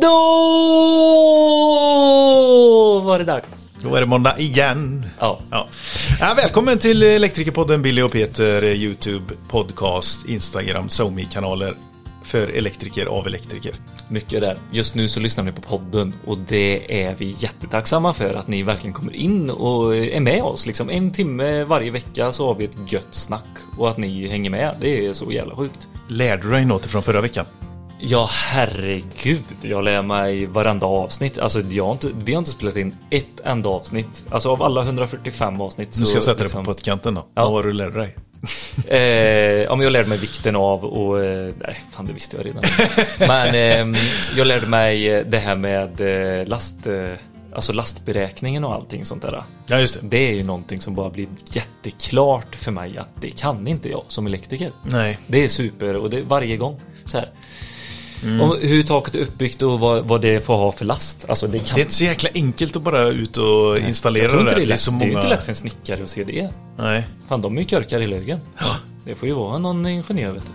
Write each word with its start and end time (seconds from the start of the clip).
Då 0.00 0.08
var 3.04 3.18
det 3.18 3.24
dags. 3.24 3.68
Då 3.82 3.94
är 3.94 4.00
det 4.00 4.06
måndag 4.06 4.38
igen. 4.38 5.06
Ja. 5.18 5.40
Ja. 5.50 5.68
Ja, 6.20 6.34
välkommen 6.36 6.78
till 6.78 7.02
Elektrikerpodden 7.02 7.82
Billy 7.82 8.02
och 8.02 8.12
Peter, 8.12 8.64
YouTube, 8.64 9.34
podcast, 9.48 10.28
Instagram, 10.28 10.88
somi 10.88 11.28
kanaler 11.32 11.74
för 12.22 12.48
elektriker 12.48 13.06
av 13.06 13.26
elektriker. 13.26 13.74
Mycket 14.08 14.40
där. 14.40 14.58
Just 14.72 14.94
nu 14.94 15.08
så 15.08 15.20
lyssnar 15.20 15.44
ni 15.44 15.52
på 15.52 15.60
podden 15.62 16.14
och 16.26 16.38
det 16.38 17.02
är 17.04 17.14
vi 17.18 17.36
jättetacksamma 17.38 18.12
för 18.12 18.34
att 18.34 18.48
ni 18.48 18.62
verkligen 18.62 18.94
kommer 18.94 19.14
in 19.14 19.50
och 19.50 19.96
är 19.96 20.20
med 20.20 20.42
oss. 20.42 20.66
Liksom 20.66 20.90
en 20.90 21.12
timme 21.12 21.64
varje 21.64 21.90
vecka 21.90 22.32
så 22.32 22.46
har 22.46 22.54
vi 22.54 22.64
ett 22.64 22.92
gött 22.92 23.14
snack 23.14 23.48
och 23.78 23.90
att 23.90 23.98
ni 23.98 24.28
hänger 24.28 24.50
med. 24.50 24.74
Det 24.80 25.06
är 25.06 25.12
så 25.12 25.32
jävla 25.32 25.56
sjukt. 25.56 25.88
Lärde 26.08 26.42
du 26.42 26.50
dig 26.50 26.64
något 26.64 26.86
från 26.86 27.02
förra 27.02 27.20
veckan? 27.20 27.46
Ja, 28.02 28.28
herregud. 28.30 29.44
Jag 29.62 29.84
lär 29.84 30.02
mig 30.02 30.46
varenda 30.46 30.86
avsnitt. 30.86 31.38
Alltså, 31.38 31.60
jag 31.60 31.84
har 31.84 31.92
inte, 31.92 32.10
vi 32.24 32.32
har 32.32 32.38
inte 32.38 32.50
spelat 32.50 32.76
in 32.76 32.96
ett 33.10 33.40
enda 33.44 33.68
avsnitt. 33.68 34.24
Alltså 34.30 34.50
av 34.50 34.62
alla 34.62 34.82
115 34.82 35.60
avsnitt. 35.60 35.96
Nu 35.98 36.06
ska 36.06 36.16
jag 36.16 36.24
sätta 36.24 36.42
liksom, 36.42 36.58
dig 36.58 36.64
på 36.64 36.72
pottkanten 36.72 37.14
då. 37.14 37.26
Ja. 37.34 37.44
Vad 37.44 37.52
har 37.52 37.62
du 37.62 37.72
lärt 37.72 37.94
dig? 37.94 38.16
Eh, 38.88 38.98
ja, 39.62 39.76
men 39.76 39.84
jag 39.84 39.92
lärde 39.92 40.08
mig 40.08 40.18
vikten 40.18 40.56
av 40.56 40.84
och 40.84 41.24
eh, 41.24 41.54
nej, 41.60 41.80
fan 41.90 42.06
det 42.06 42.12
visste 42.12 42.36
jag 42.36 42.46
redan. 42.46 42.62
Men 43.18 43.94
eh, 43.94 44.00
jag 44.36 44.46
lärde 44.46 44.66
mig 44.66 45.08
eh, 45.08 45.26
det 45.26 45.38
här 45.38 45.56
med 45.56 46.00
eh, 46.00 46.46
last, 46.46 46.86
alltså 47.54 47.72
lastberäkningen 47.72 48.64
och 48.64 48.74
allting 48.74 49.04
sånt 49.04 49.22
där. 49.22 49.44
Ja, 49.66 49.80
just 49.80 50.00
det. 50.00 50.06
Det 50.08 50.28
är 50.28 50.32
ju 50.32 50.42
någonting 50.42 50.80
som 50.80 50.94
bara 50.94 51.10
blir 51.10 51.26
jätteklart 51.44 52.54
för 52.54 52.72
mig 52.72 52.98
att 52.98 53.08
det 53.20 53.30
kan 53.30 53.68
inte 53.68 53.90
jag 53.90 54.04
som 54.08 54.26
elektriker. 54.26 54.70
Nej. 54.82 55.18
Det 55.26 55.44
är 55.44 55.48
super 55.48 55.96
och 55.96 56.10
det 56.10 56.22
varje 56.22 56.56
gång. 56.56 56.80
Så 57.04 57.18
här. 57.18 57.28
Mm. 58.22 58.40
Om 58.40 58.56
hur 58.60 58.82
taket 58.82 59.14
är 59.14 59.18
uppbyggt 59.18 59.62
och 59.62 59.80
vad, 59.80 60.04
vad 60.04 60.20
det 60.20 60.44
får 60.44 60.56
ha 60.56 60.72
för 60.72 60.84
last. 60.84 61.24
Alltså 61.28 61.46
det 61.46 61.58
kan 61.58 61.74
Det 61.74 61.80
är 61.80 61.82
inte 61.82 61.94
så 61.94 62.04
jäkla 62.04 62.30
enkelt 62.34 62.76
att 62.76 62.82
bara 62.82 63.02
ut 63.02 63.36
och 63.36 63.78
installera 63.78 64.28
tror 64.28 64.42
inte 64.42 64.54
det. 64.54 64.64
det 64.64 64.72
är 64.72 64.76
så 64.76 64.90
Det 64.90 64.96
är 64.96 65.00
ju 65.00 65.06
många... 65.06 65.20
inte 65.20 65.34
lätt 65.34 65.44
för 65.44 65.52
en 65.52 65.56
snickare 65.56 66.04
att 66.04 66.10
se 66.10 66.24
det. 66.24 66.48
Nej. 66.78 67.06
Fan, 67.28 67.40
de 67.42 67.56
är 67.56 67.60
ju 67.60 67.66
körkar 67.66 68.00
i 68.00 68.06
lägen. 68.06 68.40
Ja. 68.58 68.76
Det 69.04 69.14
får 69.14 69.28
ju 69.28 69.34
vara 69.34 69.58
någon 69.58 69.86
ingenjör 69.86 70.32
vet 70.32 70.46
du. 70.46 70.52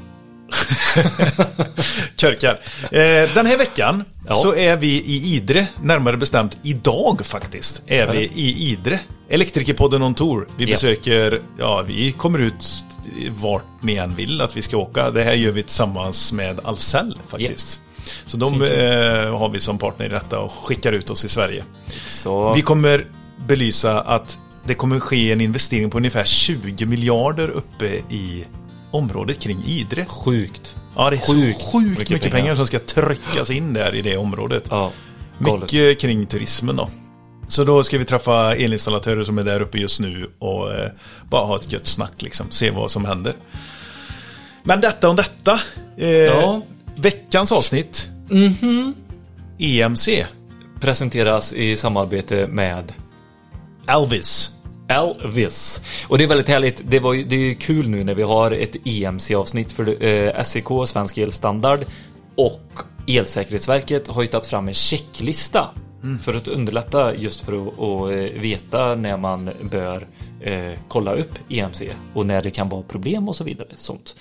Körkar. 2.15 2.59
Eh, 2.91 3.33
den 3.33 3.45
här 3.45 3.57
veckan 3.57 4.03
Ja. 4.27 4.35
så 4.35 4.55
är 4.55 4.77
vi 4.77 4.87
i 4.87 5.35
Idre, 5.35 5.67
närmare 5.81 6.17
bestämt 6.17 6.57
idag 6.63 7.21
faktiskt, 7.25 7.81
är 7.87 8.05
Ja. 8.05 8.11
vi 8.11 8.19
i 8.35 8.69
Idre. 8.71 8.99
Elektrikerpodden 9.29 10.01
on 10.03 10.13
tour. 10.13 10.47
Vi 10.57 10.65
Ja. 10.65 10.71
besöker, 10.71 11.41
ja 11.59 11.81
vi 11.87 12.11
kommer 12.11 12.39
ut 12.39 12.65
vart 13.29 13.65
ni 13.81 13.95
än 13.95 14.15
vill 14.15 14.41
att 14.41 14.57
vi 14.57 14.61
ska 14.61 14.77
åka. 14.77 15.11
Det 15.11 15.23
här 15.23 15.33
gör 15.33 15.51
vi 15.51 15.63
tillsammans 15.63 16.33
med 16.33 16.59
Ahlsell 16.63 17.17
faktiskt. 17.27 17.81
Så 18.25 18.37
de 18.37 18.61
eh, 18.61 19.37
har 19.37 19.49
vi 19.49 19.59
som 19.59 19.77
partner 19.77 20.05
i 20.05 20.09
detta 20.09 20.39
och 20.39 20.51
skickar 20.51 20.91
ut 20.93 21.09
oss 21.09 21.25
i 21.25 21.29
Sverige. 21.29 21.63
Så 22.07 22.53
Vi 22.53 22.61
kommer 22.61 23.05
belysa 23.47 24.01
att 24.01 24.37
det 24.63 24.73
kommer 24.73 24.99
ske 24.99 25.31
en 25.31 25.41
investering 25.41 25.89
på 25.89 25.97
ungefär 25.97 26.23
20 26.23 26.85
miljarder 26.85 27.49
uppe 27.49 27.85
i 27.95 28.45
området 28.95 29.39
kring 29.39 29.63
Idre. 29.65 30.05
sjukt. 30.05 30.77
Ja, 30.95 31.09
det 31.09 31.15
är 31.15 31.19
Sjukt 31.33 31.61
så 31.61 31.71
sjukt 31.71 31.89
mycket 31.89 32.09
mycket, 32.09 32.31
pengar. 32.31 32.43
pengar. 32.43 32.55
som 32.55 32.67
ska 32.67 32.79
tryckas 32.79 33.49
in 33.49 33.73
där 33.73 33.95
i 33.95 34.01
det 34.01 34.17
området. 34.17 34.67
Ja, 34.69 34.91
galet. 35.39 35.61
mycket 35.73 35.99
kring 35.99 36.25
turismen 36.25 36.75
då. 36.75 36.89
Så 37.47 37.63
då 37.63 37.83
ska 37.83 37.97
vi 37.97 38.05
träffa 38.05 38.55
elinstallatörer 38.55 39.23
som 39.23 39.37
är 39.37 39.43
där 39.43 39.61
uppe 39.61 39.77
just 39.77 39.99
nu 39.99 40.29
och 40.39 40.73
eh, 40.73 40.89
bara 41.29 41.45
ha 41.45 41.55
ett 41.55 41.71
gött 41.71 41.87
snack 41.87 42.21
liksom. 42.21 42.45
Se 42.51 42.71
vad 42.71 42.91
som 42.91 43.05
händer. 43.05 43.33
Men 44.63 44.81
detta 44.81 45.09
om 45.09 45.15
detta. 45.15 45.59
Eh, 45.97 46.07
Ja. 46.09 46.61
Veckans 46.95 47.51
avsnitt. 47.51 48.09
EMC. 49.57 50.25
Presenteras 50.81 51.53
i 51.53 51.77
samarbete 51.77 52.47
med 52.47 52.93
Elvis. 53.87 54.54
Elvis. 54.87 55.81
Och 56.07 56.17
det 56.17 56.23
är 56.23 56.27
väldigt 56.27 56.47
härligt. 56.47 56.81
Det, 56.85 56.99
var 56.99 57.13
ju, 57.13 57.23
det 57.23 57.35
är 57.35 57.39
ju 57.39 57.55
kul 57.55 57.89
nu 57.89 58.03
när 58.03 58.15
vi 58.15 58.23
har 58.23 58.51
ett 58.51 58.75
EMC-avsnitt 58.85 59.71
för 59.71 60.03
eh, 60.03 60.43
SEK, 60.43 60.67
Svensk 60.87 61.17
Elstandard 61.17 61.85
och 62.35 62.79
Elsäkerhetsverket 63.07 64.07
har 64.07 64.21
ju 64.21 64.27
tagit 64.27 64.47
fram 64.47 64.67
en 64.67 64.73
checklista 64.73 65.69
för 66.21 66.33
att 66.33 66.47
underlätta 66.47 67.15
just 67.15 67.45
för 67.45 67.67
att, 67.67 67.79
att 67.79 68.11
eh, 68.11 68.41
veta 68.41 68.95
när 68.95 69.17
man 69.17 69.49
bör 69.61 70.07
eh, 70.45 70.79
kolla 70.87 71.13
upp 71.13 71.39
EMC 71.49 71.81
och 72.13 72.25
när 72.25 72.41
det 72.41 72.51
kan 72.51 72.69
vara 72.69 72.81
problem 72.81 73.29
och 73.29 73.35
så 73.35 73.43
vidare. 73.43 73.67
Sånt. 73.75 74.15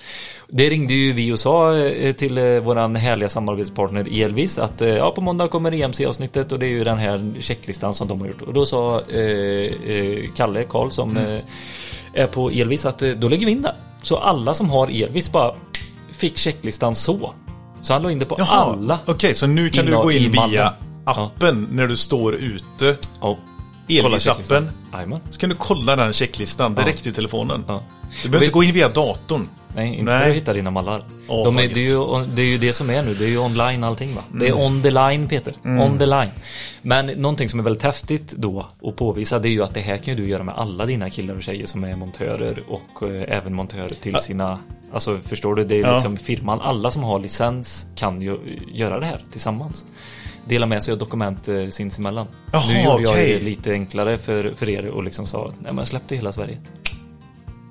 Det 0.47 0.69
ringde 0.69 0.93
ju 0.93 1.13
vi 1.13 1.31
och 1.31 1.39
sa 1.39 1.77
eh, 1.77 2.13
till 2.15 2.37
eh, 2.37 2.43
våran 2.59 2.95
härliga 2.95 3.29
samarbetspartner 3.29 4.23
Elvis 4.23 4.57
att 4.57 4.81
eh, 4.81 4.89
ja, 4.89 5.11
på 5.11 5.21
måndag 5.21 5.47
kommer 5.47 5.73
EMC-avsnittet 5.73 6.51
och 6.51 6.59
det 6.59 6.65
är 6.65 6.69
ju 6.69 6.83
den 6.83 6.97
här 6.97 7.33
checklistan 7.39 7.93
som 7.93 8.07
de 8.07 8.21
har 8.21 8.27
gjort. 8.27 8.41
Och 8.41 8.53
då 8.53 8.65
sa 8.65 9.01
eh, 9.01 9.71
Kalle 10.35 10.63
Karl 10.63 10.89
som 10.89 11.17
eh, 11.17 11.39
är 12.13 12.27
på 12.27 12.49
Elvis 12.49 12.85
att 12.85 12.99
då 12.99 13.27
lägger 13.27 13.45
vi 13.45 13.51
in 13.51 13.61
den. 13.61 13.75
Så 14.03 14.17
alla 14.17 14.53
som 14.53 14.69
har 14.69 15.03
Elvis 15.03 15.31
bara 15.31 15.55
fick 16.11 16.37
checklistan 16.37 16.95
så. 16.95 17.33
Så 17.81 17.93
han 17.93 18.03
la 18.03 18.11
in 18.11 18.19
det 18.19 18.25
på 18.25 18.35
Jaha, 18.37 18.47
alla. 18.47 18.99
Okej, 19.05 19.35
så 19.35 19.47
nu 19.47 19.69
kan 19.69 19.85
du 19.85 19.91
gå 19.91 20.11
in 20.11 20.31
via 20.31 20.73
appen 21.05 21.67
när 21.71 21.87
du 21.87 21.95
står 21.95 22.35
ute. 22.35 22.97
Ja. 23.21 23.37
Jajamän. 23.87 25.19
Så 25.29 25.39
kan 25.39 25.49
du 25.49 25.55
kolla 25.55 25.95
den 25.95 26.13
checklistan 26.13 26.75
direkt 26.75 27.07
i 27.07 27.11
telefonen. 27.11 27.63
Ja. 27.67 27.83
Du 28.23 28.29
behöver 28.29 28.45
inte 28.45 28.53
gå 28.53 28.63
in 28.63 28.73
via 28.73 28.89
datorn. 28.89 29.49
Nej, 29.75 29.93
inte 29.95 30.11
Nej. 30.11 30.21
för 30.23 30.29
att 30.29 30.35
hitta 30.35 30.53
dina 30.53 30.71
mallar. 30.71 31.03
Åh, 31.27 31.43
De 31.45 31.57
är, 31.57 31.67
det, 31.67 31.85
är 31.85 31.89
ju, 31.89 32.25
det 32.35 32.41
är 32.41 32.45
ju 32.45 32.57
det 32.57 32.73
som 32.73 32.89
är 32.89 33.03
nu, 33.03 33.13
det 33.15 33.25
är 33.25 33.29
ju 33.29 33.37
online 33.37 33.83
allting 33.83 34.15
va? 34.15 34.21
Det 34.33 34.45
är 34.47 34.51
Mm. 34.51 34.63
on 34.63 34.81
the 34.81 34.91
line 34.91 35.27
Peter, 35.27 35.53
on 35.63 35.97
the 35.99 36.05
line. 36.05 36.29
Men 36.81 37.05
någonting 37.05 37.49
som 37.49 37.59
är 37.59 37.63
väldigt 37.63 37.83
häftigt 37.83 38.31
då 38.37 38.65
att 38.83 38.95
påvisa 38.95 39.39
det 39.39 39.47
är 39.47 39.51
ju 39.51 39.63
att 39.63 39.73
det 39.73 39.81
här 39.81 39.97
kan 39.97 40.05
ju 40.17 40.23
du 40.23 40.29
göra 40.29 40.43
med 40.43 40.55
alla 40.57 40.85
dina 40.85 41.09
killar 41.09 41.35
och 41.35 41.43
tjejer 41.43 41.65
som 41.65 41.83
är 41.83 41.95
montörer 41.95 42.63
och 42.67 43.09
eh, 43.09 43.37
även 43.37 43.53
montörer 43.53 43.87
till 43.89 44.15
sina, 44.15 44.59
alltså 44.93 45.17
förstår 45.19 45.55
du, 45.55 45.63
det 45.65 45.75
är 45.75 45.81
Ja. 45.81 45.93
liksom 45.93 46.17
firman, 46.17 46.61
alla 46.61 46.91
som 46.91 47.03
har 47.03 47.19
licens 47.19 47.85
kan 47.95 48.21
ju 48.21 48.37
göra 48.73 48.99
det 48.99 49.05
här 49.05 49.23
tillsammans. 49.31 49.85
Dela 50.45 50.65
med 50.65 50.83
sig 50.83 50.91
av 50.91 50.97
dokument 50.97 51.47
eh, 51.47 51.69
sinsemellan. 51.69 52.27
Jaha, 52.51 52.63
nu 52.73 52.83
gjorde 52.83 53.03
jag 53.03 53.11
okej. 53.11 53.33
det 53.39 53.45
lite 53.45 53.71
enklare 53.71 54.17
för, 54.17 54.53
för 54.55 54.69
er 54.69 54.87
och 54.87 55.03
liksom 55.03 55.25
sa, 55.25 55.51
nej 55.59 55.73
men 55.73 55.85
släpp 55.85 56.03
det 56.07 56.15
hela 56.15 56.31
Sverige. 56.31 56.57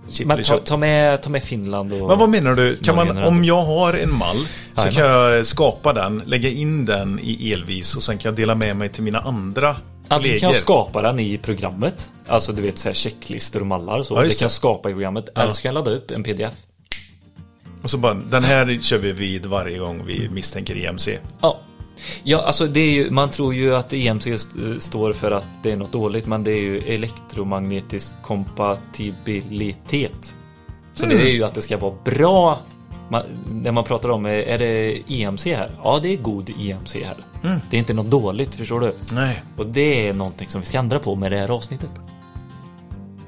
Shit, 0.09 0.27
Men 0.27 0.43
ta, 0.43 0.59
ta, 0.59 0.77
med, 0.77 1.23
ta 1.23 1.31
med 1.31 1.43
Finland 1.43 1.93
och... 1.93 2.09
Men 2.09 2.19
vad 2.19 2.29
menar 2.29 2.55
du? 2.55 2.77
Kan 2.77 2.97
man, 2.97 3.25
om 3.25 3.45
jag 3.45 3.63
har 3.63 3.95
en 3.95 4.19
mall 4.19 4.37
så 4.37 4.81
Jajamän. 4.81 4.95
kan 4.95 5.07
jag 5.07 5.47
skapa 5.47 5.93
den, 5.93 6.23
lägga 6.27 6.49
in 6.49 6.85
den 6.85 7.21
i 7.23 7.53
Elvis 7.53 7.97
och 7.97 8.03
sen 8.03 8.19
kan 8.19 8.29
jag 8.29 8.37
dela 8.37 8.55
med 8.55 8.77
mig 8.77 8.89
till 8.89 9.03
mina 9.03 9.21
andra 9.21 9.77
Antingen 10.09 10.39
kan 10.39 10.47
jag 10.47 10.57
skapa 10.57 11.03
den 11.03 11.19
i 11.19 11.39
programmet, 11.39 12.11
alltså 12.27 12.53
du 12.53 12.63
vet 12.63 12.79
så 12.79 12.89
här 12.89 12.95
checklistor 12.95 13.61
och 13.61 13.67
mallar 13.67 14.03
så. 14.03 14.15
Ja, 14.15 14.23
det 14.23 14.29
kan 14.29 14.45
jag 14.45 14.51
skapa 14.51 14.91
i 14.91 14.93
programmet, 14.93 15.29
eller 15.35 15.53
så 15.53 15.63
kan 15.63 15.69
jag 15.69 15.75
ladda 15.75 15.91
upp 15.97 16.11
en 16.11 16.23
pdf. 16.23 16.55
Och 17.83 17.91
så 17.91 17.99
bara, 17.99 18.15
den 18.15 18.45
här 18.45 18.79
kör 18.83 18.99
vi 18.99 19.13
vid 19.13 19.47
varje 19.47 19.79
gång 19.79 20.03
vi 20.07 20.29
misstänker 20.29 20.77
EMC. 20.77 21.09
Ja. 21.41 21.61
Ja, 22.25 22.43
alltså 22.43 22.67
det 22.67 22.81
är 22.81 22.91
ju, 22.91 23.11
man 23.11 23.31
tror 23.31 23.55
ju 23.55 23.75
att 23.75 23.93
EMC 23.93 24.27
st- 24.27 24.81
står 24.81 25.13
för 25.13 25.31
att 25.31 25.47
det 25.63 25.73
är 25.73 25.77
något 25.77 25.93
dåligt, 25.93 26.27
men 26.27 26.45
det 26.45 26.51
är 26.53 26.61
ju 26.63 26.79
elektromagnetisk 26.79 28.23
kompatibilitet. 28.23 30.35
Så 30.95 31.07
det 31.07 31.15
är 31.15 31.33
ju 31.33 31.45
att 31.45 31.55
det 31.55 31.63
ska 31.63 31.77
vara 31.79 31.95
bra. 32.05 32.59
Man, 33.11 33.23
när 33.53 33.73
man 33.73 33.85
pratar 33.85 34.09
om, 34.09 34.27
är 34.27 34.59
det 34.59 35.03
EMC 35.09 35.47
här? 35.47 35.71
Ja, 35.85 35.99
det 36.03 36.09
är 36.13 36.17
god 36.17 36.51
EMC 36.61 36.95
här. 37.05 37.17
Det 37.71 37.77
är 37.77 37.79
inte 37.79 37.95
något 37.95 38.11
dåligt, 38.11 38.55
förstår 38.55 38.81
du? 38.81 38.93
Nej, 39.13 39.43
Och 39.57 39.67
det 39.67 40.09
är 40.09 40.13
någonting 40.13 40.49
som 40.49 40.61
vi 40.61 40.67
ska 40.67 40.79
ändra 40.79 40.99
på 40.99 41.15
med 41.15 41.33
det 41.33 41.39
här 41.39 41.51
avsnittet. 41.51 41.91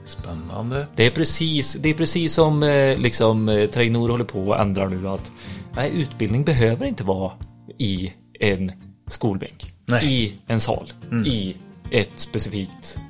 spännande. 0.04 0.86
Det 0.96 1.06
är 1.06 1.10
precis, 1.10 1.74
det 1.74 1.88
är 1.88 1.94
precis 1.94 2.34
som 2.34 2.62
eh, 2.62 2.98
liksom 2.98 3.48
eh, 3.48 3.66
Trainor 3.66 4.08
håller 4.08 4.24
på 4.24 4.40
och 4.40 4.60
ändrar 4.60 4.88
nu 4.88 5.08
att 5.08 5.32
nej, 5.76 5.90
utbildning 5.94 6.44
behöver 6.44 6.86
inte 6.86 7.04
vara 7.04 7.32
i 7.78 8.12
en 8.40 8.72
skolbänk. 9.06 9.72
Nej. 9.86 10.00
Mm. 10.02 10.12
I 10.14 10.32
en 10.46 10.60
sal. 10.60 10.92
I 11.26 11.56
ett 11.90 12.10
specifikt 12.14 13.00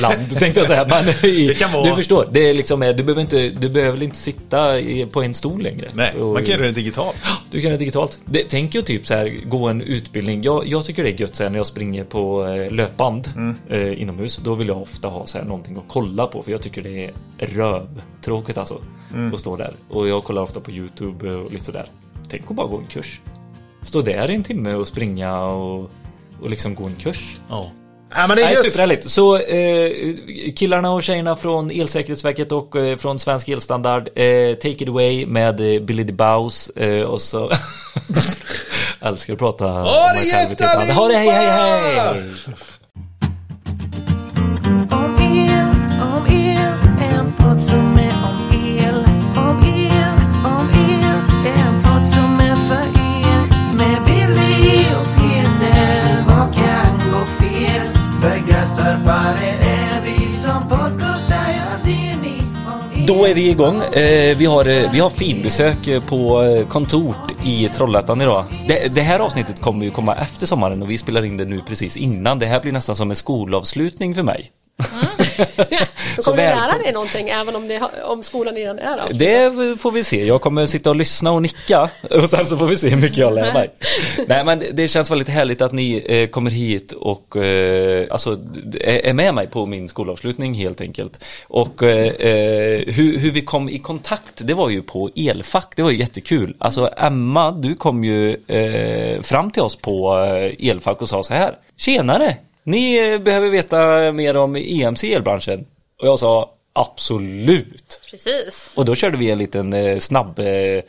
land 0.00 0.30
tänkte 0.38 0.60
jag 0.60 0.66
säga. 0.66 0.86
Men 0.88 1.08
i, 1.30 1.52
vara- 1.72 1.84
Du 1.84 1.94
förstår, 1.94 2.28
det 2.32 2.50
är 2.50 2.54
liksom, 2.54 2.80
du 2.80 2.94
behöver 3.02 3.20
inte, 3.20 3.48
du 3.50 3.68
behöver 3.68 4.02
inte 4.02 4.16
sitta 4.16 4.74
på 5.12 5.22
en 5.22 5.34
stol 5.34 5.62
längre. 5.62 5.90
Nej, 5.94 6.12
Och- 6.14 6.32
man 6.32 6.42
kan 6.44 6.50
göra 6.50 6.62
det 6.62 6.72
digitalt. 6.72 7.16
du 7.50 7.60
kan 7.60 7.62
göra 7.62 7.72
det 7.72 7.78
digitalt. 7.78 8.18
Det, 8.24 8.44
tänk 8.48 8.74
ju 8.74 8.82
typ 8.82 9.06
så 9.06 9.14
här, 9.14 9.40
gå 9.46 9.68
en 9.68 9.82
utbildning. 9.82 10.42
Jag, 10.42 10.66
jag 10.66 10.84
tycker 10.84 11.02
det 11.02 11.08
är 11.10 11.20
gött 11.20 11.34
så 11.36 11.42
här, 11.42 11.50
när 11.50 11.56
jag 11.58 11.66
springer 11.66 12.04
på 12.04 12.46
eh, 12.46 12.70
löpband 12.72 13.28
Mm. 13.36 13.54
eh, 13.70 14.02
inomhus. 14.02 14.36
Då 14.44 14.54
vill 14.54 14.68
jag 14.68 14.82
ofta 14.82 15.08
ha 15.08 15.26
så 15.26 15.38
här, 15.38 15.44
någonting 15.44 15.76
att 15.76 15.84
kolla 15.88 16.26
på. 16.26 16.42
För 16.42 16.52
jag 16.52 16.62
tycker 16.62 16.82
det 16.82 17.04
är 17.04 17.12
rövtråkigt 17.46 18.58
alltså. 18.58 18.80
Mm. 19.14 19.34
Att 19.34 19.40
stå 19.40 19.56
där. 19.56 19.74
Och 19.88 20.08
jag 20.08 20.24
kollar 20.24 20.42
ofta 20.42 20.60
på 20.60 20.70
YouTube 20.70 21.34
och 21.34 21.52
lite 21.52 21.64
sådär. 21.64 21.86
Tänk 22.28 22.50
att 22.50 22.56
bara 22.56 22.66
gå 22.66 22.78
en 22.78 22.86
kurs. 22.86 23.20
Stå 23.82 24.02
där 24.02 24.30
i 24.30 24.34
en 24.34 24.42
timme 24.42 24.74
och 24.74 24.88
springa 24.88 25.40
och, 25.40 25.90
och 26.42 26.50
liksom 26.50 26.74
gå 26.74 26.84
en 26.84 26.96
kurs. 26.96 27.38
Ja. 27.48 27.70
Ja, 28.16 28.26
men 28.26 28.36
det 28.36 28.42
är 28.42 28.46
Nej, 28.46 28.56
superhärligt. 28.56 29.10
Så 29.10 29.36
eh, 29.36 29.92
killarna 30.56 30.90
och 30.90 31.02
tjejerna 31.02 31.36
från 31.36 31.70
Elsäkerhetsverket 31.70 32.52
och 32.52 32.76
eh, 32.76 32.96
från 32.96 33.18
Svensk 33.18 33.48
Elstandard, 33.48 34.08
eh, 34.14 34.54
take 34.54 34.68
it 34.68 34.88
away 34.88 35.26
med 35.26 35.60
eh, 35.60 35.82
Billy 35.82 36.06
the 36.06 36.12
Bows 36.12 36.70
eh, 36.70 37.02
och 37.02 37.20
så... 37.20 37.52
Älskar 39.00 39.32
att 39.32 39.38
prata 39.38 39.66
Ha 39.66 39.80
om 39.80 40.16
det 40.16 40.20
mig 40.20 40.28
gött, 40.28 40.60
själv 40.60 40.88
i. 40.88 40.92
Ha 40.92 41.08
det, 41.08 41.14
hej, 41.14 41.28
hej, 41.28 41.50
hej! 41.50 42.22
Om 44.90 45.16
el, 45.20 45.68
om 46.02 46.26
el, 46.26 46.58
en 47.18 47.32
podd 47.32 47.62
som 47.62 47.78
är 47.78 47.96
om 47.98 47.98
el. 47.98 48.12
Om 48.24 48.51
Då 63.06 63.26
är 63.26 63.34
vi 63.34 63.50
igång. 63.50 63.82
Eh, 63.82 64.36
vi, 64.36 64.44
har, 64.46 64.68
eh, 64.68 64.92
vi 64.92 65.00
har 65.00 65.10
finbesök 65.10 65.86
eh, 65.86 66.02
på 66.02 66.42
eh, 66.42 66.68
kontort 66.68 67.44
i 67.44 67.68
Trollhättan 67.68 68.20
idag. 68.20 68.44
Det, 68.68 68.94
det 68.94 69.00
här 69.00 69.18
avsnittet 69.18 69.60
kommer 69.60 69.84
ju 69.84 69.90
komma 69.90 70.14
efter 70.14 70.46
sommaren 70.46 70.82
och 70.82 70.90
vi 70.90 70.98
spelar 70.98 71.24
in 71.24 71.36
det 71.36 71.44
nu 71.44 71.60
precis 71.60 71.96
innan. 71.96 72.38
Det 72.38 72.46
här 72.46 72.60
blir 72.60 72.72
nästan 72.72 72.96
som 72.96 73.10
en 73.10 73.16
skolavslutning 73.16 74.14
för 74.14 74.22
mig. 74.22 74.50
Då 76.16 76.22
Så 76.22 76.30
kommer 76.30 76.42
du 76.42 76.48
lära 76.48 76.82
dig 76.82 76.92
någonting 76.92 77.28
även 77.28 77.56
om, 77.56 77.68
det, 77.68 77.82
om 78.04 78.22
skolan 78.22 78.54
redan 78.54 78.78
är 78.78 78.96
där. 78.96 79.06
Det 79.12 79.76
får 79.80 79.92
vi 79.92 80.04
se. 80.04 80.24
Jag 80.24 80.40
kommer 80.40 80.66
sitta 80.66 80.90
och 80.90 80.96
lyssna 80.96 81.32
och 81.32 81.42
nicka 81.42 81.90
och 82.10 82.30
sen 82.30 82.46
så 82.46 82.56
får 82.56 82.66
vi 82.66 82.76
se 82.76 82.88
hur 82.88 82.96
mycket 82.96 83.18
jag 83.18 83.34
lär 83.34 83.52
mig. 83.52 83.70
Nej 84.26 84.44
men 84.44 84.62
det 84.72 84.88
känns 84.88 85.10
väldigt 85.10 85.28
härligt 85.28 85.62
att 85.62 85.72
ni 85.72 86.04
eh, 86.06 86.28
kommer 86.28 86.50
hit 86.50 86.92
och 86.92 87.36
eh, 87.36 88.06
alltså 88.10 88.38
är 88.80 89.12
är 89.12 89.14
med 89.14 89.34
mig 89.34 89.46
på 89.46 89.66
min 89.66 89.88
skolavslutning 89.88 90.54
helt 90.54 90.80
enkelt. 90.80 91.24
Och 91.48 91.82
eh, 91.82 92.06
eh, 92.06 92.94
hur, 92.94 93.18
hur 93.18 93.30
vi 93.30 93.42
kom 93.42 93.68
i 93.68 93.78
kontakt, 93.78 94.46
det 94.46 94.54
var 94.54 94.68
ju 94.68 94.82
på 94.82 95.10
elfack. 95.16 95.72
Det 95.76 95.82
var 95.82 95.90
ju 95.90 95.98
jättekul. 95.98 96.56
Alltså 96.58 96.90
Emma, 96.96 97.50
du 97.50 97.74
kom 97.74 98.04
ju 98.04 98.36
eh, 98.46 99.22
fram 99.22 99.50
till 99.50 99.62
oss 99.62 99.76
på 99.76 100.18
eh, 100.18 100.68
elfack 100.70 101.02
och 101.02 101.08
sa 101.08 101.22
så 101.22 101.34
här. 101.34 101.54
Tjenare! 101.76 102.36
Ni 102.64 103.12
eh, 103.12 103.18
behöver 103.18 103.48
veta 103.48 104.12
mer 104.12 104.36
om 104.36 104.56
EMC 104.56 105.04
i 105.04 105.14
elbranschen. 105.14 105.66
Och 106.00 106.08
jag 106.08 106.18
sa 106.18 106.54
absolut. 106.72 108.00
Precis. 108.10 108.74
Och 108.76 108.84
då 108.84 108.94
körde 108.94 109.16
vi 109.16 109.30
en 109.30 109.38
liten 109.38 109.72
eh, 109.72 109.98
snabb 109.98 110.38
eh, 110.38 110.82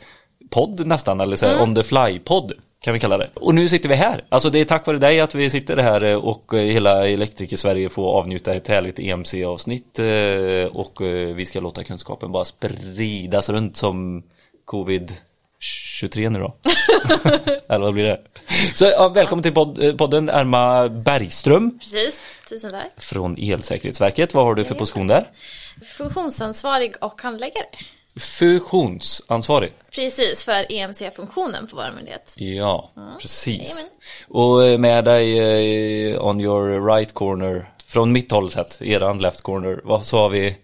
podd 0.50 0.86
nästan, 0.86 1.20
eller 1.20 1.36
så 1.36 1.46
här, 1.46 1.62
on 1.62 1.74
the 1.74 1.82
fly-podd 1.82 2.52
kan 2.84 2.94
vi 2.94 3.00
kalla 3.00 3.18
det. 3.18 3.30
Och 3.34 3.54
nu 3.54 3.68
sitter 3.68 3.88
vi 3.88 3.94
här. 3.94 4.24
Alltså 4.28 4.50
det 4.50 4.60
är 4.60 4.64
tack 4.64 4.86
vare 4.86 4.98
dig 4.98 5.20
att 5.20 5.34
vi 5.34 5.50
sitter 5.50 5.76
här 5.76 6.04
eh, 6.04 6.16
och 6.16 6.54
eh, 6.54 6.60
hela 6.60 7.08
Elektriker-Sverige 7.08 7.88
får 7.88 8.18
avnjuta 8.18 8.54
ett 8.54 8.68
härligt 8.68 8.98
EMC-avsnitt 8.98 9.98
eh, 9.98 10.76
och 10.76 11.02
eh, 11.02 11.34
vi 11.34 11.46
ska 11.46 11.60
låta 11.60 11.84
kunskapen 11.84 12.32
bara 12.32 12.44
spridas 12.44 13.48
runt 13.48 13.76
som 13.76 14.22
covid 14.64 15.12
23 15.64 16.28
nu 16.30 16.38
då. 16.38 16.56
eller 17.68 17.84
vad 17.84 17.94
blir 17.94 18.04
det? 18.04 18.20
Så 18.74 18.84
ja, 18.84 19.08
välkommen 19.08 19.42
till 19.42 19.84
eh, 19.86 19.96
podden 19.96 20.28
Erma 20.28 20.88
Bergström 20.88 21.78
Precis, 21.78 22.16
tusen 22.48 22.70
tack. 22.70 22.92
från 22.96 23.36
Elsäkerhetsverket. 23.38 24.34
Vad 24.34 24.44
har 24.44 24.54
du 24.54 24.64
för 24.64 24.74
position 24.74 25.06
där? 25.06 25.28
Funktionsansvarig 25.96 26.92
och 27.00 27.22
handläggare. 27.22 27.66
Fusionsansvarig. 28.16 29.72
Precis, 29.94 30.44
för 30.44 30.72
EMC-funktionen 30.72 31.66
på 31.66 31.76
vår 31.76 31.92
myndighet. 31.96 32.34
Ja, 32.36 32.90
precis. 33.22 33.46
Jajamän. 33.46 33.84
Och 34.28 34.66
eh, 34.66 34.78
med 34.78 35.04
dig 35.04 35.38
eh, 36.12 36.26
on 36.26 36.40
your 36.40 36.94
right 36.94 37.14
corner, 37.14 37.70
från 37.86 38.12
mitt 38.12 38.30
håll 38.30 38.50
sett, 38.50 38.82
eran 38.82 39.18
left 39.18 39.40
corner, 39.40 39.80
vad 39.84 40.04
sa 40.06 40.28
vi? 40.28 40.56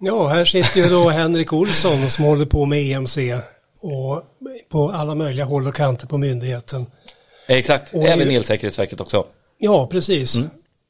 Ja, 0.00 0.26
här 0.26 0.44
sitter 0.44 0.80
ju 0.80 0.88
då 0.88 1.08
Henrik 1.08 1.52
Olsson 1.52 2.10
som 2.10 2.24
håller 2.24 2.46
på 2.46 2.64
med 2.64 2.78
EMC 2.78 3.18
och 3.80 4.22
på 4.68 4.90
alla 4.90 5.14
möjliga 5.14 5.44
håll 5.44 5.68
och 5.68 5.74
kanter 5.74 6.06
på 6.06 6.18
myndigheten. 6.18 6.86
Exakt, 7.46 7.94
Och 7.94 8.02
även 8.02 8.30
Elsäkerhetsverket 8.30 9.00
också. 9.00 9.26
Ja, 9.58 9.86
precis. 9.86 10.36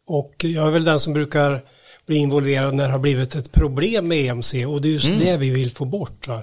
Och 0.06 0.34
jag 0.38 0.66
är 0.66 0.70
väl 0.70 0.84
den 0.84 1.00
som 1.00 1.12
brukar 1.12 1.64
bli 2.06 2.16
involverad 2.16 2.74
när 2.74 2.84
det 2.84 2.92
har 2.92 2.98
blivit 2.98 3.34
ett 3.34 3.52
problem 3.52 4.08
med 4.08 4.18
EMC 4.18 4.54
och 4.66 4.80
det 4.80 4.88
är 4.88 4.92
just 4.92 5.18
det 5.18 5.36
vi 5.36 5.50
vill 5.50 5.70
få 5.70 5.84
bort. 5.84 6.28
Va? 6.28 6.42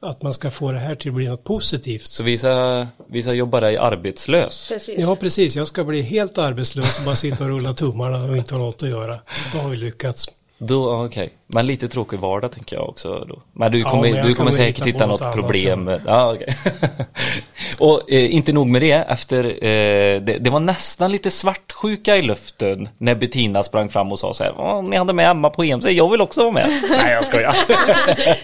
Att 0.00 0.22
man 0.22 0.32
ska 0.32 0.50
få 0.50 0.72
det 0.72 0.78
här 0.78 0.94
till 0.94 1.10
att 1.10 1.14
bli 1.14 1.28
något 1.28 1.44
positivt. 1.44 2.06
Så 2.06 2.24
vi 2.24 2.38
ska, 2.38 2.86
vi 3.06 3.22
ska 3.22 3.34
jobba 3.34 3.60
dig 3.60 3.76
arbetslös. 3.76 4.68
Precis. 4.68 4.98
Ja, 4.98 5.16
precis. 5.20 5.56
Jag 5.56 5.66
ska 5.66 5.84
bli 5.84 6.02
helt 6.02 6.38
arbetslös 6.38 6.98
och 6.98 7.04
bara 7.04 7.16
sitta 7.16 7.44
och 7.44 7.50
rulla 7.50 7.74
tummarna 7.74 8.24
och 8.24 8.36
inte 8.36 8.54
ha 8.54 8.62
något 8.62 8.82
att 8.82 8.88
göra. 8.88 9.20
Då 9.52 9.58
har 9.58 9.68
vi 9.68 9.76
lyckats. 9.76 10.28
Då, 10.58 11.04
okej. 11.04 11.32
Men 11.48 11.66
lite 11.66 11.88
tråkig 11.88 12.18
vardag 12.18 12.52
tänker 12.52 12.76
jag 12.76 12.88
också 12.88 13.24
då. 13.28 13.42
Men 13.52 13.72
du 13.72 13.78
Ja, 13.80 13.90
kommer, 13.90 14.02
men 14.02 14.14
jag 14.14 14.26
du 14.26 14.34
kommer 14.34 14.50
säkert 14.50 14.86
hitta 14.86 15.06
något 15.06 15.20
något 15.20 15.22
annat 15.22 15.34
problem. 15.34 15.90
Ja, 16.06 16.34
okej. 16.34 16.48
och 17.78 18.12
eh, 18.12 18.34
inte 18.34 18.52
nog 18.52 18.68
med 18.68 18.82
det, 18.82 18.92
efter, 18.92 19.44
eh, 19.44 20.20
det, 20.20 20.38
det 20.40 20.50
var 20.50 20.60
nästan 20.60 21.12
lite 21.12 21.30
svartsjuka 21.30 22.16
i 22.16 22.22
luften 22.22 22.88
när 22.98 23.14
Bettina 23.14 23.62
sprang 23.62 23.88
fram 23.88 24.12
och 24.12 24.18
sa 24.18 24.34
så 24.34 24.44
här, 24.44 24.54
"Ja, 24.58 24.80
ni 24.80 24.96
hade 24.96 25.12
med 25.12 25.30
Emma 25.30 25.50
på 25.50 25.64
EMC, 25.64 25.90
jag 25.90 26.10
vill 26.10 26.20
också 26.20 26.40
vara 26.40 26.52
med. 26.52 26.66
Nej, 26.90 27.12
jag 27.12 27.24
skojar. 27.24 27.56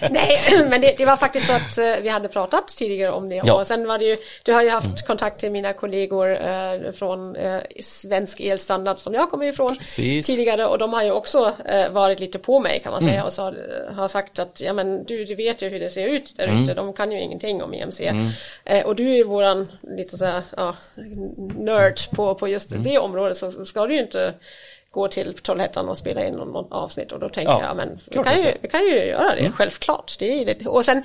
Nej, 0.11 0.39
men 0.69 0.81
det, 0.81 0.95
det 0.97 1.05
var 1.05 1.17
faktiskt 1.17 1.45
så 1.47 1.53
att 1.53 1.77
eh, 1.77 1.85
vi 2.01 2.09
hade 2.09 2.27
pratat 2.27 2.67
tidigare 2.67 3.11
om 3.11 3.29
det. 3.29 3.41
Ja. 3.45 3.53
Och 3.53 3.67
sen 3.67 3.87
var 3.87 3.97
det 3.97 4.05
ju, 4.05 4.17
du 4.43 4.53
har 4.53 4.61
ju 4.61 4.69
haft 4.69 5.07
kontakt 5.07 5.39
till 5.39 5.51
mina 5.51 5.73
kollegor 5.73 6.31
eh, 6.31 6.91
från 6.93 7.35
eh, 7.35 7.59
Svensk 7.81 8.39
Elstandard 8.39 8.97
som 8.99 9.13
jag 9.13 9.29
kommer 9.29 9.45
ifrån 9.45 9.75
Precis. 9.75 10.25
tidigare 10.25 10.65
och 10.65 10.77
de 10.77 10.93
har 10.93 11.03
ju 11.03 11.11
också 11.11 11.51
eh, 11.65 11.89
varit 11.91 12.19
lite 12.19 12.39
på 12.39 12.59
mig 12.59 12.79
kan 12.83 12.92
man 12.93 13.01
säga 13.01 13.23
och 13.23 13.33
så, 13.33 13.53
har 13.89 14.07
sagt 14.07 14.39
att 14.39 14.61
ja 14.61 14.73
men 14.73 15.03
du, 15.03 15.25
du 15.25 15.35
vet 15.35 15.61
ju 15.61 15.69
hur 15.69 15.79
det 15.79 15.89
ser 15.89 16.07
ut 16.07 16.33
där 16.37 16.63
ute, 16.63 16.73
de 16.73 16.93
kan 16.93 17.11
ju 17.11 17.19
ingenting 17.19 17.63
om 17.63 17.73
EMC. 17.73 18.01
Eh, 18.65 18.85
och 18.85 18.95
du 18.95 19.09
är 19.09 19.15
ju 19.15 19.23
våran 19.23 19.67
lite 19.81 20.17
så 20.17 20.25
här, 20.25 20.41
ja, 20.57 20.75
nörd 21.57 21.99
på, 22.11 22.35
på 22.35 22.47
just 22.47 22.83
det 22.83 22.97
området 22.97 23.37
så 23.37 23.51
så 23.51 23.65
ska 23.65 23.87
du 23.87 23.93
ju 23.93 24.01
inte 24.01 24.33
gå 24.93 25.07
till 25.07 25.33
Trollhättan 25.33 25.89
och 25.89 25.97
spela 25.97 26.25
in 26.25 26.33
någon, 26.33 26.47
någon 26.51 26.71
avsnitt 26.73 27.11
och 27.11 27.19
då 27.19 27.29
tänker 27.29 27.51
Ja, 27.53 27.61
jag 27.63 27.75
men 27.77 27.99
vi 28.05 28.23
kan, 28.23 28.37
ju, 28.37 28.51
vi 28.61 28.67
kan 28.67 28.81
ju 28.83 29.05
göra 29.05 29.35
det, 29.35 29.51
självklart. 29.51 30.15
Det 30.19 30.41
är 30.41 30.45
det. 30.45 30.65
Och 30.67 30.85
sen 30.85 31.03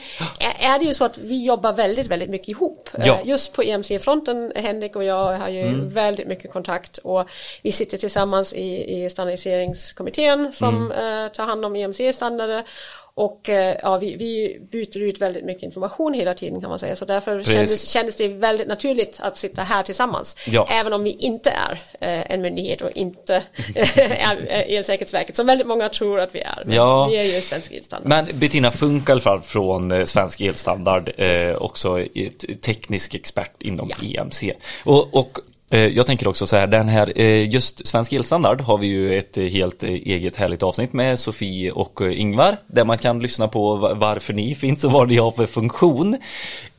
är- 0.61 0.79
det 0.79 0.85
ju 0.85 0.95
så 0.95 1.05
att 1.05 1.19
vi 1.19 1.47
jobbar 1.47 1.73
väldigt, 1.73 2.07
väldigt 2.07 2.31
mycket 2.31 2.49
ihop. 2.49 2.91
Ja. 3.05 3.15
Mm. 3.15 3.29
Just 3.29 3.53
på 3.53 3.63
EMC-fronten, 3.63 4.53
Henrik 4.57 4.97
och 4.97 5.05
jag 5.05 5.37
har 5.39 5.49
ju 5.49 5.81
väldigt 5.89 6.29
mycket 6.29 6.53
kontakt 6.53 6.99
och 6.99 7.25
vi 7.63 7.73
sitter 7.73 7.99
tillsammans 7.99 8.53
i, 8.53 9.05
i 9.05 9.11
standardiseringskommittén 9.11 10.53
som 10.53 10.93
Mm. 10.93 11.31
tar 11.31 11.45
hand 11.45 11.65
om 11.65 11.77
EMC-standarder 11.77 12.65
och 13.19 13.49
eh, 13.49 13.77
ja, 13.83 13.99
vi, 13.99 14.17
vi 14.17 14.61
byter 14.71 14.99
ut 15.03 15.21
väldigt 15.21 15.45
mycket 15.45 15.63
information 15.63 16.15
hela 16.15 16.35
tiden 16.35 16.61
kan 16.61 16.71
man 16.71 16.79
säga. 16.79 16.97
Så 16.97 17.05
därför 17.05 17.43
kändes, 17.43 17.89
kändes 17.89 18.17
det 18.17 18.29
väldigt 18.29 18.69
naturligt 18.69 19.21
att 19.23 19.37
sitta 19.37 19.63
här 19.63 19.83
tillsammans. 19.83 20.37
Ja. 20.47 20.69
Även 20.71 20.93
om 20.93 21.05
vi 21.05 21.11
inte 21.11 21.51
är 21.51 21.83
eh, 22.01 22.33
en 22.33 22.43
myndighet 22.43 22.81
och 22.81 22.91
inte 22.91 23.43
är 23.75 24.37
eh, 24.49 24.77
Elsäkerhetsverket 24.77 25.37
som 25.37 25.47
väldigt 25.47 25.67
många 25.67 25.89
tror 25.89 26.21
att 26.21 26.35
vi 26.35 26.41
är. 26.41 26.63
Men 26.65 26.77
Ja. 26.77 27.07
Vi 27.07 27.17
är 27.17 27.23
ju 27.23 27.41
Svensk 27.41 27.73
Elstandard. 27.73 28.09
Men 28.09 28.39
Bettina 28.39 28.71
Funk 28.71 29.09
i 29.09 29.13
alla 29.13 29.21
fall 29.21 29.41
från 29.41 29.93
eh, 29.93 30.05
Svensk 30.05 30.41
Elstandard, 30.41 31.13
eh, 31.17 31.53
också 31.53 32.07
teknisk 32.61 33.15
expert 33.15 33.63
inom 33.63 33.91
EMC. 34.03 34.53
Och, 34.85 35.15
och 35.15 35.39
eh, 35.39 35.45
jag 35.71 36.07
tänker 36.07 36.29
också 36.29 36.47
så 36.47 36.57
här, 36.57 36.67
den 36.67 36.89
här, 36.89 37.13
eh, 37.17 37.51
just 37.51 37.87
Svensk 37.87 38.13
Elstandard 38.13 38.61
har 38.61 38.79
vi 38.79 38.87
ju 38.87 39.19
ett 39.19 39.39
eh, 39.39 39.45
helt 39.45 39.85
eh, 39.85 39.91
eget 39.91 40.37
härligt 40.37 40.63
avsnitt 40.63 40.93
med 40.93 41.19
Sofie 41.19 41.73
och 41.73 42.03
eh, 42.03 42.21
Ingvar, 42.21 42.57
där 42.67 42.85
man 42.85 42.99
kan 42.99 43.21
lyssna 43.21 43.49
på 43.49 43.77
va- 43.77 43.95
varför 43.95 44.33
ni 44.35 44.55
finns 44.55 44.85
och 44.85 44.93
vad 44.93 45.09
ni 45.09 45.17
har 45.17 45.31
för 45.31 45.47
funktion. 45.47 46.17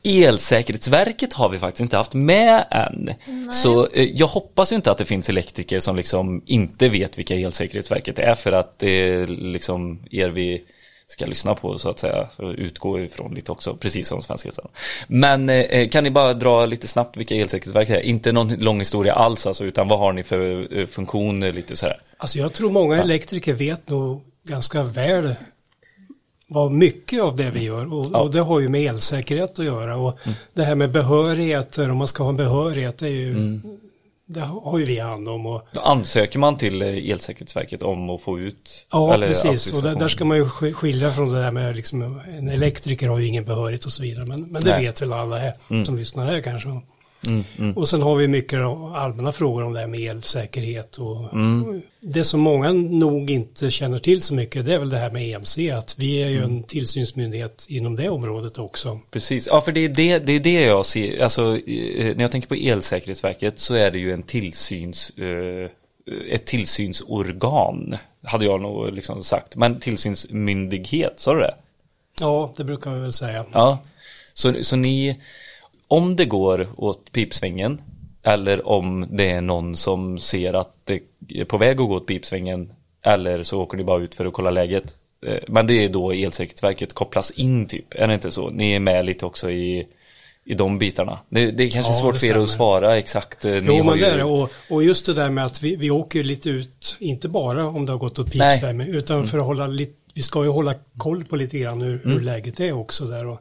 Elsäkerhetsverket 0.02 1.32
har 1.32 1.48
vi 1.48 1.58
faktiskt 1.58 1.80
inte 1.80 1.96
haft 1.96 2.14
med 2.14 2.64
än. 2.70 3.10
Så 3.52 3.86
eh, 3.86 4.04
jag 4.14 4.26
hoppas 4.26 4.72
ju 4.72 4.76
inte 4.76 4.90
att 4.90 4.98
det 4.98 5.04
finns 5.04 5.28
elektriker 5.28 5.80
som 5.80 5.96
liksom 5.96 6.42
inte 6.46 6.88
vet 6.88 7.18
vilka 7.18 7.34
Elsäkerhetsverket 7.36 8.18
är 8.18 8.34
för 8.34 8.52
att 8.52 8.82
liksom 9.28 9.98
er 10.10 10.28
vi 10.28 10.62
ska 11.10 11.26
lyssna 11.26 11.54
på 11.54 11.78
så 11.78 11.88
att 11.88 11.98
säga, 11.98 12.28
utgå 12.56 13.00
ifrån 13.00 13.34
lite 13.34 13.52
också, 13.52 13.76
precis 13.76 14.08
som 14.08 14.22
Svenska 14.22 14.48
Elstandard. 14.48 14.72
Men 15.08 15.50
eh, 15.50 15.88
kan 15.88 16.04
ni 16.04 16.10
bara 16.10 16.34
dra 16.34 16.66
lite 16.66 16.88
snabbt 16.88 17.16
vilka 17.16 17.34
elsäkerhetsverk 17.34 17.90
är? 17.90 18.00
Inte 18.00 18.32
någon 18.32 18.48
lång 18.54 18.78
historia 18.78 19.12
alls 19.12 19.46
alltså, 19.46 19.64
utan 19.64 19.88
vad 19.88 19.98
har 19.98 20.12
ni 20.12 20.22
för 20.22 20.78
eh, 20.78 20.86
funktion 20.86 21.42
eh, 21.42 21.52
lite 21.52 21.76
så 21.76 21.86
här? 21.86 22.00
Alltså 22.16 22.38
jag 22.38 22.52
tror 22.52 22.70
många 22.70 23.02
elektriker 23.02 23.54
vet 23.54 23.88
nog 23.88 24.20
ganska 24.44 24.82
väl 24.82 25.34
vad 26.46 26.72
mycket 26.72 27.22
av 27.22 27.36
det 27.36 27.50
vi 27.50 27.62
gör 27.64 27.92
och, 27.94 28.06
Ja. 28.12 28.18
och 28.20 28.30
det 28.30 28.40
har 28.40 28.60
ju 28.60 28.68
med 28.68 28.80
elsäkerhet 28.90 29.58
att 29.58 29.64
göra 29.64 29.96
och 29.96 30.18
det 30.54 30.62
här 30.64 30.74
med 30.74 30.90
behörigheter, 30.90 31.90
om 31.90 31.96
man 31.98 32.08
ska 32.08 32.22
ha 32.22 32.30
en 32.30 32.36
behörighet, 32.36 32.98
det 32.98 33.06
är 33.06 33.10
ju 33.10 33.60
det 34.34 34.40
har 34.40 34.78
ju 34.78 34.84
vi 34.84 34.98
hand 34.98 35.28
om 35.28 35.46
och 35.46 35.62
Då 35.72 35.80
ansöker 35.80 36.38
man 36.38 36.56
till 36.56 36.82
Elsäkerhetsverket 36.82 37.82
om 37.82 38.10
att 38.10 38.20
få 38.20 38.38
ut 38.38 38.86
ja 38.92 39.16
precis 39.26 39.72
och 39.76 39.82
där, 39.82 39.94
där 39.94 40.08
ska 40.08 40.24
man 40.24 40.36
ju 40.36 40.44
sk- 40.44 40.72
skilja 40.72 41.10
från 41.10 41.28
det 41.32 41.42
där 41.42 41.50
med 41.50 41.76
liksom 41.76 42.20
en 42.28 42.48
elektriker 42.48 43.08
har 43.08 43.18
ju 43.18 43.26
ingen 43.26 43.44
behörighet 43.44 43.84
och 43.84 43.92
så 43.92 44.02
vidare 44.02 44.26
men, 44.26 44.40
men 44.42 44.62
det 44.62 44.70
Nej. 44.70 44.84
vet 44.84 45.02
väl 45.02 45.12
alla 45.12 45.38
här 45.38 45.84
som 45.84 45.96
lyssnar 45.96 46.26
här 46.26 46.40
kanske. 46.40 46.68
Och 47.76 47.88
sen 47.88 48.02
har 48.02 48.16
vi 48.16 48.28
mycket 48.28 48.60
allmänna 48.94 49.32
frågor 49.32 49.62
om 49.64 49.72
det 49.72 49.80
här 49.80 49.86
med 49.86 50.00
elsäkerhet 50.00 50.96
och 50.96 51.32
Mm. 51.32 51.82
det 52.00 52.24
som 52.24 52.40
många 52.40 52.72
nog 52.72 53.30
inte 53.30 53.70
känner 53.70 53.98
till 53.98 54.20
så 54.22 54.34
mycket 54.34 54.64
det 54.64 54.74
är 54.74 54.78
väl 54.78 54.90
det 54.90 54.98
här 54.98 55.10
med 55.10 55.28
EMC, 55.34 55.58
att 55.70 55.94
vi 55.98 56.22
är 56.22 56.28
ju 56.28 56.36
Mm. 56.38 56.50
en 56.50 56.62
tillsynsmyndighet 56.62 57.66
inom 57.68 57.96
det 57.96 58.08
området 58.08 58.58
också. 58.58 59.00
Precis, 59.10 59.46
ja 59.46 59.60
för 59.60 59.72
det 59.72 59.80
är 59.80 59.88
det, 59.88 60.18
det, 60.18 60.32
är 60.32 60.40
det 60.40 60.60
jag 60.60 60.86
ser, 60.86 61.22
alltså 61.22 61.42
eh, 61.56 62.16
när 62.16 62.20
jag 62.22 62.30
tänker 62.30 62.48
på 62.48 62.54
Elsäkerhetsverket 62.54 63.58
så 63.58 63.74
är 63.74 63.90
det 63.90 63.98
ju 63.98 64.12
en 64.12 64.22
tillsyns, 64.22 65.10
eh, 65.18 65.70
ett 66.30 66.46
tillsynsorgan, 66.46 67.96
hade 68.22 68.44
jag 68.44 68.60
nog 68.60 68.92
liksom 68.92 69.22
sagt, 69.22 69.56
men 69.56 69.80
tillsynsmyndighet, 69.80 71.12
sa 71.20 71.34
du 71.34 71.40
det? 71.40 71.54
Ja, 72.20 72.52
det 72.56 72.64
brukar 72.64 72.94
vi 72.94 73.00
väl 73.00 73.12
säga. 73.12 73.44
Ja, 73.52 73.78
så, 74.34 74.54
så 74.62 74.76
ni, 74.76 75.20
om 75.90 76.16
det 76.16 76.24
går 76.24 76.66
åt 76.76 77.12
pipsvängen 77.12 77.80
eller 78.22 78.68
om 78.68 79.06
det 79.10 79.30
är 79.30 79.40
någon 79.40 79.76
som 79.76 80.18
ser 80.18 80.54
att 80.54 80.74
det 80.84 81.00
är 81.28 81.44
på 81.44 81.56
väg 81.58 81.80
att 81.80 81.88
gå 81.88 81.94
åt 81.96 82.06
pipsvängen 82.06 82.72
eller 83.02 83.42
så 83.42 83.60
åker 83.62 83.76
ni 83.78 83.84
bara 83.84 84.02
ut 84.02 84.14
för 84.14 84.26
att 84.26 84.32
kolla 84.32 84.50
läget. 84.50 84.94
Eh, 85.26 85.38
Men 85.48 85.66
det 85.66 85.84
är 85.84 85.88
då 85.88 86.12
Elsäkerhetsverket 86.12 86.92
kopplas 86.92 87.30
in 87.30 87.66
typ, 87.66 87.84
är 87.94 88.08
det 88.08 88.14
inte 88.14 88.30
så? 88.30 88.50
Ni 88.50 88.72
är 88.72 88.80
med 88.80 89.04
lite 89.04 89.26
också 89.26 89.50
i, 89.50 89.86
i 90.44 90.54
de 90.54 90.78
bitarna. 90.78 91.18
Det, 91.28 91.50
det 91.50 91.64
är 91.64 91.68
kanske 91.68 91.92
Ja, 91.92 91.96
svårt 91.98 92.16
för 92.16 92.26
er 92.26 92.36
att 92.42 92.48
svara 92.48 92.98
exakt. 92.98 93.44
eh, 93.44 93.52
Ni 93.52 93.62
Jo, 93.66 93.74
har 93.76 93.84
men 93.84 93.94
ju- 93.98 94.00
det 94.04 94.10
är 94.10 94.16
det. 94.16 94.24
Och, 94.24 94.50
och 94.70 94.82
just 94.84 95.06
det 95.06 95.12
där 95.14 95.30
med 95.30 95.44
att 95.46 95.62
vi, 95.62 95.76
vi 95.76 95.90
åker 95.90 96.24
lite 96.24 96.50
ut, 96.50 96.96
inte 97.00 97.28
bara 97.28 97.66
om 97.66 97.86
det 97.86 97.92
har 97.92 97.98
gått 97.98 98.18
åt 98.18 98.34
Nej. 98.34 98.52
pipsvärme, 98.54 98.86
utan 98.86 99.26
för 99.26 99.38
att 99.38 99.44
hålla 99.44 99.66
lite, 99.66 99.92
vi 100.14 100.22
ska 100.22 100.44
ju 100.44 100.50
hålla 100.50 100.74
koll 100.96 101.24
på 101.24 101.36
lite 101.36 101.58
grann 101.58 101.80
hur, 101.80 102.00
hur 102.04 102.20
läget 102.20 102.60
är 102.60 102.72
också 102.72 103.04
där. 103.04 103.26
Och, 103.26 103.40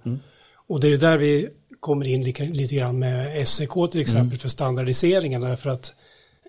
och 0.67 0.79
det 0.79 0.87
är 0.93 0.97
där 0.97 1.17
vi 1.17 1.49
kommer 1.79 2.07
in 2.07 2.21
lite, 2.21 2.43
lite 2.43 2.75
grann 2.75 2.99
med 2.99 3.47
SEK 3.47 3.69
till 3.91 4.01
exempel 4.01 4.37
för 4.37 4.49
standardiseringen, 4.49 5.41
därför 5.41 5.69
att 5.69 5.93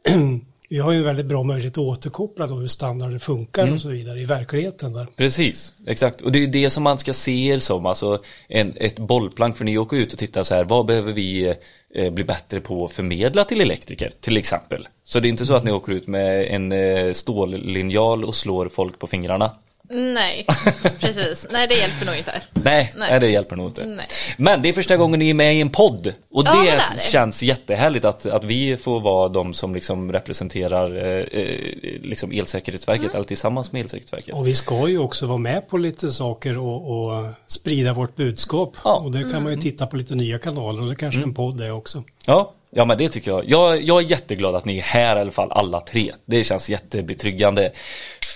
vi 0.68 0.78
har 0.78 0.92
ju 0.92 0.98
en 0.98 1.04
väldigt 1.04 1.26
bra 1.26 1.42
möjlighet 1.42 1.72
att 1.72 1.78
återkoppla 1.78 2.46
då 2.46 2.54
hur 2.54 2.68
standarder 2.68 3.18
funkar 3.18 3.72
och 3.72 3.80
så 3.80 3.88
vidare 3.88 4.20
i 4.20 4.24
verkligheten 4.24 4.92
där. 4.92 5.06
Precis, 5.16 5.72
exakt. 5.86 6.20
Och 6.20 6.32
det 6.32 6.42
är 6.42 6.46
det 6.46 6.70
som 6.70 6.82
man 6.82 6.98
ska 6.98 7.12
se 7.12 7.46
er 7.46 7.58
som, 7.58 7.86
alltså 7.86 8.22
en, 8.48 8.72
ett 8.76 8.98
bollplank, 8.98 9.56
för 9.56 9.64
ni 9.64 9.78
åker 9.78 9.96
ut 9.96 10.12
och 10.12 10.18
tittar 10.18 10.42
så 10.42 10.54
här, 10.54 10.64
vad 10.64 10.86
behöver 10.86 11.12
vi 11.12 11.54
eh, 11.94 12.10
bli 12.12 12.24
bättre 12.24 12.60
på 12.60 12.84
att 12.84 12.92
förmedla 12.92 13.44
till 13.44 13.60
elektriker, 13.60 14.12
till 14.20 14.36
exempel. 14.36 14.88
Så 15.04 15.20
det 15.20 15.28
är 15.28 15.30
inte 15.30 15.46
så 15.46 15.54
att 15.54 15.64
ni 15.64 15.72
åker 15.72 15.92
ut 15.92 16.06
med 16.06 16.54
en 16.54 16.72
eh, 16.72 17.12
stållinjal 17.12 18.24
och 18.24 18.34
slår 18.34 18.68
folk 18.68 18.98
på 18.98 19.06
fingrarna. 19.06 19.50
Nej, 19.92 20.46
precis. 21.00 21.46
Nej, 21.50 21.68
det 21.68 21.74
hjälper 21.74 22.06
nog 22.06 22.16
inte. 22.16 22.42
Nej, 22.52 22.94
nej. 22.96 23.20
Det 23.20 23.28
hjälper 23.30 23.56
nog 23.56 23.66
inte. 23.66 23.86
Nej. 23.86 24.06
Men 24.36 24.62
det 24.62 24.68
är 24.68 24.72
första 24.72 24.96
gången 24.96 25.18
ni 25.18 25.30
är 25.30 25.34
med 25.34 25.56
i 25.56 25.60
en 25.60 25.68
podd. 25.70 26.14
Och 26.30 26.44
det, 26.44 26.50
Ja, 26.54 26.62
det 26.62 26.82
det. 26.94 27.00
känns 27.00 27.42
jättehärligt 27.42 28.04
att, 28.04 28.26
att 28.26 28.44
vi 28.44 28.76
får 28.76 29.00
vara 29.00 29.28
de 29.28 29.54
som 29.54 29.74
liksom 29.74 30.12
representerar 30.12 30.96
eh, 30.96 31.40
eh, 31.40 31.56
liksom 32.02 32.32
Elsäkerhetsverket, 32.32 33.04
Mm. 33.04 33.14
eller 33.16 33.24
tillsammans 33.24 33.72
med 33.72 33.80
Elsäkerhetsverket. 33.80 34.34
Och 34.34 34.46
vi 34.46 34.54
ska 34.54 34.88
ju 34.88 34.98
också 34.98 35.26
vara 35.26 35.38
med 35.38 35.68
på 35.68 35.76
lite 35.78 36.08
saker 36.08 36.58
och, 36.58 36.90
och 37.00 37.26
sprida 37.46 37.92
vårt 37.92 38.16
budskap. 38.16 38.76
Ja. 38.84 38.94
Och 38.94 39.10
det 39.12 39.22
kan 39.32 39.42
man 39.42 39.52
ju 39.52 39.58
titta 39.60 39.86
på 39.86 39.96
lite 39.96 40.14
nya 40.14 40.38
kanaler 40.38 40.82
och 40.82 40.88
det 40.88 40.94
kanske 40.96 41.20
en 41.22 41.34
podd 41.34 41.60
är 41.60 41.72
också. 41.72 42.02
Ja, 42.26 42.52
ja 42.70 42.84
men 42.84 42.98
det 42.98 43.08
tycker 43.08 43.30
jag. 43.30 43.44
jag. 43.48 43.82
Jag 43.82 43.98
är 44.02 44.06
jätteglad 44.10 44.54
att 44.54 44.64
ni 44.64 44.78
är 44.78 44.82
här 44.82 45.16
i 45.16 45.20
alla 45.20 45.30
fall, 45.30 45.52
alla 45.52 45.80
tre. 45.80 46.12
Det 46.24 46.44
känns 46.44 46.70
jättebetryggande. 46.70 47.72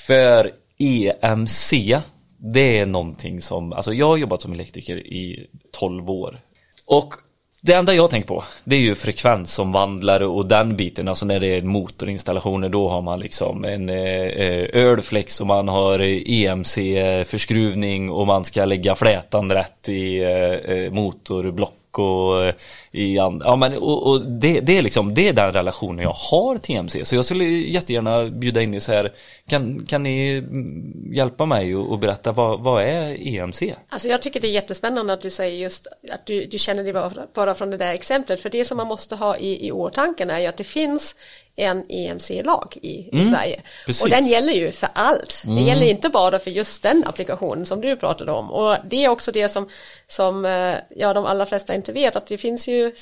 För 0.07 0.51
EMC, 0.85 2.01
det 2.39 2.79
är 2.79 2.87
någonting 2.87 3.41
som, 3.41 3.73
alltså 3.73 3.93
jag 3.93 4.09
har 4.09 4.17
jobbat 4.17 4.43
som 4.43 4.53
elektriker 4.53 4.97
i 4.97 5.47
12 5.73 6.11
år. 6.11 6.41
Och 6.87 7.15
det 7.61 7.73
enda 7.73 7.95
jag 7.95 8.11
tänker 8.11 8.29
på, 8.29 8.45
det 8.65 8.77
är 8.77 8.81
ju 8.81 8.95
frekvensomvandlare 8.95 10.27
och 10.27 10.47
den 10.47 10.77
biten, 10.77 11.09
alltså 11.09 11.27
när 11.27 11.41
det 11.41 11.47
är 11.47 11.63
motorinstallationer, 11.63 12.69
då 12.69 12.89
har 12.89 13.03
man 13.03 13.21
liksom 13.21 13.65
en 13.65 13.89
eh, 13.89 14.67
ölflex 14.73 15.41
och 15.41 15.47
man 15.47 15.69
har 15.69 15.99
EMC-förskruvning 16.27 18.11
och 18.11 18.27
man 18.27 18.45
ska 18.45 18.65
lägga 18.65 18.95
flätan 18.95 19.53
rätt 19.53 19.89
i 19.89 20.23
eh, 20.23 20.31
eh 20.31 20.93
motorblock 20.93 21.75
och 21.99 22.45
eh, 22.45 22.55
i 22.93 23.19
andra, 23.19 23.47
ja 23.47 23.57
men 23.57 23.77
och, 23.77 24.07
och 24.07 24.27
det, 24.27 24.61
det 24.61 24.79
är 24.79 24.83
liksom 24.83 25.15
det 25.15 25.29
är 25.29 25.33
den 25.33 25.53
relationen 25.53 26.03
jag 26.05 26.13
har 26.13 26.59
till 26.59 26.77
EMC 26.77 26.97
så 27.05 27.15
jag 27.15 27.25
skulle 27.25 27.45
jättegärna 27.45 28.25
bjuda 28.25 28.63
in 28.63 28.75
er 28.75 28.81
så 28.81 28.93
här 28.93 29.13
kan, 29.49 29.87
kan 29.87 30.03
ni 30.03 30.37
mm, 30.37 31.13
hjälpa 31.15 31.47
mig 31.47 31.77
och, 31.77 31.93
och 31.93 31.99
berätta 31.99 32.33
vad, 32.33 32.61
vad 32.61 32.83
är 32.83 33.29
EMC? 33.29 33.63
Alltså 33.89 34.09
jag 34.09 34.23
tycker 34.23 34.41
det 34.41 34.47
är 34.47 34.53
jättespännande 34.53 35.13
att 35.13 35.23
du 35.23 35.31
säger 35.31 35.59
just 35.59 35.87
att 36.13 36.27
du, 36.27 36.47
du 36.47 36.59
känner 36.59 36.85
det 36.85 36.93
bara, 36.93 37.13
bara 37.35 37.55
från 37.55 37.71
det 37.71 37.77
där 37.77 37.93
exemplet. 37.93 38.41
För 38.41 38.51
det 38.51 38.65
som 38.65 38.77
man 38.77 38.87
måste 38.87 39.17
ha 39.17 39.37
i, 39.37 39.67
i 39.67 39.73
åtanke 39.73 40.25
är 40.25 40.39
ju 40.39 40.47
att 40.47 40.57
det 40.57 40.65
finns 40.65 41.17
en 41.57 41.85
EMC-lag 41.89 42.77
i, 42.83 43.09
i 43.13 43.25
Sverige. 43.25 43.61
precis. 43.87 44.03
Och 44.03 44.11
den 44.11 44.27
gäller 44.27 44.53
ju 44.53 44.73
för 44.73 44.89
allt. 44.93 45.43
Det 45.45 45.61
gäller 45.61 45.87
inte 45.87 46.09
bara 46.09 46.39
för 46.39 46.51
just 46.51 46.83
den 46.83 47.05
applikationen 47.07 47.67
som 47.67 47.81
du 47.81 47.97
pratade 47.97 48.33
om. 48.33 48.51
Och 48.51 48.77
det 48.85 49.05
är 49.05 49.09
också 49.09 49.33
det 49.33 49.49
som, 49.49 49.69
som 50.07 50.45
eh, 50.45 50.75
ja, 50.97 51.13
de 51.13 51.27
allra 51.27 51.47
flesta 51.47 51.75
inte 51.75 51.93
vet, 51.93 52.17
att 52.17 52.27
det 52.27 52.39
finns 52.39 52.69
ju 52.69 52.93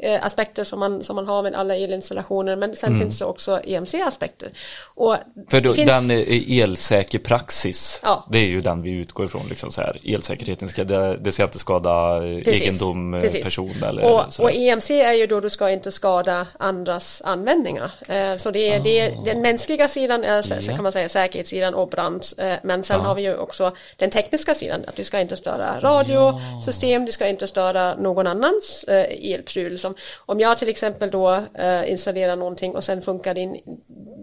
säkerhetsaspekter 0.00 0.64
som 0.64 0.78
man, 0.80 1.02
som 1.02 1.16
man 1.16 1.26
har 1.28 1.42
med 1.42 1.54
alla 1.54 1.76
elinstallationer, 1.76 2.56
men 2.56 2.76
sen 2.76 2.98
finns 3.00 3.18
det 3.18 3.24
också 3.24 3.60
EMC-aspekter. 3.64 4.50
Och 4.94 5.16
För 5.50 5.60
då, 5.60 5.72
finns- 5.72 5.88
den 5.90 6.10
eh, 6.10 6.60
elsäker 6.60 7.18
praxis, 7.18 8.00
Ja. 8.04 8.26
det 8.30 8.38
är 8.38 8.46
ju 8.46 8.60
den 8.60 8.82
vi 8.82 8.90
utgår 8.90 9.24
ifrån 9.24 9.46
liksom 9.48 9.70
så 9.70 9.80
här. 9.80 10.00
Elsäkerheten 10.04 10.68
ska, 10.68 10.84
det, 10.84 11.16
det 11.16 11.32
ska 11.32 11.42
inte 11.42 11.58
skada 11.58 12.16
eh, 12.26 12.42
Precis, 12.44 12.62
egendom, 12.62 13.14
eh, 13.14 13.20
precis. 13.20 13.44
person 13.44 13.82
eller 13.88 14.04
och, 14.12 14.24
och 14.40 14.52
EMC 14.52 14.90
är 15.00 15.12
ju 15.12 15.26
då 15.26 15.40
du 15.40 15.50
ska 15.50 15.70
inte 15.70 15.92
skada 15.92 16.46
andras 16.58 17.22
användningar. 17.24 17.92
Eh, 18.08 18.36
Så 18.36 18.50
det 18.50 18.72
är, 18.74 18.80
det 18.80 19.00
är 19.00 19.24
den 19.24 19.40
mänskliga 19.42 19.88
sidan 19.88 20.24
är, 20.24 20.42
så- 20.42 20.54
Ja. 20.60 20.74
kan 20.74 20.82
man 20.82 20.92
säga 20.92 21.08
säkerhetssidan 21.08 21.74
och 21.74 21.88
brand. 21.88 22.24
Eh, 22.38 22.54
Men 22.62 22.82
sen 22.82 23.00
har 23.00 23.14
vi 23.14 23.22
ju 23.22 23.36
också 23.36 23.72
den 23.96 24.10
tekniska 24.10 24.54
sidan, 24.54 24.84
att 24.88 24.96
du 24.96 25.04
ska 25.04 25.20
inte 25.20 25.36
störa 25.36 25.80
radiosystem, 25.80 27.04
du 27.06 27.12
ska 27.12 27.28
inte 27.28 27.46
störa 27.46 27.94
någon 27.94 28.26
annans 28.26 28.84
eh, 28.88 29.30
elpryl. 29.34 29.78
Som, 29.78 29.89
om 30.18 30.40
jag 30.40 30.58
till 30.58 30.68
exempel 30.68 31.10
då 31.10 31.44
eh, 31.54 31.90
installerar 31.90 32.36
någonting 32.36 32.74
och 32.76 32.84
sen 32.84 33.02
funkar 33.02 33.34
din, 33.34 33.60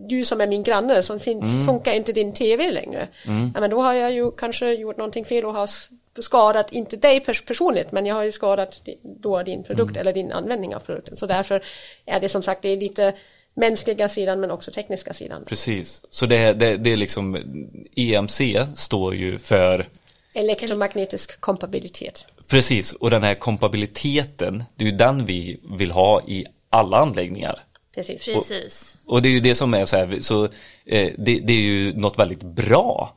du 0.09 0.25
som 0.25 0.41
är 0.41 0.47
min 0.47 0.63
granne, 0.63 1.03
så 1.03 1.19
fin, 1.19 1.41
Mm. 1.41 1.65
funkar 1.65 1.91
inte 1.93 2.11
din 2.13 2.33
TV 2.33 2.71
längre. 2.71 3.07
Ja, 3.53 3.59
men 3.61 3.69
då 3.69 3.81
har 3.81 3.93
jag 3.93 4.11
ju 4.11 4.31
kanske 4.31 4.73
gjort 4.73 4.97
någonting 4.97 5.25
fel 5.25 5.45
och 5.45 5.53
har 5.53 5.69
skadat, 6.21 6.71
inte 6.71 6.97
dig 6.97 7.19
pers 7.19 7.41
personligt, 7.45 7.91
men 7.91 8.05
jag 8.05 8.15
har 8.15 8.23
ju 8.23 8.31
skadat 8.31 8.81
då 9.03 9.43
din 9.43 9.63
produkt 9.63 9.89
Mm. 9.91 10.01
eller 10.01 10.13
din 10.13 10.31
användning 10.31 10.75
av 10.75 10.79
produkten. 10.79 11.17
Så 11.17 11.25
därför 11.25 11.63
är 12.05 12.19
det 12.19 12.29
som 12.29 12.41
sagt, 12.43 12.61
det 12.61 12.69
är 12.69 12.75
lite 12.75 13.13
mänskliga 13.53 14.09
sidan 14.09 14.39
men 14.39 14.51
också 14.51 14.71
tekniska 14.71 15.13
sidan. 15.13 15.43
Precis, 15.45 16.01
så 16.09 16.25
det, 16.25 16.53
det, 16.53 16.77
det 16.77 16.93
är 16.93 16.97
liksom 16.97 17.43
EMC 17.95 18.41
står 18.75 19.15
ju 19.15 19.39
för 19.39 19.87
Elektromagnetisk 20.33 21.39
kompabilitet. 21.41 22.25
Precis, 22.47 22.93
och 22.93 23.09
den 23.09 23.23
här 23.23 23.35
kompabiliteten, 23.35 24.63
det 24.75 24.85
är 24.85 24.89
ju 24.89 24.97
den 24.97 25.25
vi 25.25 25.59
vill 25.77 25.91
ha 25.91 26.21
i 26.21 26.45
alla 26.69 26.97
anläggningar. 26.97 27.59
Precis. 27.95 28.25
Precis. 28.25 28.97
Och 29.05 29.21
det 29.21 29.29
är 29.29 29.31
ju 29.31 29.39
det 29.39 29.55
som 29.55 29.73
är 29.73 29.85
så 29.85 29.97
här, 29.97 30.17
så 30.21 30.43
eh, 30.85 31.11
det, 31.17 31.39
det 31.39 31.53
är 31.53 31.61
ju 31.61 31.93
något 31.93 32.19
väldigt 32.19 32.43
bra. 32.43 33.15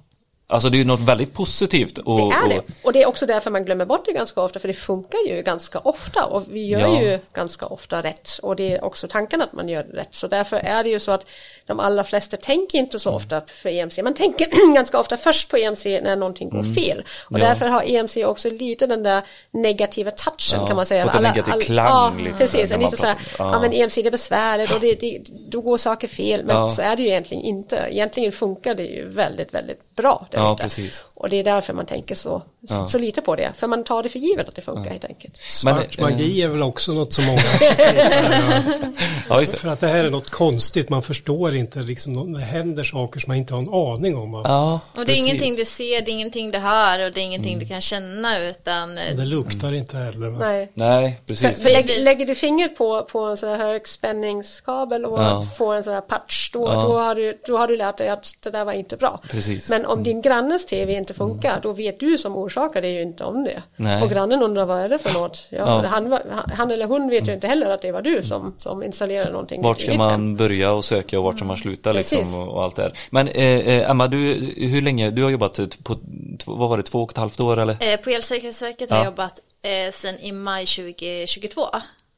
Alltså 0.50 0.68
det 0.70 0.76
är 0.76 0.78
ju 0.78 0.84
något 0.84 1.00
väldigt 1.00 1.34
positivt. 1.34 1.98
Och, 1.98 2.16
Det 2.18 2.22
är 2.36 2.48
det. 2.48 2.60
Och, 2.84 2.92
det 2.92 3.02
är 3.02 3.06
också 3.08 3.26
därför 3.26 3.50
man 3.50 3.64
glömmer 3.64 3.84
bort 3.86 4.02
det 4.06 4.12
ganska 4.12 4.40
ofta, 4.40 4.58
för 4.58 4.68
det 4.68 4.74
funkar 4.74 5.18
ju 5.28 5.42
ganska 5.42 5.78
ofta 5.78 6.24
och 6.24 6.44
vi 6.50 6.66
gör 6.66 6.80
Ja. 6.80 7.02
ju 7.02 7.18
ganska 7.34 7.66
ofta 7.66 8.02
rätt 8.02 8.30
och 8.42 8.56
det 8.56 8.72
är 8.74 8.84
också 8.84 9.08
tanken 9.08 9.42
att 9.42 9.52
man 9.52 9.68
gör 9.68 9.82
rätt. 9.82 10.08
Så 10.14 10.26
därför 10.28 10.56
är 10.56 10.84
det 10.84 10.90
ju 10.90 10.98
så 11.00 11.12
att 11.12 11.26
de 11.66 11.80
allra 11.80 12.04
flesta 12.04 12.36
tänker 12.36 12.78
inte 12.78 12.98
så 12.98 13.10
ofta 13.10 13.42
för 13.62 13.68
EMC. 13.68 14.02
Man 14.02 14.14
tänker 14.14 14.74
ganska 14.74 14.98
ofta 15.00 15.16
först 15.16 15.50
på 15.50 15.56
EMC 15.56 15.84
när 16.02 16.16
någonting 16.16 16.50
går 16.50 16.62
fel. 16.62 17.04
Och 17.24 17.30
Mm. 17.30 17.42
Ja. 17.42 17.48
därför 17.48 17.66
har 17.66 17.82
EMC 17.86 18.16
också 18.24 18.48
lite 18.50 18.86
den 18.86 19.02
där 19.02 19.22
negativa 19.50 20.10
touchen 20.10 20.60
Ja, 20.60 20.66
kan 20.66 20.76
man 20.76 20.86
säga. 20.86 21.04
fått 21.06 21.14
en 21.14 21.22
negativ 21.22 21.60
klang 21.60 21.86
ja, 21.86 22.12
lite 22.24 22.36
precis. 22.36 22.76
lite 22.76 22.96
så 22.96 23.06
här, 23.06 23.16
ja. 23.38 23.60
men 23.60 23.72
EMC 23.72 23.94
det 24.02 24.06
är 24.08 24.10
besvärligt 24.10 24.70
och 24.72 24.80
det, 24.80 24.94
det, 24.94 25.22
då 25.50 25.60
går 25.60 25.76
saker 25.76 26.08
fel. 26.08 26.44
Men 26.44 26.70
så 26.70 26.82
är 26.82 26.96
det 26.96 27.02
ju 27.02 27.08
egentligen 27.08 27.44
inte. 27.44 27.76
Egentligen 27.90 28.32
funkar 28.32 28.74
det 28.74 28.82
ju 28.82 29.08
väldigt, 29.08 29.54
väldigt 29.54 29.96
bra 29.96 30.26
Ja, 30.42 30.52
ute. 30.54 30.62
precis. 30.62 31.06
Och 31.14 31.30
det 31.30 31.36
är 31.36 31.44
därför 31.44 31.72
man 31.72 31.86
tänker 31.86 32.14
så, 32.14 32.42
Ja. 32.60 32.88
så 32.88 32.98
lite 32.98 33.20
på 33.20 33.36
det. 33.36 33.52
För 33.56 33.66
man 33.66 33.84
tar 33.84 34.02
det 34.02 34.08
för 34.08 34.18
givet 34.18 34.48
att 34.48 34.54
det 34.54 34.62
funkar 34.62 34.90
helt 34.90 35.04
enkelt. 35.04 35.36
Svart 35.42 35.98
Men, 35.98 36.06
eh, 36.06 36.12
magi 36.12 36.42
är 36.42 36.48
väl 36.48 36.62
också 36.62 36.92
något 36.92 37.12
som 37.12 37.24
många 37.26 37.40
Ja, 39.28 39.40
just 39.40 39.52
det. 39.52 39.58
För 39.58 39.68
att 39.68 39.80
det 39.80 39.86
här 39.88 40.04
är 40.04 40.10
något 40.10 40.30
konstigt, 40.30 40.88
man 40.88 41.02
förstår 41.02 41.54
inte 41.56 41.78
liksom, 41.78 42.32
det 42.32 42.40
händer 42.40 42.84
saker 42.84 43.20
som 43.20 43.30
man 43.30 43.36
inte 43.36 43.54
har 43.54 43.60
en 43.62 43.74
aning 43.74 44.16
om. 44.16 44.34
Ja, 44.34 44.72
Och 44.92 44.96
det 44.96 45.00
är 45.02 45.04
Precis. 45.06 45.24
ingenting 45.26 45.54
du 45.54 45.64
ser, 45.64 46.02
det 46.02 46.10
är 46.10 46.12
ingenting 46.12 46.50
du 46.50 46.58
hör 46.58 47.06
och 47.06 47.12
det 47.12 47.20
är 47.20 47.24
ingenting 47.24 47.58
du 47.58 47.66
kan 47.66 47.80
känna 47.80 48.38
utan 48.38 48.98
eh, 48.98 49.10
Och 49.10 49.16
det 49.16 49.24
luktar 49.24 49.72
inte 49.72 49.96
heller. 49.96 50.28
va? 50.28 50.38
Nej. 50.38 50.70
nej, 50.74 51.20
För, 51.26 51.34
precis. 51.34 51.62
för 51.62 51.70
lägg, 51.70 51.90
lägger 52.02 52.26
du 52.26 52.34
fingret 52.34 52.78
på, 52.78 53.02
på 53.02 53.20
en 53.20 53.36
sån 53.36 53.48
här 53.48 53.56
högspänningskabel 53.58 55.04
och 55.04 55.18
Ja. 55.22 55.46
får 55.58 55.74
en 55.74 55.82
sån 55.82 55.94
här 55.94 56.00
patch, 56.00 56.50
då, 56.52 56.60
Ja. 56.68 56.82
då, 56.82 56.98
har 56.98 57.14
du, 57.14 57.40
då 57.46 57.56
har 57.58 57.68
du 57.68 57.76
lärt 57.76 57.96
dig 57.96 58.08
att 58.08 58.34
det 58.42 58.50
där 58.50 58.64
var 58.64 58.72
inte 58.72 58.96
bra. 58.96 59.20
Precis. 59.30 59.70
Men 59.70 59.86
om 59.86 60.02
din 60.02 60.20
grannes 60.30 60.66
tv 60.66 60.92
inte 60.94 61.14
funkar, 61.14 61.60
då 61.62 61.72
vet 61.72 62.00
du 62.00 62.18
som 62.18 62.36
orsakar 62.36 62.82
det 62.82 62.88
ju 62.88 63.02
inte 63.02 63.24
om 63.24 63.44
det. 63.44 63.62
Nej. 63.76 64.02
Och 64.02 64.10
grannen 64.10 64.42
undrar 64.42 64.64
vad 64.64 64.78
är 64.80 64.88
det 64.88 64.98
för 64.98 65.12
något? 65.12 65.48
Ja, 65.50 65.58
Ja. 65.58 65.86
Han, 65.88 66.18
han- 66.52 66.70
eller 66.70 66.86
hon 66.86 67.08
vet 67.10 67.28
ju 67.28 67.32
inte 67.34 67.46
heller 67.46 67.70
att 67.70 67.82
det 67.82 67.92
var 67.92 68.02
du 68.02 68.22
som, 68.22 68.54
som 68.58 68.82
installerade 68.82 69.30
någonting. 69.32 69.62
Vart 69.62 69.80
ska 69.80 69.94
man 69.94 70.10
hem. 70.10 70.36
börja 70.36 70.72
och 70.72 70.84
söka 70.84 71.18
och 71.18 71.24
vart 71.24 71.36
ska 71.36 71.44
man 71.44 71.56
sluta 71.56 71.92
Precis. 71.92 72.18
liksom 72.18 72.42
och, 72.48 72.54
och 72.54 72.62
allt 72.64 72.76
det 72.76 72.82
här. 72.82 72.92
Men 73.10 73.28
eh, 73.28 73.44
eh, 73.58 73.90
Emma, 73.90 74.06
du, 74.06 74.18
hur 74.56 74.82
länge, 74.82 75.10
du 75.10 75.22
har 75.22 75.30
jobbat 75.30 75.60
på, 75.84 75.94
två- 76.38 76.54
vad 76.54 76.68
var 76.68 76.76
det, 76.76 76.82
två 76.82 77.02
och 77.02 77.10
ett 77.10 77.18
halvt 77.18 77.40
år 77.40 77.58
eller? 77.58 77.76
eh, 77.92 77.96
på 77.96 78.10
Elsäkerhetsverket 78.10 78.90
har 78.90 78.96
Ja. 78.96 79.04
jag 79.04 79.10
jobbat 79.10 79.34
eh, 79.62 79.92
sen 79.92 80.18
i 80.20 80.32
maj 80.32 80.66
2022. 80.66 81.60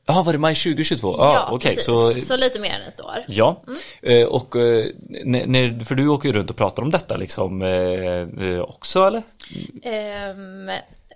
Ja, 0.06 0.22
var 0.22 0.32
det 0.32 0.38
maj 0.38 0.54
2022? 0.54 1.14
Ja, 1.18 1.48
okej, 1.50 1.70
precis. 1.70 1.84
så 1.84 2.12
så 2.22 2.36
lite 2.36 2.58
mer 2.60 2.70
än 2.70 2.88
ett 2.88 3.00
år. 3.00 3.24
Ja, 3.28 3.62
Eh, 4.02 4.26
och 4.26 4.56
eh, 4.56 4.86
när, 5.24 5.84
för 5.84 5.94
du 5.94 6.08
åker 6.08 6.28
ju 6.28 6.34
runt 6.34 6.50
och 6.50 6.56
pratar 6.56 6.82
om 6.82 6.90
detta 6.90 7.16
liksom 7.16 7.62
eh, 7.62 8.60
också 8.60 9.06
eller? 9.06 9.22
Ehm, 9.82 10.70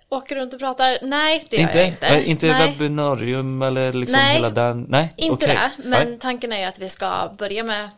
åker 0.09 0.35
runt 0.35 0.53
och 0.53 0.59
pratar? 0.59 0.97
Nej, 1.01 1.45
det 1.49 1.55
gör 1.57 1.63
inte? 1.63 1.77
jag 1.79 1.87
inte. 1.87 2.23
Inte 2.29 2.47
Nej. 2.47 2.67
webbinarium 2.71 3.61
eller 3.61 3.93
liksom 3.93 4.19
Nej. 4.19 4.35
hela 4.35 4.49
den? 4.49 4.85
Nej, 4.89 5.13
Inte 5.17 5.33
okej. 5.45 5.47
det, 5.77 5.83
men 5.89 6.09
Nej. 6.09 6.19
tanken 6.19 6.51
är 6.51 6.57
ju 6.59 6.63
att 6.63 6.79
vi 6.79 6.89
ska 6.89 7.31
börja 7.37 7.63
med 7.63 7.89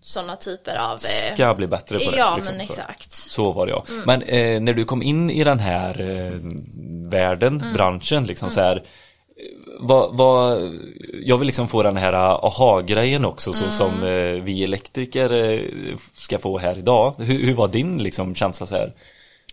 sådana 0.00 0.36
typer 0.36 0.76
av... 0.76 0.98
Ska 1.34 1.54
bli 1.54 1.66
bättre 1.66 1.98
på 1.98 2.10
det. 2.10 2.16
Ja, 2.16 2.36
liksom, 2.36 2.56
men 2.56 2.66
så. 2.66 2.72
exakt. 2.72 3.12
Så 3.12 3.52
var 3.52 3.66
det 3.66 3.72
ja. 3.72 3.84
Men 4.06 4.22
eh, 4.22 4.60
när 4.60 4.72
du 4.72 4.84
kom 4.84 5.02
in 5.02 5.30
i 5.30 5.44
den 5.44 5.58
här 5.58 6.00
eh, 6.00 6.32
världen, 7.10 7.60
Mm. 7.60 7.74
branschen 7.74 8.26
liksom 8.26 8.50
så 8.50 8.60
här. 8.60 8.82
Vad, 9.80 10.16
vad, 10.16 10.72
jag 11.22 11.38
vill 11.38 11.46
liksom 11.46 11.68
få 11.68 11.82
den 11.82 11.96
här 11.96 12.12
aha-grejen 12.46 13.24
också 13.24 13.52
så 13.52 13.64
Mm. 13.64 13.76
som 13.76 14.04
eh, 14.04 14.42
vi 14.44 14.64
elektriker 14.64 15.32
eh, 15.32 15.96
ska 16.12 16.38
få 16.38 16.58
här 16.58 16.78
idag. 16.78 17.14
Hur, 17.18 17.46
hur 17.46 17.54
var 17.54 17.68
din 17.68 18.02
liksom 18.02 18.34
känsla 18.34 18.66
så 18.66 18.76
här? 18.76 18.92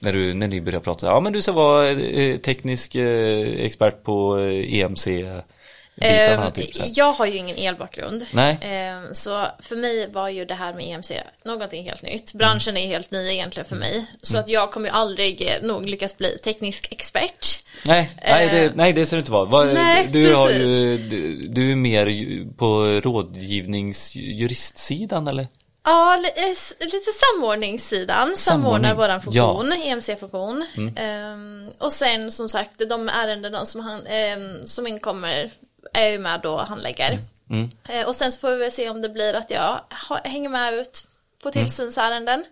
När, 0.01 0.13
du, 0.13 0.33
när 0.33 0.47
ni 0.47 0.61
började 0.61 0.83
prata, 0.83 1.05
ja 1.05 1.19
men 1.19 1.33
du 1.33 1.41
ska 1.41 1.51
vara 1.51 1.89
eh, 1.89 2.37
teknisk 2.37 2.95
expert 2.95 4.03
på 4.03 4.37
EMC 4.67 5.07
bitarna 5.95 6.45
Ehm, 6.45 6.51
typ 6.51 6.97
jag 6.97 7.13
har 7.13 7.25
ju 7.25 7.37
ingen 7.37 7.57
elbakgrund. 7.57 8.25
Nej. 8.31 8.57
Så 9.11 9.45
för 9.59 9.75
mig 9.75 10.11
var 10.11 10.29
ju 10.29 10.45
det 10.45 10.53
här 10.53 10.73
med 10.73 10.85
EMC 10.87 11.11
någonting 11.43 11.85
helt 11.85 12.01
nytt. 12.01 12.33
Branschen 12.33 12.77
är 12.77 12.87
helt 12.87 13.11
ny 13.11 13.31
egentligen 13.31 13.69
för 13.69 13.75
mig. 13.75 14.05
Så 14.21 14.37
att 14.37 14.49
jag 14.49 14.71
kommer 14.71 14.87
ju 14.87 14.93
aldrig 14.93 15.57
nog 15.61 15.85
lyckas 15.85 16.17
bli 16.17 16.37
teknisk 16.37 16.87
expert. 16.91 17.60
Nej, 17.87 18.09
nej, 18.27 18.49
det, 18.49 18.65
Eh, 18.65 18.71
nej 18.75 18.93
det 18.93 19.05
ser 19.05 19.17
det 19.17 19.19
inte 19.19 19.31
vara. 19.31 19.73
Nej, 19.73 20.09
du, 20.11 20.35
har 20.35 20.47
precis. 20.47 20.67
ju, 20.67 20.97
du, 20.97 21.47
du 21.47 21.71
är 21.71 21.75
mer 21.75 22.05
på 22.57 22.83
rådgivningsjuristsidan 23.03 25.27
eller? 25.27 25.47
Ja, 25.83 26.23
lite 26.79 27.11
samordningssidan. 27.13 28.17
Samordning, 28.17 28.37
Samordnar 28.37 28.95
våran 28.95 29.21
funktion, 29.21 29.71
EMC-funktion. 29.73 30.65
Ehm, 30.95 31.69
och 31.77 31.93
sen 31.93 32.31
som 32.31 32.49
sagt, 32.49 32.89
de 32.89 33.09
ärendena 33.09 33.65
som, 33.65 33.81
han, 33.81 34.07
ehm, 34.07 34.67
som 34.67 34.87
inkommer 34.87 35.51
är 35.93 36.07
ju 36.07 36.19
med 36.19 36.39
då 36.43 36.53
och 36.53 36.67
handlägger. 36.67 37.19
Eh, 37.89 38.07
och 38.07 38.15
sen 38.15 38.31
så 38.31 38.39
får 38.39 38.51
vi 38.51 38.57
väl 38.57 38.71
se 38.71 38.89
om 38.89 39.01
det 39.01 39.09
blir 39.09 39.33
att 39.33 39.51
jag 39.51 39.81
hänger 40.23 40.49
med 40.49 40.73
ut 40.73 41.07
på 41.43 41.51
tillsynsärenden. 41.51 42.45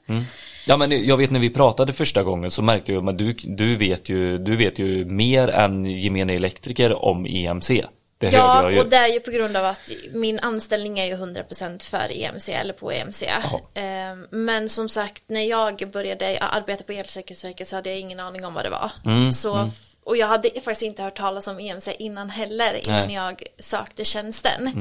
Ja 0.67 0.77
men 0.77 1.07
jag 1.07 1.17
vet 1.17 1.31
när 1.31 1.39
vi 1.39 1.49
pratade 1.49 1.93
första 1.93 2.23
gången 2.23 2.51
så 2.51 2.61
märkte 2.61 2.93
jag 2.93 3.09
att 3.09 3.17
du, 3.17 3.33
du, 3.33 3.75
vet 3.75 4.09
ju, 4.09 4.37
du 4.37 4.55
vet 4.55 4.79
ju 4.79 5.05
mer 5.05 5.47
än 5.47 5.85
gemene 5.85 6.33
elektriker 6.33 7.05
om 7.05 7.25
EMC. 7.25 7.69
Det 8.17 8.29
Ja, 8.29 8.79
och 8.79 8.89
det 8.89 8.97
är 8.97 9.07
ju 9.07 9.19
på 9.19 9.31
grund 9.31 9.57
av 9.57 9.65
att 9.65 9.91
min 10.13 10.39
anställning 10.39 10.99
är 10.99 11.05
ju 11.05 11.15
100% 11.15 11.89
för 11.89 12.23
EMC 12.23 12.49
eller 12.49 12.73
på 12.73 12.91
EMC. 12.91 13.23
Ehm, 13.73 14.25
Men 14.31 14.69
som 14.69 14.89
sagt, 14.89 15.23
när 15.27 15.41
jag 15.41 15.91
började 15.93 16.39
arbeta 16.39 16.83
på 16.83 16.91
Elsäkerhetsverket 16.91 17.67
så 17.67 17.75
hade 17.75 17.89
jag 17.89 17.99
ingen 17.99 18.19
aning 18.19 18.45
om 18.45 18.53
vad 18.53 18.65
det 18.65 18.69
var. 18.69 18.91
Mm, 19.05 19.31
så, 19.31 19.69
Och 20.03 20.17
jag 20.17 20.27
hade 20.27 20.49
faktiskt 20.49 20.81
inte 20.81 21.03
hört 21.03 21.17
talas 21.17 21.47
om 21.47 21.59
EMC 21.59 21.87
innan 21.99 22.29
heller, 22.29 22.87
innan 22.87 23.07
Nej. 23.07 23.15
jag 23.15 23.43
sökte 23.59 24.05
tjänsten. 24.05 24.67
Eh, 24.67 24.73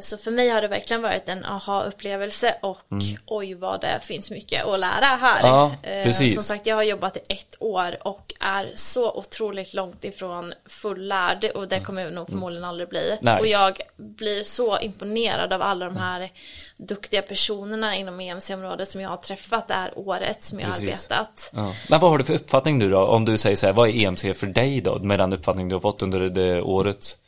Så 0.00 0.16
för 0.16 0.30
mig 0.30 0.48
har 0.48 0.62
det 0.62 0.68
verkligen 0.68 1.02
varit 1.02 1.28
en 1.28 1.44
aha-upplevelse 1.44 2.54
och 2.60 2.80
oj 3.26 3.54
vad 3.54 3.80
det 3.80 4.00
finns 4.02 4.30
mycket 4.30 4.64
att 4.64 4.80
lära 4.80 5.04
här. 5.04 5.40
Mm. 5.40 5.50
Ja, 5.50 5.72
Eh, 5.82 6.04
precis. 6.04 6.34
Som 6.34 6.42
sagt, 6.44 6.66
jag 6.66 6.76
har 6.76 6.82
jobbat 6.82 7.16
i 7.16 7.20
ett 7.28 7.56
år 7.60 7.96
och 8.02 8.34
är 8.40 8.72
så 8.74 9.12
otroligt 9.12 9.74
långt 9.74 10.04
ifrån 10.04 10.54
fullärd 10.66 11.44
och 11.54 11.68
det 11.68 11.80
kommer 11.80 12.02
jag 12.02 12.12
nog 12.12 12.26
förmodligen 12.28 12.64
aldrig 12.64 12.88
bli. 12.88 13.06
Mm. 13.06 13.18
Nej. 13.20 13.40
Och 13.40 13.46
jag 13.46 13.78
blir 13.96 14.42
så 14.44 14.78
imponerad 14.78 15.52
av 15.52 15.62
alla 15.62 15.84
de 15.84 15.96
här 15.96 16.30
duktiga 16.76 17.22
personerna 17.22 17.96
inom 17.96 18.20
EMC-området 18.20 18.88
som 18.88 19.00
jag 19.00 19.08
har 19.08 19.16
träffat 19.16 19.68
det 19.68 19.74
här 19.74 19.92
året 19.98 20.44
som 20.44 20.60
jag 20.60 20.66
har 20.66 20.74
arbetat. 20.74 21.50
Ja. 21.54 21.74
Men 21.88 22.00
vad 22.00 22.10
har 22.10 22.18
du 22.18 22.24
för 22.24 22.34
uppfattning 22.34 22.78
du 22.78 22.90
då? 22.90 23.06
Om 23.06 23.24
du 23.24 23.38
säger 23.38 23.56
så 23.56 23.66
här, 23.66 23.72
vad 23.72 23.88
är 23.88 23.92
EMC 23.92 24.34
för 24.34 24.46
dig 24.46 24.80
då? 24.80 24.98
Med 24.98 25.18
den 25.18 25.32
uppfattning 25.32 25.68
du 25.68 25.74
har 25.74 25.80
fått 25.80 26.02
under 26.02 26.20
det 26.20 26.62
året? 26.62 27.18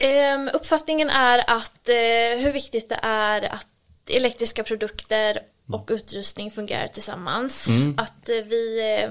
Ehm, 0.00 0.50
uppfattningen 0.52 1.10
är 1.10 1.38
att 1.46 1.88
eh, 1.88 2.44
hur 2.44 2.52
viktigt 2.52 2.88
det 2.88 2.98
är 3.02 3.54
att 3.54 3.66
elektriska 4.10 4.62
produkter 4.64 5.38
och 5.72 5.88
utrustning 5.92 6.50
fungerar 6.50 6.88
tillsammans. 6.88 7.66
Att 7.96 8.28
eh, 8.28 8.36
vi 8.36 8.94
eh, 9.02 9.10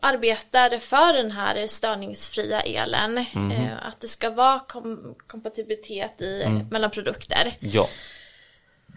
arbetar 0.00 0.78
för 0.78 1.12
den 1.12 1.30
här 1.30 1.66
störningsfria 1.66 2.60
elen. 2.60 3.18
Eh, 3.18 3.86
att 3.86 4.00
det 4.00 4.08
ska 4.08 4.30
vara 4.30 4.60
kom- 4.60 5.14
kompatibilitet 5.26 6.20
i, 6.20 6.44
mellan 6.70 6.90
produkter. 6.90 7.52
Ja. 7.60 7.88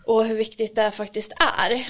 Och 0.06 0.26
hur 0.26 0.36
viktigt 0.36 0.76
det 0.76 0.92
faktiskt 0.92 1.34
är. 1.68 1.88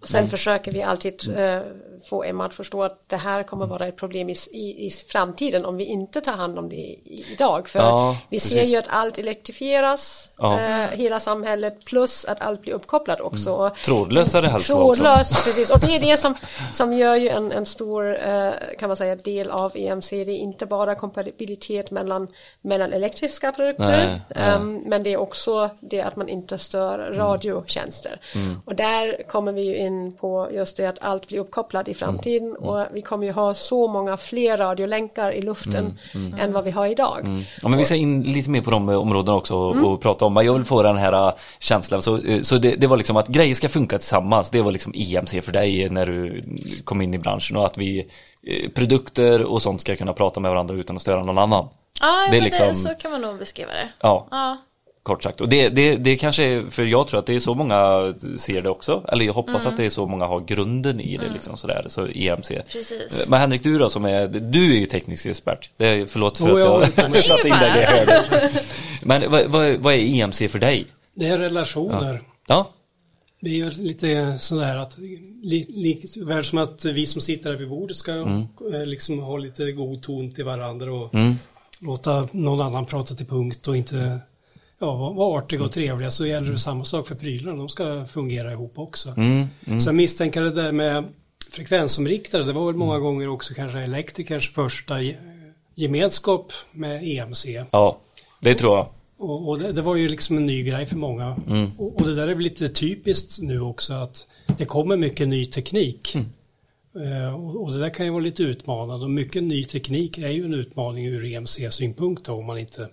Och 0.00 0.08
sen 0.08 0.28
försöker 0.30 0.72
vi 0.72 0.82
alltid 0.82 1.36
eh, 1.36 1.62
få 2.06 2.24
Emma 2.24 2.46
att 2.46 2.54
förstå 2.54 2.82
att 2.82 3.04
det 3.06 3.16
här 3.16 3.42
kommer 3.42 3.66
vara 3.66 3.86
ett 3.86 3.96
problem 3.96 4.28
i, 4.28 4.34
i, 4.52 4.86
i 4.86 4.90
framtiden 4.90 5.64
om 5.64 5.76
vi 5.76 5.84
inte 5.84 6.20
tar 6.20 6.32
hand 6.32 6.58
om 6.58 6.68
det 6.68 6.76
i, 6.76 7.24
idag. 7.32 7.68
För 7.68 7.78
Ja, 7.78 8.16
vi 8.28 8.40
ser 8.40 8.54
precis. 8.56 8.74
ju 8.74 8.78
att 8.78 8.86
allt 8.88 9.18
elektrifieras, 9.18 10.30
Ja. 10.38 10.60
eh, 10.60 10.88
hela 10.90 11.20
samhället, 11.20 11.84
plus 11.84 12.24
att 12.24 12.40
allt 12.40 12.60
blir 12.62 12.72
uppkopplat 12.72 13.20
också. 13.20 13.70
Trådlöst 13.84 14.34
är 14.34 14.42
det 14.42 14.48
helst 14.48 14.70
också. 14.70 14.80
Trådlöst, 14.96 15.44
precis. 15.44 15.70
Och 15.70 15.80
det 15.80 15.96
är 15.96 16.00
det 16.00 16.16
som, 16.16 16.34
som 16.72 16.92
gör 16.92 17.16
ju 17.16 17.28
en, 17.28 17.52
en 17.52 17.66
stor, 17.66 18.28
eh, 18.28 18.50
kan 18.78 18.88
man 18.88 18.96
säga, 18.96 19.16
del 19.16 19.50
av 19.50 19.72
EMC. 19.76 20.10
Det 20.24 20.32
är 20.32 20.36
inte 20.36 20.66
bara 20.66 20.94
kompatibilitet 20.94 21.90
mellan, 21.90 22.28
mellan 22.60 22.92
elektriska 22.92 23.52
produkter, 23.52 23.84
Nej, 24.06 24.20
ja. 24.28 24.34
ehm, 24.40 24.74
men 24.86 25.02
det 25.02 25.12
är 25.12 25.16
också 25.16 25.70
det 25.80 26.00
att 26.00 26.16
man 26.16 26.28
inte 26.28 26.58
stör 26.58 26.98
radiotjänster. 26.98 28.20
Och 28.64 28.74
där 28.74 29.22
kommer 29.28 29.52
vi 29.52 29.62
ju 29.62 29.76
in 29.76 30.16
på 30.16 30.48
just 30.52 30.76
det 30.76 30.86
att 30.86 30.98
allt 31.00 31.28
blir 31.28 31.38
uppkopplat 31.38 31.88
i 31.92 31.94
framtiden 31.94 32.56
och 32.56 32.86
vi 32.92 33.02
kommer 33.02 33.26
ju 33.26 33.32
ha 33.32 33.54
så 33.54 33.88
många 33.88 34.16
fler 34.16 34.56
radiolänkar 34.56 35.32
i 35.32 35.42
luften 35.42 35.98
än 36.38 36.52
vad 36.52 36.64
vi 36.64 36.70
har 36.70 36.86
idag. 36.86 37.44
Ja 37.62 37.68
men 37.68 37.78
vi 37.78 37.84
ska 37.84 37.94
in 37.94 38.22
lite 38.22 38.50
mer 38.50 38.60
på 38.60 38.70
de 38.70 38.88
områdena 38.88 39.36
också 39.36 39.56
och, 39.56 39.92
och 39.92 40.00
prata 40.00 40.24
om. 40.24 40.34
Men 40.34 40.46
Jag 40.46 40.52
vill 40.52 40.64
få 40.64 40.82
den 40.82 40.96
här 40.96 41.28
eh, 41.28 41.34
känslan. 41.58 42.02
Så, 42.02 42.18
eh, 42.18 42.40
så 42.42 42.58
det, 42.58 42.76
det 42.76 42.86
var 42.86 42.96
liksom 42.96 43.16
att 43.16 43.28
grejer 43.28 43.54
ska 43.54 43.68
funka 43.68 43.98
tillsammans. 43.98 44.50
Det 44.50 44.62
var 44.62 44.72
liksom 44.72 44.92
EMC 44.96 45.34
för 45.42 45.52
dig 45.52 45.88
när 45.90 46.06
du 46.06 46.42
kom 46.84 47.02
in 47.02 47.14
i 47.14 47.18
branschen 47.18 47.56
och 47.56 47.66
att 47.66 47.78
vi 47.78 47.98
eh, 48.46 48.70
produkter 48.70 49.44
och 49.44 49.62
sånt 49.62 49.80
ska 49.80 49.96
kunna 49.96 50.12
prata 50.12 50.40
med 50.40 50.50
varandra 50.50 50.74
utan 50.74 50.96
att 50.96 51.02
störa 51.02 51.24
någon 51.24 51.38
annan. 51.38 51.68
Ja, 52.00 52.28
Det 52.30 52.36
är 52.36 52.40
liksom- 52.40 52.66
det, 52.68 52.74
så 52.74 52.88
kan 52.88 53.10
man 53.10 53.20
nog 53.20 53.38
beskriva 53.38 53.70
det. 53.72 53.88
Ja, 54.00 54.26
Ja. 54.30 54.56
Kort 55.02 55.22
sagt. 55.22 55.40
Och 55.40 55.48
det, 55.48 55.68
det, 55.68 55.96
det 55.96 56.16
kanske 56.16 56.44
är, 56.44 56.70
för 56.70 56.84
jag 56.84 57.08
tror 57.08 57.20
att 57.20 57.26
det 57.26 57.34
är 57.34 57.40
så 57.40 57.54
många 57.54 58.14
ser 58.36 58.62
det 58.62 58.68
också. 58.68 59.04
Eller 59.08 59.24
jag 59.24 59.32
hoppas 59.32 59.66
att 59.66 59.76
det 59.76 59.84
är 59.84 59.90
så 59.90 60.06
många 60.06 60.26
har 60.26 60.40
grunden 60.40 61.00
i 61.00 61.16
det 61.16 61.30
liksom 61.32 61.56
sådär. 61.56 61.84
Så 61.88 62.06
EMC. 62.06 62.48
Precis. 62.72 63.24
Men 63.28 63.40
Henrik, 63.40 63.62
du 63.62 63.78
då 63.78 63.88
som 63.88 64.04
är, 64.04 64.28
du 64.28 64.74
är 64.76 64.78
ju 64.80 64.86
teknisk 64.86 65.26
expert. 65.26 65.70
Det 65.76 65.86
är, 65.86 66.06
förlåt 66.06 66.38
för 66.38 66.58
jag 66.58 66.68
håller 66.70 66.86
att 66.86 66.96
jag 66.96 67.10
med- 67.10 67.24
satte 67.24 67.48
in 67.48 67.54
dig 67.54 67.88
jag. 68.06 68.22
Men 69.02 69.30
vad, 69.30 69.46
vad, 69.46 69.76
vad 69.76 69.94
är 69.94 69.98
EMC 69.98 70.38
för 70.48 70.58
dig? 70.58 70.86
Det 71.14 71.26
är 71.26 71.38
relationer. 71.38 72.22
Ja, 72.46 72.70
Det 73.40 73.60
är 73.60 73.82
lite 73.82 74.38
sådär 74.38 74.76
att, 74.76 74.98
li, 75.42 75.66
li, 75.68 76.04
väl 76.24 76.44
som 76.44 76.58
att 76.58 76.84
vi 76.84 77.06
som 77.06 77.20
sitter 77.20 77.50
här 77.50 77.58
vid 77.58 77.68
bordet 77.68 77.96
ska 77.96 78.12
Mm. 78.12 78.46
eh, 78.74 78.86
liksom 78.86 79.18
ha 79.18 79.36
lite 79.36 79.72
god 79.72 80.02
ton 80.02 80.32
till 80.34 80.44
varandra 80.44 80.92
och 80.92 81.10
låta 81.80 82.28
någon 82.32 82.60
annan 82.60 82.86
prata 82.86 83.14
till 83.14 83.26
punkt 83.26 83.68
och 83.68 83.76
inte 83.76 84.18
ja, 84.86 85.12
vara 85.12 85.38
artiga 85.38 85.64
och 85.64 85.72
trevliga 85.72 86.10
så 86.10 86.26
gäller 86.26 86.52
det 86.52 86.58
samma 86.58 86.84
sak 86.84 87.06
för 87.08 87.14
prylarna. 87.14 87.56
De 87.56 87.68
ska 87.68 88.06
fungera 88.06 88.52
ihop 88.52 88.78
också. 88.78 89.08
mm, 89.16 89.46
mm. 89.66 89.96
Misstänker 89.96 90.42
jag 90.42 90.54
det 90.54 90.62
där 90.62 90.72
med 90.72 91.04
frekvensomriktare, 91.50 92.42
det 92.42 92.52
var 92.52 92.66
väl 92.66 92.74
många 92.76 92.98
gånger 92.98 93.28
också 93.28 93.54
kanske 93.54 93.78
elektrikerns 93.78 94.48
första 94.52 95.00
ge- 95.00 95.16
gemenskap 95.74 96.52
med 96.72 97.02
EMC. 97.04 97.46
ja 97.70 97.98
det 98.40 98.54
tror 98.54 98.76
jag. 98.76 98.86
Och, 99.18 99.48
och 99.48 99.58
det, 99.58 99.72
det 99.72 99.82
var 99.82 99.96
ju 99.96 100.08
liksom 100.08 100.36
en 100.36 100.46
ny 100.46 100.62
grej 100.62 100.86
för 100.86 100.96
många. 100.96 101.36
Och, 101.78 101.96
och 102.00 102.06
det 102.06 102.14
där 102.14 102.28
är 102.28 102.34
väl 102.34 102.44
lite 102.44 102.68
typiskt 102.68 103.42
nu 103.42 103.60
också 103.60 103.92
att 103.92 104.26
det 104.58 104.64
kommer 104.64 104.96
mycket 104.96 105.28
ny 105.28 105.46
teknik. 105.46 106.14
Eh, 106.94 107.34
och, 107.34 107.62
och 107.62 107.72
det 107.72 107.78
där 107.78 107.88
kan 107.90 108.06
ju 108.06 108.12
vara 108.12 108.22
lite 108.22 108.42
utmanande 108.42 109.04
och 109.04 109.10
mycket 109.10 109.42
ny 109.42 109.64
teknik 109.64 110.18
är 110.18 110.28
ju 110.28 110.44
en 110.44 110.54
utmaning 110.54 111.06
ur 111.06 111.24
EMC-synpunkt 111.24 112.28
om 112.28 112.46
man 112.46 112.58
inte 112.58 112.88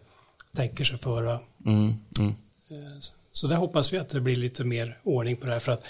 tänker 0.56 0.84
sig 0.84 0.98
föra. 0.98 1.40
Mm, 1.66 1.94
mm. 2.20 2.30
Eh, 2.72 3.00
Så 3.32 3.48
där 3.48 3.56
hoppas 3.56 3.94
vi 3.94 3.98
att 3.98 4.10
det 4.10 4.22
blir 4.22 4.36
lite 4.36 4.64
mer 4.64 4.98
ordning 5.04 5.36
på 5.36 5.46
det 5.46 5.52
här 5.52 5.60
för 5.60 5.72
att 5.72 5.84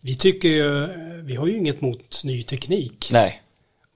vi 0.00 0.14
tycker 0.16 0.48
ju, 0.48 0.84
eh, 0.84 0.88
vi 1.22 1.34
har 1.36 1.46
ju 1.46 1.56
inget 1.56 1.80
mot 1.80 2.24
ny 2.24 2.42
teknik. 2.42 3.08
Nej. 3.12 3.42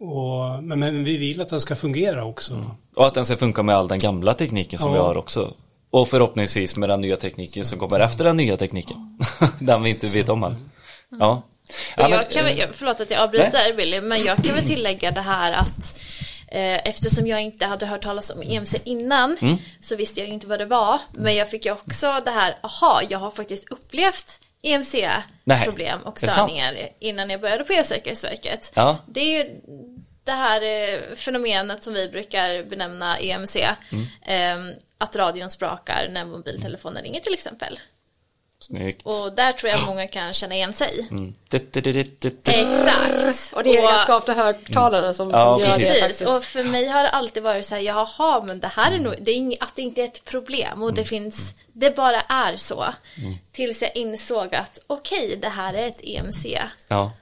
Och, 0.00 0.64
men, 0.64 0.78
men 0.80 1.04
vi 1.04 1.16
vill 1.16 1.40
att 1.40 1.48
den 1.48 1.60
ska 1.60 1.76
fungera 1.76 2.24
också. 2.24 2.70
Och 2.96 3.06
att 3.06 3.14
den 3.14 3.24
ska 3.24 3.36
funka 3.36 3.62
med 3.62 3.74
all 3.76 3.88
den 3.88 3.98
gamla 3.98 4.34
tekniken 4.34 4.78
som 4.78 4.88
Ja. 4.88 4.94
vi 4.94 4.98
har 5.00 5.16
också. 5.16 5.54
Och 5.90 6.08
förhoppningsvis 6.08 6.76
med 6.76 6.88
den 6.88 7.00
nya 7.00 7.16
tekniken 7.16 7.64
som 7.64 7.78
kommer 7.78 8.00
efter 8.00 8.24
den 8.24 8.36
nya 8.36 8.56
tekniken. 8.56 9.18
den 9.60 9.82
vi 9.82 9.90
inte 9.90 10.06
vet 10.06 10.28
om 10.28 10.44
än. 10.44 10.70
Ja. 11.20 11.42
Och 11.96 12.02
ja 12.02 12.08
men, 12.08 12.10
jag 12.10 12.30
kan 12.30 12.44
väl, 12.44 12.52
eh, 12.52 12.58
jag- 12.58 12.68
förlåt 12.74 13.00
att 13.00 13.10
jag 13.10 13.20
avbryter 13.20 13.76
Billy, 13.76 14.00
men 14.00 14.24
jag 14.24 14.36
kan 14.36 14.54
väl 14.54 14.66
tillägga 14.66 15.10
det 15.10 15.20
här 15.20 15.52
att 15.52 15.98
eftersom 16.48 17.26
jag 17.26 17.42
inte 17.42 17.66
hade 17.66 17.86
hört 17.86 18.02
talas 18.02 18.30
om 18.30 18.42
EMC 18.42 18.74
innan 18.84 19.36
Mm. 19.40 19.56
så 19.80 19.96
visste 19.96 20.20
jag 20.20 20.28
inte 20.28 20.46
vad 20.46 20.58
det 20.58 20.64
var. 20.66 21.00
Men 21.12 21.34
jag 21.36 21.50
fick 21.50 21.64
ju 21.66 21.72
också 21.72 22.22
det 22.24 22.30
här, 22.30 22.56
aha, 22.60 23.00
jag 23.10 23.18
har 23.18 23.30
faktiskt 23.30 23.70
upplevt 23.70 24.40
EMC-problem 24.62 26.00
och 26.04 26.18
störningar 26.18 26.74
innan 26.98 27.30
jag 27.30 27.40
började 27.40 27.64
på 27.64 27.72
E-säkerhetsverket. 27.72 28.72
Ja. 28.74 28.98
Det 29.06 29.20
är 29.20 29.44
ju 29.44 29.60
det 30.24 30.32
här 30.32 30.62
eh, 30.62 31.14
fenomenet 31.16 31.82
som 31.82 31.92
vi 31.94 32.08
brukar 32.08 32.64
benämna 32.64 33.18
EMC. 33.18 33.56
Mm. 34.26 34.70
Eh, 34.70 34.76
att 34.98 35.16
radion 35.16 35.50
sprakar 35.50 36.08
när 36.10 36.24
mobiltelefonen 36.24 37.02
ringer 37.02 37.20
till 37.20 37.34
exempel. 37.34 37.80
Snyggt. 38.66 39.02
Och 39.06 39.32
där 39.32 39.52
tror 39.52 39.70
jag 39.72 39.86
många 39.86 40.06
kan 40.08 40.32
känna 40.32 40.54
igen 40.54 40.72
sig. 40.72 41.06
Mm. 41.10 41.34
Det- 41.48 41.72
det- 41.72 41.80
det- 41.80 41.92
det- 41.92 42.20
det- 42.20 42.44
det- 42.44 42.50
Exakt. 42.60 43.52
Och 43.52 43.62
det 43.64 43.70
är 43.70 43.82
ganska 43.82 44.16
ofta 44.16 44.32
högtalarna 44.34 45.14
som, 45.14 45.30
Ja, 45.30 45.58
som 45.58 45.68
gör 45.68 45.78
det 45.78 45.84
Precis, 45.84 46.00
faktiskt. 46.00 46.30
och 46.30 46.44
för 46.44 46.64
mig 46.64 46.86
har 46.86 47.02
det 47.02 47.08
alltid 47.08 47.42
varit 47.42 47.66
så 47.66 47.74
här, 47.74 47.82
jaha, 47.82 48.42
men 48.46 48.60
det 48.60 48.66
här 48.74 48.92
är 48.92 48.98
nog, 48.98 49.14
det 49.20 49.30
är 49.30 49.34
ing, 49.34 49.56
att 49.60 49.76
det 49.76 49.82
inte 49.82 50.00
är 50.00 50.04
ett 50.04 50.24
problem 50.24 50.82
och 50.82 50.94
det 50.94 51.04
finns, 51.04 51.54
det 51.72 51.96
bara 51.96 52.20
är 52.20 52.56
så. 52.56 52.84
Tills 53.52 53.82
jag 53.82 53.96
insåg 53.96 54.54
att 54.54 54.78
okej, 54.86 55.38
det 55.42 55.48
här 55.48 55.74
är 55.74 55.88
ett 55.88 56.00
EMC-problem, 56.04 56.72
Ja, 56.88 57.12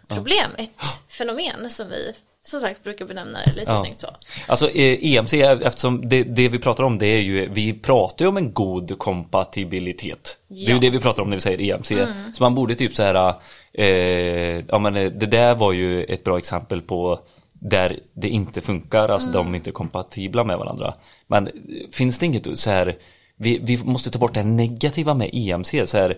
ja. 0.59 0.63
ett 0.65 0.71
fenomen 1.09 1.71
som 1.71 1.89
vi 1.89 2.15
som 2.47 2.61
sagt 2.61 2.85
brukar 2.85 3.05
benämna 3.07 3.39
det 3.47 3.53
lite 3.53 3.71
Ja. 3.71 3.85
snyggt 3.85 4.01
så. 4.01 4.07
Alltså 4.47 4.71
eh, 4.71 5.15
EMC, 5.17 5.35
eftersom 5.43 6.09
det, 6.09 6.23
det 6.23 6.49
vi 6.49 6.59
pratar 6.59 6.85
om 6.85 6.99
det 6.99 7.07
är 7.07 7.21
ju, 7.21 7.49
vi 7.53 7.73
pratar 7.73 8.25
ju 8.25 8.29
om 8.29 8.37
en 8.37 8.53
god 8.53 8.99
kompatibilitet. 8.99 10.39
Det 10.49 10.55
är 10.55 10.59
ju 10.59 10.65
Ja. 10.65 10.71
Mm. 10.71 10.81
det 10.81 10.91
vi 10.91 10.99
pratar 11.01 11.23
om 11.23 11.31
när 11.31 11.37
vi 11.37 11.41
säger 11.41 11.75
EMC. 11.75 11.93
Så 12.35 12.43
man 12.43 12.55
borde 12.55 12.75
typ 12.75 12.95
så 12.95 13.03
här, 13.03 13.35
eh, 13.73 14.65
ja 14.69 14.79
men 14.79 14.97
eh, 14.97 15.11
det 15.13 15.27
där 15.27 15.55
var 15.55 15.73
ju 15.73 16.05
ett 16.05 16.25
bra 16.25 16.39
exempel 16.39 16.83
på 16.83 17.21
där 17.53 17.99
det 18.13 18.29
inte 18.29 18.61
funkar, 18.61 19.09
alltså 19.09 19.29
Mm. 19.29 19.33
de 19.45 19.53
är 19.55 19.57
inte 19.57 19.71
kompatibla 19.71 20.45
med 20.45 20.59
varandra. 20.59 20.95
Men 21.27 21.47
eh, 21.47 21.53
finns 21.93 22.19
det 22.19 22.27
inget 22.27 22.59
så 22.59 22.71
här, 22.71 22.95
vi, 23.37 23.59
vi 23.63 23.85
måste 23.85 24.11
ta 24.11 24.19
bort 24.19 24.35
det 24.35 24.45
negativa 24.45 25.15
med 25.15 25.31
EMC, 25.33 25.87
så 25.87 25.99
här, 25.99 26.17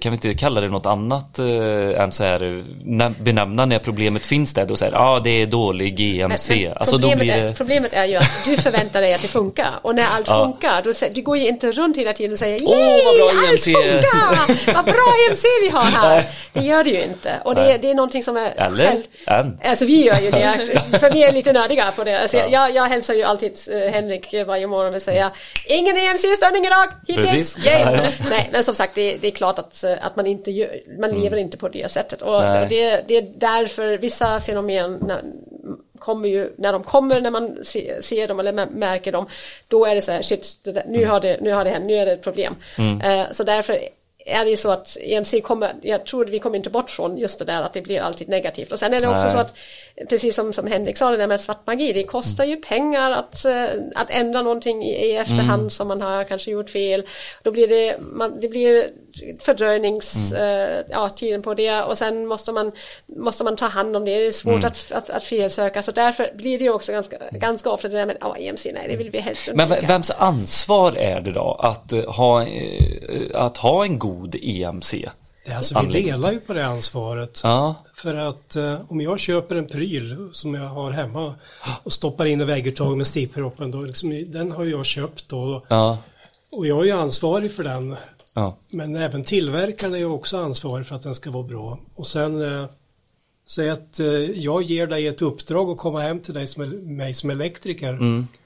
kan 0.00 0.12
vi 0.12 0.16
inte 0.16 0.34
kalla 0.34 0.60
det 0.60 0.68
något 0.68 0.86
annat 0.86 1.38
eh, 1.38 2.02
än 2.02 2.12
så 2.12 2.24
här, 2.24 2.42
eh, 2.42 2.64
nä- 2.84 3.14
benämna 3.20 3.66
när 3.66 3.78
problemet 3.78 4.26
finns 4.26 4.54
där, 4.54 4.64
då 4.66 4.76
säger 4.76 4.92
ja 4.92 4.98
ah, 5.16 5.20
det 5.20 5.30
är 5.42 5.46
dålig 5.46 6.00
EMC. 6.00 6.48
Men- 6.50 6.62
men 6.62 6.72
alltså 6.76 6.96
då 6.98 7.08
problemet, 7.10 7.18
blir 7.18 7.32
är, 7.42 7.46
det... 7.46 7.52
problemet 7.54 7.92
är 7.92 8.04
ju 8.04 8.16
att 8.16 8.44
du 8.44 8.56
förväntar 8.56 9.00
dig 9.00 9.14
att 9.14 9.22
det 9.22 9.28
funkar 9.28 9.66
och 9.82 9.94
när 9.94 10.06
allt 10.06 10.28
Ja. 10.28 10.44
funkar, 10.44 10.82
då, 10.82 10.92
du 11.14 11.22
går 11.22 11.36
ju 11.36 11.48
inte 11.48 11.72
runt 11.72 11.96
hela 11.96 12.12
tiden 12.12 12.32
och 12.32 12.38
säger 12.38 12.60
Åh, 12.64 12.74
vad 13.04 13.16
bra 13.16 13.30
allt 13.42 13.50
EMC!" 13.50 13.64
funkar! 13.64 14.74
Vad 14.74 14.84
bra 14.84 15.14
EMC 15.28 15.44
vi 15.62 15.68
har 15.68 15.82
här! 15.84 16.24
Det 16.52 16.60
gör 16.60 16.84
det 16.84 16.90
ju 16.90 17.02
inte 17.02 17.34
och 17.44 17.54
det, 17.54 17.78
det 17.82 17.90
är 17.90 17.94
någonting 17.94 18.22
som 18.22 18.36
är 18.36 18.50
Eller? 18.56 18.86
själv- 18.90 19.02
Än. 19.26 19.58
Alltså 19.64 19.84
vi 19.84 20.04
gör 20.04 20.18
ju 20.20 20.30
det, 20.30 20.66
för 21.00 21.10
vi 21.12 21.22
är 21.24 21.32
lite 21.32 21.52
nördiga 21.52 21.92
på 21.96 22.04
det. 22.04 22.20
Alltså, 22.22 22.36
jag, 22.50 22.74
jag 22.74 22.84
hälsar 22.88 23.14
ju 23.14 23.22
alltid 23.22 23.52
eh, 23.72 23.92
Henrik 23.92 24.34
varje 24.46 24.66
morgon 24.66 24.94
och 24.94 25.02
säger 25.02 25.28
Ingen 25.68 25.96
EMC-störning 25.96 26.64
idag 26.66 26.86
hittills! 27.08 27.58
Yay! 27.66 27.80
Ja, 27.80 27.92
ja. 27.96 28.02
Nej, 28.30 28.48
men 28.52 28.64
som 28.64 28.74
sagt 28.74 28.94
det, 28.94 29.16
det 29.20 29.26
är 29.26 29.30
klart 29.30 29.58
att, 29.62 29.84
eh, 29.84 30.06
att 30.06 30.16
man 30.16 30.26
inte 30.26 30.50
gör, 30.50 30.80
man 31.00 31.10
lever 31.10 31.36
inte 31.36 31.56
på 31.56 31.68
det 31.68 31.90
sättet. 31.90 32.22
Och 32.22 32.40
Nej. 32.42 32.66
det, 32.68 33.04
det 33.08 33.16
är 33.16 33.32
därför 33.36 33.98
vissa 33.98 34.40
fenomen 34.40 34.98
när, 35.02 35.22
kommer 35.98 36.28
ju, 36.28 36.52
när 36.58 36.72
de 36.72 36.82
kommer, 36.82 37.20
när 37.20 37.30
man 37.30 37.58
se, 37.62 38.02
ser 38.02 38.28
dem 38.28 38.40
eller 38.40 38.52
mä- 38.52 38.74
märker 38.74 39.12
dem, 39.12 39.26
då 39.68 39.86
är 39.86 39.94
det 39.94 40.02
så 40.02 40.12
här, 40.12 40.22
shit, 40.22 40.58
där, 40.62 40.84
nu, 40.88 41.06
har 41.06 41.20
det, 41.20 41.40
nu 41.40 41.52
har 41.52 41.64
det 41.64 41.70
hänt, 41.70 41.84
nu 41.84 41.94
är 41.94 42.06
det 42.06 42.12
ett 42.12 42.22
problem. 42.22 42.56
Eh, 43.04 43.24
så 43.32 43.44
därför 43.44 43.78
är 44.26 44.44
det 44.44 44.56
så 44.56 44.70
att 44.70 44.96
EMC 45.00 45.40
kommer, 45.40 45.72
jag 45.82 46.06
tror 46.06 46.24
att 46.24 46.30
vi 46.30 46.38
kommer 46.38 46.56
inte 46.56 46.70
bort 46.70 46.90
från 46.90 47.18
just 47.18 47.38
det 47.38 47.44
där 47.44 47.62
att 47.62 47.72
det 47.72 47.82
blir 47.82 48.00
alltid 48.00 48.28
negativt. 48.28 48.72
Och 48.72 48.78
sen 48.78 48.94
är 48.94 49.00
det 49.00 49.08
också 49.08 49.24
Nej. 49.24 49.32
så 49.32 49.38
att, 49.38 49.54
precis 50.08 50.34
som, 50.34 50.52
som 50.52 50.66
Henrik 50.66 50.98
sa, 50.98 51.10
det 51.10 51.16
där 51.16 51.26
med 51.26 51.40
svart 51.40 51.66
magi, 51.66 51.92
det 51.92 52.04
kostar 52.04 52.44
ju 52.44 52.56
pengar 52.56 53.10
att, 53.10 53.44
eh, 53.44 53.64
att 53.94 54.10
ändra 54.10 54.42
någonting 54.42 54.84
i, 54.84 55.06
i 55.06 55.16
efterhand 55.16 55.72
som 55.72 55.88
man 55.88 56.02
har 56.02 56.24
kanske 56.24 56.50
gjort 56.50 56.70
fel. 56.70 57.06
Då 57.42 57.50
blir 57.50 57.68
det, 57.68 57.96
man, 58.00 58.40
det 58.40 58.48
blir 58.48 58.90
fördröjnings, 59.40 60.32
eh, 60.32 60.84
ja, 60.90 61.08
tiden 61.08 61.42
på 61.42 61.54
det 61.54 61.82
och 61.82 61.98
sen 61.98 62.26
måste 62.26 62.52
man, 62.52 62.72
måste 63.06 63.44
man 63.44 63.56
ta 63.56 63.66
hand 63.66 63.96
om 63.96 64.04
det. 64.04 64.10
Det 64.10 64.26
är 64.26 64.30
svårt 64.32 64.64
att, 64.64 64.92
att, 64.92 65.10
att 65.10 65.24
felsöka 65.24 65.82
så 65.82 65.92
därför 65.92 66.30
blir 66.36 66.58
det 66.58 66.64
ju 66.64 66.70
också 66.72 66.92
ganska, 66.92 67.16
ganska 67.32 67.70
ofta 67.70 67.88
det 67.88 67.96
där 67.96 68.06
med, 68.06 68.16
ja, 68.20 68.36
EMC, 68.36 68.66
nej, 68.74 68.84
det 68.88 68.96
vill 68.96 69.10
vi 69.10 69.20
helst 69.20 69.48
Men 69.54 69.60
undvika. 69.60 69.80
v- 69.80 69.86
vems 69.86 70.10
ansvar 70.10 70.92
är 70.92 71.20
det 71.20 71.32
då 71.32 71.54
att 71.62 71.92
eh, 71.92 72.04
ha, 72.12 72.42
eh, 72.46 73.26
att 73.34 73.56
ha 73.56 73.84
en 73.84 73.98
god 73.98 74.36
EMC? 74.42 74.94
Alltså, 75.56 75.80
vi 75.88 76.02
delar 76.02 76.32
ju 76.32 76.40
på 76.40 76.52
det 76.52 76.66
ansvaret. 76.66 77.40
Ja, 77.44 77.74
För 77.94 78.14
att 78.16 78.56
eh, 78.56 78.74
om 78.88 79.00
jag 79.00 79.20
köper 79.20 79.56
en 79.56 79.66
pryl 79.68 80.28
som 80.32 80.54
jag 80.54 80.68
har 80.68 80.90
hemma 80.90 81.34
och 81.82 81.92
stoppar 81.92 82.26
in 82.26 82.40
i 82.40 82.44
vägguttag 82.44 82.96
med 82.96 83.06
stiproppen, 83.06 83.70
då 83.70 83.80
liksom, 83.80 84.24
den 84.32 84.52
har 84.52 84.64
jag 84.64 84.84
köpt 84.86 85.28
då. 85.28 85.66
ja, 85.68 85.98
Och 86.52 86.66
jag 86.66 86.80
är 86.80 86.84
ju 86.84 86.90
ansvarig 86.92 87.52
för 87.54 87.64
den. 87.64 87.96
Ja. 88.34 88.56
Men 88.70 88.96
även 88.96 89.24
tillverkaren 89.24 89.94
är 89.94 89.98
ju 89.98 90.04
också 90.04 90.36
ansvarig 90.36 90.86
för 90.86 90.96
att 90.96 91.02
den 91.02 91.14
ska 91.14 91.30
vara 91.30 91.42
bra. 91.42 91.78
Och 91.94 92.06
sen 92.06 92.42
eh, 92.42 92.66
säg 93.46 93.70
att 93.70 94.00
eh, 94.00 94.06
jag 94.30 94.62
ger 94.62 94.86
dig 94.86 95.06
ett 95.06 95.22
uppdrag 95.22 95.70
att 95.70 95.78
komma 95.78 96.00
hem 96.00 96.20
till 96.20 96.34
dig 96.34 96.46
som, 96.46 96.64
mig 96.96 97.14
som 97.14 97.30
elektriker. 97.30 97.98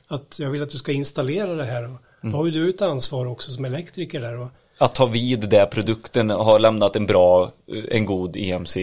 Att 0.09 0.39
jag 0.39 0.51
vill 0.51 0.63
att 0.63 0.71
du 0.71 0.79
ska 0.79 0.93
installera 0.93 1.55
det 1.55 1.65
här. 1.65 1.97
Då 2.21 2.31
har 2.31 2.47
ju 2.47 2.51
du 2.51 2.69
ett 2.69 2.83
ansvar 2.83 3.27
också 3.27 3.51
som 3.53 3.65
elektriker 3.65 4.21
där. 4.21 4.49
Att 4.79 4.95
ta 4.95 5.07
vid 5.07 5.49
där 5.49 5.67
produkten 5.67 6.31
har 6.31 6.59
lämnat 6.59 6.97
en 6.97 7.07
bra, 7.07 7.53
en 7.89 8.07
god 8.07 8.37
EMC. 8.37 8.77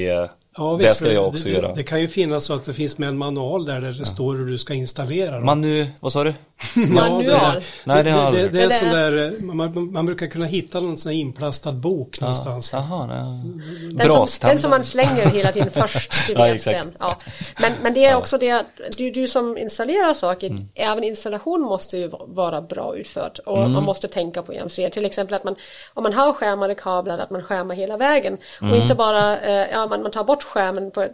Ja, 0.57 0.71
det 0.77 0.83
visst, 0.83 0.95
ska 0.95 1.05
för 1.05 1.13
jag 1.13 1.27
också 1.27 1.43
det, 1.43 1.49
göra. 1.53 1.67
Det, 1.67 1.73
det 1.75 1.83
kan 1.83 2.01
ju 2.01 2.07
finnas 2.07 2.45
så 2.45 2.53
att 2.53 2.63
det 2.63 2.73
finns 2.73 2.97
med 2.97 3.09
en 3.09 3.17
manual 3.17 3.65
där, 3.65 3.81
där 3.81 3.91
det 3.91 4.05
står 4.05 4.35
hur 4.35 4.45
du 4.45 4.57
ska 4.57 4.73
installera. 4.73 5.31
dem. 5.35 5.45
Manu, 5.45 5.87
vad 5.99 6.11
sa 6.13 6.23
du? 6.23 6.33
Manual. 6.75 7.23
det, 7.25 7.61
Nej, 7.83 8.03
det 8.03 8.11
har 8.11 8.31
det, 8.31 8.41
det, 8.41 8.49
det 8.49 8.63
är 8.63 8.69
sån 8.69 8.89
det- 8.89 9.11
där, 9.11 9.35
man, 9.41 9.57
man, 9.57 9.91
man 9.91 10.05
brukar 10.05 10.27
kunna 10.27 10.45
hitta 10.45 10.79
någon 10.79 10.97
sån 10.97 11.11
här 11.11 11.19
inplastad 11.19 11.71
bok 11.71 12.19
någonstans. 12.21 12.73
Jaha, 12.73 13.05
nej. 13.07 13.53
Den 13.93 14.07
Bra 14.07 14.27
som, 14.27 14.49
den 14.49 14.59
som 14.59 14.69
man 14.69 14.83
slänger 14.83 15.25
hela 15.25 15.51
tiden 15.51 15.71
först, 15.87 16.11
du 16.27 16.33
Ja, 16.33 16.43
vet 16.43 16.55
exakt. 16.55 16.83
den. 16.83 16.93
Ja. 16.99 17.15
Men, 17.61 17.73
men 17.83 17.93
det 17.93 18.05
är 18.05 18.15
också 18.17 18.37
det 18.37 18.51
att 18.51 18.65
du, 18.97 19.11
du 19.11 19.27
som 19.27 19.57
installerar 19.57 20.13
saker, 20.13 20.65
även 20.75 21.03
installation 21.03 21.61
måste 21.61 21.97
ju 21.97 22.11
vara 22.27 22.61
bra 22.61 22.95
utfört 22.95 23.39
och 23.45 23.69
man 23.69 23.83
måste 23.83 24.07
tänka 24.07 24.41
på 24.43 24.53
EMC. 24.53 24.89
Till 24.89 25.05
exempel 25.05 25.33
att 25.35 25.43
man, 25.43 25.55
om 25.93 26.03
man 26.03 26.13
har 26.13 26.33
skärmade 26.33 26.75
kablar, 26.75 27.17
att 27.17 27.29
man 27.29 27.43
skärmar 27.43 27.75
hela 27.75 27.97
vägen 27.97 28.37
och 28.61 28.75
inte 28.77 28.95
bara, 28.95 29.39
eh, 29.39 29.67
ja 29.71 29.87
man, 29.89 30.01
man 30.03 30.11
tar 30.11 30.23
bort 30.23 30.42
skärmen 30.43 30.91
på, 30.91 31.01
eh, 31.01 31.09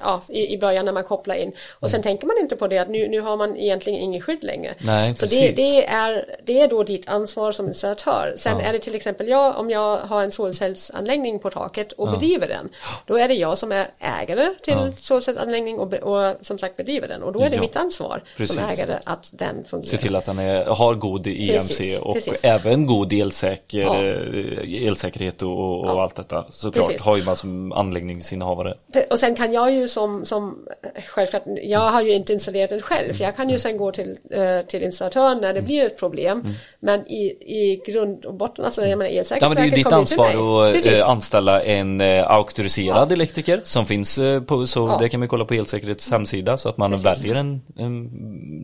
ja, 0.00 0.20
i, 0.28 0.54
i 0.54 0.58
början 0.58 0.84
när 0.84 0.92
man 0.92 1.04
kopplar 1.04 1.34
in 1.34 1.52
och 1.80 1.90
sen 1.90 2.02
tänker 2.02 2.26
man 2.26 2.36
inte 2.40 2.56
på 2.56 2.68
det 2.68 2.78
att 2.78 2.88
nu, 2.90 3.08
nu 3.08 3.20
har 3.20 3.36
man 3.36 3.56
egentligen 3.56 4.00
inget 4.00 4.24
skydd 4.24 4.44
längre. 4.44 4.74
Nej, 4.78 5.16
Så 5.16 5.26
det, 5.26 5.52
det, 5.52 5.86
är, 5.86 6.24
det 6.44 6.60
är 6.60 6.68
då 6.68 6.82
ditt 6.82 7.08
ansvar 7.08 7.52
som 7.52 7.66
installatör. 7.66 8.34
Sen 8.36 8.60
är 8.60 8.72
det 8.72 8.78
till 8.78 8.94
exempel 8.94 9.28
jag, 9.28 9.58
om 9.58 9.70
jag 9.70 9.96
har 9.96 10.22
en 10.22 10.30
solcellsanläggning 10.30 11.38
på 11.38 11.50
taket 11.50 11.92
och 11.92 12.10
bedriver 12.10 12.48
den, 12.48 12.68
då 13.06 13.16
är 13.18 13.28
det 13.28 13.34
jag 13.34 13.58
som 13.58 13.72
är 13.72 13.86
ägare 14.22 14.48
till 14.62 14.92
solcellsanläggning 15.00 15.78
och, 15.78 15.92
och 15.94 16.34
som 16.40 16.58
sagt 16.58 16.76
bedriver 16.76 17.08
den. 17.08 17.22
Och 17.22 17.32
då 17.32 17.40
är 17.40 17.50
det 17.50 17.56
Ja, 17.56 17.62
mitt 17.62 17.76
ansvar 17.76 18.22
precis. 18.36 18.56
som 18.56 18.64
ägare 18.64 18.98
att 19.04 19.30
den 19.32 19.64
fungerar. 19.64 19.88
Se 19.90 19.96
till 19.96 20.16
att 20.16 20.26
den 20.26 20.38
är, 20.38 20.64
har 20.64 20.94
god 20.94 21.26
EMC 21.26 21.68
Precis, 21.68 21.98
och 22.00 22.14
precis. 22.14 22.44
även 22.44 22.86
god 22.86 23.12
elsäker, 23.12 23.78
Ja. 23.80 24.04
eh, 24.04 24.86
elsäkerhet 24.88 25.42
och, 25.42 25.80
och 25.80 25.86
Ja. 25.86 26.02
allt 26.02 26.14
detta. 26.14 26.44
Såklart 26.50 27.00
har 27.00 27.16
ju 27.16 27.24
man 27.24 27.36
som 27.36 27.72
anläggningsinnehavare 27.72 28.71
vidare. 28.86 29.06
Och 29.10 29.18
sen 29.18 29.34
kan 29.34 29.52
jag 29.52 29.72
ju 29.72 29.88
som, 29.88 30.24
som 30.24 30.58
självklart, 31.08 31.42
jag 31.62 31.80
har 31.80 32.02
ju 32.02 32.12
inte 32.12 32.32
installerat 32.32 32.70
den 32.70 32.82
själv, 32.82 33.12
jag 33.20 33.36
kan 33.36 33.50
ju 33.50 33.58
sen 33.58 33.76
gå 33.76 33.92
till, 33.92 34.18
eh, 34.30 34.60
till 34.66 34.82
installatören 34.82 35.38
när 35.38 35.52
det 35.52 35.58
Mm. 35.58 35.64
blir 35.64 35.86
ett 35.86 35.98
problem. 35.98 36.48
Men 36.80 37.06
i, 37.08 37.22
i 37.40 37.82
grund 37.86 38.24
och 38.24 38.34
botten, 38.34 38.64
alltså 38.64 38.80
jag 38.86 38.98
menar 38.98 39.04
Ja 39.04 39.10
men 39.10 39.18
Elsäkerhetsverket 39.18 39.56
det 39.56 39.62
är 39.62 39.76
ju 39.78 39.82
ditt 39.84 39.92
ansvar 39.92 40.66
att 40.68 40.74
Precis. 40.74 40.92
eh, 41.00 41.10
anställa 41.10 41.62
en 41.62 42.00
eh, 42.00 42.30
auktoriserad 42.30 43.12
elektriker 43.12 43.60
som 43.64 43.86
finns 43.86 44.18
eh, 44.18 44.42
på, 44.42 44.66
så 44.66 44.88
Ja. 44.88 44.98
det 45.00 45.08
kan 45.08 45.20
man 45.20 45.28
kolla 45.28 45.44
på 45.44 45.54
Elsäkerhets 45.54 46.10
hemsida 46.10 46.56
så 46.56 46.68
att 46.68 46.76
man 46.76 46.90
Precis. 46.90 47.06
väljer 47.06 47.34
en, 47.34 47.60
en 47.76 48.10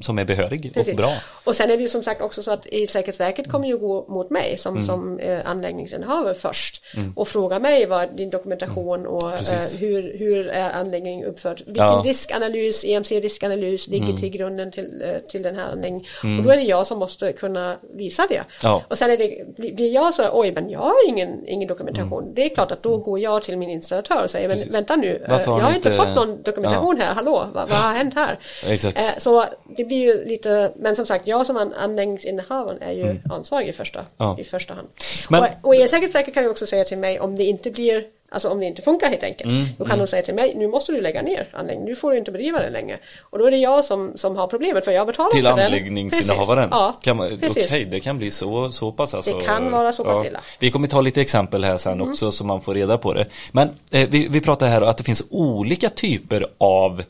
som 0.03 0.19
är 0.19 0.25
behörig 0.25 0.71
Precis. 0.75 0.93
och 0.93 0.97
bra. 0.97 1.11
Och 1.45 1.57
sen 1.57 1.71
är 1.71 1.77
det 1.77 1.83
ju 1.83 1.89
som 1.89 2.03
sagt 2.03 2.21
också 2.21 2.43
så 2.43 2.51
att 2.51 2.67
Elsäkerhetsverket 2.73 3.51
kommer 3.51 3.69
ju 3.69 3.79
gå 3.79 4.07
mot 4.09 4.31
mig 4.31 4.59
som, 4.59 4.75
Mm. 4.75 4.87
som 4.87 5.19
eh, 5.19 5.41
anläggningsinnehavare 5.51 6.35
först 6.35 6.83
och 7.17 7.29
fråga 7.29 7.59
mig 7.59 7.87
vad 7.87 8.17
din 8.17 8.31
dokumentation 8.31 9.07
och 9.07 9.33
eh, 9.33 9.39
Precis. 9.39 9.77
Hur, 10.03 10.19
hur 10.19 10.49
är 10.49 10.71
anläggningen 10.71 11.25
uppförd. 11.27 11.63
Vilken 11.67 11.85
Ja. 11.87 11.93
Mm. 11.93 12.05
riskanalys, 12.05 12.85
EMC-riskanalys 12.85 13.89
ligger 13.89 14.13
till 14.13 14.31
grunden 14.31 14.73
till, 14.73 15.03
eh, 15.03 15.19
till 15.29 15.43
den 15.43 15.57
här 15.57 15.65
anläggningen. 15.73 16.07
Och 16.39 16.45
då 16.45 16.51
är 16.51 16.57
det 16.57 16.63
jag 16.63 16.87
som 16.87 16.99
måste 16.99 17.33
kunna 17.33 17.77
visa 17.95 18.23
det. 18.29 18.43
Ja. 18.63 18.83
Och 18.89 18.99
sen 18.99 19.11
är 19.11 19.17
det, 19.17 19.45
blir 19.75 19.93
jag 19.95 20.15
så 20.15 20.29
oj 20.33 20.53
men 20.53 20.71
jag 20.71 20.79
har 20.81 21.09
ingen, 21.09 21.49
ingen 21.49 21.69
dokumentation. 21.69 22.33
Det 22.35 22.45
är 22.45 22.49
klart 22.49 22.73
att 22.73 22.83
då 22.83 22.97
går 22.97 23.19
jag 23.21 23.43
till 23.43 23.59
min 23.59 23.71
installatör 23.71 24.23
och 24.25 24.31
säger 24.31 24.49
men 24.49 24.57
Mm. 24.57 24.63
Precis. 24.65 24.75
vänta 24.75 24.97
nu, 24.97 25.17
eh, 25.25 25.31
Varför 25.31 25.51
har 25.51 25.59
jag 25.59 25.67
har 25.67 25.75
inte 25.75 25.89
inte- 25.89 26.05
fått 26.05 26.15
någon 26.17 26.43
dokumentation 26.43 26.97
här, 27.01 27.15
hallå, 27.15 27.47
vad, 27.55 27.69
vad 27.69 27.79
har 27.79 27.95
hänt 27.95 28.15
här? 28.15 28.39
Exakt. 28.67 28.99
Eh, 28.99 29.05
Så 29.19 29.45
det 29.77 29.85
blir 29.85 29.99
ju 29.99 30.25
lite, 30.25 30.73
men 30.77 30.97
som 30.97 31.07
sagt, 31.07 31.27
jag 31.27 31.47
som 31.47 31.57
an- 31.57 31.73
anläggningsinnehavaren 31.79 32.83
är 32.83 32.93
ju 32.93 33.17
ansvarig 33.31 33.69
i 33.69 33.73
första, 33.73 33.99
Mm. 33.99 34.11
Ja. 34.17 34.37
i 34.39 34.45
första 34.45 34.75
hand. 34.75 34.89
Men- 35.31 35.43
och, 35.43 35.49
och 35.63 35.75
Elsäkerhetsverket 35.75 36.35
kan 36.35 36.43
ju 36.43 36.49
också 36.49 36.67
säga 36.67 36.85
till 36.85 36.99
mig 36.99 37.21
om 37.21 37.37
det 37.37 37.45
inte 37.45 37.71
blir 37.71 38.05
Alltså 38.31 38.49
om 38.49 38.61
det 38.61 38.67
inte 38.67 38.83
funkar 38.83 39.11
helt 39.11 39.23
enkelt. 39.23 39.51
Mm, 39.51 39.67
då 39.79 39.85
kan 39.85 39.99
de 39.99 40.07
säga 40.07 40.23
till 40.23 40.35
mig, 40.35 40.55
nu 40.57 40.69
måste 40.69 40.93
du 40.93 41.01
lägga 41.01 41.23
ner 41.23 41.49
anläggningen, 41.53 41.89
nu 41.89 41.95
får 41.95 42.11
du 42.11 42.19
inte 42.19 42.31
bedriva 42.31 42.61
den 42.61 42.73
längre. 42.73 42.99
Och 43.23 43.39
då 43.39 43.47
är 43.47 43.51
det 43.51 43.57
jag 43.57 43.85
som, 43.85 44.13
som 44.15 44.37
har 44.37 44.47
problemet 44.47 44.85
för 44.85 44.93
jag 44.93 45.07
betalar 45.07 45.31
Till 45.31 45.43
för 45.43 45.57
den. 45.57 45.67
anläggningsinnehavaren? 45.67 46.71
Precis. 46.71 46.81
Ja, 46.81 46.99
kan 47.03 47.17
man, 47.17 47.27
Okej, 47.27 47.39
precis. 47.39 47.71
det 47.91 48.01
kan 48.01 48.19
bli 48.19 48.31
så, 48.31 48.73
så 48.73 48.93
pass 48.93 49.15
alltså. 49.15 49.39
Det 49.39 49.45
kan 49.45 49.71
vara 49.71 49.93
så 49.93 50.05
pass 50.05 50.21
illa. 50.21 50.29
Mm. 50.29 50.43
Vi 50.61 50.71
kommer 50.71 50.89
ta 50.89 51.01
lite 51.01 51.21
exempel 51.21 51.65
här 51.65 51.77
sen 51.77 52.01
också 52.01 52.33
så 52.33 52.45
man 52.45 52.61
får 52.61 52.75
reda 52.75 52.99
på 52.99 53.15
det. 53.15 53.27
Men 53.53 53.69
eh, 53.91 54.09
vi, 54.09 54.29
vi 54.29 54.41
pratar 54.41 54.67
här 54.67 54.83
att 54.83 54.97
det 54.97 55.05
finns 55.05 55.23
olika 55.31 55.89
typer 55.89 56.47
av 56.59 57.03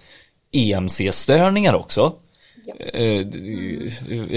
EMC-störningar 0.52 1.74
också. 1.74 2.12
Ja. 2.66 2.74
Eh, 2.98 3.26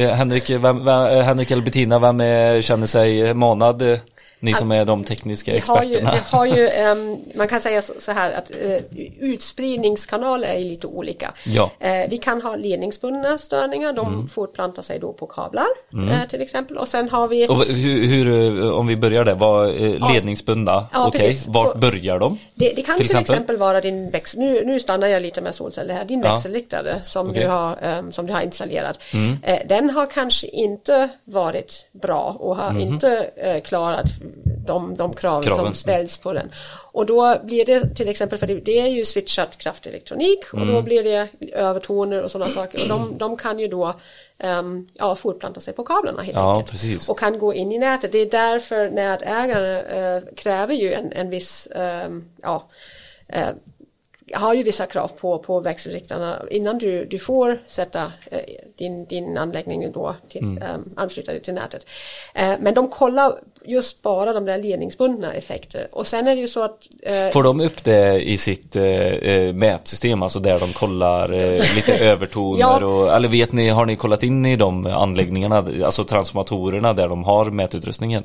eh, 0.04 0.16
Henrik, 0.16 0.50
vem, 0.50 0.86
vem, 0.86 1.24
Henrik 1.24 1.52
eller 1.52 1.64
Bettina, 1.64 2.00
vem 2.00 2.22
är, 2.22 2.62
känner 2.62 2.88
sig 2.88 3.34
manad? 3.34 4.00
Eh, 4.42 4.46
Ni 4.46 4.54
som 4.54 4.72
är 4.72 4.86
de 4.86 5.04
tekniska 5.04 5.52
Vi 5.52 5.60
har 5.60 5.84
ju, 5.84 5.96
experterna. 5.96 6.12
vi 6.14 6.38
har 6.38 6.46
ju 6.46 6.68
ehm, 6.68 7.18
man 7.36 7.48
kan 7.48 7.62
säga 7.62 7.82
så 7.82 7.94
så 8.00 8.12
här 8.12 8.32
att 8.32 8.52
uh, 8.52 8.78
utspridningskanaler 9.20 10.48
är 10.48 10.60
lite 10.60 10.88
olika. 10.88 11.34
Ja. 11.46 11.72
Eh, 11.80 12.10
vi 12.10 12.18
kan 12.18 12.42
ha 12.42 12.56
ledningsbundna 12.56 13.38
störningar, 13.38 13.94
de 13.94 14.28
fortplantar 14.28 14.82
sig 14.82 15.00
då 15.00 15.14
på 15.14 15.26
kablar 15.26 15.66
eh, 16.12 16.28
till 16.30 16.42
exempel. 16.42 16.78
Och 16.78 16.88
sen 16.88 17.10
har 17.10 17.28
vi 17.28 17.48
Och 17.48 17.66
hur, 17.66 18.06
hur, 18.08 18.62
eh, 18.66 18.72
om 18.72 18.88
vi 18.88 18.96
börjar 18.96 19.24
där, 19.26 19.36
vad, 19.36 19.68
eh, 19.70 20.14
ledningsbundna, 20.14 20.88
Ja, 20.94 21.08
okej, 21.08 21.22
precis. 21.22 21.48
vart 21.48 21.72
Så- 21.74 21.78
börjar 21.78 22.20
de? 22.20 22.38
Det, 22.56 22.74
det 22.76 22.82
kan 22.82 22.98
till 22.98 23.08
Till 23.08 23.16
exempel, 23.18 23.34
exempel? 23.36 23.58
vara 23.58 23.82
din 23.82 24.10
växel, 24.10 24.40
nu, 24.40 24.66
nu 24.66 24.80
stannar 24.80 25.08
jag 25.08 25.22
lite 25.22 25.42
med 25.42 25.56
solceller 25.56 25.94
här, 25.94 26.06
din 26.06 26.22
Ja. 26.26 26.34
växelriktare 26.34 27.02
som. 27.06 27.30
Mm. 27.30 27.42
du 27.42 27.48
har, 27.48 27.78
ehm, 27.82 28.12
som 28.12 28.26
du 28.26 28.34
har 28.34 28.42
installerat. 28.42 29.00
Eh, 29.44 29.60
den 29.70 29.90
har 29.90 30.06
kanske 30.12 30.48
inte 30.48 31.10
varit 31.24 31.90
bra 31.92 32.36
och 32.40 32.56
har 32.56 32.80
inte 32.80 33.30
eh, 33.36 33.62
klarat 33.62 34.06
de, 34.66 34.96
de 34.98 35.14
kraven, 35.14 35.44
Kraven. 35.44 35.66
som 35.66 35.74
ställs 35.74 36.18
på 36.18 36.34
den. 36.34 36.52
Och 36.92 37.06
då 37.06 37.40
blir 37.44 37.66
det 37.66 37.96
till 37.96 38.08
exempel, 38.10 38.38
för 38.40 38.48
det, 38.48 38.80
är 38.80 38.88
ju 38.88 39.06
switchat 39.06 39.58
kraftelektronik 39.58 40.40
och 40.54 40.60
Mm. 40.62 40.74
då 40.76 40.82
blir 40.82 41.04
det 41.04 41.28
övertoner 41.54 42.24
och 42.24 42.32
sådana 42.32 42.52
saker 42.52 42.80
och 42.84 42.90
de, 43.00 43.18
de 43.18 43.38
kan 43.38 43.60
ju 43.60 43.68
då 43.68 43.94
ehm, 44.38 44.88
ja, 44.94 45.16
fortplanta 45.16 45.60
sig 45.60 45.74
på 45.74 45.84
kablarna 45.84 46.22
helt 46.22 46.38
Ja, 46.38 46.52
enkelt. 46.58 46.72
precis. 46.72 47.10
Och 47.10 47.20
kan 47.20 47.40
gå 47.40 47.54
in 47.54 47.72
i 47.72 47.80
nätet. 47.80 48.12
Det 48.12 48.18
är 48.18 48.30
därför 48.30 48.90
nätägare 48.90 49.80
eh, 50.16 50.24
kräver 50.36 50.74
ju 50.74 50.94
en, 50.94 51.12
en 51.12 51.30
viss, 51.30 51.68
ehm, 51.76 52.26
ja, 52.42 52.70
eh, 53.28 53.48
har 54.34 54.54
ju 54.54 54.64
vissa 54.64 54.86
krav 54.86 55.08
på, 55.08 55.40
på 55.40 55.60
växelriktarna 55.60 56.42
innan 56.52 56.78
du, 56.78 57.06
du 57.06 57.20
får 57.20 57.60
sätta 57.68 58.12
eh, 58.32 58.40
din, 58.78 59.06
din 59.06 59.38
anläggning 59.38 59.92
då 59.92 60.16
till, 60.30 60.42
Mm. 60.44 60.64
eh, 60.64 60.76
ansluta 60.96 61.32
dig 61.32 61.42
till 61.42 61.54
nätet. 61.54 61.86
Eh, 62.34 62.54
men 62.60 62.74
de 62.74 62.90
kollar 62.90 63.40
just 63.66 64.02
bara 64.02 64.34
de 64.34 64.46
där 64.46 64.58
ledningsbundna 64.58 65.34
effekter. 65.34 65.88
Och 65.92 66.08
sen 66.08 66.28
är 66.28 66.36
det 66.36 66.42
ju 66.42 66.48
så 66.48 66.64
att 66.64 66.88
eh, 67.04 67.30
Får 67.34 67.44
de 67.44 67.62
upp 67.62 67.84
det 67.84 68.22
i 68.22 68.38
sitt 68.38 68.76
eh, 68.76 68.84
eh, 68.84 69.54
mätsystem, 69.54 70.24
alltså 70.24 70.40
där 70.40 70.60
de 70.60 70.74
kollar 70.74 71.34
eh, 71.34 71.76
lite 71.76 71.98
övertoner 72.00 72.60
Ja. 72.60 72.86
och, 72.86 73.16
eller 73.16 73.28
vet 73.28 73.52
ni, 73.52 73.70
har 73.70 73.86
ni 73.86 73.96
kollat 73.96 74.24
in 74.24 74.46
i 74.46 74.56
de 74.56 74.86
anläggningarna, 74.86 75.58
alltså 75.86 76.04
transformatorerna 76.04 76.94
där 76.94 77.08
de 77.08 77.24
har 77.24 77.46
mätutrustningen? 77.46 78.24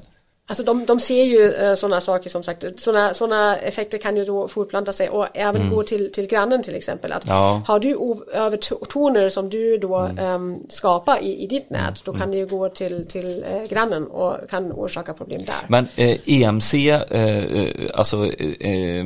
Alltså 0.49 0.63
de, 0.65 0.85
de 0.87 1.01
ser 1.01 1.25
ju 1.25 1.39
uh, 1.53 1.75
sådana 1.75 2.01
saker 2.01 2.31
som 2.31 2.43
sagt, 2.43 2.65
sådana 2.77 3.15
såna 3.15 3.57
effekter 3.59 3.99
kan 3.99 4.17
ju 4.17 4.25
då 4.25 4.49
fortplanta 4.49 4.93
sig 4.93 5.09
och 5.09 5.27
även 5.35 5.71
gå 5.71 5.83
till, 5.83 6.13
till 6.13 6.27
grannen 6.27 6.63
till 6.63 6.75
exempel. 6.75 7.13
Att 7.13 7.25
Mm. 7.25 7.37
Ja. 7.37 7.63
Har 7.67 7.79
du 7.79 7.97
övertoner 8.33 9.29
som 9.29 9.51
du 9.51 9.79
då 9.79 9.97
Mm. 9.97 10.19
ehm, 10.19 10.57
skapar 10.69 11.23
i, 11.23 11.43
i 11.43 11.47
ditt 11.47 11.71
nät, 11.71 12.05
då 12.05 12.13
kan 12.13 12.31
det 12.31 12.37
ju 12.37 12.47
gå 12.47 12.69
till, 12.69 13.07
till 13.09 13.45
eh, 13.51 13.63
grannen 13.71 14.07
och 14.07 14.51
kan 14.51 14.73
orsaka 14.73 15.15
problem 15.15 15.45
där. 15.45 15.55
Men 15.69 15.89
eh, 15.97 16.17
EMC, 16.27 16.75
eh, 16.75 17.01
eh, 17.21 17.91
alltså 17.95 18.27
eh, 18.27 18.71
eh, 18.71 19.05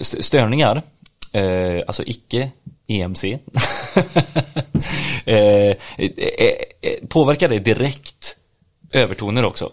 st- 0.00 0.22
störningar, 0.22 0.82
eh, 1.32 1.82
alltså 1.86 2.02
icke 2.06 2.50
EMC, 2.88 3.24
eh, 5.24 5.36
eh, 5.36 5.76
eh, 5.96 7.06
påverkar 7.08 7.48
det 7.48 7.58
direkt 7.58 8.36
övertoner 8.92 9.44
också? 9.44 9.70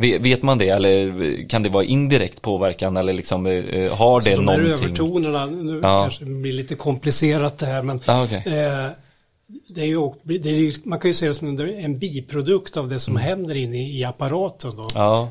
Ve- 0.00 0.18
Vet 0.18 0.42
man 0.42 0.58
det 0.58 0.68
eller 0.68 1.48
kan 1.48 1.62
det 1.62 1.68
vara 1.68 1.84
indirekt 1.84 2.42
påverkan 2.42 2.96
eller 2.96 3.12
liksom 3.12 3.46
eh, 3.46 3.52
har 3.96 4.20
det 4.20 4.24
Så 4.24 4.40
de 4.42 4.48
här 4.48 4.58
någonting? 4.58 4.86
övertonerna, 4.86 5.46
nu 5.46 5.80
Ja. 5.82 6.02
kanske 6.02 6.24
det 6.24 6.30
blir 6.30 6.52
lite 6.52 6.74
komplicerat 6.74 7.58
det 7.58 7.66
här 7.66 7.82
men 7.82 8.00
Ja, 8.06 8.24
okej. 8.24 8.38
eh, 8.46 8.86
det 9.68 9.80
är 9.80 9.86
ju, 9.86 10.10
det 10.22 10.48
är 10.50 10.88
man 10.88 10.98
kan 10.98 11.10
ju 11.10 11.14
se 11.14 11.28
det 11.28 11.34
som 11.34 11.60
en- 11.60 11.98
biprodukt 11.98 12.76
av 12.76 12.88
det 12.88 12.98
som 12.98 13.16
Mm. 13.16 13.22
händer 13.28 13.56
inne 13.56 13.88
i 13.88 14.04
apparaten. 14.04 14.76
Då. 14.76 14.88
Ja, 14.94 15.30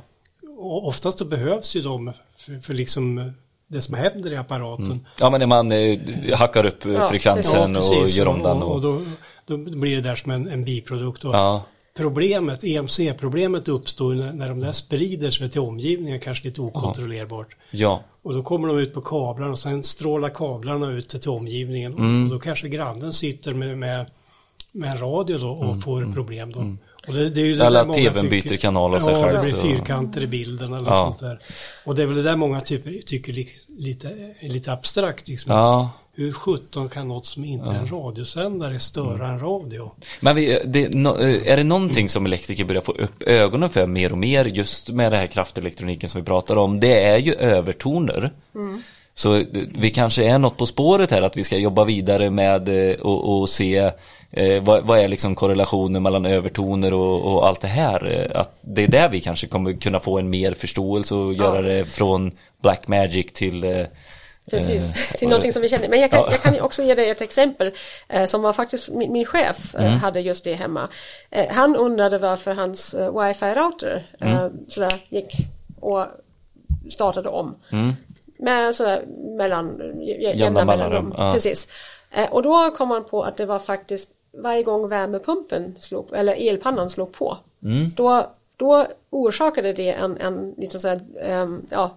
Och 0.58 0.88
oftast 0.88 1.20
då 1.20 1.26
behövs 1.26 1.76
ju 1.76 1.82
de 1.82 2.12
för, 2.38 2.60
för 2.60 2.74
liksom 2.74 3.32
det 3.68 3.82
som 3.82 3.96
händer 3.96 4.34
i 4.34 4.38
apparaten. 4.38 5.06
ja 5.20 5.30
men 5.30 5.40
när 5.40 5.48
man 5.48 5.72
eh, 5.72 5.98
hackar 6.34 6.66
upp 6.66 6.86
eh, 6.86 6.92
Ja, 6.94 7.10
frekvensen 7.10 7.76
och 7.76 8.08
gör 8.08 8.28
om 8.28 8.44
den 8.44 8.58
och, 8.64 8.70
och 8.70 8.76
och, 8.76 8.82
då, 8.82 9.02
då 9.46 9.58
blir 9.58 9.96
det 9.96 10.02
där 10.02 10.16
som 10.16 10.32
en, 10.32 10.48
en 10.48 10.64
biprodukt. 10.64 11.26
Och 11.26 11.36
ja, 11.36 11.64
Problemet, 11.98 12.64
EMC-problemet 12.64 13.68
uppstår 13.68 14.14
när, 14.16 14.34
när 14.34 14.50
de 14.50 14.60
där 14.60 14.72
sprider 14.72 15.32
sig 15.32 15.50
till 15.50 15.62
omgivningen, 15.62 16.20
kanske 16.20 16.48
lite 16.48 16.62
okontrollerbart. 16.62 17.56
ja, 17.72 18.04
Och 18.22 18.34
då 18.34 18.44
kommer 18.44 18.68
de 18.68 18.78
ut 18.78 18.94
på 18.94 19.02
kablarna 19.02 19.52
och 19.52 19.60
sen 19.60 19.84
strålar 19.84 20.30
kablarna 20.30 20.92
ut 20.92 21.10
till 21.10 21.30
omgivningen. 21.30 21.94
Mm. 21.94 22.24
Och 22.24 22.30
då 22.30 22.40
kanske 22.40 22.70
grannen 22.70 23.14
sitter 23.14 23.54
med, 23.54 23.78
med, 23.78 24.06
med 24.72 24.92
en 24.92 24.98
radio 24.98 25.38
då 25.38 25.50
och 25.50 25.84
får 25.84 26.14
problem 26.14 26.52
då. 26.52 26.60
Och 27.08 27.14
det, 27.14 27.30
det 27.30 27.42
är 27.42 27.46
ju 27.46 27.56
det 27.56 27.66
Mm. 27.66 27.68
Eller 27.68 27.80
att 27.90 27.94
TVn 27.94 28.30
byter 28.30 28.58
kanal 28.58 28.96
av 28.96 29.00
sig 29.00 29.14
ja, 29.14 29.22
självt 29.24 29.44
det 29.44 29.44
blir 29.44 29.56
och- 29.56 29.62
fyrkanter 29.62 30.24
i 30.24 30.28
bilden 30.28 30.74
eller 30.74 30.92
Ja. 30.92 30.96
sånt 30.96 31.20
där. 31.20 31.40
Och 31.86 31.96
det 31.96 32.02
är 32.02 32.06
väl 32.06 32.16
det 32.16 32.24
där 32.24 32.36
många 32.36 32.62
typer, 32.62 33.00
tycker 33.06 33.34
li, 33.34 33.48
lite, 33.78 34.34
är 34.40 34.50
lite 34.50 34.72
abstrakt. 34.74 35.28
Liksom. 35.28 35.52
ja. 35.52 35.90
Hur 36.18 36.34
sjutton 36.34 36.90
kan 36.90 37.08
något 37.08 37.26
som 37.26 37.46
inte 37.46 37.72
är 37.72 37.76
en 37.76 37.88
radiosändare 37.88 38.80
störa 38.80 39.28
en 39.28 39.40
radio? 39.40 39.92
Men 40.20 40.36
vi, 40.36 40.60
det, 40.66 40.96
no, 40.96 41.10
eh, 41.10 41.52
är 41.52 41.58
det 41.58 41.64
någonting 41.64 42.10
som 42.10 42.26
elektriker 42.26 42.66
börjar 42.66 42.82
få 42.82 42.92
upp 42.92 43.24
ögonen 43.24 43.70
för 43.70 43.88
mer 43.88 44.12
och 44.12 44.18
mer 44.18 44.46
just 44.46 44.90
med 44.90 45.12
det 45.12 45.18
här 45.18 45.28
kraftelektroniken 45.28 46.10
som 46.10 46.22
vi 46.22 46.26
pratar 46.26 46.58
om, 46.58 46.80
det 46.80 47.04
är 47.04 47.18
ju 47.18 47.34
övertoner. 47.34 48.32
Så 49.14 49.36
eh, 49.36 49.46
vi 49.76 49.90
kanske 49.90 50.24
är 50.24 50.38
något 50.38 50.58
på 50.58 50.66
spåret 50.66 51.12
här 51.12 51.22
att 51.22 51.38
vi 51.38 51.44
ska 51.44 51.58
jobba 51.58 51.84
vidare 51.84 52.30
med 52.30 52.70
eh, 52.70 52.96
och, 52.96 53.40
och 53.40 53.50
se 53.50 53.92
eh, 54.32 54.64
vad, 54.64 54.84
vad 54.84 55.00
är 55.00 55.08
liksom 55.08 55.36
korrelationen 55.36 56.04
mellan 56.04 56.26
övertoner 56.26 56.94
och, 56.94 57.34
och 57.34 57.48
allt 57.48 57.62
det 57.62 57.68
här. 57.68 58.32
Att 58.36 58.58
det 58.62 58.84
är 58.84 58.88
där 58.88 59.10
vi 59.10 59.20
kanske 59.20 59.48
kommer 59.48 59.74
kunna 59.74 60.00
få 60.00 60.20
en 60.20 60.30
mer 60.30 60.52
förståelse 60.52 61.16
och 61.16 61.34
göra 61.34 61.62
det 61.62 61.86
från 61.86 62.32
Black 62.62 62.88
Magic 62.88 63.34
till 63.34 63.64
eh, 63.64 63.86
Precis, 64.50 64.84
Eh, 65.12 65.18
till 65.18 65.28
någonting 65.28 65.54
som 65.54 65.62
vi 65.62 65.70
känner. 65.70 65.90
Men 65.90 66.00
jag 66.00 66.12
kan, 66.12 66.20
Ja. 66.20 66.28
jag 66.32 66.42
kan 66.42 66.62
också 66.62 66.84
ge 66.84 66.96
dig 66.96 67.10
ett 67.10 67.22
exempel 67.22 67.72
eh, 68.08 68.26
som 68.26 68.42
var 68.42 68.54
faktiskt 68.54 68.90
min, 68.90 69.12
min 69.12 69.26
chef 69.26 69.76
eh, 69.76 69.86
Mm. 69.86 69.98
hade 70.00 70.20
just 70.20 70.44
det 70.44 70.54
hemma. 70.54 70.90
Han 71.50 71.76
undrade 71.76 72.18
varför 72.18 72.54
hans 72.54 72.96
wifi-router 72.96 74.04
Mm. 74.20 74.52
sådär 74.68 74.94
gick 75.10 75.32
och 75.80 76.06
startade 76.90 77.30
om. 77.30 77.56
Mm. 77.72 77.94
Med 78.40 78.76
sådär 78.76 79.06
mellan, 79.38 79.82
jä- 79.82 80.36
jämna 80.36 80.66
mellanrum. 80.66 81.14
ja. 81.18 81.34
Precis. 81.34 81.68
Och 82.30 82.44
då 82.44 82.72
kom 82.78 82.92
han 82.92 83.04
på 83.06 83.24
att 83.24 83.38
det 83.38 83.46
var 83.46 83.60
faktiskt 83.60 84.10
varje 84.44 84.64
gång 84.64 84.90
värmepumpen 84.90 85.76
slog, 85.80 86.14
eller 86.14 86.50
elpannan 86.50 86.90
slog 86.90 87.14
på. 87.14 87.38
Mm. 87.64 87.92
Då, 87.96 88.32
då 88.58 88.88
orsakade 89.10 89.74
det 89.74 89.92
en, 89.92 90.18
en 90.18 90.52
liten 90.58 90.80
sån 90.80 90.90
här, 90.90 91.02
ehm, 91.22 91.66
ja, 91.70 91.92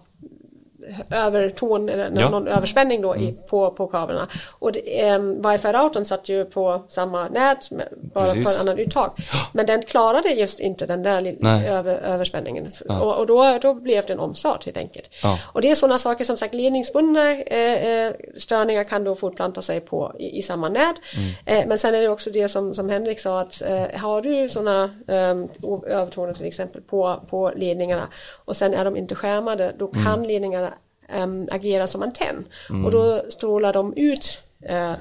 överton 1.11 1.89
eller 1.89 2.21
Ja. 2.21 2.29
någon 2.29 2.47
överspänning 2.47 3.01
då 3.01 3.15
i, 3.15 3.35
på, 3.49 3.71
på 3.71 3.87
kablarna. 3.87 4.27
Och 4.59 4.71
det, 4.71 5.01
ehm, 5.01 5.41
wifi-routern 5.41 6.03
satt 6.05 6.29
ju 6.29 6.45
på 6.45 6.81
samma 6.87 7.27
nät 7.27 7.71
med, 7.71 7.87
bara 8.13 8.25
Precis. 8.25 8.43
på 8.43 8.49
en 8.63 8.67
annan 8.69 8.79
uttag. 8.85 9.11
Men 9.53 9.65
den 9.65 9.81
klarade 9.81 10.29
just 10.29 10.59
inte 10.59 10.85
den 10.85 11.03
där 11.03 11.35
över, 11.69 11.95
överspänningen. 11.95 12.71
Och, 12.89 13.17
och 13.19 13.25
då, 13.27 13.57
då 13.61 13.73
blev 13.73 14.05
det 14.05 14.13
en 14.13 14.19
omstart 14.19 14.65
helt 14.65 14.77
enkelt. 14.77 15.09
Ja. 15.23 15.39
Och 15.53 15.61
det 15.61 15.71
är 15.71 15.75
sådana 15.75 15.99
saker 15.99 16.25
som 16.25 16.37
sagt 16.37 16.53
ledningsbundna 16.53 17.31
eh, 17.31 17.87
eh, 17.87 18.13
störningar 18.37 18.83
kan 18.83 19.03
då 19.03 19.15
fortplanta 19.15 19.61
sig 19.61 19.79
på 19.79 20.15
i, 20.19 20.37
i 20.37 20.41
samma 20.41 20.69
nät. 20.69 20.95
Mm. 21.17 21.31
Eh, 21.61 21.67
men 21.67 21.77
sen 21.77 21.95
är 21.95 22.01
det 22.01 22.07
också 22.09 22.29
det 22.29 22.49
som, 22.49 22.73
som 22.73 22.89
Henrik 22.89 23.19
sa 23.19 23.39
att 23.41 23.61
eh, 23.61 23.99
har 23.99 24.21
du 24.21 24.49
sådana 24.49 24.83
eh, 25.07 25.35
o- 25.63 25.85
övertoner 25.87 26.33
till 26.33 26.45
exempel 26.45 26.81
på, 26.81 27.19
på 27.29 27.51
ledningarna 27.55 28.07
och 28.45 28.55
sen 28.55 28.73
är 28.73 28.85
de 28.85 28.97
inte 28.97 29.15
skärmade 29.15 29.73
då 29.77 29.91
Mm. 29.91 30.05
kan 30.05 30.23
ledningarna 30.27 30.70
em, 31.13 31.47
agera 31.51 31.87
som 31.87 32.01
antenn 32.01 32.45
och 32.85 32.91
då 32.91 33.21
strålar 33.29 33.73
de 33.73 33.93
ut 33.95 34.37
eh, 34.65 34.93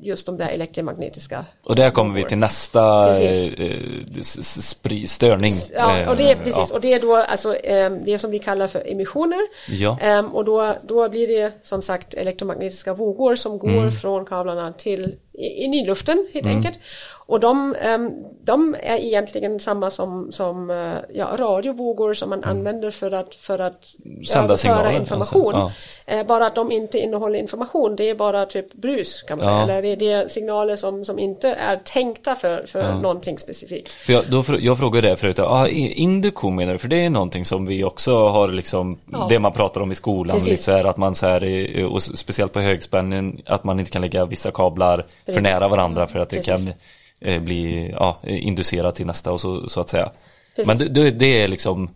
just 0.00 0.26
de 0.26 0.36
där 0.36 0.48
elektromagnetiska 0.48 1.44
Och 1.64 1.76
där 1.76 1.90
kommer 1.90 2.14
vi 2.14 2.24
till 2.24 2.38
nästa 2.38 3.06
Precis. 3.06 3.52
eh, 3.58 5.06
störning. 5.06 5.52
Ja, 5.74 6.10
och 6.10 6.16
det, 6.16 6.22
är 6.30 6.36
Eh, 6.36 6.42
precis. 6.42 6.66
ja. 6.70 6.74
Och 6.74 6.80
det 6.80 6.92
är 6.92 7.00
då 7.00 7.16
alltså 7.16 7.54
eh, 7.56 7.90
det 7.90 8.18
som 8.18 8.30
vi 8.30 8.38
kallar 8.38 8.66
för 8.66 8.92
emissioner. 8.92 9.38
Ja. 9.68 9.98
Ehm, 10.00 10.26
och 10.34 10.44
då, 10.44 10.76
då 10.82 11.08
blir 11.08 11.26
det 11.28 11.52
som 11.62 11.82
sagt 11.82 12.14
elektromagnetiska 12.14 12.94
vågor 12.94 13.34
som 13.36 13.58
går 13.58 13.68
Mm. 13.70 13.92
från 13.92 14.24
kablarna 14.24 14.72
till 14.72 15.14
in 15.38 15.74
i 15.74 15.86
luften 15.86 16.26
helt 16.34 16.46
enkelt. 16.46 16.78
Och 17.26 17.40
de, 17.40 17.74
ehm, 17.80 18.10
de 18.44 18.76
är 18.82 18.96
egentligen 18.96 19.60
samma 19.60 19.90
som, 19.90 20.32
som 20.32 20.70
eh, 20.70 20.94
ja, 21.14 21.28
radiovågor 21.36 22.14
som 22.14 22.30
man 22.30 22.44
använder 22.44 22.90
för 22.90 23.12
att, 23.14 23.34
för 23.34 23.58
att 23.58 23.84
Mm. 24.04 24.24
Sända 24.24 24.56
signaler, 24.56 24.92
information. 24.92 25.54
alltså, 25.54 25.78
Eh, 26.06 26.26
bara 26.26 26.46
att 26.46 26.54
de 26.54 26.72
inte 26.72 26.98
innehåller 26.98 27.38
information, 27.38 27.96
det 27.96 28.10
är 28.10 28.14
bara 28.14 28.46
typ 28.46 28.72
brus 28.74 29.22
kan 29.22 29.38
man 29.38 29.46
Ja. 29.46 29.66
säga. 29.66 29.78
Eller 29.78 29.96
det, 29.96 30.12
är 30.12 30.28
signaler 30.28 30.76
som, 30.76 31.04
som 31.04 31.18
inte 31.18 31.48
är 31.48 31.76
tänkta 31.76 32.34
för, 32.34 32.66
för 32.66 32.94
någonting 32.94 33.38
specifikt. 33.38 33.92
För 33.92 34.12
jag, 34.12 34.24
då, 34.30 34.44
jag 34.60 34.78
frågade 34.78 35.08
det 35.08 35.16
förut, 35.16 35.38
ah, 35.38 35.68
induktion 35.68 36.54
menar 36.56 36.72
du? 36.72 36.78
För 36.78 36.88
det 36.88 37.04
är 37.04 37.10
någonting 37.10 37.44
som 37.44 37.66
vi 37.66 37.84
också 37.84 38.28
har 38.28 38.48
liksom, 38.48 38.98
Ja. 39.12 39.26
det 39.28 39.38
man 39.38 39.52
pratar 39.52 39.80
om 39.80 39.92
i 39.92 39.94
skolan, 39.94 40.34
Precis. 40.36 40.50
lite 40.50 40.62
så 40.62 40.72
här 40.72 40.84
att 40.84 40.96
man 40.96 41.14
så 41.14 41.26
här, 41.26 41.84
och 41.84 42.02
speciellt 42.02 42.52
på 42.52 42.60
högspänning, 42.60 43.42
att 43.46 43.64
man 43.64 43.78
inte 43.80 43.90
kan 43.90 44.02
lägga 44.02 44.24
vissa 44.26 44.50
kablar 44.50 45.04
för 45.26 45.40
nära 45.40 45.68
varandra 45.68 46.06
för 46.06 46.18
att 46.18 46.28
det 46.28 46.36
Precis. 46.36 46.64
kan 46.64 46.74
eh, 47.20 47.42
bli, 47.42 47.90
ja, 47.90 48.18
inducerat 48.22 48.94
till 48.94 49.06
nästa 49.06 49.32
och 49.32 49.40
så, 49.40 49.68
så 49.68 49.80
att 49.80 49.88
säga. 49.88 50.10
Precis. 50.56 50.66
Men 50.66 50.94
det, 50.94 51.10
det, 51.10 51.42
är 51.42 51.48
liksom, 51.48 51.90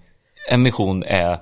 emission 0.50 1.04
är 1.06 1.38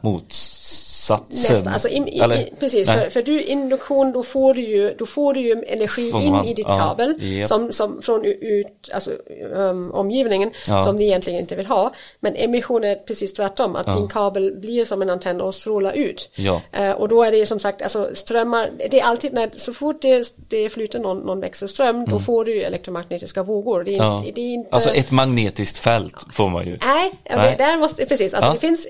motsatsen. 1.10 1.54
Nästan, 1.54 1.72
alltså 1.72 1.88
in, 1.88 2.08
i, 2.08 2.18
Eller? 2.18 2.36
i, 2.36 2.52
precis, 2.60 2.88
Nej. 2.88 2.98
för, 3.02 3.10
för 3.10 3.22
du 3.22 3.42
induktion 3.42 4.12
då 4.12 4.22
får 4.22 4.54
du 4.54 4.60
ju, 4.60 4.94
då 4.98 5.06
får 5.06 5.34
du 5.34 5.40
ju 5.40 5.64
energi 5.68 6.10
Får 6.10 6.20
in 6.22 6.30
man- 6.30 6.44
i 6.44 6.54
ditt 6.54 6.66
ja, 6.68 6.78
kabel 6.78 7.14
japp. 7.38 7.48
som, 7.48 7.72
som 7.72 8.02
från 8.02 8.24
ut, 8.24 8.90
alltså, 8.94 9.10
um, 9.54 9.90
omgivningen 9.92 10.50
Ja. 10.66 10.84
som 10.84 10.96
ni 10.96 11.04
egentligen 11.04 11.40
inte 11.40 11.56
vill 11.56 11.66
ha. 11.66 11.92
Men 12.20 12.36
emission 12.36 12.84
är 12.84 12.94
precis 12.94 13.32
tvärtom, 13.34 13.76
att 13.76 13.96
din 13.96 14.08
kabel 14.08 14.56
blir 14.60 14.84
som 14.84 15.02
en 15.02 15.10
antenn 15.10 15.40
och 15.40 15.54
strålar 15.54 15.92
ut. 15.92 16.30
Ja. 16.34 16.60
Eh, 16.72 16.90
och 16.90 17.08
då 17.08 17.22
är 17.22 17.30
det 17.32 17.46
som 17.46 17.58
sagt, 17.58 17.82
alltså 17.82 18.10
strömmar, 18.14 18.70
det 18.90 19.00
är 19.00 19.04
alltid 19.04 19.32
när, 19.32 19.50
så 19.54 19.72
fort 19.72 20.02
det, 20.02 20.32
det 20.48 20.68
flyter 20.68 20.98
någon, 20.98 21.18
någon 21.18 21.40
växelström, 21.40 22.04
då 22.04 22.18
får 22.18 22.44
du 22.44 22.54
ju 22.56 22.62
elektromagnetiska 22.62 23.42
vågor. 23.42 23.84
Det 23.84 23.90
är, 23.94 23.96
Mm. 23.96 24.06
Ja. 24.26 24.32
det 24.34 24.40
är 24.40 24.54
inte... 24.54 24.68
Alltså 24.72 24.90
ett 24.90 25.10
magnetiskt 25.10 25.78
fält 25.78 26.14
får 26.32 26.48
man 26.48 26.66
ju. 26.66 26.78
Nej, 26.84 27.12
ja, 27.24 27.36
Nej. 27.36 27.54
Det, 27.58 27.64
där 27.64 27.76
måste, 27.78 28.06
precis. 28.06 28.34
Alltså 28.34 28.48
Ja. 28.48 28.52
det 28.52 28.58
finns 28.58 28.88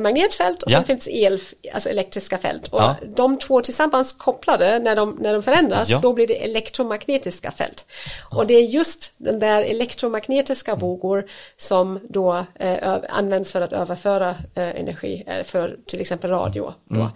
magnetfält 0.00 0.62
och 0.62 0.70
Ja. 0.70 0.76
sen 0.78 0.84
finns 0.84 1.08
el, 1.08 1.40
alltså 1.74 1.88
elektriska 1.88 2.38
fält. 2.38 2.68
Och 2.68 2.80
Ja. 2.80 2.96
de 3.16 3.38
två 3.38 3.60
tillsammans 3.60 4.12
kopplade, 4.12 4.78
när 4.78 4.96
de, 4.96 5.16
när 5.20 5.32
de 5.32 5.42
förändras, 5.42 5.88
Ja. 5.88 5.98
då 6.02 6.12
blir 6.12 6.26
det 6.26 6.44
elektromagnetiska 6.44 7.50
fält. 7.50 7.86
Och 8.30 8.46
det 8.46 8.54
är 8.54 8.62
just 8.62 9.12
den 9.16 9.38
där 9.38 9.62
elektromagnetiska 9.62 10.70
Mm. 10.70 10.80
vågor 10.80 11.24
som 11.56 12.00
då 12.08 12.44
eh, 12.58 12.96
används 13.08 13.52
för 13.52 13.60
att 13.62 13.72
överföra 13.72 14.30
eh, 14.54 14.80
energi 14.80 15.24
eh, 15.26 15.42
för 15.44 15.76
till 15.86 16.00
exempel 16.00 16.30
radio. 16.30 16.72
Mm. 16.90 17.06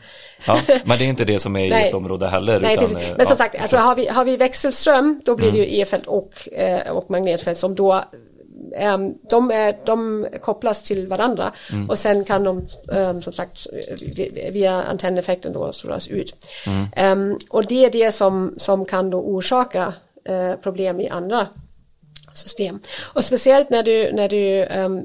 Ja, 0.46 0.60
men 0.84 0.98
det 0.98 1.04
är 1.04 1.08
inte 1.08 1.24
det 1.24 1.38
som 1.38 1.56
är 1.56 1.64
i 1.66 1.72
ert 1.88 1.94
område 1.94 2.28
heller. 2.28 2.60
Nej, 2.60 2.72
utan, 2.74 2.84
precis. 2.88 3.08
eh, 3.10 3.16
Men 3.16 3.26
som 3.26 3.32
ja, 3.32 3.36
sagt, 3.36 3.60
alltså, 3.60 3.76
har, 3.76 3.94
vi, 3.94 4.06
har 4.08 4.24
vi 4.24 4.36
växelström 4.36 5.20
då 5.24 5.36
blir 5.36 5.52
det 5.52 5.58
Mm. 5.58 5.70
ju 5.70 5.80
e-fält 5.80 6.06
och, 6.06 6.48
eh, 6.52 6.90
och 6.92 7.10
magnetfält 7.10 7.58
som 7.58 7.74
då 7.74 8.04
de, 9.30 9.50
är, 9.50 9.76
de 9.86 10.26
kopplas 10.40 10.82
till 10.82 11.08
varandra 11.08 11.52
Mm. 11.72 11.90
och 11.90 11.98
sen 11.98 12.24
kan 12.24 12.44
de 12.44 12.66
ehm, 12.92 13.22
som 13.22 13.32
sagt 13.32 13.66
vi- 14.16 14.48
via 14.52 14.82
antenneffekten 14.82 15.52
då 15.52 15.72
strålas 15.72 16.08
ut. 16.08 16.34
Mm. 16.66 16.86
Ehm, 16.96 17.38
och 17.50 17.66
det 17.66 17.84
är 17.84 17.90
det 17.90 18.12
som, 18.12 18.54
som 18.56 18.84
kan 18.84 19.10
då 19.10 19.18
orsaka 19.18 19.92
eh, 20.24 20.54
problem 20.62 21.00
i 21.00 21.08
andra 21.08 21.46
system. 22.34 22.78
Och 23.14 23.24
speciellt 23.24 23.70
när 23.70 23.82
du, 23.82 24.12
när 24.12 24.28
du 24.28 24.64
ehm, 24.64 25.00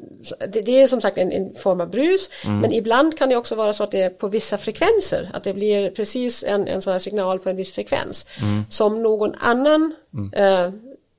det, 0.48 0.62
det 0.62 0.82
är 0.82 0.88
som 0.88 1.02
sagt 1.02 1.18
en, 1.18 1.32
en 1.32 1.56
form 1.56 1.82
av 1.82 1.90
brus, 1.90 2.30
Mm. 2.46 2.60
men 2.60 2.74
ibland 2.74 3.18
kan 3.18 3.30
det 3.30 3.36
också 3.36 3.56
vara 3.56 3.74
så 3.74 3.84
att 3.84 3.92
det 3.92 4.02
är 4.02 4.10
på 4.10 4.28
vissa 4.28 4.58
frekvenser, 4.58 5.30
att 5.34 5.44
det 5.44 5.54
blir 5.54 5.92
precis 5.92 6.44
en, 6.44 6.68
en 6.68 6.82
sån 6.82 6.94
här 6.94 7.00
signal 7.00 7.40
på 7.40 7.50
en 7.50 7.56
viss 7.56 7.72
frekvens, 7.74 8.26
Mm. 8.42 8.64
som 8.70 9.04
någon 9.04 9.34
annan 9.40 9.96
eh, 10.34 10.70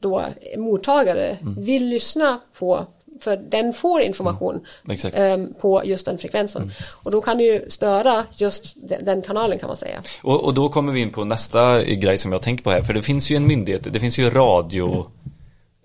då, 0.01 0.25
mottagare 0.59 1.37
Mm. 1.41 1.63
vill 1.65 1.89
lyssna 1.89 2.41
på, 2.59 2.87
för 3.21 3.37
den 3.37 3.73
får 3.73 4.01
information 4.01 4.61
Exakt. 4.91 5.17
ehm, 5.19 5.55
på 5.61 5.83
just 5.85 6.07
den 6.07 6.19
frekvensen. 6.19 6.73
Och 6.89 7.11
då 7.11 7.21
kan 7.21 7.39
det 7.39 7.45
ju 7.45 7.71
störa 7.71 8.25
just 8.37 8.77
den, 9.01 9.23
kanalen 9.23 9.59
kan 9.59 9.67
man 9.67 9.77
säga. 9.77 10.03
Och, 10.23 10.45
och 10.45 10.55
då 10.55 10.69
kommer 10.69 10.93
vi 10.93 11.01
in 11.01 11.11
på 11.11 11.25
nästa 11.25 11.83
grej 11.85 12.19
som 12.19 12.33
jag 12.33 12.43
tänker 12.43 12.65
på 12.65 12.71
här. 12.71 12.83
För 12.83 12.93
det 12.93 13.03
finns 13.03 13.31
ju 13.31 13.37
en 13.37 13.47
myndighet, 13.47 13.93
det 13.93 14.01
finns 14.01 14.19
ju 14.19 14.31
radio, 14.31 15.07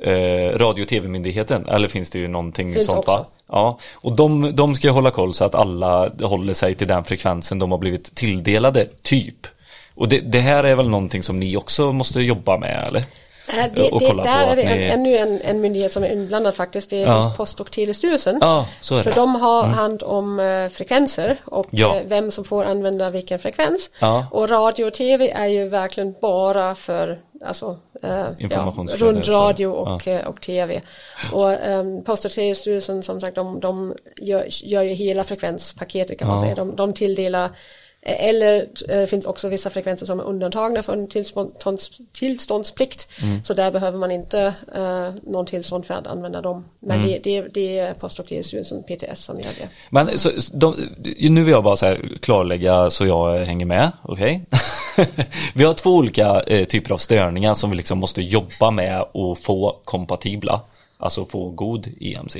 eh, 0.04 0.58
radio 0.58 0.82
och 0.84 0.88
tv-myndigheten. 0.88 1.66
Eller 1.68 1.88
finns 1.88 2.10
det 2.12 2.20
ju 2.20 2.28
någonting 2.28 2.74
Finns 2.74 2.86
sånt 2.86 2.98
också. 3.00 3.12
va? 3.12 3.26
Ja, 3.48 3.80
och 3.96 4.12
de, 4.16 4.56
de 4.56 4.76
ska 4.76 4.88
ju 4.88 4.92
hålla 4.94 5.12
koll 5.12 5.34
så 5.34 5.46
att 5.46 5.56
alla 5.56 6.10
håller 6.22 6.54
sig 6.54 6.76
till 6.76 6.88
den 6.88 7.04
frekvensen 7.04 7.60
de 7.60 7.72
har 7.72 7.78
blivit 7.78 8.16
tilldelade, 8.16 8.88
typ. 9.02 9.48
Och 9.96 10.08
det, 10.10 10.20
det 10.20 10.40
här 10.40 10.64
är 10.64 10.76
väl 10.76 10.90
någonting 10.90 11.24
som 11.24 11.40
ni 11.40 11.58
också 11.58 11.92
måste 11.92 12.22
jobba 12.22 12.58
med, 12.58 12.86
eller? 12.88 13.04
Eh, 13.48 13.66
Det, 13.76 13.92
Och 13.92 14.00
det, 14.00 14.08
på 14.08 14.14
där 14.24 14.48
är 14.48 14.56
det 14.56 14.76
ni- 14.76 14.84
ännu 14.90 15.18
en, 15.18 15.42
en 15.42 15.62
myndighet 15.62 15.94
som 15.94 16.04
är 16.04 16.12
inblandad 16.12 16.56
faktiskt, 16.56 16.90
det 16.90 17.04
är 17.04 17.08
Ja. 17.08 17.34
Post 17.38 17.60
och 17.60 17.72
telestyrelsen. 17.72 18.38
Ja, 18.42 18.68
så 18.82 18.96
är 18.98 19.04
För 19.04 19.12
det. 19.12 19.20
Mm. 19.20 19.34
de 19.34 19.42
har 19.42 19.64
hand 19.64 20.04
om 20.04 20.40
eh, 20.40 20.70
frekvenser 20.70 21.42
och 21.46 21.68
Ja. 21.72 21.96
eh, 21.96 22.02
vem 22.08 22.32
som 22.32 22.44
får 22.44 22.66
använda 22.66 23.10
vilken 23.10 23.40
frekvens. 23.40 23.90
Ja. 24.00 24.28
Och 24.32 24.50
radio 24.50 24.86
och 24.86 24.94
tv 24.94 25.30
är 25.32 25.46
ju 25.48 25.68
verkligen 25.70 26.16
bara 26.22 26.76
för 26.76 27.20
alltså, 27.46 27.78
eh, 28.04 28.24
ja, 28.38 28.74
rundradio 28.98 29.68
och, 29.68 30.08
eh, 30.08 30.28
och 30.28 30.42
tv. 30.42 30.82
Och 31.34 31.52
eh, 31.52 31.84
Post 32.06 32.26
och 32.26 32.32
telestyrelsen 32.32 33.04
som 33.04 33.22
sagt 33.22 33.36
de, 33.36 33.60
de 33.60 33.94
gör, 34.22 34.46
gör 34.50 34.82
ju 34.84 34.94
hela 34.94 35.24
frekvenspaketet 35.24 36.20
kan 36.20 36.28
man 36.28 36.38
Ja. 36.38 36.44
säga. 36.44 36.56
De, 36.56 36.76
de 36.76 36.94
tilldelar 36.94 37.46
eh, 37.46 37.50
eller 38.06 38.68
eh, 38.90 39.00
det 39.00 39.08
finns 39.08 39.26
också 39.26 39.50
vissa 39.50 39.70
frekvenser 39.70 40.06
som 40.06 40.20
är 40.20 40.24
undantagna 40.24 40.84
från 40.84 41.08
tillstånds, 41.08 41.92
tillståndsplikt. 42.14 43.08
Mm. 43.24 43.44
Så 43.44 43.54
där 43.54 43.72
behöver 43.72 43.98
man 43.98 44.12
inte 44.12 44.54
eh, 44.76 45.10
någon 45.24 45.46
tillstånd 45.46 45.86
för 45.86 45.94
att 45.94 46.08
använda 46.08 46.42
dem. 46.42 46.66
Men 46.80 46.96
Mm. 47.00 47.08
det, 47.08 47.20
det, 47.20 47.48
det 47.54 47.80
är 47.80 47.94
Post 47.94 48.20
och 48.20 48.28
telestyrelsen, 48.28 48.84
PTS, 48.84 49.24
som 49.26 49.38
gör 49.38 49.52
det. 49.60 49.70
Men 49.90 50.18
så, 50.18 50.30
de, 50.54 50.76
nu 51.20 51.44
vill 51.44 51.52
jag 51.52 51.64
bara 51.64 51.76
så 51.76 51.96
klarlägga 52.22 52.90
så 52.90 53.06
jag 53.06 53.46
hänger 53.46 53.66
med, 53.66 53.92
okej? 54.02 54.46
vi 55.54 55.64
har 55.64 55.74
två 55.74 55.90
olika 55.96 56.42
eh, 56.42 56.66
typer 56.66 56.94
av 56.94 56.98
störningar 56.98 57.54
som 57.54 57.70
vi 57.70 57.76
liksom 57.76 57.98
måste 57.98 58.22
jobba 58.22 58.72
med 58.72 59.06
och 59.12 59.38
få 59.40 59.80
kompatibla, 59.84 60.62
alltså 60.98 61.26
få 61.26 61.50
god 61.50 61.88
EMC. 62.02 62.38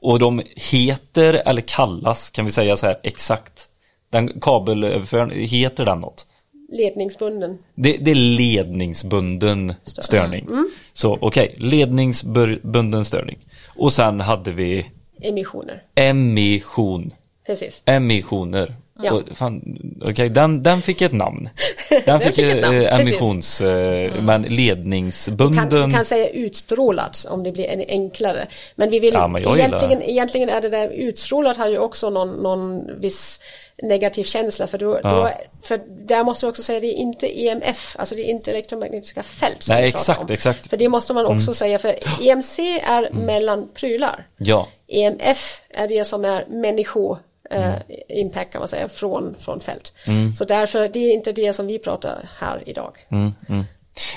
Och 0.00 0.18
de 0.18 0.42
heter, 0.70 1.34
eller 1.34 1.62
kallas, 1.62 2.30
kan 2.30 2.44
vi 2.44 2.50
säga 2.50 2.76
så 2.76 2.86
här 2.86 2.96
exakt, 3.02 3.68
den 4.12 4.40
kabelöverföringen, 4.40 5.46
heter 5.46 5.84
den 5.84 5.98
något? 6.00 6.26
Ledningsbunden. 6.72 7.58
Det, 7.74 7.96
det 7.96 8.10
är 8.10 8.14
ledningsbunden 8.14 9.74
störning. 9.82 10.48
Så 10.92 11.18
okej, 11.20 11.54
ledningsbunden 11.56 13.04
störning. 13.04 13.38
Och 13.76 13.92
sen 13.92 14.20
hade 14.20 14.52
vi 14.52 14.86
Emissioner. 15.20 15.82
emission. 15.94 17.10
Precis. 17.46 17.82
Emissioner. 17.86 18.74
Ja. 19.04 19.12
Och 19.12 19.22
fan, 19.36 19.78
Okej, 20.08 20.28
den, 20.28 20.62
den 20.62 20.82
fick 20.82 21.02
ett 21.02 21.12
namn. 21.12 21.48
Den 22.04 22.20
fick, 22.20 22.34
fick 22.34 22.44
ett 22.48 22.62
namn, 22.62 22.82
eh, 22.82 23.00
emissions, 23.00 23.60
eh, 23.60 24.12
men 24.22 24.42
Kan, 24.42 24.54
ledningsbunden. 24.54 25.86
vi 25.88 25.94
kan 25.94 26.04
säga 26.04 26.28
utstrålat 26.28 27.26
om 27.28 27.42
det 27.42 27.52
blir 27.52 27.66
en 27.66 27.84
enklare. 27.88 28.46
Men 28.74 28.90
vi 28.90 28.98
vill 28.98 29.14
Ja, 29.14 29.28
men 29.28 29.42
jag 29.42 29.58
egentligen, 29.58 30.02
egentligen 30.02 30.48
är 30.48 30.60
det 30.60 30.68
där 30.68 30.88
utstrålat 30.88 31.56
har 31.56 31.68
ju 31.68 31.78
också 31.78 32.10
någon, 32.10 32.28
någon 32.42 32.82
viss 33.00 33.40
negativ 33.82 34.24
känsla 34.24 34.66
för, 34.66 34.78
då, 34.78 35.00
Ja. 35.02 35.10
då, 35.10 35.30
för 35.62 35.80
där 36.06 36.24
måste 36.24 36.46
du 36.46 36.50
också 36.50 36.62
säga 36.62 36.80
det 36.80 36.86
är 36.86 36.98
inte 36.98 37.40
EMF, 37.40 37.96
alltså 37.98 38.14
det 38.14 38.22
är 38.22 38.30
inte 38.30 38.50
elektromagnetiska 38.50 39.22
fält. 39.22 39.66
Nej, 39.68 39.88
exakt, 39.88 40.30
exakt. 40.30 40.58
Mm. 40.60 40.68
För 40.68 40.76
det 40.76 40.88
måste 40.88 41.14
man 41.14 41.26
också 41.26 41.54
säga 41.54 41.78
för 41.78 41.94
EMC 42.20 42.58
är 42.86 43.10
mellan 43.12 43.68
prylar. 43.74 44.26
Ja, 44.36 44.68
EMF 44.88 45.60
är 45.70 45.88
det 45.88 46.04
som 46.04 46.24
är 46.24 46.46
människo 46.48 47.16
eh, 47.52 47.74
impact 48.08 48.52
kan 48.52 48.58
man 48.58 48.68
säga 48.68 48.88
från, 48.88 49.34
från 49.38 49.60
fält. 49.60 49.92
Så 50.36 50.44
därför, 50.44 50.88
det 50.88 50.98
är 50.98 51.12
inte 51.12 51.32
det 51.32 51.52
som 51.52 51.66
vi 51.66 51.78
pratar 51.78 52.28
här 52.38 52.62
idag. 52.66 52.92
Mm, 53.10 53.32
mm. 53.48 53.64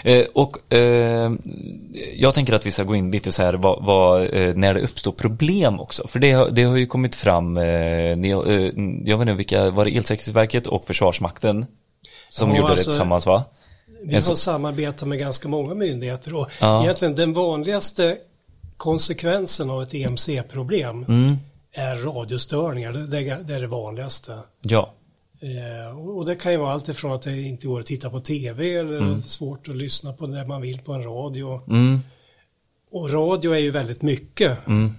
Eh, 0.03 0.25
och 0.33 0.73
eh, 0.73 1.31
jag 2.15 2.33
tänker 2.33 2.53
att 2.53 2.65
vi 2.65 2.71
ska 2.71 2.83
gå 2.83 2.95
in 2.95 3.11
lite 3.11 3.31
så 3.31 3.43
här 3.43 3.53
vad, 3.53 3.85
vad, 3.85 4.21
eh, 4.21 4.55
när 4.55 4.73
det 4.73 4.81
uppstår 4.81 5.11
problem 5.11 5.79
också. 5.79 6.07
För 6.07 6.19
det, 6.19 6.31
har- 6.31 6.49
det 6.49 6.63
har 6.63 6.75
ju 6.77 6.85
kommit 6.85 7.15
fram, 7.15 7.57
eh, 7.57 7.63
ni, 8.17 8.29
eh, 8.29 8.83
jag 9.09 9.17
vet 9.17 9.21
inte 9.27 9.33
vilka, 9.33 9.69
var 9.69 9.85
det 9.85 9.95
Elsäkerhetsverket 9.97 10.67
och 10.67 10.85
Försvarsmakten 10.85 11.65
som 12.29 12.49
Ja, 12.49 12.55
gjorde 12.57 12.69
alltså- 12.69 12.85
det 12.85 12.91
tillsammans 12.91 13.25
va? 13.25 13.43
Vi 14.03 14.15
har 14.15 14.21
samarbetat 14.35 15.07
med 15.07 15.19
ganska 15.19 15.47
många 15.47 15.73
myndigheter 15.73 16.35
och 16.35 16.47
Ja. 16.61 16.83
egentligen 16.83 17.15
den 17.15 17.33
vanligaste 17.33 18.17
konsekvensen 18.77 19.69
av 19.69 19.83
ett 19.83 19.93
EMC-problem 19.93 21.05
Mm. 21.07 21.37
Är 21.75 21.95
radiostörningar. 21.95 22.93
Det, 22.93 23.07
det, 23.07 23.29
är- 23.29 23.59
det 23.59 23.67
vanligaste. 23.67 24.39
Ja. 24.61 24.93
Eh, 25.39 25.99
och 25.99 26.25
det 26.25 26.35
kan 26.35 26.51
ju 26.51 26.57
vara 26.57 26.71
allt 26.71 26.89
ifrån 26.89 27.11
att 27.11 27.21
det 27.21 27.41
inte 27.41 27.67
går 27.67 27.79
att 27.79 27.85
titta 27.85 28.09
på 28.09 28.19
tv 28.19 28.73
eller 28.75 28.93
är 29.17 29.21
svårt 29.21 29.67
att 29.67 29.75
lyssna 29.75 30.13
på 30.13 30.27
det 30.27 30.45
man 30.47 30.61
vill 30.61 30.79
på 30.79 30.93
en 30.93 31.03
radio. 31.03 31.61
Mm. 31.67 31.99
Och 32.91 33.09
radio 33.13 33.51
är 33.55 33.59
ju 33.59 33.71
väldigt 33.71 34.01
mycket. 34.01 34.67
Mm. 34.67 34.93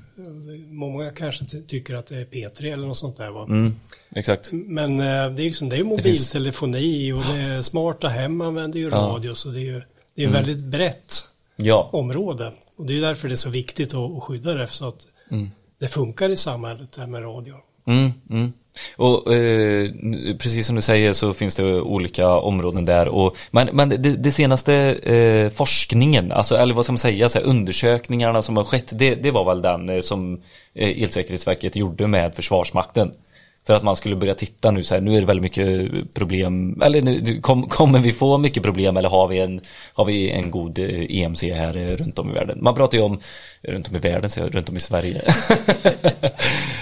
Många 0.68 1.10
kanske 1.10 1.44
ty- 1.44 1.62
tycker 1.62 1.94
att 1.94 2.06
det 2.06 2.16
är 2.16 2.24
P3 2.24 2.72
eller 2.72 2.86
något 2.86 2.96
sånt 2.96 3.16
där. 3.16 3.30
Va? 3.30 3.42
Mm. 3.44 3.74
Exakt. 4.10 4.50
Men 4.52 4.92
eh, 5.00 5.04
det 5.06 5.42
är, 5.42 5.44
liksom, 5.44 5.68
det 5.68 5.74
är 5.76 5.78
ju 5.78 5.84
finns- 5.84 5.96
mobiltelefoni 6.04 7.12
och 7.12 7.22
det 7.22 7.40
är 7.42 7.62
smarta 7.62 8.08
hem 8.08 8.40
använder 8.40 8.78
ju 8.78 8.88
Ja. 8.88 8.98
Mm. 8.98 9.10
radio. 9.10 9.34
Så 9.34 9.48
det 9.48 9.60
är 9.60 9.64
ju 9.64 9.82
det 10.14 10.24
är 10.24 10.28
väldigt 10.28 10.58
brett 10.64 11.14
Ja. 11.56 11.88
område. 11.92 12.52
Och 12.76 12.86
det 12.86 12.96
är 12.96 13.00
därför 13.00 13.28
det 13.28 13.34
är 13.34 13.36
så 13.36 13.50
viktigt 13.50 13.94
att, 13.94 14.16
att 14.16 14.22
skydda 14.22 14.54
det 14.54 14.66
så 14.68 14.88
att 14.88 15.06
det 15.78 15.88
funkar 15.88 16.30
i 16.30 16.36
samhället 16.36 16.92
det 16.92 17.00
här 17.00 17.08
med 17.08 17.22
radio. 17.22 17.54
Mm, 17.86 18.12
mm. 18.30 18.52
Och 18.96 19.34
eh, 19.34 19.90
precis 20.38 20.66
som 20.66 20.76
du 20.76 20.82
säger 20.82 21.12
så 21.12 21.34
finns 21.34 21.54
det 21.54 21.80
olika 21.80 22.28
områden 22.28 22.84
där. 22.84 23.08
Och, 23.08 23.36
men 23.50 23.68
men 23.72 23.88
det, 23.88 23.96
det 23.96 24.32
senaste 24.32 24.74
eh, 24.92 25.50
forskningen, 25.50 26.32
alltså, 26.32 26.56
eller 26.56 26.74
vad 26.74 26.84
ska 26.84 26.92
man 26.92 26.98
säga, 26.98 27.28
så 27.28 27.38
här, 27.38 27.46
undersökningarna 27.46 28.42
som 28.42 28.56
har 28.56 28.64
skett, 28.64 28.98
det, 28.98 29.14
det 29.14 29.30
var 29.30 29.44
väl 29.44 29.62
den 29.62 29.88
eh, 29.88 30.00
som 30.00 30.40
eh, 30.74 31.02
Elsäkerhetsverket 31.02 31.76
gjorde 31.76 32.06
med 32.06 32.34
Försvarsmakten. 32.34 33.12
För 33.66 33.74
att 33.74 33.82
man 33.82 33.96
skulle 33.96 34.16
börja 34.16 34.34
titta 34.34 34.70
nu 34.70 34.82
så 34.82 34.94
här, 34.94 35.02
nu 35.02 35.16
är 35.16 35.20
det 35.20 35.26
väldigt 35.26 35.42
mycket 35.42 35.90
problem, 36.14 36.82
eller 36.82 37.02
nu, 37.02 37.40
kom, 37.40 37.68
kommer 37.68 37.98
vi 37.98 38.12
få 38.12 38.38
mycket 38.38 38.62
problem 38.62 38.96
eller 38.96 39.08
har 39.08 39.28
vi 39.28 39.38
en, 39.38 39.60
har 39.94 40.04
vi 40.04 40.30
en 40.30 40.50
god 40.50 40.78
eh, 40.78 41.20
EMC 41.20 41.42
här 41.42 41.76
eh, 41.76 41.96
runt 41.96 42.18
om 42.18 42.30
i 42.30 42.34
världen? 42.34 42.58
Man 42.62 42.74
pratar 42.74 42.98
ju 42.98 43.04
om, 43.04 43.20
runt 43.62 43.88
om 43.88 43.96
i 43.96 43.98
världen, 43.98 44.30
säger 44.30 44.46
jag, 44.46 44.54
runt 44.54 44.68
om 44.68 44.76
i 44.76 44.80
Sverige. 44.80 45.22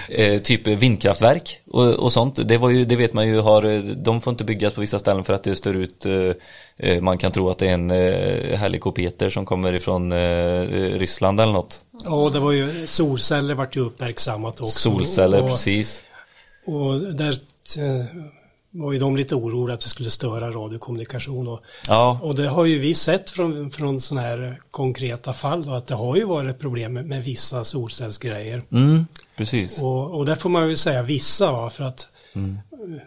eh, 0.08 0.40
typ 0.40 0.66
vindkraftverk 0.66 1.60
och, 1.70 1.92
och 1.92 2.12
sånt. 2.12 2.48
Det 2.48 2.58
var 2.58 2.70
ju, 2.70 2.84
det 2.84 2.96
vet 2.96 3.12
man 3.12 3.28
ju 3.28 3.40
har, 3.40 3.64
eh, 3.64 3.82
de 3.82 4.20
får 4.20 4.30
inte 4.30 4.44
byggas 4.44 4.74
på 4.74 4.80
vissa 4.80 4.98
ställen 4.98 5.24
för 5.24 5.32
att 5.32 5.44
det 5.44 5.56
stör 5.56 5.76
ut, 5.76 6.06
eh, 6.06 6.12
eh, 6.76 7.00
man 7.00 7.18
kan 7.18 7.32
tro 7.32 7.50
att 7.50 7.58
det 7.58 7.68
är 7.68 7.74
en 7.74 7.90
eh, 7.90 8.60
helikopter 8.60 9.30
som 9.30 9.46
kommer 9.46 9.72
ifrån 9.72 10.12
eh, 10.12 10.60
Ryssland 10.98 11.40
eller 11.40 11.52
något. 11.52 11.80
Ja, 12.04 12.14
och 12.14 12.32
det 12.32 12.40
var 12.40 12.52
ju 12.52 12.86
solceller 12.86 13.54
vart 13.54 13.76
ju 13.76 13.80
uppmärksammat 13.80 14.60
också. 14.60 14.78
Solceller, 14.78 15.42
och, 15.42 15.48
precis. 15.48 16.04
Och 16.66 17.00
där 17.00 17.32
eh, 17.78 18.04
var 18.70 18.92
ju 18.92 18.98
de 18.98 19.16
lite 19.16 19.34
oroliga 19.34 19.74
att 19.74 19.80
det 19.80 19.88
skulle 19.88 20.10
störa 20.10 20.50
radiokommunikation. 20.50 21.48
Och, 21.48 21.60
Ja, 21.88 22.18
och 22.22 22.34
det 22.34 22.48
har 22.48 22.64
ju 22.64 22.78
vi 22.78 22.94
sett 22.94 23.30
från, 23.30 23.70
från 23.70 24.00
sådana 24.00 24.26
här 24.26 24.60
konkreta 24.70 25.32
fall 25.32 25.62
då, 25.64 25.72
att 25.72 25.86
det 25.86 25.94
har 25.94 26.16
ju 26.16 26.24
varit 26.24 26.58
problem 26.58 26.92
med, 26.92 27.06
med 27.06 27.24
vissa 27.24 27.64
solcellsgrejer. 27.64 28.62
mm, 28.72 29.06
precis. 29.36 29.82
Och, 29.82 30.10
och 30.18 30.26
där 30.26 30.34
får 30.34 30.50
man 30.50 30.68
ju 30.68 30.76
säga 30.76 31.02
vissa 31.02 31.52
va, 31.52 31.70
för 31.70 31.84
att 31.84 32.08
Mm. 32.36 32.58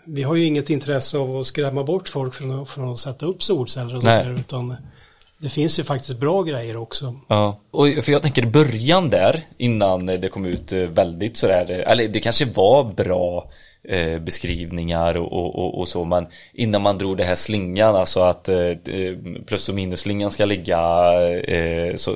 vi 0.06 0.24
har 0.24 0.36
ju 0.36 0.46
inget 0.46 0.70
intresse 0.70 1.18
av 1.18 1.38
att 1.38 1.46
skrämma 1.46 1.84
bort 1.84 2.10
folk 2.10 2.34
från, 2.34 2.62
att- 2.62 2.70
från 2.70 2.92
att 2.92 3.00
sätta 3.00 3.26
upp 3.26 3.44
solceller 3.44 3.96
och 3.96 4.02
sådär 4.02 4.36
utan 4.40 4.76
det 5.40 5.50
finns 5.50 5.80
ju 5.80 5.84
faktiskt 5.84 6.20
bra 6.20 6.44
grejer 6.44 6.78
också. 6.78 7.16
Ja, 7.28 7.60
och 7.72 7.88
för 8.02 8.12
jag 8.12 8.22
tänker 8.22 8.46
början 8.46 9.10
där 9.10 9.40
innan 9.58 10.06
det 10.06 10.30
kom 10.30 10.46
ut 10.46 10.74
eh, 10.74 10.80
väldigt 10.80 11.38
sådär, 11.38 11.72
eh, 11.72 11.92
eller 11.92 12.08
det 12.08 12.20
kanske 12.20 12.46
var 12.46 12.84
bra 12.84 13.52
eh, 13.84 14.20
beskrivningar 14.20 15.18
och, 15.18 15.34
och, 15.34 15.56
och, 15.56 15.80
och 15.80 15.88
så 15.88 16.06
men 16.06 16.28
innan 16.54 16.82
man 16.82 16.98
drog 16.98 17.18
det 17.18 17.24
här 17.24 17.36
slingan 17.36 17.96
alltså 17.96 18.22
att 18.22 18.50
eh, 18.50 18.58
eh 18.58 19.18
plus 19.46 19.70
och 19.70 19.76
minus-slingan 19.76 20.32
ska 20.32 20.46
ligga 20.46 20.80
eh, 21.40 21.96
så 21.96 22.16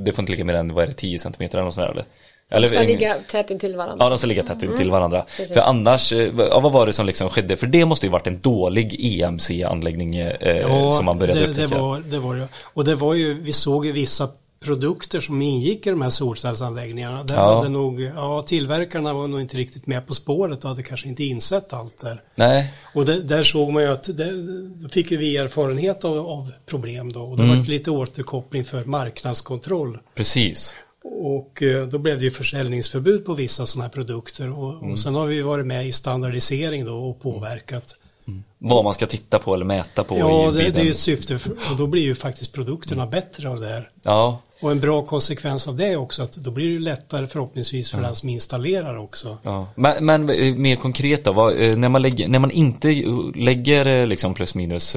det 0.00 0.12
får 0.12 0.22
inte 0.22 0.32
ligga 0.32 0.44
mer 0.44 0.54
än 0.54 0.74
vad 0.74 0.84
är 0.84 0.88
det 0.88 0.94
10 0.94 1.18
cm 1.18 1.32
eller 1.38 1.62
något 1.62 1.74
sånt 1.74 1.86
där 1.86 1.92
eller? 1.92 2.04
Eller 2.50 2.68
De 2.68 2.74
ska 2.74 2.82
ligga 2.82 3.14
tätt 3.30 3.50
intill 3.50 3.76
varandra. 3.76 4.04
Ja, 4.04 4.08
de 4.08 4.18
ska 4.18 4.26
ligga 4.26 4.42
tätt 4.42 4.62
in 4.62 4.76
till 4.76 4.90
varandra. 4.90 5.22
Precis. 5.36 5.52
För 5.54 5.60
annars, 5.60 6.12
eh, 6.12 6.32
ja, 6.38 6.60
vad 6.60 6.72
var 6.72 6.86
det 6.86 6.92
som 6.92 7.06
liksom 7.06 7.28
skedde? 7.28 7.56
För 7.56 7.66
det 7.66 7.84
måste 7.84 8.06
ju 8.06 8.12
varit 8.12 8.26
en 8.26 8.40
dålig 8.40 8.96
EMC-anläggning 9.00 10.16
eh, 10.16 10.90
som 10.96 11.04
man 11.04 11.18
började 11.18 11.40
det, 11.40 11.46
upptäcka. 11.46 11.68
det 11.74 11.80
var 11.80 11.98
det. 12.10 12.18
Var 12.18 12.34
det. 12.36 12.48
Och 12.74 12.84
det 12.84 12.94
var 12.94 13.14
ju, 13.14 13.34
vi 13.42 13.52
såg 13.52 13.86
ju 13.86 13.92
vissa 13.92 14.28
produkter 14.60 15.20
som 15.20 15.42
ingick 15.42 15.86
i 15.86 15.90
de 15.90 16.02
här 16.02 16.10
solcellsanläggningarna. 16.10 17.24
Där 17.24 17.34
Ja. 17.34 17.54
hade 17.56 17.68
nog, 17.68 18.00
ja 18.00 18.42
tillverkarna 18.46 19.12
var 19.14 19.28
nog 19.28 19.40
inte 19.40 19.56
riktigt 19.56 19.86
med 19.86 20.06
på 20.06 20.14
spåret 20.14 20.64
och 20.64 20.70
hade 20.70 20.82
kanske 20.82 21.08
inte 21.08 21.24
insett 21.24 21.72
allt 21.72 21.98
där. 22.02 22.22
Nej, 22.34 22.72
Och 22.94 23.04
det, 23.04 23.22
där 23.22 23.42
såg 23.42 23.72
man 23.72 23.82
ju 23.82 23.88
att, 23.88 24.16
det, 24.16 24.32
då 24.82 24.88
fick 24.88 25.10
ju 25.10 25.16
vi 25.16 25.36
erfarenhet 25.36 26.04
av, 26.04 26.18
av 26.26 26.52
problem 26.66 27.12
då. 27.12 27.20
Och 27.22 27.36
det 27.36 27.42
Mm. 27.42 27.58
var 27.58 27.64
lite 27.66 27.90
återkoppling 27.90 28.64
för 28.64 28.84
marknadskontroll. 28.84 29.98
precis. 30.14 30.74
Och 31.10 31.62
eh, 31.62 31.86
då 31.86 31.98
blev 31.98 32.18
det 32.18 32.24
ju 32.24 32.30
försäljningsförbud 32.30 33.24
på 33.24 33.34
vissa 33.34 33.66
sådana 33.66 33.84
här 33.84 33.92
produkter. 33.92 34.58
Och, 34.58 34.74
Mm. 34.78 34.92
och 34.92 34.98
sen 35.00 35.14
har 35.14 35.26
vi 35.26 35.42
varit 35.42 35.66
med 35.66 35.86
i 35.86 35.92
standardisering 35.92 36.84
då 36.84 36.94
och 36.94 37.20
påverkat. 37.20 37.96
Vad 38.58 38.84
man 38.84 38.94
ska 38.94 39.06
titta 39.06 39.38
på 39.38 39.54
eller 39.54 39.64
mäta 39.64 40.04
på 40.04 40.18
Ja, 40.18 40.50
det, 40.54 40.70
det 40.70 40.80
är 40.80 40.84
ju 40.84 40.90
ett 40.90 40.96
syfte 40.98 41.38
för- 41.38 41.52
och 41.70 41.76
då 41.78 41.86
blir 41.86 42.02
ju 42.02 42.14
faktiskt 42.14 42.52
produkterna 42.52 43.06
bättre 43.06 43.48
av 43.50 43.60
det 43.60 43.66
här. 43.66 43.90
Ja, 44.02 44.40
Och 44.60 44.70
en 44.70 44.80
bra 44.80 45.06
konsekvens 45.06 45.68
av 45.68 45.76
det 45.76 45.86
är 45.86 45.96
också 45.96 46.22
att 46.22 46.32
då 46.32 46.50
blir 46.50 46.72
det 46.72 46.78
lättare 46.78 47.26
förhoppningsvis 47.26 47.90
för 47.90 48.00
den 48.02 48.14
som 48.14 48.28
installerar 48.28 48.98
också. 48.98 49.38
ja. 49.42 49.68
Men, 49.74 50.04
men 50.06 50.30
eh, 50.30 50.54
mer 50.54 50.76
konkret 50.76 51.24
då, 51.24 51.32
vad, 51.32 51.60
eh, 51.60 51.76
när, 51.76 51.88
man 51.88 52.02
lägger, 52.02 52.28
när 52.28 52.38
man 52.38 52.50
inte 52.50 52.88
lägger 53.34 54.06
liksom 54.06 54.34
plus 54.34 54.54
minus 54.54 54.96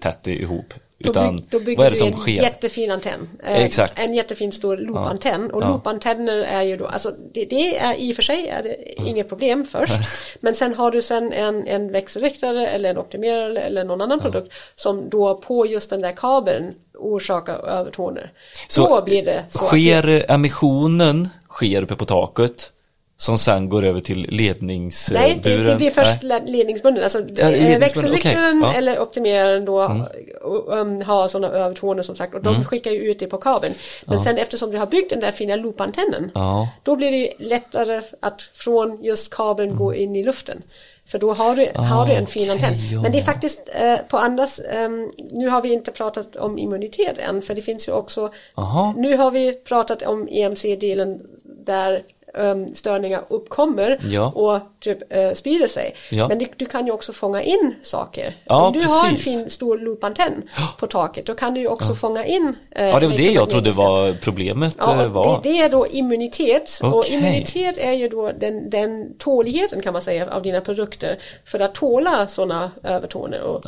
tätt 0.00 0.26
ihop, 0.26 0.74
Då, 1.04 1.10
utan 1.10 1.36
bygg, 1.36 1.46
då 1.50 1.58
bygger 1.60 1.76
vad 1.76 1.86
är 1.86 1.90
det 1.90 1.94
du 1.96 1.98
som 1.98 2.08
en 2.08 2.12
sker? 2.14 2.42
jättefin 2.42 2.90
antenn. 2.90 3.28
Eh, 3.44 3.62
Exakt. 3.64 3.98
En 3.98 4.14
jättefin 4.14 4.52
stor 4.52 4.76
loopantenn. 4.76 5.50
Och 5.50 5.62
Ja. 5.62 5.68
loopantenner 5.68 6.36
är 6.38 6.62
ju 6.62 6.76
då, 6.76 6.86
alltså 6.86 7.10
det, 7.34 7.44
det 7.44 7.78
är 7.78 7.94
i 7.94 8.12
och 8.12 8.16
för 8.16 8.22
sig 8.22 8.48
är 8.48 8.62
det 8.62 9.02
inget 9.02 9.28
problem 9.28 9.64
först. 9.64 9.92
Men 10.40 10.54
sen 10.54 10.74
har 10.74 10.90
du 10.90 11.02
sen 11.02 11.32
en, 11.32 11.66
en 11.68 11.92
växelriktare 11.92 12.66
eller 12.68 12.90
en 12.90 12.98
optimerare 12.98 13.60
eller 13.60 13.84
någon 13.84 14.00
annan 14.00 14.20
produkt 14.20 14.52
som 14.74 15.08
då 15.08 15.34
på 15.34 15.66
just 15.66 15.90
den 15.90 16.00
där 16.00 16.12
kabeln 16.12 16.74
orsakar 16.98 17.54
övertoner. 17.54 18.32
då 18.76 19.02
blir 19.04 19.24
det 19.24 19.44
så. 19.48 19.58
sker 19.64 20.08
eh, 20.08 20.34
emissionen, 20.34 21.28
sker 21.48 21.82
uppe 21.82 21.96
på 21.96 22.06
taket, 22.06 22.70
som 23.16 23.38
sen 23.38 23.68
går 23.68 23.84
över 23.84 24.00
till 24.00 24.26
ledningsburen? 24.30 25.22
Nej, 25.22 25.40
det, 25.42 25.56
det 25.56 25.76
blir 25.76 25.90
först 25.90 26.22
Nej. 26.22 26.42
ledningsbunden. 26.46 27.02
Alltså, 27.02 27.18
Ja, 27.18 27.24
ledningsbunden, 27.50 27.80
växelriktaren 27.80 28.60
ja. 28.62 28.72
eller 28.72 28.98
optimeraren 29.00 29.64
då 29.64 30.04
och, 30.42 30.78
um, 30.78 31.02
har 31.02 31.28
sådana 31.28 31.54
övertoner 31.54 32.02
som 32.02 32.16
sagt 32.16 32.34
och 32.34 32.42
de 32.42 32.54
Mm. 32.54 32.64
skickar 32.66 32.90
ju 32.90 32.98
ut 32.98 33.18
det 33.18 33.26
på 33.26 33.36
kabeln. 33.38 33.74
Men 34.06 34.20
sen 34.20 34.38
eftersom 34.38 34.70
du 34.70 34.78
har 34.78 34.86
byggt 34.86 35.10
den 35.10 35.20
där 35.20 35.30
fina 35.30 35.56
loopantennen 35.56 36.30
Ja. 36.34 36.68
då 36.82 36.96
blir 36.96 37.10
det 37.10 37.16
ju 37.16 37.28
lättare 37.38 38.02
att 38.20 38.42
från 38.42 39.02
just 39.04 39.34
kabeln 39.34 39.76
gå 39.76 39.94
in 39.94 40.16
i 40.16 40.24
luften. 40.24 40.62
För 41.06 41.18
då 41.18 41.32
har 41.32 41.56
du, 41.56 41.68
har 41.74 42.06
du 42.06 42.12
en 42.12 42.26
fin 42.26 42.50
Mm. 42.50 42.56
Ah, 42.56 42.58
okej, 42.58 42.68
antenn. 42.68 42.88
ja. 42.92 43.02
Men 43.02 43.12
det 43.12 43.18
är 43.18 43.22
faktiskt 43.22 43.68
eh, 43.80 43.96
på 44.08 44.16
andras, 44.18 44.60
ehm, 44.72 45.10
nu 45.32 45.48
har 45.48 45.62
vi 45.62 45.72
inte 45.72 45.90
pratat 45.92 46.36
om 46.36 46.58
immunitet 46.58 47.18
än 47.18 47.42
för 47.42 47.54
det 47.54 47.62
finns 47.62 47.88
ju 47.88 47.92
också, 47.92 48.32
Aha. 48.54 48.94
nu 48.96 49.16
har 49.16 49.30
vi 49.30 49.52
pratat 49.52 50.02
om 50.02 50.28
EMC-delen 50.30 51.20
där 51.66 52.02
ehm, 52.38 52.74
störningar 52.74 53.24
uppkommer 53.28 53.98
Ja. 54.02 54.32
och 54.34 54.58
typ 54.80 55.12
eh, 55.12 55.32
sprider 55.32 55.66
sig. 55.68 55.94
Ja. 56.10 56.28
Men 56.28 56.38
det, 56.38 56.48
du 56.56 56.66
kan 56.66 56.86
ju 56.86 56.92
också 56.92 57.12
fånga 57.12 57.42
in 57.42 57.74
saker. 57.82 58.36
Ja, 58.44 58.66
Om 58.66 58.72
du 58.72 58.80
har 58.80 59.04
en 59.04 59.10
precis. 59.10 59.24
fin 59.24 59.50
stor 59.50 59.78
loopantenn 59.78 60.42
på 60.78 60.86
taket 60.86 61.26
då 61.26 61.34
kan 61.34 61.54
du 61.54 61.60
ju 61.60 61.68
också 61.68 61.94
fånga 61.94 62.24
in 62.24 62.56
eh, 62.70 62.86
Ja, 62.88 63.00
det 63.00 63.06
var 63.06 63.16
det 63.16 63.22
jag 63.32 63.50
trodde 63.50 63.70
var 63.70 64.12
problemet 64.22 64.80
eh, 64.80 64.84
Ja, 64.98 65.08
var. 65.08 65.40
det, 65.42 65.50
det 65.50 65.58
är 65.58 65.68
då 65.70 65.86
immunitet. 65.86 66.78
Och 66.82 66.94
Okej. 66.98 67.14
immunitet 67.14 67.78
är 67.78 67.92
ju 67.92 68.08
då 68.08 68.32
den, 68.32 68.70
den 68.70 69.18
tåligheten 69.18 69.82
kan 69.82 69.92
man 69.92 70.02
säga 70.02 70.30
av 70.30 70.42
dina 70.42 70.60
produkter 70.60 71.18
för 71.44 71.60
att 71.60 71.74
tåla 71.74 72.26
sådana 72.26 72.70
övertoner. 72.82 73.40
Och 73.42 73.60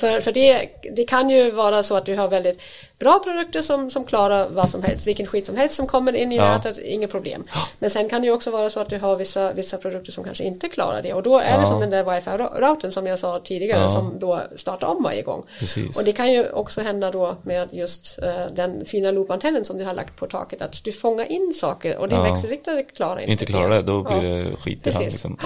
För, 0.00 0.20
för 0.20 0.32
det, 0.32 0.68
det 0.96 1.04
kan 1.04 1.30
ju 1.30 1.50
vara 1.50 1.82
så 1.82 1.96
att 1.96 2.06
du 2.06 2.16
har 2.16 2.28
väldigt 2.28 2.60
bra 2.98 3.20
produkter 3.24 3.62
som, 3.62 3.90
som 3.90 4.04
klarar 4.04 4.48
vad 4.48 4.70
som 4.70 4.82
helst, 4.82 5.06
vilken 5.06 5.26
skit 5.26 5.46
som 5.46 5.56
helst 5.56 5.74
som 5.74 5.86
kommer 5.86 6.12
in 6.16 6.32
i 6.32 6.36
Ja. 6.36 6.56
nätet, 6.56 6.78
inga 6.78 7.08
problem. 7.08 7.44
Men 7.78 7.90
sen 7.90 8.08
kan 8.08 8.20
det 8.20 8.26
ju 8.26 8.32
också 8.32 8.50
vara 8.50 8.70
så 8.70 8.80
att 8.80 8.88
du 8.90 8.98
har 8.98 9.16
vissa, 9.16 9.52
vissa 9.52 9.78
produkter 9.78 10.12
som 10.12 10.24
kanske 10.24 10.44
inte 10.44 10.68
klarar 10.68 11.02
det 11.02 11.12
och 11.14 11.22
då 11.22 11.38
är 11.38 11.56
det 11.58 11.62
Ja. 11.64 11.66
som 11.66 11.80
den 11.80 11.90
där 11.90 12.04
wifi-routern 12.04 12.90
som 12.90 13.06
jag 13.06 13.18
sa 13.18 13.40
tidigare 13.44 13.80
Ja. 13.80 13.88
som 13.88 14.18
då 14.18 14.42
startar 14.56 14.86
om 14.86 15.02
varje 15.02 15.22
gång. 15.22 15.44
Precis. 15.58 15.98
Och 15.98 16.04
det 16.04 16.12
kan 16.12 16.32
ju 16.32 16.50
också 16.50 16.80
hända 16.80 17.10
då 17.10 17.36
med 17.42 17.68
just 17.72 18.18
eh, 18.22 18.46
den 18.56 18.84
fina 18.84 19.10
loopantennen 19.10 19.64
som 19.64 19.78
du 19.78 19.84
har 19.84 19.94
lagt 19.94 20.16
på 20.16 20.26
taket 20.26 20.62
att 20.62 20.84
du 20.84 20.92
fångar 20.92 21.32
in 21.32 21.52
saker 21.54 21.96
och 21.98 22.08
din 22.08 22.18
Ja. 22.18 22.24
växelriktare 22.24 22.82
klarar 22.82 23.20
inte, 23.20 23.32
Inte 23.32 23.46
klarar 23.46 23.68
det, 23.76 23.82
då 23.82 24.02
blir 24.02 24.22
det 24.22 24.56
skit 24.56 24.78
i 24.78 24.80
Precis. 24.82 25.02
liksom. 25.02 25.38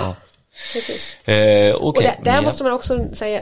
Precis. 0.52 1.28
Eh, 1.28 1.74
Och 1.74 1.88
Okej, 1.88 2.18
där, 2.24 2.42
måste 2.42 2.62
man 2.64 2.72
också 2.72 3.04
säga 3.12 3.40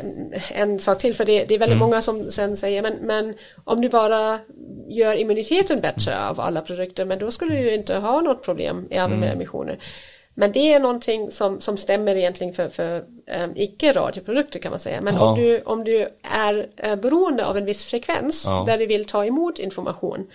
en 0.50 0.78
sak 0.78 0.98
till, 0.98 1.14
för 1.14 1.24
det, 1.24 1.44
det 1.44 1.54
är 1.54 1.59
väldigt 1.59 1.76
Mm. 1.76 1.78
många 1.78 2.02
som 2.02 2.30
sen 2.30 2.56
säger, 2.56 2.82
men, 2.82 2.94
men 2.94 3.34
om 3.64 3.80
du 3.80 3.88
bara 3.88 4.38
gör 4.88 5.14
immuniteten 5.14 5.80
bättre 5.80 6.26
av 6.28 6.40
alla 6.40 6.61
produkter, 6.61 7.04
men 7.04 7.18
då 7.18 7.30
skulle 7.30 7.54
du 7.54 7.61
ju 7.61 7.74
inte 7.74 7.94
ha 7.94 8.20
något 8.20 8.42
problem 8.44 8.88
även 8.90 9.06
Mm. 9.06 9.20
med 9.20 9.32
emissioner. 9.32 9.78
Men 10.41 10.53
det 10.53 10.72
är 10.72 10.80
någonting 10.80 11.30
som, 11.30 11.61
som 11.61 11.76
stämmer 11.76 12.14
egentligen 12.16 12.53
för, 12.55 12.68
för 12.68 12.99
um, 13.45 13.53
icke-radioprodukter 13.57 14.59
kan 14.59 14.70
man 14.70 14.78
säga. 14.78 15.01
Men 15.03 15.14
Ja. 15.14 15.20
om, 15.30 15.39
du, 15.41 15.61
om 15.64 15.84
du 15.84 16.09
är 16.22 16.66
eh, 16.76 16.97
beroende 16.97 17.47
av 17.47 17.57
en 17.57 17.64
viss 17.64 17.84
frekvens 17.84 18.45
Ja. 18.47 18.53
Mm. 18.55 18.66
där 18.66 18.78
du 18.78 18.86
vill 18.86 19.05
ta 19.05 19.24
emot 19.24 19.59
information, 19.59 20.26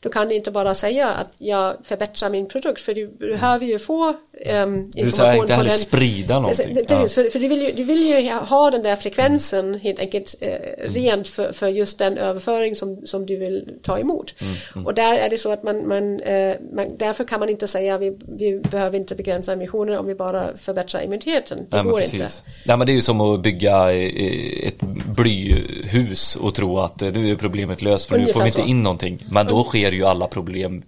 då 0.00 0.08
kan 0.08 0.28
du 0.28 0.34
inte 0.34 0.50
bara 0.50 0.74
säga 0.74 1.08
att 1.08 1.30
jag 1.38 1.74
förbättrar 1.84 2.30
min 2.30 2.48
produkt, 2.48 2.80
för 2.80 2.94
du 2.94 3.08
behöver 3.08 3.66
ju 3.66 3.78
få 3.78 4.08
um, 4.08 4.14
information 4.44 4.90
Du 4.94 5.10
säger 5.12 5.34
inte 5.34 5.54
heller 5.54 5.68
den. 5.70 5.78
sprida 5.78 6.40
någonting. 6.40 6.66
Precis, 6.74 6.86
precis 6.86 7.14
för, 7.14 7.24
för 7.24 7.38
du, 7.38 7.48
vill 7.48 7.62
ju, 7.62 7.72
du 7.72 7.82
vill 7.84 8.02
ju 8.24 8.30
ha 8.32 8.70
den 8.70 8.82
där 8.82 8.96
frekvensen 8.96 9.74
helt 9.74 10.00
enkelt 10.00 10.34
Mm. 10.42 10.94
rent 10.94 11.28
för, 11.28 11.52
för 11.52 11.68
just 11.68 11.98
den 11.98 12.18
överföring 12.18 12.76
som, 12.76 13.06
som 13.06 13.26
du 13.26 13.36
vill 13.36 13.78
ta 13.82 13.98
emot. 13.98 14.34
Mm, 14.74 14.86
Och 14.86 14.94
där 14.94 15.14
är 15.14 15.30
det 15.30 15.38
så 15.38 15.52
att 15.52 15.62
man, 15.62 15.88
man, 15.88 16.20
eh, 16.20 16.56
man 16.72 16.96
därför 16.98 17.24
kan 17.24 17.40
man 17.40 17.48
inte 17.48 17.66
säga 17.66 17.98
vi, 17.98 18.16
vi 18.38 18.58
behöver 18.58 18.98
inte 18.98 19.14
begränsa 19.14 19.51
emissioner 19.52 19.98
om 19.98 20.06
vi 20.06 20.14
bara 20.14 20.56
förbättrar 20.56 21.02
immuniteten. 21.02 21.58
Det 21.70 21.76
Nej, 21.76 21.84
går 21.84 21.98
precis. 21.98 22.14
inte. 22.14 22.32
Nej 22.64 22.76
men 22.76 22.86
det 22.86 22.92
är 22.92 22.94
ju 22.94 23.00
som 23.00 23.20
att 23.20 23.40
bygga 23.40 23.92
eh, 23.92 24.66
ett 24.66 24.80
blyhus 25.16 26.36
och 26.36 26.54
tro 26.54 26.78
att 26.78 27.02
eh, 27.02 27.12
nu 27.12 27.30
är 27.30 27.36
problemet 27.36 27.82
löst 27.82 28.08
för 28.08 28.14
nu 28.14 28.20
Ungefär 28.22 28.32
får 28.32 28.40
vi 28.40 28.48
inte 28.48 28.62
så. 28.62 28.66
in 28.66 28.82
någonting. 28.82 29.26
Men 29.30 29.46
då 29.46 29.64
sker 29.64 29.92
ju 29.92 30.04
alla 30.04 30.26
problem 30.26 30.82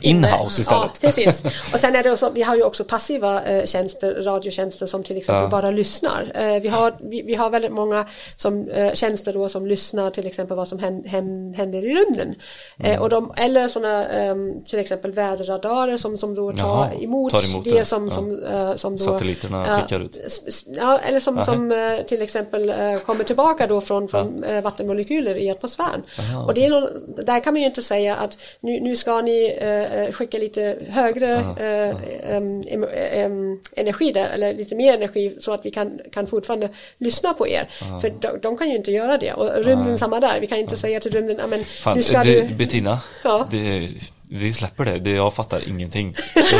inhouse 0.00 0.60
istället. 0.60 0.90
Ja, 1.00 1.08
precis. 1.08 1.42
Och 1.72 1.78
sen 1.78 1.96
är 1.96 2.02
det 2.02 2.10
också, 2.10 2.30
vi 2.34 2.42
har 2.42 2.56
ju 2.56 2.62
också 2.62 2.84
passiva 2.84 3.42
eh, 3.42 3.64
tjänster, 3.66 4.14
radiotjänster 4.22 4.86
som 4.86 5.02
till 5.02 5.16
exempel 5.16 5.42
Ja. 5.42 5.48
bara 5.48 5.70
lyssnar. 5.70 6.32
Eh, 6.34 6.60
vi, 6.62 6.68
har, 6.68 6.94
vi, 7.00 7.22
vi 7.22 7.34
har 7.34 7.50
väldigt 7.50 7.72
många 7.72 8.06
som, 8.36 8.68
eh, 8.68 8.92
tjänster 8.92 9.32
då 9.32 9.48
som 9.48 9.66
lyssnar 9.66 10.10
till 10.10 10.26
exempel 10.26 10.56
vad 10.56 10.68
som 10.68 10.78
hän, 10.78 11.04
hän, 11.04 11.54
händer 11.54 11.84
i 11.84 11.94
rymden. 11.94 12.34
Mm. 12.78 13.02
Och 13.02 13.08
de, 13.08 13.32
eller 13.36 13.68
sådana 13.68 14.08
ehm, 14.08 14.64
till 14.64 14.78
exempel 14.78 15.12
väderradarer 15.12 15.96
som, 15.96 16.16
som 16.18 16.34
då 16.34 16.52
tar, 16.52 16.58
Jaha, 16.58 16.90
emot, 17.00 17.32
tar 17.32 17.50
emot 17.50 17.64
det, 17.64 17.70
det. 17.70 17.84
som, 17.84 18.04
Ja. 18.04 18.10
som, 18.10 18.78
som 18.78 18.96
då, 18.96 19.12
Satelliterna 19.12 19.80
skickar 19.80 20.00
ut. 20.00 20.44
Ja, 20.76 20.98
eller 20.98 21.20
som, 21.20 21.42
som 21.42 21.74
till 22.08 22.22
exempel 22.22 22.72
kommer 23.06 23.24
tillbaka 23.24 23.66
då 23.66 23.80
från, 23.80 24.08
från 24.08 24.44
vattenmolekyler 24.62 25.36
i 25.36 25.50
atmosfären. 25.50 26.02
Och 26.46 26.54
det 26.54 26.64
är 26.66 26.70
någon, 26.70 26.88
där 27.26 27.40
kan 27.40 27.54
man 27.54 27.60
ju 27.60 27.66
inte 27.66 27.82
säga 27.82 28.16
att 28.16 28.38
nu, 28.60 28.80
nu 28.80 28.96
ska 28.96 29.20
ni 29.20 29.58
eh, 29.94 30.12
skicka 30.12 30.38
lite 30.38 30.76
högre 30.88 31.32
eh, 31.34 32.34
em, 32.34 33.60
energi 33.76 34.12
där, 34.12 34.28
eller 34.28 34.54
lite 34.54 34.74
mer 34.74 34.94
energi 34.94 35.36
så 35.40 35.52
att 35.52 35.66
vi 35.66 35.70
kan, 35.70 36.00
kan 36.12 36.26
fortfarande 36.26 36.68
lyssna 36.98 37.34
på 37.34 37.48
er. 37.48 37.68
För 38.00 38.10
de, 38.20 38.28
de 38.42 38.56
kan 38.58 38.70
ju 38.70 38.76
inte 38.76 38.90
göra 38.90 39.18
det. 39.18 39.32
Och 39.32 39.64
rymden 39.64 39.98
samma 39.98 40.20
där, 40.20 40.40
vi 40.40 40.46
kan 40.46 40.58
inte 40.58 40.76
säga 40.76 41.00
till 41.00 41.12
rymden, 41.12 41.36
"Ja, 41.40 41.46
men 41.46 41.64
Fan, 41.64 41.96
nu 41.96 42.02
ska 42.02 42.22
du, 42.22 42.40
du... 42.42 42.54
Bettina, 42.54 43.00
Ja. 43.24 43.46
det, 43.50 43.88
vi 44.30 44.52
släpper 44.52 44.84
det. 44.84 44.98
det. 44.98 45.10
Jag 45.10 45.34
fattar 45.34 45.68
ingenting. 45.68 46.14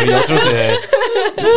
Jag 0.09 0.27
tror 0.27 0.39
inte 0.39 0.71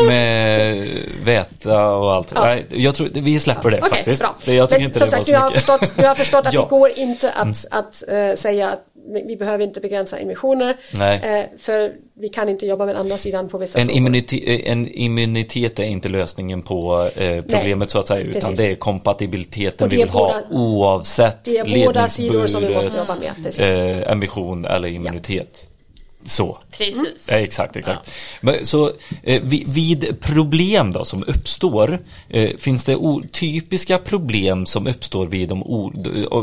med 0.07 0.87
väta 1.23 1.87
och 1.91 2.13
allt. 2.13 2.31
Ja. 2.35 2.43
Nej, 2.45 2.65
jag 2.69 2.95
tror, 2.95 3.09
vi 3.13 3.39
släpper 3.39 3.69
det 3.71 3.77
Okej, 3.77 3.89
faktiskt. 3.89 4.21
bra. 4.45 4.53
Jag 4.53 4.69
tycker 4.69 4.79
Men 4.79 4.87
inte 4.87 4.99
som 4.99 5.05
det 5.05 5.11
sagt, 5.11 5.25
du 5.25 5.35
har, 5.35 5.51
förstått, 5.51 5.93
du 5.97 6.07
har 6.07 6.15
förstått 6.15 6.45
att 6.47 6.53
Ja. 6.53 6.59
Mm. 6.59 6.69
det 6.69 6.77
går 6.79 6.89
inte 6.95 7.31
att, 7.31 7.65
att 7.71 8.03
eh, 8.09 8.33
säga 8.35 8.69
att 8.69 8.85
vi 9.27 9.35
behöver 9.35 9.63
inte 9.63 9.79
begränsa 9.79 10.17
emissioner. 10.17 10.77
Nej. 10.93 11.39
eh, 11.39 11.45
för 11.59 11.93
vi 12.13 12.29
kan 12.29 12.49
inte 12.49 12.65
jobba 12.65 12.85
med 12.85 12.95
andra 12.99 13.17
sidan 13.17 13.49
på 13.49 13.57
vissa 13.57 13.79
En, 13.79 13.87
frågor. 13.87 14.01
immuniti- 14.01 14.61
en 14.65 14.87
immunitet 14.87 15.79
är 15.79 15.83
inte 15.83 16.09
lösningen 16.09 16.61
på 16.61 17.09
eh, 17.15 17.41
problemet 17.41 17.91
så 17.91 17.99
att 17.99 18.07
säga, 18.07 18.19
utan 18.21 18.33
precis. 18.41 18.57
det 18.57 18.65
är 18.71 18.75
kompatibiliteten 18.75 19.89
det 19.89 19.95
vi 19.95 20.01
vill 20.01 20.11
ha 20.11 20.27
båda- 20.49 20.61
oavsett 20.61 21.43
det 21.45 21.57
är 21.57 21.85
båda 21.85 22.07
sidor 22.07 22.47
som 22.47 22.61
vi 22.61 22.73
måste 22.73 22.97
ledningsburet, 22.97 23.09
jobba 23.09 23.33
med, 23.35 23.45
precis. 23.45 23.61
eh, 24.05 24.11
emission 24.11 24.65
eller 24.65 24.87
immunitet. 24.87 25.70
Så. 26.23 26.57
Precis. 26.77 27.27
Ja, 27.27 27.33
exakt, 27.35 27.75
exakt. 27.75 28.11
Men, 28.41 28.65
så 28.65 28.91
eh, 29.23 29.41
vid, 29.43 30.19
problem 30.21 30.91
då 30.91 31.05
som 31.05 31.23
uppstår, 31.27 31.99
eh, 32.29 32.49
finns 32.57 32.85
det 32.85 32.97
typiska 33.31 33.97
problem 33.97 34.65
som 34.65 34.87
uppstår 34.87 35.25
vid 35.25 35.49
de 35.49 35.59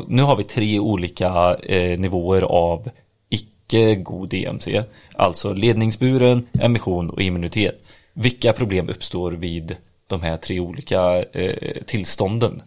Nu 0.08 0.22
har 0.22 0.36
vi 0.36 0.44
tre 0.44 0.78
olika 0.78 1.54
eh, 1.54 1.98
nivåer 1.98 2.42
av 2.42 2.90
icke 3.28 3.94
god 3.94 4.28
DMC. 4.28 4.82
Alltså 5.14 5.52
ledningsburen, 5.52 6.46
emission 6.60 7.10
och 7.10 7.22
immunitet. 7.22 7.82
Vilka 8.12 8.52
problem 8.52 8.88
uppstår 8.88 9.32
vid 9.32 9.76
de 10.06 10.22
här 10.22 10.36
tre 10.36 10.60
olika 10.60 11.22
eh, 11.22 11.82
tillstånden? 11.86 12.62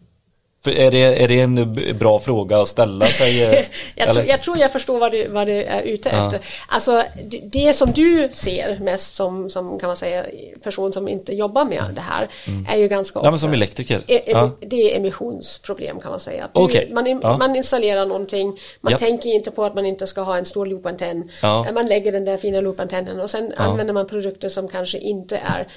Är, 0.65 0.91
det, 0.91 1.23
är 1.23 1.27
det 1.27 1.41
en 1.41 1.73
bra 1.99 2.19
fråga 2.19 2.57
att 2.61 2.67
ställa 2.67 3.05
sig? 3.05 3.43
eh, 3.43 3.65
jag, 3.95 4.13
tror, 4.13 4.25
jag 4.25 4.43
tror 4.43 4.57
jag 4.57 4.71
förstår 4.71 4.99
vad 4.99 5.11
du, 5.11 5.27
vad 5.27 5.47
du 5.47 5.63
är 5.63 5.81
ute 5.81 6.09
efter. 6.09 6.39
Alltså 6.67 7.03
det, 7.43 7.73
som 7.73 7.91
du 7.91 8.29
ser 8.33 8.79
mest 8.79 9.15
som, 9.15 9.49
som 9.49 9.79
kan 9.79 9.87
man 9.87 9.97
säga 9.97 10.23
person 10.63 10.93
som 10.93 11.07
inte 11.07 11.35
jobbar 11.35 11.65
med 11.65 11.83
det 11.95 12.01
här 12.01 12.27
är 12.69 12.77
ju 12.77 12.87
ganska 12.87 13.19
ofta 13.19 13.21
Mm. 13.21 13.27
Ja, 13.27 13.31
men 13.31 13.39
som 13.39 13.53
elektriker. 13.53 14.03
E- 14.07 14.21
Ja. 14.25 14.51
Det 14.59 14.91
är 14.93 14.97
emissionsproblem 14.97 15.99
kan 15.99 16.11
man 16.11 16.19
säga. 16.19 16.49
Du- 16.53 16.59
Okej. 16.61 16.89
Man, 16.93 17.07
Ja. 17.21 17.37
man 17.37 17.55
installerar 17.55 18.05
någonting, 18.05 18.59
man 18.81 18.91
Ja. 18.91 18.97
tänker 18.97 19.29
inte 19.29 19.51
på 19.51 19.63
att 19.65 19.75
man 19.75 19.85
inte 19.85 20.07
ska 20.07 20.21
ha 20.21 20.37
en 20.37 20.45
stor 20.45 20.65
loopantenn. 20.65 21.29
Ja. 21.41 21.67
Man 21.73 21.85
lägger 21.85 22.11
den 22.11 22.25
där 22.25 22.37
fina 22.37 22.61
loopantennen 22.61 23.19
och 23.19 23.29
sen 23.29 23.53
använder 23.57 23.93
man 23.93 24.07
produkter 24.07 24.49
som 24.49 24.67
kanske 24.67 24.97
inte 24.97 25.39
är 25.43 25.67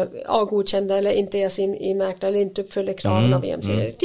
uh, 0.00 0.06
A-godkända 0.26 0.98
eller 0.98 1.10
inte 1.12 1.38
är 1.38 1.48
CI-märkta 1.48 2.26
eller 2.28 2.38
inte 2.40 2.62
uppfyller 2.62 2.92
kraven 2.92 3.24
Mm, 3.24 3.34
av 3.34 3.44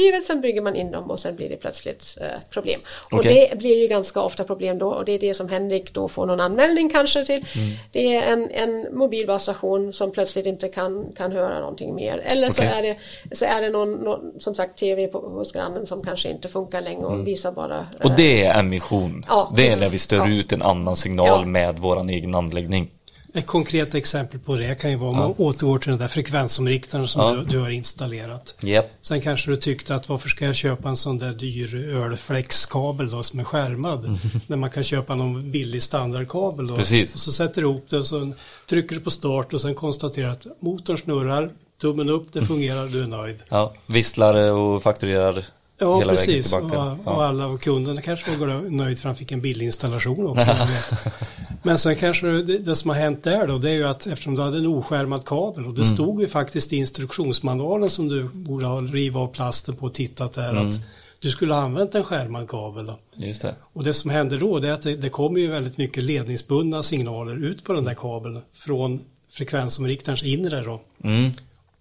EMC-direktivet. 0.08 0.24
Sen 0.24 0.40
bygger 0.40 0.62
man 0.62 0.76
in 0.76 0.90
dem 0.90 1.10
och 1.10 1.18
sen 1.18 1.36
blir 1.36 1.48
det 1.48 1.56
plötsligt 1.56 2.18
eh, 2.20 2.26
problem. 2.50 2.80
Och 3.12 3.22
det 3.22 3.58
blir 3.58 3.82
ju 3.82 3.86
ganska 3.88 4.20
ofta 4.20 4.44
problem 4.44 4.78
då 4.78 4.88
och 4.88 5.04
det 5.04 5.12
är 5.12 5.18
det 5.18 5.34
som 5.34 5.48
Henrik 5.48 5.94
då 5.94 6.08
får 6.08 6.26
någon 6.26 6.40
anmälning 6.40 6.90
kanske 6.90 7.24
till. 7.24 7.44
Mm. 7.56 7.76
Det 7.92 8.16
är 8.16 8.32
en, 8.32 8.50
en 8.50 8.98
mobilbasstation 8.98 9.92
som 9.92 10.12
plötsligt 10.12 10.46
inte 10.46 10.68
kan, 10.68 11.12
kan 11.16 11.32
höra 11.32 11.60
någonting 11.60 11.94
mer. 11.94 12.18
Eller 12.24 12.50
så 12.50 12.62
är 12.62 12.82
det, 12.82 12.96
så 13.36 13.44
är 13.44 13.62
det 13.62 13.70
någon, 13.70 13.92
någon, 13.92 14.40
som 14.40 14.54
sagt, 14.54 14.78
tv 14.78 15.06
på, 15.06 15.18
hos 15.18 15.52
grannen 15.52 15.86
som 15.86 16.02
kanske 16.02 16.30
inte 16.30 16.48
funkar 16.48 16.80
längre 16.80 17.06
och 17.06 17.26
visar 17.26 17.52
bara... 17.52 17.76
Mm. 17.76 17.86
Och 17.98 18.10
eh, 18.10 18.16
det 18.16 18.44
är 18.44 18.58
emission. 18.58 19.24
Ja, 19.28 19.52
det 19.56 19.62
är 19.62 19.66
precis. 19.66 19.80
när 19.80 19.90
vi 19.90 19.98
stör 19.98 20.16
Ja. 20.16 20.28
ut 20.28 20.52
en 20.52 20.62
annan 20.62 20.96
signal 20.96 21.28
Ja. 21.28 21.44
med 21.44 21.78
våran 21.78 22.10
egen 22.10 22.34
anläggning. 22.34 22.90
Ett 23.38 23.46
konkret 23.46 23.94
exempel 23.94 24.40
på 24.40 24.56
det 24.56 24.80
kan 24.80 24.90
ju 24.90 24.96
vara 24.96 25.10
om 25.10 25.16
man 25.16 25.34
återgår 25.38 25.78
till 25.78 25.90
den 25.90 25.98
där 25.98 26.08
frekvensomriktaren 26.08 27.08
som 27.08 27.20
Ja. 27.20 27.30
du, 27.32 27.44
du 27.44 27.58
har 27.58 27.70
installerat. 27.70 28.56
Yep. 28.62 28.90
Sen 29.00 29.20
kanske 29.20 29.50
du 29.50 29.56
tyckte 29.56 29.94
att 29.94 30.08
varför 30.08 30.28
ska 30.28 30.44
jag 30.44 30.54
köpa 30.54 30.88
en 30.88 30.96
sån 30.96 31.18
där 31.18 31.32
dyr 31.32 31.74
ölflexkabel 31.94 33.10
då 33.10 33.22
som 33.22 33.40
är 33.40 33.44
skärmad? 33.44 34.18
När 34.46 34.56
man 34.56 34.70
kan 34.70 34.82
köpa 34.84 35.14
någon 35.14 35.50
billig 35.50 35.82
standardkabel 35.82 36.66
då. 36.66 36.76
Precis. 36.76 37.14
Och 37.14 37.20
så 37.20 37.32
sätter 37.32 37.62
du 37.62 37.68
ihop 37.68 37.86
det 37.90 37.98
och 37.98 38.06
så 38.06 38.32
trycker 38.68 38.94
du 38.94 39.00
på 39.00 39.10
start 39.10 39.52
och 39.52 39.60
sen 39.60 39.74
konstaterar 39.74 40.30
att 40.30 40.46
motorn 40.60 40.98
snurrar, 40.98 41.50
tummen 41.80 42.08
upp, 42.08 42.32
det 42.32 42.42
fungerar, 42.46 42.86
du 42.86 43.02
är 43.02 43.06
nöjd. 43.06 43.36
Ja, 43.48 43.74
visslar 43.86 44.52
och 44.52 44.82
fakturerar 44.82 45.44
Ja, 45.80 45.98
hela 45.98 46.10
precis. 46.12 46.52
vägen 46.54 46.68
tillbaka. 46.68 46.92
Och, 47.10 47.16
och 47.16 47.24
alla 47.24 47.46
och 47.46 47.60
kunderna 47.60 48.02
kanske 48.02 48.36
var 48.36 48.70
nöjd 48.70 48.98
för 48.98 49.08
han 49.08 49.16
fick 49.16 49.32
en 49.32 49.40
billig 49.40 49.66
installation 49.66 50.26
också. 50.26 50.46
Men 51.62 51.78
sen 51.78 51.96
kanske 51.96 52.26
det, 52.26 52.58
det 52.58 52.76
som 52.76 52.90
har 52.90 52.96
hänt 52.96 53.24
där 53.24 53.46
då, 53.46 53.58
det 53.58 53.70
är 53.70 53.74
ju 53.74 53.84
att 53.88 54.06
eftersom 54.06 54.34
du 54.34 54.42
hade 54.42 54.58
en 54.58 54.66
oskärmad 54.66 55.24
kabel 55.24 55.66
och 55.66 55.74
det 55.74 55.82
Mm. 55.82 55.94
stod 55.94 56.20
ju 56.20 56.26
faktiskt 56.26 56.72
i 56.72 56.76
instruktionsmanualen 56.76 57.90
som 57.90 58.08
du 58.08 58.24
borde 58.24 58.66
ha 58.66 58.80
rivit 58.80 59.16
av 59.16 59.26
plasten 59.26 59.76
på 59.76 59.86
och 59.86 59.94
tittat 59.94 60.32
där 60.32 60.50
Mm. 60.50 60.68
att 60.68 60.74
du 61.20 61.30
skulle 61.30 61.54
ha 61.54 61.60
använt 61.60 61.94
en 61.94 62.04
skärmad 62.04 62.48
kabel. 62.48 62.86
Då. 62.86 62.98
Just 63.16 63.42
det. 63.42 63.54
Och 63.72 63.84
det 63.84 63.94
som 63.94 64.10
händer 64.10 64.38
då 64.38 64.58
det 64.58 64.68
är 64.68 64.72
att 64.72 64.82
det, 64.82 64.96
det 64.96 65.08
kommer 65.08 65.40
ju 65.40 65.46
väldigt 65.46 65.78
mycket 65.78 66.04
ledningsbundna 66.04 66.82
signaler 66.82 67.36
ut 67.44 67.64
på 67.64 67.72
den 67.72 67.84
där 67.84 67.94
kabeln 67.94 68.40
från 68.52 69.00
frekvensomriktarens 69.32 70.22
inre 70.22 70.60
då. 70.60 70.80
Mm. 71.04 71.30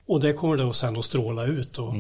Och 0.07 0.19
det 0.21 0.33
kommer 0.33 0.57
då 0.57 0.73
sen 0.73 0.97
att 0.97 1.05
stråla 1.05 1.45
ut 1.45 1.77
och, 1.77 1.93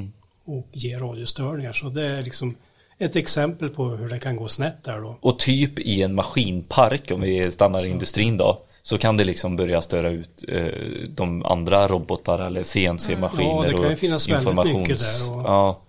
och 0.47 0.67
ge 0.73 0.97
radiostörningar. 0.97 1.73
Så 1.73 1.89
det 1.89 2.05
är 2.05 2.21
liksom 2.23 2.55
ett 2.99 3.15
exempel 3.15 3.69
på 3.69 3.85
hur 3.85 4.09
det 4.09 4.19
kan 4.19 4.35
gå 4.35 4.47
snett 4.47 4.83
där 4.83 4.99
då. 5.01 5.17
Och 5.21 5.39
typ 5.39 5.79
i 5.79 6.01
en 6.01 6.15
maskinpark, 6.15 7.11
om 7.11 7.21
vi 7.21 7.51
stannar 7.51 7.87
i 7.87 7.89
industrin 7.89 8.37
då, 8.37 8.61
så 8.81 8.97
kan 8.97 9.17
det 9.17 9.23
liksom 9.23 9.55
börja 9.55 9.81
störa 9.81 10.09
ut 10.09 10.45
eh, 10.47 10.65
de 11.09 11.45
andra 11.45 11.87
robotar 11.87 12.39
eller 12.39 12.63
CNC-maskiner 12.63 13.43
Ja, 13.65 13.65
det 13.67 13.73
kan 13.73 13.89
ju 13.89 13.95
finnas 13.95 14.29
väldigt 14.29 14.55
mycket 14.77 14.99
där 14.99 15.35
och- 15.37 15.43
Ja. 15.43 15.81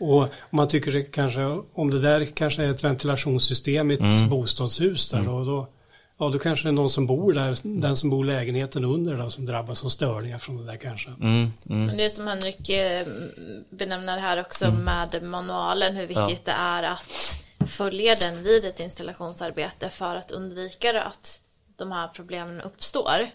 Och 0.00 0.26
man 0.50 0.68
tycker 0.68 0.92
det 0.92 1.02
kanske, 1.02 1.40
om 1.74 1.90
det 1.90 2.00
där 2.00 2.24
kanske 2.24 2.62
är 2.64 2.70
ett 2.70 2.84
ventilationssystem 2.84 3.90
i 3.90 3.94
ett 3.94 4.00
Mm. 4.00 4.28
bostadshus 4.28 5.10
där 5.10 5.28
och 5.28 5.46
då, 5.46 5.68
ja 6.18 6.28
då 6.28 6.38
kanske 6.38 6.64
det 6.66 6.70
är 6.70 6.72
någon 6.72 6.90
som 6.90 7.06
bor 7.06 7.32
där, 7.32 7.56
den 7.80 7.96
som 7.96 8.10
bor 8.10 8.24
i 8.24 8.28
lägenheten 8.28 8.84
under 8.84 9.16
då, 9.16 9.30
som 9.30 9.46
drabbas 9.46 9.84
av 9.84 9.88
störningar 9.88 10.38
från 10.38 10.56
det 10.56 10.72
där 10.72 10.76
kanske. 10.76 11.08
Mm, 11.10 11.52
mm. 11.70 11.86
Men 11.86 11.96
det 11.96 12.10
som 12.10 12.26
Henrik 12.26 12.68
eh, 12.68 13.06
benämner 13.70 14.18
här 14.18 14.40
också 14.40 14.64
Mm. 14.64 14.84
med 14.84 15.22
manualen, 15.22 15.96
hur 15.96 16.06
viktigt 16.06 16.44
det 16.44 16.52
är 16.52 16.82
att 16.82 17.38
följa 17.66 18.14
den 18.14 18.42
vid 18.42 18.64
ett 18.64 18.80
installationsarbete 18.80 19.90
för 19.90 20.16
att 20.16 20.30
undvika 20.30 21.02
att 21.02 21.40
de 21.76 21.92
här 21.92 22.08
problemen 22.08 22.60
uppstår. 22.60 23.28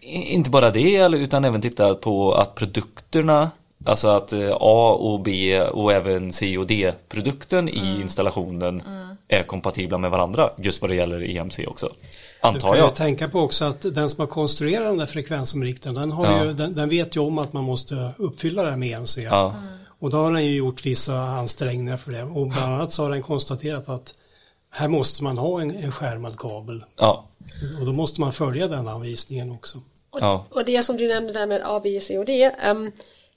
Inte 0.00 0.50
bara 0.50 0.70
det, 0.70 1.16
utan 1.16 1.44
även 1.44 1.60
titta 1.60 1.94
på 1.94 2.34
att 2.34 2.54
produkterna, 2.54 3.50
alltså 3.86 4.08
att 4.08 4.32
eh, 4.32 4.50
A 4.60 4.92
och 5.00 5.20
B 5.20 5.60
och 5.62 5.92
även 5.92 6.32
C 6.32 6.58
och 6.58 6.66
D-produkten 6.66 7.68
i 7.68 8.00
installationen 8.00 8.82
är 9.28 9.42
kompatibla 9.42 9.98
med 9.98 10.10
varandra, 10.10 10.50
just 10.58 10.82
vad 10.82 10.90
det 10.90 10.94
gäller 10.94 11.36
EMC 11.36 11.58
också. 11.66 11.86
Du 11.86 12.48
Antar 12.48 12.60
kan 12.68 12.76
ju 12.76 12.82
jag. 12.82 12.94
tänka 12.94 13.28
på 13.28 13.40
också 13.40 13.64
att 13.64 13.80
den 13.94 14.10
som 14.10 14.20
har 14.20 14.26
konstruerat 14.26 14.84
den 14.86 14.98
där 14.98 15.06
frekvensomriktaren, 15.06 15.94
den, 15.94 16.12
har 16.12 16.26
Ja. 16.26 16.44
ju, 16.44 16.52
den, 16.52 16.74
den 16.74 16.88
vet 16.88 17.16
ju 17.16 17.20
om 17.20 17.38
att 17.38 17.52
man 17.52 17.64
måste 17.64 18.10
uppfylla 18.18 18.62
det 18.62 18.70
här 18.70 18.76
med 18.76 18.90
EMC. 18.92 19.18
Ja, 19.22 19.54
Och 19.98 20.10
då 20.10 20.16
har 20.16 20.32
den 20.32 20.44
ju 20.44 20.54
gjort 20.56 20.86
vissa 20.86 21.14
ansträngningar 21.16 21.96
för 21.96 22.12
det. 22.12 22.22
Och 22.22 22.46
bland 22.46 22.74
annat 22.74 22.92
så 22.92 23.02
har 23.02 23.10
den 23.10 23.22
konstaterat 23.22 23.88
att 23.88 24.14
här 24.70 24.88
måste 24.88 25.24
man 25.24 25.38
ha 25.38 25.60
en, 25.60 25.70
en 25.76 25.92
skärmad 25.92 26.38
kabel. 26.38 26.84
ja, 26.98 27.24
Och 27.80 27.86
då 27.86 27.92
måste 27.92 28.20
man 28.20 28.32
följa 28.32 28.68
den 28.68 28.88
anvisningen 28.88 29.52
också. 29.52 29.78
Och, 30.10 30.18
Ja. 30.22 30.44
och 30.50 30.64
det 30.64 30.82
som 30.84 30.96
du 30.96 31.08
nämnde 31.08 31.32
där 31.32 31.46
med 31.46 31.62
A, 31.64 31.80
B, 31.84 32.00
C 32.00 32.18
och 32.18 32.24
D. 32.24 32.50
ehm, 32.62 32.92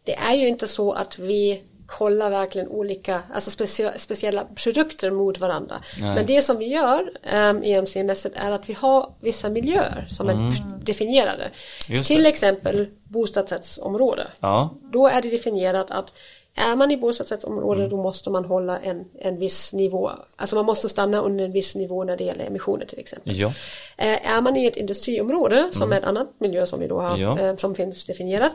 det 0.10 0.16
är 0.16 0.34
ju 0.34 0.48
inte 0.48 0.68
så 0.68 0.92
att 0.92 1.20
vi 1.20 1.64
kollar 1.86 2.30
verkligen 2.30 2.68
olika, 2.68 3.22
alltså 3.34 3.52
specie, 3.52 3.94
speciella 3.98 4.44
produkter 4.56 5.12
mot 5.12 5.38
varandra. 5.40 5.76
Nej. 6.02 6.16
Men 6.16 6.26
det 6.26 6.42
som 6.42 6.58
vi 6.58 6.66
gör 6.68 7.00
um, 7.34 7.64
EMC-mässigt 7.64 8.36
är 8.36 8.52
att 8.52 8.70
vi 8.70 8.74
har 8.74 9.14
vissa 9.20 9.50
miljöer 9.50 10.08
som 10.10 10.30
är 10.30 10.52
p- 10.52 10.64
definierade. 10.86 11.52
Mm. 11.90 12.04
Till 12.04 12.26
exempel 12.26 12.88
bostadsrättsområde. 13.04 14.28
ja, 14.40 14.76
Då 14.94 15.08
är 15.08 15.22
det 15.22 15.30
definierat 15.30 15.92
att 15.92 16.14
är 16.56 16.76
man 16.76 16.92
i 16.92 16.98
bostadsrättsområde 16.98 17.80
Mm. 17.80 17.90
då 17.90 18.04
måste 18.04 18.30
man 18.30 18.46
hålla 18.46 18.80
en, 18.80 19.06
en 19.20 19.38
viss 19.40 19.74
nivå. 19.74 20.12
Alltså 20.36 20.56
man 20.56 20.66
måste 20.66 20.90
stanna 20.90 21.22
under 21.22 21.46
en 21.46 21.52
viss 21.52 21.76
nivå 21.76 22.04
när 22.04 22.18
det 22.18 22.24
gäller 22.24 22.46
emissioner 22.46 22.86
till 22.86 23.00
exempel. 23.00 23.36
ja, 23.40 23.54
Eh, 23.98 24.32
Är 24.38 24.42
man 24.42 24.56
i 24.58 24.66
ett 24.66 24.78
industriområde 24.78 25.70
som 25.72 25.92
är 25.92 25.98
ett 25.98 26.04
annat 26.04 26.28
miljö 26.38 26.66
som 26.66 26.80
vi 26.80 26.88
då 26.88 27.00
har, 27.00 27.10
Mm. 27.10 27.22
Ja. 27.22 27.32
Mm. 27.32 27.46
eh, 27.50 27.56
som 27.56 27.76
finns 27.76 28.06
definierat. 28.06 28.52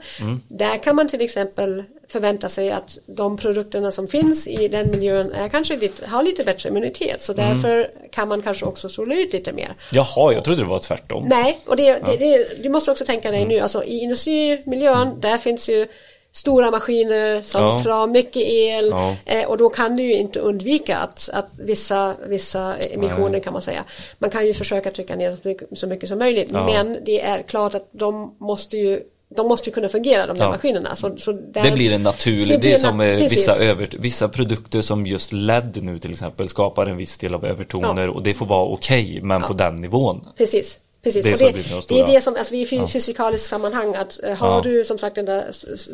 Där 0.48 0.78
kan 0.78 0.96
man 0.96 1.08
till 1.08 1.20
exempel 1.20 1.84
förvänta 2.08 2.48
sig 2.48 2.70
att 2.70 2.98
de 3.06 3.36
produkterna 3.36 3.90
som 3.90 4.08
finns 4.08 4.46
i 4.48 4.68
den 4.68 4.90
miljön 4.90 5.32
är 5.32 5.48
kanske 5.48 5.76
lite, 5.76 6.06
har 6.06 6.22
lite 6.22 6.44
bättre 6.44 6.68
immunitet. 6.68 7.22
Så 7.22 7.32
Mm. 7.32 7.48
därför 7.48 7.90
kan 8.12 8.28
man 8.28 8.42
kanske 8.42 8.64
också 8.66 8.88
sålla 8.88 9.14
ut 9.14 9.32
lite 9.32 9.52
mer. 9.52 9.74
Jaha, 9.92 10.32
jag 10.32 10.44
trodde 10.44 10.62
det 10.62 10.68
var 10.68 10.78
tvärtom. 10.78 11.24
Nej, 11.28 11.58
och 11.66 11.76
det, 11.76 11.92
det, 12.06 12.16
det, 12.16 12.62
du 12.62 12.68
måste 12.68 12.90
också 12.90 13.04
tänka 13.04 13.30
dig 13.30 13.42
Mm. 13.42 13.48
nu, 13.54 13.60
alltså 13.60 13.84
i 13.84 13.98
industrimiljön, 13.98 15.20
där 15.20 15.38
finns 15.38 15.68
ju 15.68 15.86
stora 16.34 16.70
maskiner 16.70 17.42
som 17.42 17.62
Ja. 17.62 17.80
drar 17.84 18.06
mycket 18.06 18.42
el 18.42 18.88
Ja. 18.90 19.16
eh, 19.24 19.48
och 19.48 19.58
då 19.58 19.68
kan 19.68 19.96
du 19.96 20.02
ju 20.02 20.14
inte 20.14 20.40
undvika 20.40 20.96
att, 20.96 21.30
att 21.32 21.48
vissa, 21.58 22.14
vissa 22.28 22.74
emissioner 22.92 23.40
kan 23.40 23.52
man 23.52 23.62
säga. 23.62 23.84
Man 24.18 24.30
kan 24.30 24.46
ju 24.46 24.54
försöka 24.54 24.90
trycka 24.90 25.16
ner 25.16 25.36
så 25.42 25.48
mycket, 25.48 25.78
så 25.78 25.86
mycket 25.86 26.08
som 26.08 26.18
möjligt 26.18 26.50
Ja. 26.52 26.66
men 26.66 26.98
det 27.04 27.20
är 27.20 27.42
klart 27.42 27.74
att 27.74 27.88
de 27.92 28.36
måste 28.40 28.76
ju 28.76 29.00
de 29.36 29.48
måste 29.48 29.68
ju 29.70 29.74
kunna 29.74 29.88
fungera 29.88 30.26
de 30.26 30.36
där 30.38 30.44
Ja. 30.44 30.50
maskinerna. 30.50 30.96
Så, 30.96 31.16
så 31.16 31.32
där, 31.32 31.62
Det 31.64 31.70
blir 31.72 31.92
en 31.92 32.02
naturlig, 32.02 32.60
Det 32.60 32.68
det, 32.68 32.72
är 32.72 32.76
som 32.76 33.00
eh, 33.00 33.16
vissa, 33.16 33.64
över, 33.64 33.88
vissa 33.98 34.28
produkter 34.28 34.82
som 34.82 35.06
just 35.06 35.32
LED 35.32 35.78
nu 35.82 35.98
till 35.98 36.10
exempel 36.10 36.48
skapar 36.48 36.86
en 36.86 36.96
viss 36.96 37.18
del 37.18 37.34
av 37.34 37.44
övertoner 37.44 38.02
Ja. 38.04 38.10
och 38.10 38.22
det 38.22 38.34
får 38.34 38.46
vara 38.46 38.64
okej 38.64 39.20
men 39.22 39.42
på 39.42 39.52
den 39.52 39.76
nivån. 39.76 40.28
Precis. 40.36 40.78
Precis, 41.04 41.24
Det 41.24 41.30
är 41.30 41.32
och 41.34 41.38
det, 41.88 41.94
det 41.94 42.00
är 42.00 42.06
det 42.06 42.20
som, 42.20 42.36
alltså 42.36 42.54
det 42.54 42.62
är 42.62 42.66
fy- 42.66 42.86
fysikaliskt 42.86 43.48
sammanhang 43.48 43.94
att 43.94 44.22
eh, 44.22 44.34
har 44.34 44.48
Ja. 44.56 44.60
du 44.64 44.84
som 44.84 44.98
sagt 44.98 45.14
den 45.14 45.24
där 45.24 45.44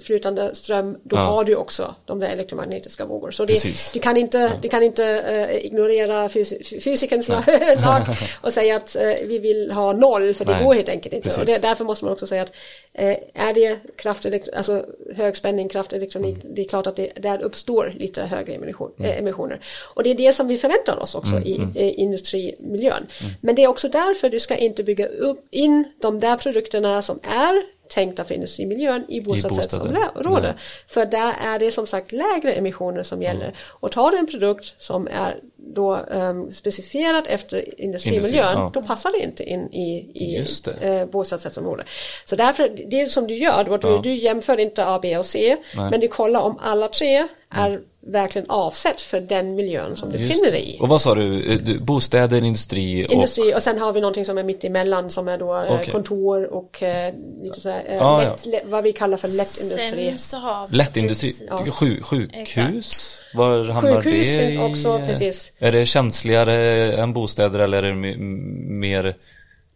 flytande 0.00 0.54
ström, 0.54 0.96
då 1.02 1.16
Ja. 1.16 1.20
har 1.20 1.44
du 1.44 1.54
också 1.56 1.94
de 2.06 2.20
där 2.20 2.28
elektromagnetiska 2.28 3.04
vågor. 3.04 3.30
Så 3.30 3.44
det, 3.44 3.62
du 3.94 4.00
kan 4.00 4.16
inte, 4.16 4.52
du 4.62 4.68
kan 4.68 4.82
inte 4.82 5.04
eh, 5.06 5.64
ignorera 5.66 6.28
fys- 6.28 6.80
fysikens 6.84 7.28
lag 7.28 7.42
och 8.42 8.52
säga 8.52 8.76
att 8.76 8.96
eh, 8.96 9.02
vi 9.24 9.38
vill 9.38 9.70
ha 9.70 9.92
noll, 9.92 10.34
för 10.34 10.44
det 10.44 10.52
Nej. 10.52 10.64
går 10.64 10.74
helt 10.74 10.88
enkelt 10.88 11.14
inte. 11.14 11.24
Precis. 11.24 11.40
Och 11.40 11.46
det, 11.46 11.58
därför 11.62 11.84
måste 11.84 12.04
man 12.04 12.12
också 12.12 12.26
säga 12.26 12.42
att 12.42 12.52
eh, 12.92 13.16
är 13.34 13.54
det 13.54 13.78
kraftelekt- 13.96 14.48
alltså 14.56 14.84
högspänning, 15.16 15.68
kraftelektronik, 15.68 16.36
Mm. 16.44 16.54
det 16.54 16.62
är 16.62 16.68
klart 16.68 16.86
att 16.86 16.96
det 16.96 17.10
där 17.16 17.42
uppstår 17.42 17.92
lite 17.98 18.22
högre 18.22 18.52
emission, 18.54 18.90
eh, 18.98 19.18
emissioner. 19.18 19.60
Och 19.94 20.02
det 20.02 20.10
är 20.10 20.14
det 20.14 20.32
som 20.32 20.48
vi 20.48 20.56
förväntar 20.56 21.02
oss 21.02 21.14
också 21.14 21.34
Mm, 21.34 21.42
i, 21.74 21.80
i 21.80 21.90
industrimiljön. 21.94 23.06
Men 23.40 23.54
det 23.54 23.64
är 23.64 23.68
också 23.68 23.88
därför 23.88 24.28
du 24.30 24.40
ska 24.40 24.56
inte 24.56 24.82
bygga 24.82 24.99
upp 25.06 25.48
in 25.50 25.84
de 26.00 26.20
där 26.20 26.36
produkterna 26.36 27.02
som 27.02 27.18
är 27.22 27.80
tänkta 27.90 28.24
för 28.24 28.34
industrimiljön 28.34 29.04
i 29.08 29.20
bostadsrättsområde. 29.20 30.54
För 30.88 31.06
där 31.06 31.34
är 31.44 31.58
det 31.58 31.70
som 31.70 31.86
sagt 31.86 32.12
lägre 32.12 32.52
emissioner 32.52 33.02
som 33.02 33.22
gäller. 33.22 33.54
Och 33.60 33.92
tar 33.92 34.10
du 34.10 34.18
en 34.18 34.26
produkt 34.26 34.74
som 34.78 35.06
är 35.06 35.36
då 35.56 35.96
um, 35.96 36.50
specificerat 36.50 37.26
efter 37.26 37.80
industrimiljön, 37.80 38.24
Industri, 38.24 38.38
ja. 38.38 38.70
då 38.74 38.82
passar 38.82 39.12
det 39.12 39.18
inte 39.18 39.44
in 39.44 39.72
i, 39.72 40.10
i 40.14 40.44
eh, 40.80 41.06
bostadsrättsområde. 41.06 41.84
Så 42.24 42.36
därför, 42.36 42.68
det 42.90 43.06
som 43.06 43.26
du 43.26 43.34
gör, 43.34 43.64
då, 43.64 43.76
du, 43.76 43.98
du 44.02 44.14
jämför 44.14 44.60
inte 44.60 44.86
A, 44.86 44.98
B 45.02 45.18
och 45.18 45.26
C, 45.26 45.56
Nej. 45.76 45.90
men 45.90 46.00
du 46.00 46.08
kollar 46.08 46.40
om 46.40 46.58
alla 46.60 46.88
tre 46.88 47.28
är 47.50 47.80
verkligen 48.06 48.50
avsett 48.50 49.00
för 49.00 49.20
den 49.20 49.54
miljön 49.54 49.96
som 49.96 50.10
du 50.10 50.18
befinner 50.18 50.50
dig 50.50 50.74
i. 50.76 50.80
Och 50.80 50.88
vad 50.88 51.02
sa 51.02 51.14
du? 51.14 51.52
Eh, 51.52 51.58
du? 51.58 51.80
Bostäder, 51.80 52.44
industri 52.44 53.06
och... 53.06 53.12
Industri 53.12 53.54
och 53.54 53.62
sen 53.62 53.78
har 53.78 53.92
vi 53.92 54.00
någonting 54.00 54.24
som 54.24 54.38
är 54.38 54.42
mitt 54.42 54.64
emellan 54.64 55.10
som 55.10 55.28
är 55.28 55.38
då 55.38 55.56
eh, 55.56 55.74
Okej. 55.74 55.92
kontor 55.92 56.44
och 56.54 56.82
eh, 56.82 57.14
lite 57.42 57.60
så 57.60 57.68
här, 57.70 57.84
eh, 57.88 58.06
Ah, 58.06 58.18
lätt, 58.22 58.46
lätt, 58.46 58.62
vad 58.66 58.84
vi 58.84 58.92
kallar 58.92 59.16
för 59.16 59.28
lätt 59.28 59.60
industri. 59.62 60.08
Sen 60.08 60.18
så 60.18 60.36
har 60.36 60.68
vi 60.68 60.76
Lättindustri, 60.76 61.34
precis- 61.50 61.74
sju, 61.74 62.00
sjukhus, 62.02 63.22
var 63.34 63.64
hamnar 63.64 64.02
Sjukhus 64.02 64.28
det 64.28 64.38
finns 64.38 64.54
i? 64.54 64.58
också, 64.58 64.98
precis. 65.06 65.52
Är 65.58 65.72
det 65.72 65.86
känsligare 65.86 66.92
än 66.92 67.12
bostäder 67.12 67.58
eller 67.58 67.82
är 67.82 67.88
det 67.92 68.16
mer 68.80 69.16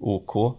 OK? 0.00 0.56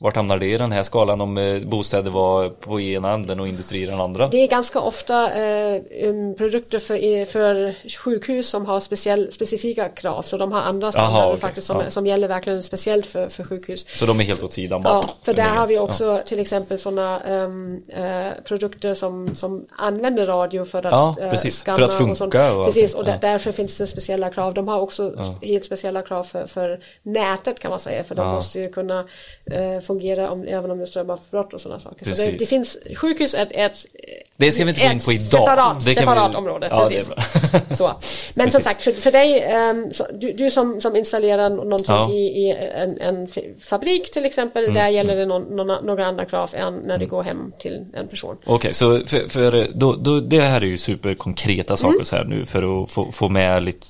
Vart 0.00 0.16
hamnar 0.16 0.38
det 0.38 0.46
i 0.46 0.56
den 0.56 0.72
här 0.72 0.82
skalan 0.82 1.20
om 1.20 1.38
eh, 1.38 1.62
bostäder 1.62 2.10
var 2.10 2.48
på 2.48 2.80
ena 2.80 3.12
änden 3.12 3.40
och 3.40 3.48
industri 3.48 3.86
den 3.86 4.00
andra? 4.00 4.28
Det 4.28 4.36
är 4.42 4.48
ganska 4.48 4.80
ofta 4.80 5.32
eh, 5.44 5.82
um, 6.04 6.34
produkter 6.34 6.78
för, 6.78 7.24
för 7.24 7.74
sjukhus 8.04 8.48
som 8.48 8.66
har 8.66 8.80
speciell, 8.80 9.32
specifika 9.32 9.88
krav, 9.88 10.22
så 10.22 10.36
de 10.36 10.52
har 10.52 10.60
andra 10.60 10.92
standarder 10.92 11.16
Aha, 11.18 11.28
okej. 11.28 11.40
faktiskt 11.40 11.66
som, 11.66 11.80
Ja. 11.80 11.90
som 11.90 12.06
gäller 12.06 12.28
verkligen 12.28 12.62
speciellt 12.62 13.06
för, 13.06 13.28
för 13.28 13.44
sjukhus. 13.44 13.86
Så 13.98 14.06
de 14.06 14.20
är 14.20 14.24
helt 14.24 14.42
åt 14.42 14.52
sidan 14.52 14.82
bara? 14.82 14.94
Ja, 14.94 15.04
för 15.22 15.34
där 15.34 15.42
Ja. 15.46 15.50
har 15.50 15.66
vi 15.66 15.78
också 15.78 16.22
till 16.26 16.40
exempel 16.40 16.78
sådana 16.78 17.20
ehm, 17.20 17.82
eh, 17.88 18.26
produkter 18.44 18.94
som, 18.94 19.34
som 19.34 19.66
använder 19.78 20.26
radio 20.26 20.64
för 20.64 20.78
att 20.78 20.92
Ja, 20.92 21.16
eh, 21.20 21.50
skanna 21.50 21.78
För 21.78 21.84
att 21.84 21.94
funka 21.94 22.10
och 22.10 22.16
sånt. 22.16 22.34
och 22.34 22.64
Precis, 22.66 22.94
och 22.94 23.04
där, 23.04 23.12
Ja. 23.12 23.18
därför 23.20 23.52
finns 23.52 23.78
det 23.78 23.86
speciella 23.86 24.30
krav. 24.30 24.54
De 24.54 24.68
har 24.68 24.80
också 24.80 25.14
helt 25.42 25.64
speciella 25.64 26.02
krav 26.02 26.24
för, 26.24 26.46
för 26.46 26.80
nätet 27.02 27.58
kan 27.60 27.70
man 27.70 27.80
säga, 27.80 28.04
för 28.04 28.14
de 28.14 28.26
Ja. 28.26 28.34
måste 28.34 28.60
ju 28.60 28.72
kunna 28.72 29.04
eh, 29.50 29.80
fungera 29.88 30.30
om, 30.30 30.42
även 30.48 30.70
om 30.70 30.78
det 30.78 30.86
strömavbrott 30.86 31.54
och 31.54 31.60
sådana 31.60 31.80
saker. 31.80 32.04
Så 32.04 32.14
det, 32.14 32.30
det 32.38 32.46
finns, 32.46 32.78
sjukhus 32.96 33.34
är 33.34 33.46
ett, 33.50 33.86
Det 34.36 34.52
ska 34.52 34.64
vi 34.64 34.70
inte 34.70 34.86
gå 34.86 34.92
in 34.92 35.00
på 35.00 35.12
idag. 35.12 35.24
Separat, 35.24 35.84
Det 35.84 35.94
kan 35.94 36.04
vi- 36.04 36.10
separat 36.10 36.34
område, 36.34 36.68
Ja, 36.70 36.88
precis. 36.90 37.10
Så. 37.78 37.90
Men 38.34 38.50
som 38.50 38.58
Precis. 38.60 38.64
sagt, 38.64 38.82
för, 38.82 38.92
för 38.92 39.12
dig, 39.12 39.40
ehm, 39.42 39.92
så, 39.92 40.06
du, 40.20 40.32
du 40.32 40.50
som, 40.50 40.80
som 40.80 40.96
installerar 40.96 41.50
någonting 41.50 41.84
Ja. 41.88 42.04
Mm, 42.04 42.16
i, 42.16 42.26
i 42.26 42.56
en, 42.74 43.00
en 43.00 43.28
fabrik 43.60 44.10
till 44.10 44.24
exempel, 44.24 44.74
där 44.74 44.88
gäller 44.88 45.16
det 45.16 45.26
någon, 45.26 45.42
någon, 45.56 45.84
några 45.86 46.06
andra 46.06 46.24
krav 46.24 46.50
än 46.54 46.74
när 46.84 46.98
du 46.98 47.06
går 47.06 47.22
hem 47.22 47.52
till 47.58 47.84
en 47.94 48.08
person. 48.08 48.36
Okej, 48.46 48.74
så 48.74 49.00
för, 49.06 49.28
för 49.28 49.68
då, 49.74 49.92
då, 49.96 50.20
det 50.20 50.40
här 50.40 50.60
är 50.60 50.66
ju 50.66 50.78
superkonkreta 50.78 51.76
saker 51.76 51.92
Mm. 51.94 52.04
så 52.04 52.16
här 52.16 52.24
nu 52.24 52.46
för 52.46 52.82
att 52.82 52.90
få, 52.90 53.12
få 53.12 53.28
med 53.28 53.62
lite 53.62 53.86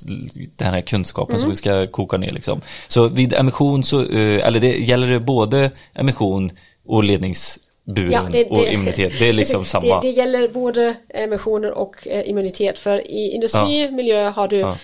den 0.57 0.69
här 0.75 0.81
kunskapen 0.81 1.33
Mm. 1.35 1.41
som 1.41 1.51
vi 1.51 1.57
ska 1.57 1.87
koka 1.87 2.17
ner 2.17 2.33
liksom. 2.33 2.61
Så 2.89 3.09
vid 3.09 3.33
emission 3.35 3.85
så, 3.85 4.01
eh, 4.01 4.47
eller 4.47 4.61
det 4.61 4.79
gäller 4.79 5.07
det 5.07 5.21
både 5.21 5.71
emission 5.99 6.51
och 6.87 7.05
ledningsburen 7.05 8.47
och 8.51 8.67
immunitet. 8.67 9.13
Det 9.19 9.29
är 9.29 9.33
liksom 9.33 9.61
precis. 9.61 9.71
samma. 9.71 10.01
Det, 10.01 10.09
det 10.09 10.11
gäller 10.11 10.49
både 10.49 10.95
emissioner 11.09 11.71
och 11.71 12.07
eh, 12.09 12.31
immunitet. 12.31 12.79
För 12.79 13.11
i 13.11 13.31
industrimiljö 13.35 14.29
har 14.31 14.49
du, 14.49 14.57
Ja. 14.57 14.77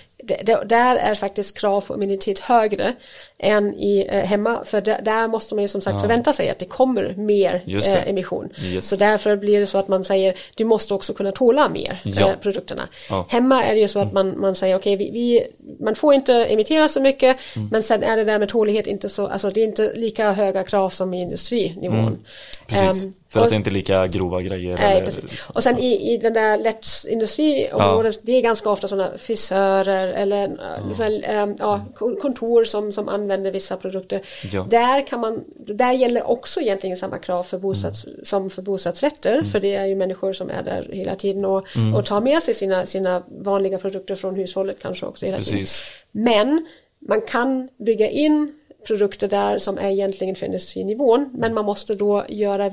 Där 0.66 0.96
är 0.96 1.14
faktiskt 1.14 1.58
krav 1.58 1.80
på 1.80 1.94
immunitet 1.94 2.38
högre 2.38 2.94
än 3.38 3.74
i 3.74 4.06
eh, 4.10 4.20
hemma. 4.24 4.64
För 4.64 4.80
där, 4.80 5.00
där 5.02 5.28
måste 5.28 5.54
man 5.54 5.62
ju 5.64 5.68
som 5.68 5.80
sagt 5.80 6.00
förvänta 6.00 6.32
sig 6.32 6.50
att 6.50 6.58
det 6.58 6.64
kommer 6.64 7.14
mer 7.16 7.62
Just 7.66 7.92
det. 7.92 7.98
eh, 7.98 8.08
emission. 8.08 8.48
Yes. 8.64 8.88
Så 8.88 8.96
därför 8.96 9.36
blir 9.36 9.60
det 9.60 9.66
så 9.66 9.78
att 9.78 9.88
man 9.88 10.04
säger 10.04 10.34
du 10.54 10.64
måste 10.64 10.94
också 10.94 11.12
kunna 11.14 11.32
tåla 11.32 11.68
mer 11.68 12.00
Ja. 12.04 12.28
eh, 12.28 12.36
produkterna. 12.42 12.88
Ja. 13.10 13.26
Hemma 13.28 13.64
är 13.64 13.74
det 13.74 13.80
ju 13.80 13.88
så 13.88 13.98
att 13.98 14.12
man, 14.12 14.40
man 14.40 14.54
säger 14.54 14.76
okej 14.76 14.96
vi, 14.96 15.10
vi, 15.10 15.42
man 15.80 15.94
får 15.94 16.14
inte 16.14 16.34
emittera 16.34 16.88
så 16.88 17.00
mycket 17.00 17.36
Mm. 17.56 17.68
men 17.72 17.82
sen 17.82 18.02
är 18.02 18.16
det 18.16 18.24
där 18.24 18.38
med 18.38 18.48
tålighet 18.48 18.86
inte 18.86 19.08
så, 19.08 19.26
alltså 19.26 19.50
det 19.50 19.60
är 19.60 19.64
inte 19.64 19.92
lika 19.94 20.32
höga 20.32 20.64
krav 20.64 20.88
som 20.90 21.14
i 21.14 21.20
industrinivån. 21.20 21.98
Mm. 21.98 22.18
Precis. 22.66 23.02
För 23.34 23.40
och- 23.40 23.44
att 23.46 23.50
det 23.52 23.56
inte 23.56 23.70
är 23.70 23.72
lika 23.72 24.06
grova 24.06 24.40
grejer. 24.42 24.74
Nej, 24.78 24.94
eller- 24.96 25.04
precis. 25.04 25.48
Och 25.54 25.62
sen 25.62 25.78
i, 25.78 26.12
i 26.14 26.16
den 26.18 26.32
där 26.32 26.56
lättindustriområdet, 26.58 28.20
det 28.22 28.32
är 28.32 28.42
ganska 28.42 28.70
ofta 28.70 28.88
sådana 28.88 29.18
frisörer 29.18 30.08
eller 30.12 30.44
mm. 30.44 30.94
så 30.94 31.02
här, 31.02 31.22
ehm, 31.24 31.56
ja, 31.58 31.84
kon- 31.94 32.16
kontor 32.16 32.64
som, 32.64 32.92
som 32.92 33.08
använder 33.08 33.50
vissa 33.50 33.76
produkter. 33.76 34.22
Ja. 34.52 34.66
Där, 34.70 35.06
kan 35.06 35.20
man, 35.20 35.44
där 35.56 35.92
gäller 35.92 36.26
också 36.30 36.60
egentligen 36.60 36.96
samma 36.96 37.18
krav 37.18 37.42
för 37.42 37.58
bostads, 37.58 38.04
Mm. 38.06 38.18
som 38.22 38.50
för 38.50 38.62
bostadsrätter, 38.62 39.42
för 39.42 39.60
det 39.60 39.74
är 39.74 39.84
ju 39.86 39.94
människor 39.96 40.32
som 40.32 40.50
är 40.50 40.62
där 40.62 40.90
hela 40.92 41.16
tiden 41.16 41.44
och, 41.44 41.76
Mm. 41.76 41.94
och 41.94 42.06
tar 42.06 42.20
med 42.20 42.42
sig 42.42 42.54
sina, 42.54 42.86
sina 42.86 43.22
vanliga 43.28 43.78
produkter 43.78 44.14
från 44.14 44.34
hushållet 44.34 44.76
kanske 44.82 45.06
också 45.06 45.26
hela 45.26 45.38
tiden. 45.38 45.58
Precis. 45.58 45.82
Men 46.12 46.66
man 47.08 47.20
kan 47.20 47.68
bygga 47.78 48.08
in 48.10 48.52
produkter 48.86 49.28
där 49.28 49.58
som 49.58 49.78
är 49.78 49.90
egentligen 49.90 50.34
för 50.34 50.46
industrinivån 50.46 51.30
men 51.32 51.54
man 51.54 51.64
måste 51.64 51.94
då 51.94 52.24
göra 52.28 52.70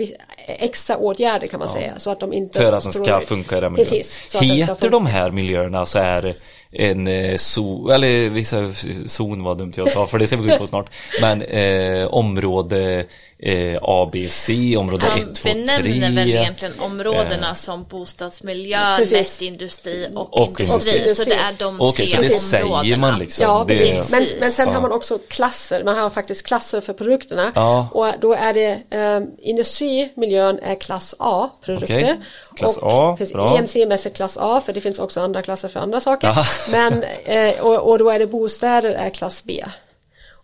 extra 0.47 0.97
åtgärder 0.97 1.47
kan 1.47 1.59
man 1.59 1.69
säga 1.69 1.93
så 1.97 2.11
att 2.11 2.19
de 2.19 2.33
inte 2.33 2.59
För 2.59 2.73
att 2.73 2.83
den 2.83 2.93
ska 2.93 3.21
funka 3.21 3.57
i 3.57 3.61
den 3.61 3.73
miljön. 3.73 3.89
Precis. 3.89 4.35
Heter 4.41 4.89
de 4.89 5.05
här 5.05 5.31
miljöerna 5.31 5.85
så 5.85 5.99
är 5.99 6.35
en 6.71 7.07
eh, 7.07 7.37
zon, 7.37 7.91
eller 7.91 8.29
vissa 8.29 8.71
zon 9.07 9.43
var 9.43 9.55
dumt 9.55 9.73
jag 9.75 9.91
sa 9.91 10.07
för 10.07 10.19
det 10.19 10.27
ska 10.27 10.37
vi 10.37 10.47
gå 10.47 10.53
ut 10.53 10.59
på 10.59 10.67
snart. 10.67 10.89
Men 11.21 11.41
eh, 11.41 12.07
område 12.07 13.05
eh, 13.39 13.77
ABC, 13.81 14.49
område 14.77 15.05
1, 15.07 15.13
2, 15.13 15.33
3. 15.33 15.51
Han 15.51 15.83
benämner 15.83 16.11
väl 16.11 16.29
egentligen 16.29 16.73
områdena 16.79 17.55
som 17.55 17.83
bostadsmiljö, 17.89 18.95
Precis. 18.97 19.41
lättindustri 19.41 20.07
och, 20.15 20.41
Och 20.41 20.59
industri. 20.59 20.97
industri. 20.97 21.15
Så 21.25 21.29
det 21.29 21.35
är 21.35 21.51
de 21.59 21.77
så 21.79 21.91
tre 21.91 22.05
det 22.05 22.17
områdena. 22.17 22.39
säger 22.39 22.97
man 22.97 23.19
liksom. 23.19 23.43
Ja, 23.43 23.65
det, 23.67 23.77
precis. 23.77 24.11
Men, 24.11 24.25
men 24.39 24.51
sen 24.51 24.67
Ja. 24.67 24.73
har 24.73 24.81
man 24.81 24.91
också 24.91 25.19
klasser. 25.27 25.83
Man 25.83 25.97
har 25.97 26.09
faktiskt 26.09 26.45
klasser 26.47 26.81
för 26.81 26.93
produkterna. 26.93 27.51
Ja. 27.55 27.87
Och 27.93 28.07
då 28.21 28.33
är 28.33 28.53
det 28.53 28.97
um, 28.97 29.27
industrimiljön 29.41 30.59
är 30.59 30.75
klass 30.75 31.15
A-produkter. 31.19 31.95
Okej. 31.95 32.19
Klass 32.57 32.77
och, 32.77 32.91
A, 32.91 33.17
bra. 33.33 33.57
EMC-mässigt 33.57 34.15
klass 34.15 34.37
A, 34.41 34.61
för 34.65 34.73
det 34.73 34.81
finns 34.81 34.99
också 34.99 35.21
andra 35.21 35.41
klasser 35.41 35.69
för 35.69 35.79
andra 35.79 35.99
saker. 36.01 36.27
Jaha. 36.27 36.45
Men, 36.69 37.03
eh, 37.25 37.61
och, 37.65 37.89
och 37.89 37.97
då 37.99 38.09
är 38.09 38.19
det 38.19 38.27
bostäder 38.27 38.91
är 38.91 39.09
klass 39.09 39.43
B. 39.43 39.65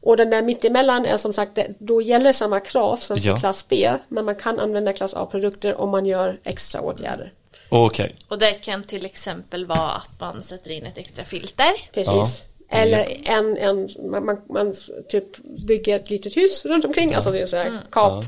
Och 0.02 0.18
den 0.18 0.30
där 0.30 0.42
mittemellan 0.42 1.06
är 1.06 1.18
som 1.18 1.34
sagt, 1.34 1.60
då 1.80 2.02
gäller 2.02 2.34
samma 2.34 2.60
krav 2.60 2.98
som 2.98 3.18
för 3.18 3.28
Ja. 3.28 3.38
klass 3.38 3.66
B, 3.70 3.92
men 4.08 4.26
man 4.26 4.36
kan 4.36 4.60
använda 4.60 4.94
klass 4.94 5.14
A-produkter 5.14 5.76
om 5.82 5.90
man 5.90 6.06
gör 6.06 6.40
extra 6.44 6.82
åtgärder. 6.82 7.34
Okej. 7.70 8.16
Och 8.28 8.40
det 8.40 8.52
kan 8.54 8.84
till 8.84 9.06
exempel 9.06 9.66
vara 9.66 9.92
att 9.92 10.20
man 10.20 10.44
sätter 10.44 10.72
in 10.72 10.86
ett 10.86 10.98
extra 10.98 11.26
filter. 11.26 11.72
Precis. 11.94 12.46
Eller 12.70 13.06
en, 13.26 13.58
en 13.58 13.90
man, 14.12 14.26
man, 14.26 14.38
man 14.50 14.74
typ 15.10 15.38
bygger 15.68 15.96
ett 15.96 16.10
litet 16.10 16.38
hus 16.38 16.66
runt 16.66 16.86
omkring, 16.86 17.14
alltså 17.14 17.32
det 17.32 17.40
är 17.40 17.46
så 17.46 17.58
här 17.58 17.72
kap, 17.92 18.24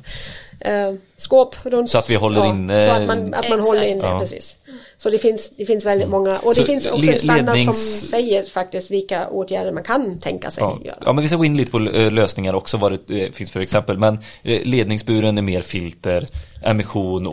eh, 0.59 0.93
skåp 1.15 1.55
runt. 1.65 1.89
Så 1.89 1.97
att 1.97 2.09
vi 2.09 2.15
håller 2.15 2.41
inne- 2.45 2.85
Så 2.85 2.91
att 2.91 3.07
man, 3.07 3.33
att 3.33 3.49
man 3.49 3.59
håller 3.59 3.81
inne, 3.81 4.03
Ja. 4.03 4.19
precis. 4.19 4.57
Så 4.97 5.09
det 5.09 5.17
finns, 5.17 5.49
det 5.57 5.65
finns 5.65 5.85
väldigt 5.85 6.09
många, 6.09 6.37
och 6.39 6.49
det 6.53 6.59
Så 6.61 6.65
finns 6.65 6.85
också 6.85 7.11
en 7.11 7.19
standard 7.19 7.55
lednings- 7.55 7.63
som 7.65 8.07
säger 8.09 8.43
faktiskt 8.43 8.91
vilka 8.91 9.27
åtgärder 9.29 9.71
man 9.71 9.83
kan 9.83 10.19
tänka 10.19 10.51
sig 10.51 10.61
Ja. 10.63 10.79
göra. 10.85 10.97
ja, 11.05 11.13
men 11.13 11.21
vi 11.21 11.27
ska 11.27 11.37
gå 11.37 11.45
in 11.45 11.57
lite 11.57 11.71
på 11.71 11.79
eh, 11.79 12.11
lösningar 12.11 12.53
också 12.55 12.77
vad 12.77 12.99
det 13.07 13.19
eh, 13.25 13.31
finns 13.31 13.51
för 13.51 13.59
exempel. 13.59 13.97
Men 13.97 14.19
ledningsburen 14.43 15.37
är 15.37 15.41
mer 15.41 15.61
filter, 15.61 16.27
emission 16.65 17.27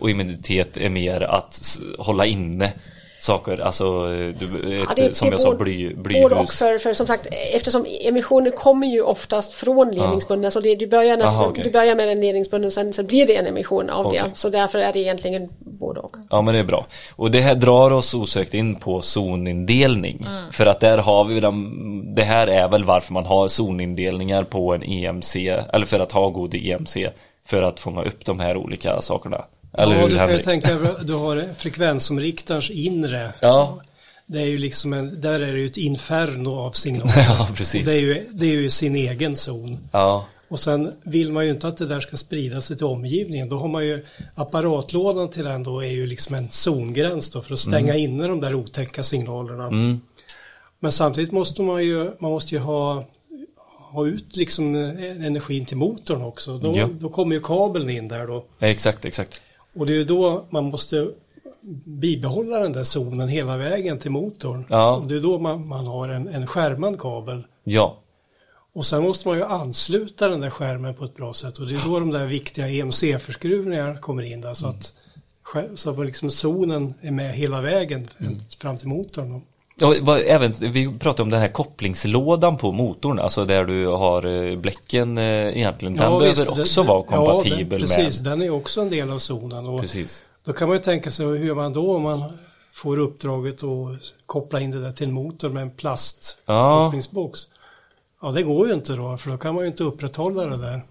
och 0.00 0.10
immunitet 0.10 0.76
är 0.76 0.88
mer 0.88 1.20
att 1.20 1.78
hålla 1.98 2.26
inne 2.26 2.72
saker. 3.26 3.58
Alltså, 3.58 4.06
du, 4.08 4.32
ett, 4.82 4.88
Ja, 4.88 4.94
det- 4.96 5.14
som 5.16 5.28
det 5.28 5.34
jag 5.34 5.40
sa, 5.40 5.54
bly, 5.54 5.94
Både 5.94 6.24
och 6.24 6.30
blyhus. 6.30 6.58
för, 6.58 6.78
för 6.78 6.92
som 6.92 7.06
sagt 7.06 7.26
eftersom 7.52 7.86
emissioner 8.04 8.50
kommer 8.50 8.86
ju 8.86 9.02
oftast 9.02 9.54
från 9.54 9.90
ledningsbunden 9.90 10.50
så 10.50 10.60
det, 10.60 10.74
du, 10.74 10.86
börjar 10.86 11.16
nästan, 11.16 11.34
Aha, 11.34 11.46
okej. 11.46 11.64
du 11.64 11.70
börjar 11.70 11.94
med 11.94 12.08
en 12.08 12.20
ledningsbunden 12.20 12.70
sen 12.70 12.92
så 12.92 13.02
blir 13.02 13.26
det 13.26 13.36
en 13.36 13.46
emission 13.46 13.90
av 13.90 14.06
Okej. 14.06 14.22
det. 14.24 14.30
Så 14.38 14.48
därför 14.48 14.78
är 14.78 14.92
det 14.92 14.98
egentligen 14.98 15.48
både 15.58 16.00
och. 16.00 16.16
Ja 16.30 16.42
men 16.42 16.54
det 16.54 16.60
är 16.60 16.64
bra. 16.64 16.86
Och 17.16 17.30
det 17.30 17.40
här 17.40 17.54
drar 17.54 17.92
oss 17.92 18.14
osökt 18.14 18.54
in 18.54 18.74
på 18.74 19.02
zonindelning. 19.02 20.26
För 20.52 20.66
att 20.66 20.80
där 20.80 20.98
har 20.98 21.24
vi 21.24 21.40
de, 21.40 22.14
det 22.14 22.22
här 22.24 22.46
är 22.46 22.68
väl 22.68 22.84
varför 22.84 23.12
man 23.12 23.26
har 23.26 23.48
zonindelningar 23.48 24.42
på 24.44 24.74
en 24.74 24.82
EMC, 24.82 25.36
eller 25.72 25.86
för 25.86 26.00
att 26.00 26.12
ha 26.12 26.28
god 26.28 26.54
EMC, 26.54 27.08
för 27.48 27.62
att 27.62 27.80
fånga 27.80 28.02
upp 28.02 28.24
de 28.24 28.40
här 28.40 28.56
olika 28.56 29.00
sakerna. 29.00 29.44
Eller 29.76 29.94
ja, 29.94 30.00
hur 30.02 30.08
du 30.08 30.16
kan 30.16 30.30
ju 30.32 30.42
tänka, 30.42 30.78
du 31.02 31.12
har 31.14 31.44
frekvensomriktarens 31.56 32.70
inre. 32.70 33.32
Ja. 33.40 33.80
Det 34.26 34.40
är 34.40 34.46
ju 34.46 34.58
liksom 34.58 34.92
en, 34.92 35.20
där 35.20 35.40
är 35.40 35.52
det 35.52 35.58
ju 35.58 35.66
ett 35.66 35.76
inferno 35.76 36.48
av 36.58 36.72
signaler. 36.72 37.12
Ja, 37.28 37.48
precis. 37.54 37.80
Och 37.80 37.86
Det 37.86 37.94
är, 37.96 38.00
ju, 38.00 38.28
det 38.32 38.46
är 38.46 38.50
ju 38.54 38.70
sin 38.70 38.96
egen 38.96 39.36
zon. 39.36 39.78
Ja, 39.92 40.26
Och 40.48 40.60
sen 40.60 40.92
vill 41.02 41.32
man 41.32 41.44
ju 41.44 41.50
inte 41.50 41.68
att 41.68 41.76
det 41.76 41.86
där 41.86 42.00
ska 42.00 42.16
sprida 42.16 42.60
sig 42.60 42.76
till 42.76 42.86
omgivningen. 42.86 43.48
Då 43.48 43.56
har 43.58 43.68
man 43.68 43.84
ju 43.86 44.04
apparatlådan 44.34 45.30
till 45.30 45.44
den 45.44 45.62
då 45.62 45.80
är 45.84 45.90
ju 45.90 46.06
liksom 46.06 46.34
en 46.34 46.48
zongräns 46.50 47.30
då 47.30 47.42
för 47.42 47.52
att 47.52 47.58
stänga 47.60 47.94
Mm. 47.94 48.04
inne 48.12 48.28
de 48.28 48.40
där 48.40 48.54
otäcka 48.54 49.02
signalerna. 49.02 49.70
Men 50.80 50.92
samtidigt 50.92 51.32
måste 51.32 51.62
man 51.62 51.84
ju, 51.84 52.10
man 52.18 52.30
måste 52.30 52.54
ju 52.54 52.60
ha, 52.60 53.04
ha 53.92 54.06
ut 54.06 54.36
liksom 54.36 54.74
eh, 54.76 55.26
energin 55.26 55.66
till 55.66 55.76
motorn 55.76 56.22
också. 56.22 56.58
Då, 56.58 56.72
Ja. 56.76 56.88
då 56.92 57.08
kommer 57.08 57.34
ju 57.34 57.40
kabeln 57.40 57.90
in 57.90 58.08
där 58.08 58.26
då. 58.26 58.44
exakt, 58.58 59.04
exakt. 59.04 59.40
Och 59.76 59.86
det 59.86 59.92
är 59.92 59.96
ju 59.96 60.04
då 60.04 60.44
man 60.50 60.64
måste 60.64 61.10
bibehålla 61.84 62.58
den 62.60 62.72
där 62.72 62.82
zonen 62.84 63.28
hela 63.28 63.56
vägen 63.56 63.98
till 63.98 64.10
motorn. 64.10 64.64
Ja. 64.68 64.96
Och 64.96 65.06
det 65.06 65.14
är 65.16 65.20
då 65.20 65.38
man, 65.38 65.66
man 65.68 65.86
har 65.86 66.08
en, 66.08 66.28
en 66.28 66.46
skärmad 66.46 67.00
kabel. 67.00 67.46
Ja, 67.64 67.96
Och 68.72 68.86
sen 68.86 69.02
måste 69.02 69.28
man 69.28 69.36
ju 69.36 69.44
ansluta 69.44 70.28
den 70.28 70.40
där 70.40 70.50
skärmen 70.50 70.94
på 70.94 71.04
ett 71.04 71.16
bra 71.16 71.34
sätt 71.34 71.58
och 71.58 71.66
det 71.66 71.74
är 71.74 71.88
då 71.88 72.00
de 72.00 72.10
där 72.10 72.26
viktiga 72.26 72.68
EMC-förskruvningarna 72.68 73.96
kommer 73.98 74.22
in 74.22 74.40
där 74.40 74.54
så 74.54 74.66
att, 74.66 74.92
skär- 75.44 75.70
så 75.76 75.90
att 75.90 76.06
liksom 76.06 76.30
zonen 76.30 76.94
är 77.00 77.10
med 77.10 77.34
hela 77.34 77.60
vägen 77.60 78.08
fram 78.58 78.76
till 78.76 78.88
motorn. 78.88 79.42
Ja, 79.80 79.94
vad, 80.00 80.20
även, 80.26 80.52
vi 80.60 80.98
pratade 80.98 81.22
om 81.22 81.30
den 81.30 81.40
här 81.40 81.48
kopplingslådan 81.48 82.56
på 82.56 82.72
motorn, 82.72 83.18
alltså 83.18 83.44
där 83.44 83.64
du 83.64 83.86
har 83.86 84.26
eh, 84.26 84.58
bläcken 84.58 85.18
eh, 85.18 85.24
egentligen. 85.24 85.94
Den 85.94 86.10
behöver 86.10 86.28
visst, 86.28 86.48
också 86.48 86.82
det- 86.82 86.88
vara 86.88 87.04
ja, 87.10 87.16
kompatibel 87.16 87.80
den, 87.80 87.88
precis, 87.88 88.20
med. 88.20 88.32
den 88.32 88.42
är 88.42 88.50
också 88.50 88.80
en 88.80 88.90
del 88.90 89.10
av 89.10 89.18
zonen. 89.18 89.66
Och 89.66 89.80
Precis. 89.80 90.22
Då 90.44 90.52
kan 90.52 90.68
man 90.68 90.76
ju 90.76 90.82
tänka 90.82 91.10
sig 91.10 91.26
hur 91.26 91.54
man 91.54 91.72
då 91.72 91.96
om 91.96 92.02
man 92.02 92.24
får 92.72 92.98
uppdraget 92.98 93.62
att 93.62 93.98
koppla 94.26 94.60
in 94.60 94.70
det 94.70 94.80
där 94.80 94.90
till 94.90 95.06
en 95.06 95.12
motor 95.12 95.48
med 95.48 95.62
en 95.62 95.70
plastkopplingsbox. 95.70 97.40
Ja. 98.22 98.30
det 98.30 98.42
går 98.42 98.68
ju 98.68 98.74
inte 98.74 98.92
då, 98.92 99.16
för 99.16 99.30
då 99.30 99.38
kan 99.38 99.54
man 99.54 99.64
ju 99.64 99.70
inte 99.70 99.84
upprätthålla 99.84 100.46
det 100.46 100.56
där. 100.56 100.82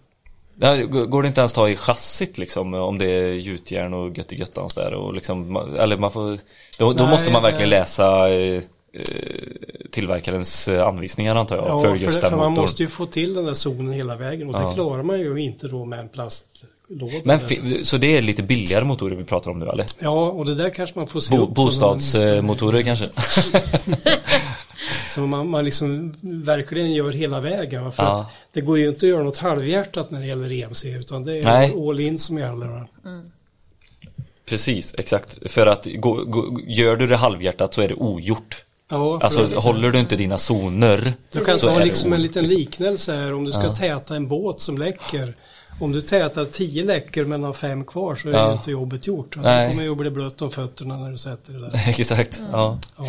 Ja, 0.59 0.75
går 0.85 1.21
det 1.21 1.27
inte 1.27 1.41
ens 1.41 1.53
ta 1.53 1.69
i 1.69 1.75
chassit 1.75 2.37
liksom 2.37 2.73
om 2.73 2.97
det 2.97 3.05
är 3.05 3.33
gjutjärn 3.33 3.93
och 3.93 4.17
gött 4.17 4.31
i 4.31 4.35
göttans 4.35 4.73
där 4.73 4.93
och 4.93 5.13
liksom, 5.13 5.55
eller 5.55 5.97
man 5.97 6.11
får, 6.11 6.39
då, 6.79 6.93
då 6.93 7.05
måste 7.05 7.31
man 7.31 7.43
verkligen 7.43 7.69
nej. 7.69 7.79
läsa 7.79 8.29
eh, 8.29 8.57
eh, 8.57 8.63
tillverkarens 9.91 10.67
eh, 10.67 10.87
anvisningar 10.87 11.35
antar 11.35 11.55
jag 11.55 11.65
Ja, 11.67 11.81
för 11.81 11.89
för, 11.89 12.03
just 12.05 12.15
det, 12.15 12.21
den 12.21 12.29
för 12.29 12.37
man 12.37 12.51
måste 12.51 12.83
ju 12.83 12.89
få 12.89 13.05
till 13.05 13.33
den 13.33 13.45
där 13.45 13.53
zonen 13.53 13.93
hela 13.93 14.15
vägen 14.15 14.49
och 14.49 14.61
Ja. 14.61 14.67
det 14.67 14.73
klarar 14.73 15.03
man 15.03 15.19
ju 15.19 15.37
inte 15.37 15.67
då 15.67 15.85
med 15.85 15.99
en 15.99 16.09
plastlåda. 16.09 17.13
Men 17.23 17.39
så 17.83 17.97
det 17.97 18.17
är 18.17 18.21
lite 18.21 18.43
billigare 18.43 18.83
motorer 18.85 19.15
vi 19.15 19.23
pratar 19.23 19.51
om 19.51 19.59
nu 19.59 19.65
eller? 19.69 19.85
Ja, 19.99 20.29
och 20.29 20.45
det 20.45 20.55
där 20.55 20.69
kanske 20.69 20.99
man 20.99 21.07
får 21.07 21.19
se 21.19 21.37
Bo, 21.37 21.47
bostadsmotorer 21.47 22.81
kanske? 22.81 23.09
Så 25.09 25.21
man, 25.21 25.49
man 25.49 25.65
liksom 25.65 26.15
verkligen 26.21 26.93
gör 26.93 27.11
hela 27.11 27.41
vägen. 27.41 27.91
För 27.91 28.03
Ja. 28.03 28.19
att 28.19 28.27
det 28.53 28.61
går 28.61 28.79
ju 28.79 28.89
inte 28.89 29.05
att 29.05 29.09
göra 29.09 29.23
något 29.23 29.37
halvhjärtat 29.37 30.11
när 30.11 30.19
det 30.19 30.25
gäller 30.27 30.51
EMC 30.51 30.85
utan 30.85 31.23
det 31.23 31.37
är 31.37 31.43
Nej. 31.43 31.73
all 31.89 31.99
in 31.99 32.17
som 32.17 32.37
gäller. 32.37 32.67
va? 32.67 32.87
Precis, 34.45 34.95
exakt. 34.99 35.51
För 35.51 35.67
att 35.67 35.87
gå, 35.95 36.23
gå, 36.23 36.59
gör 36.67 36.95
du 36.95 37.07
det 37.07 37.15
halvhjärtat 37.15 37.73
så 37.73 37.81
är 37.81 37.87
det 37.87 37.93
ogjort. 37.95 38.64
Ja, 38.91 39.19
Alltså 39.21 39.39
precis. 39.39 39.57
håller 39.57 39.89
du 39.91 39.99
inte 39.99 40.15
dina 40.15 40.37
zoner 40.37 41.13
Du 41.31 41.39
kan 41.45 41.59
ta 41.59 41.79
liksom 41.79 42.13
en 42.13 42.21
liten 42.21 42.47
liknelse 42.47 43.15
här 43.15 43.33
om 43.33 43.45
du 43.45 43.51
ska 43.51 43.63
Ja. 43.63 43.75
täta 43.75 44.15
en 44.15 44.27
båt 44.27 44.59
som 44.59 44.77
läcker. 44.77 45.35
Om 45.79 45.91
du 45.91 46.01
tätar 46.01 46.45
tio 46.45 46.83
läckor 46.83 47.25
men 47.25 47.43
har 47.43 47.53
fem 47.53 47.85
kvar 47.85 48.15
så 48.15 48.29
är 48.29 48.33
Ja. 48.33 48.53
inte 48.53 48.71
jobbet 48.71 49.07
gjort. 49.07 49.35
Nej. 49.41 49.69
Kommer 49.69 49.83
ju 49.83 49.91
att 49.91 49.97
bli 49.97 50.09
blött 50.11 50.41
om 50.41 50.51
fötterna 50.51 50.97
när 50.97 51.11
du 51.11 51.17
sätter 51.17 51.53
det 51.53 51.59
där. 51.59 51.71
Exakt, 51.99 52.41
ja. 52.51 52.79
Ja. 52.97 53.05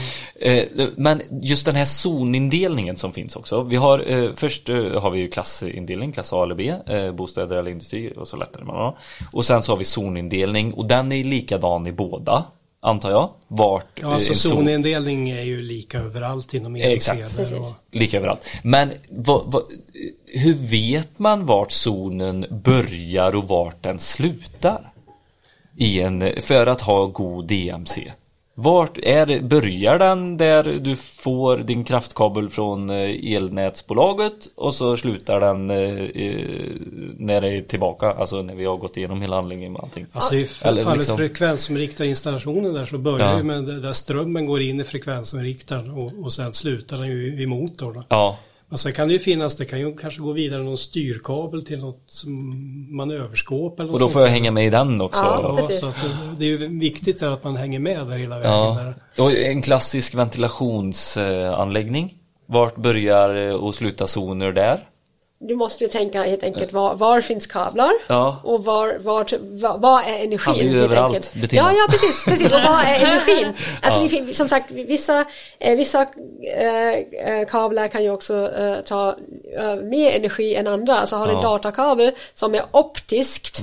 Eh, 0.46 0.64
Men 0.96 1.22
just 1.42 1.66
den 1.66 1.74
här 1.76 1.84
zonindelningen 1.84 2.96
som 2.96 3.12
finns 3.12 3.36
också. 3.36 3.62
Vi 3.62 3.76
har, 3.76 4.10
eh, 4.12 4.30
först 4.36 4.68
eh, 4.68 4.76
har 5.00 5.10
vi 5.10 5.18
ju 5.18 5.28
klassindelning, 5.28 6.12
klass 6.12 6.32
A 6.32 6.42
eller 6.42 6.54
B, 6.54 6.74
bostäder 7.12 7.56
eller 7.56 7.70
industri 7.70 8.12
och 8.16 8.28
så 8.28 8.36
lättare 8.36 8.64
man 8.64 8.76
ha. 8.76 8.98
Och 9.32 9.44
sen 9.44 9.62
så 9.62 9.72
har 9.72 9.76
vi 9.76 9.84
zonindelning 9.84 10.72
och 10.74 10.86
den 10.86 11.12
är 11.12 11.24
likadan 11.24 11.86
i 11.86 11.92
båda. 11.92 12.44
Antar 12.86 13.10
jag, 13.10 13.30
vart 13.48 14.00
Ja, 14.02 14.14
alltså 14.14 14.34
zonindelning 14.34 15.30
är 15.30 15.42
ju 15.42 15.62
lika 15.62 15.98
överallt 15.98 16.54
inom 16.54 16.76
Precis. 17.36 17.58
och- 17.58 17.66
Lika 17.92 18.16
överallt. 18.16 18.46
Men 18.62 18.92
vad, 19.10 19.42
vad, 19.46 19.62
hur 20.26 20.54
vet 20.70 21.18
man 21.18 21.46
vart 21.46 21.72
zonen 21.72 22.46
börjar 22.50 23.36
och 23.36 23.48
vart 23.48 23.82
den 23.82 23.98
slutar? 23.98 24.92
I 25.76 26.00
en, 26.00 26.42
för 26.42 26.66
att 26.66 26.80
ha 26.80 27.06
god 27.06 27.46
DMC. 27.46 28.12
Vart 28.58 28.98
är 28.98 29.40
börjar 29.42 29.98
den 29.98 30.36
där 30.36 30.62
du 30.80 30.96
får 30.96 31.56
din 31.56 31.84
kraftkabel 31.84 32.48
från 32.50 32.90
eh, 32.90 33.34
elnätsbolaget 33.34 34.32
och 34.54 34.74
så 34.74 34.96
slutar 34.96 35.40
den 35.40 35.70
eh, 35.70 35.76
när 37.18 37.40
det 37.40 37.48
är 37.56 37.62
tillbaka, 37.62 38.06
alltså 38.12 38.42
när 38.42 38.54
vi 38.54 38.64
har 38.64 38.76
gått 38.76 38.96
igenom 38.96 39.22
hela 39.22 39.36
handlingen 39.36 39.72
med 39.72 39.82
allting. 39.82 40.06
Alltså 40.12 40.34
i 40.34 40.48
Eller 40.62 40.82
fallet 40.82 40.98
liksom- 40.98 41.16
frekvensomriktade 41.16 42.08
installationen 42.08 42.72
där 42.74 42.84
så 42.84 42.98
börjar 42.98 43.30
Ja. 43.30 43.36
ju 43.36 43.42
med 43.42 43.64
där 43.82 43.92
strömmen 43.92 44.46
går 44.46 44.62
in 44.62 44.80
i 44.80 44.84
frekvensomriktaren 44.84 45.90
och, 45.90 46.12
och 46.24 46.32
sen 46.32 46.52
slutar 46.52 46.98
den 46.98 47.06
ju 47.06 47.42
i 47.42 47.46
motorn. 47.46 48.02
Ja, 48.08 48.38
Men 48.68 48.78
sen 48.78 48.92
kan 48.92 49.08
det 49.08 49.12
ju 49.14 49.20
finnas, 49.20 49.56
det 49.56 49.64
kan 49.64 49.80
ju 49.80 49.96
kanske 49.96 50.20
gå 50.20 50.32
vidare 50.32 50.62
någon 50.62 50.78
styrkabel 50.78 51.64
till 51.64 51.78
något 51.78 52.02
som- 52.06 52.96
manöverskåp 52.96 53.80
eller 53.80 53.86
något 53.92 53.94
och 53.94 54.00
då 54.06 54.12
får 54.12 54.22
jag 54.22 54.28
hänga 54.28 54.50
med 54.50 54.66
i 54.66 54.70
den 54.70 55.00
också. 55.00 55.24
Ja, 55.24 55.38
Ja, 55.42 55.56
precis. 55.56 55.80
så 55.80 55.86
att 55.86 56.00
det, 56.02 56.08
det 56.38 56.44
är 56.44 56.48
ju 56.48 56.78
viktigt 56.78 57.22
att 57.22 57.44
man 57.44 57.56
hänger 57.56 57.78
med 57.78 58.06
där 58.06 58.18
hela 58.18 58.38
vägen. 58.38 58.52
Ja, 58.52 58.94
Där. 59.16 59.22
och 59.24 59.32
en 59.32 59.62
klassisk 59.62 60.14
ventilationsanläggning. 60.14 62.14
Vart 62.46 62.76
börjar 62.76 63.48
eh, 63.48 63.54
och 63.54 63.74
slutar 63.74 64.06
zoner 64.06 64.52
där? 64.52 64.80
Du 65.38 65.56
måste 65.56 65.84
ju 65.84 65.90
tänka 65.90 66.22
helt 66.22 66.42
enkelt 66.42 66.72
var, 66.72 66.94
var 66.94 67.20
finns 67.20 67.46
kablar 67.46 67.92
Ja. 68.06 68.40
och 68.44 68.64
var, 68.64 68.98
var, 68.98 69.26
var, 69.60 69.78
vad 69.78 70.04
är 70.04 70.14
energin? 70.24 70.38
Han 70.38 70.56
är 70.56 70.62
ju 70.62 70.82
överallt. 70.82 71.32
Ja, 71.50 71.72
ja 71.72 71.86
precis, 71.90 72.24
precis. 72.24 72.46
Och 72.52 72.60
vad 72.60 72.80
är 72.84 72.94
energin? 73.06 73.52
Alltså 73.82 74.16
Ja. 74.16 74.32
som 74.34 74.48
sagt, 74.48 74.70
vissa, 74.70 75.24
eh, 75.58 75.76
vissa 75.76 76.02
eh, 76.02 76.92
eh, 77.38 77.46
kablar 77.48 77.88
kan 77.88 78.02
ju 78.02 78.10
också 78.10 78.50
ta 78.86 79.16
mer 79.82 80.16
energi 80.16 80.54
än 80.54 80.66
andra. 80.66 80.96
Alltså 80.96 81.16
har 81.16 81.26
du 81.26 81.32
en 81.32 81.38
Ja. 81.42 81.48
datakabel 81.48 82.12
som 82.34 82.54
är 82.54 82.62
optiskt 82.72 83.60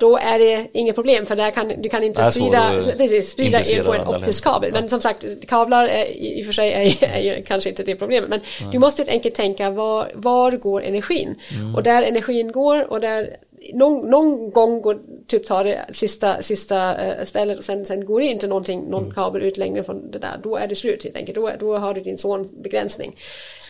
då 0.00 0.16
är 0.16 0.38
det 0.38 0.68
inget 0.72 0.94
problem 0.94 1.26
för 1.26 1.36
där 1.36 1.50
kan, 1.50 1.68
du 1.68 1.88
kan 1.88 2.02
inte 2.02 2.24
sprida, 2.24 2.82
precis, 2.96 3.30
sprida 3.30 3.60
el 3.64 3.84
på 3.84 3.94
en 3.94 4.08
optisk 4.08 4.44
kabel. 4.44 4.72
Men 4.72 4.88
som 4.88 5.00
sagt, 5.00 5.24
kablar 5.48 5.84
är, 5.84 6.04
i 6.04 6.42
och 6.42 6.46
för 6.46 6.52
sig 6.52 6.72
är, 6.72 7.08
är 7.16 7.20
ju 7.20 7.44
kanske 7.44 7.70
inte 7.70 7.82
det 7.82 7.96
problemet. 7.96 8.30
Men 8.30 8.40
du 8.72 8.78
måste 8.78 9.02
helt 9.02 9.10
enkelt 9.10 9.34
tänka 9.34 9.70
var, 9.70 10.10
var 10.14 10.52
går 10.52 10.82
energin? 10.82 11.34
Mm. 11.50 11.74
Och 11.74 11.82
där 11.82 12.02
energin 12.02 12.52
går 12.52 12.92
och 12.92 13.00
där 13.00 13.36
någon, 13.74 14.10
någon 14.10 14.50
gång 14.50 14.82
går, 14.82 14.98
typ 15.32 15.46
tar 15.46 15.64
det 15.64 15.86
sista, 15.92 16.42
sista 16.42 17.04
eh, 17.04 17.24
stället 17.24 17.58
och 17.58 17.64
sen, 17.64 17.84
sen 17.84 18.04
går 18.04 18.20
det 18.20 18.26
inte 18.26 18.46
någonting, 18.46 18.80
någon 18.90 19.02
Mm. 19.02 19.14
kabel 19.14 19.42
ut 19.42 19.56
längre 19.56 19.84
från 19.84 20.10
det 20.10 20.18
där. 20.18 20.40
Då 20.42 20.56
är 20.56 20.66
det 20.66 20.74
slut 20.74 21.04
helt 21.04 21.16
enkelt. 21.16 21.34
Då, 21.34 21.50
då 21.60 21.78
har 21.78 21.94
du 21.94 22.00
din 22.00 22.18
zonbegränsning. 22.18 23.16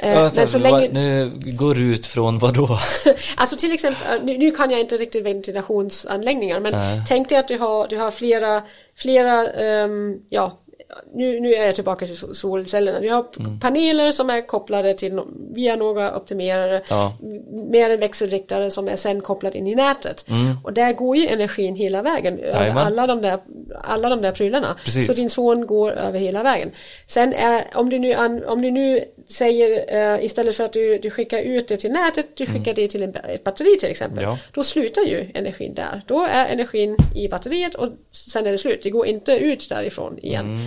Eh, 0.03 0.13
Ja, 0.13 0.31
men 0.37 0.49
så 0.49 0.59
länge, 0.59 0.89
Nu 0.93 1.31
går 1.45 1.81
ut 1.83 2.07
från 2.07 2.39
vad 2.39 2.55
då? 2.55 2.79
Alltså 3.37 3.57
till 3.57 3.73
exempel, 3.73 4.25
nu, 4.25 4.39
nu 4.39 4.51
kan 4.51 4.71
jag 4.71 4.81
inte 4.81 4.97
riktigt 4.97 5.25
ventilationsanläggningar 5.25 6.61
men 6.61 6.73
Nej. 6.73 7.03
tänk 7.09 7.29
dig 7.29 7.39
att 7.39 7.49
du 7.49 7.59
har, 7.59 7.89
du 7.89 7.97
har 7.97 8.11
flera, 8.11 8.63
flera, 8.97 9.47
ehm, 9.53 10.17
ja, 10.29 10.62
nu, 11.15 11.41
nu 11.41 11.55
är 11.55 11.67
jag 11.67 11.75
tillbaka 11.75 12.07
till 12.07 12.17
sol- 12.17 12.35
solcellerna. 12.35 13.01
Du 13.01 13.11
har 13.11 13.25
Mm. 13.39 13.61
paneler 13.61 14.13
som 14.13 14.31
är 14.31 14.47
kopplade 14.47 14.95
till, 14.95 15.21
via 15.55 15.77
några 15.77 16.17
optimerare, 16.17 16.83
Ja. 16.91 17.17
med 17.71 17.91
en 17.91 18.01
växelriktare 18.01 18.71
som 18.71 18.89
är 18.89 18.97
sen 18.97 19.21
kopplad 19.21 19.55
in 19.55 19.67
i 19.67 19.75
nätet. 19.75 20.25
Och 20.65 20.73
där 20.73 20.93
går 20.93 21.17
ju 21.17 21.27
energin 21.27 21.75
hela 21.77 22.03
vägen 22.03 22.39
över 22.39 22.63
Mm. 22.67 22.77
Alla 22.77 23.07
de 23.07 23.23
där, 23.23 23.39
alla 23.85 24.09
de 24.09 24.23
där 24.23 24.33
prylarna. 24.33 24.77
Precis. 24.85 25.07
Så 25.07 25.13
din 25.13 25.31
son 25.31 25.67
går 25.67 25.93
över 25.93 26.19
hela 26.19 26.43
vägen. 26.43 26.71
Sen 27.07 27.33
är, 27.33 27.65
om 27.75 27.91
du 27.91 27.99
nu, 27.99 28.15
om 28.47 28.63
du 28.63 28.71
nu 28.71 29.05
säger 29.29 29.97
eh, 30.15 30.25
istället 30.25 30.57
för 30.57 30.65
att 30.65 30.73
du, 30.73 30.99
du 30.99 31.11
skickar 31.11 31.39
ut 31.39 31.69
det 31.69 31.77
till 31.77 31.93
nätet, 31.93 32.37
du 32.37 32.47
skickar 32.47 32.75
det 32.75 32.89
till 32.89 33.03
en, 33.03 33.15
ett 33.15 33.45
batteri 33.45 33.77
till 33.81 33.91
exempel. 33.91 34.23
Ja. 34.23 34.39
Då 34.55 34.65
slutar 34.65 35.03
ju 35.03 35.31
energin 35.35 35.75
där. 35.75 36.03
Då 36.07 36.27
är 36.33 36.47
energin 36.47 36.97
i 37.17 37.29
batteriet 37.29 37.75
och 37.75 37.89
sen 38.13 38.47
är 38.47 38.53
det 38.53 38.59
slut. 38.59 38.83
Det 38.83 38.91
går 38.91 39.07
inte 39.07 39.33
ut 39.33 39.69
därifrån 39.69 40.19
igen. 40.19 40.59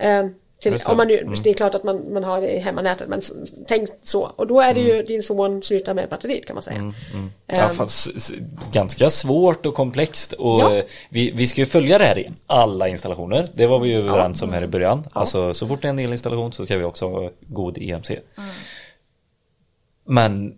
Eh, 0.00 0.26
till, 0.60 0.78
om 0.86 0.96
man 0.96 1.06
nu, 1.08 1.34
Det 1.44 1.50
är 1.50 1.54
klart 1.54 1.74
att 1.74 1.84
man, 1.84 2.12
man 2.12 2.24
har 2.24 2.40
det 2.40 2.50
i 2.50 2.58
hemmanätet 2.58 3.08
men 3.08 3.20
tänk 3.68 3.88
så. 4.02 4.22
Och 4.36 4.46
då 4.46 4.60
är 4.60 4.74
det 4.74 4.80
ju 4.80 5.02
din 5.02 5.22
son 5.22 5.62
slutar 5.62 5.94
med 5.94 6.08
batteriet 6.08 6.46
kan 6.46 6.54
man 6.54 6.62
säga. 6.62 6.94
Ja, 7.46 7.54
Ehm, 7.54 7.70
fast, 7.74 8.16
s- 8.16 8.32
ganska 8.72 9.10
svårt 9.10 9.66
och 9.66 9.74
komplext 9.74 10.32
och 10.32 10.60
Ja. 10.60 10.74
eh, 10.76 10.84
vi, 11.10 11.30
vi 11.30 11.46
ska 11.46 11.60
ju 11.60 11.66
följa 11.66 11.98
det 11.98 12.04
här 12.04 12.18
i 12.18 12.30
alla 12.46 12.88
installationer. 12.88 13.48
Det 13.54 13.66
var 13.66 13.78
vi 13.80 13.88
ju 13.88 13.98
överens 13.98 14.42
om 14.42 14.52
här 14.52 14.62
i 14.62 14.66
början. 14.66 15.06
Alltså 15.12 15.54
så 15.54 15.66
fort 15.66 15.82
det 15.82 15.88
är 15.88 15.90
en 15.90 15.98
elinstallation 15.98 16.52
så 16.52 16.64
ska 16.64 16.76
vi 16.76 16.84
också 16.84 17.08
ha 17.08 17.30
god 17.40 17.78
EMC. 17.80 18.10
Men 20.04 20.54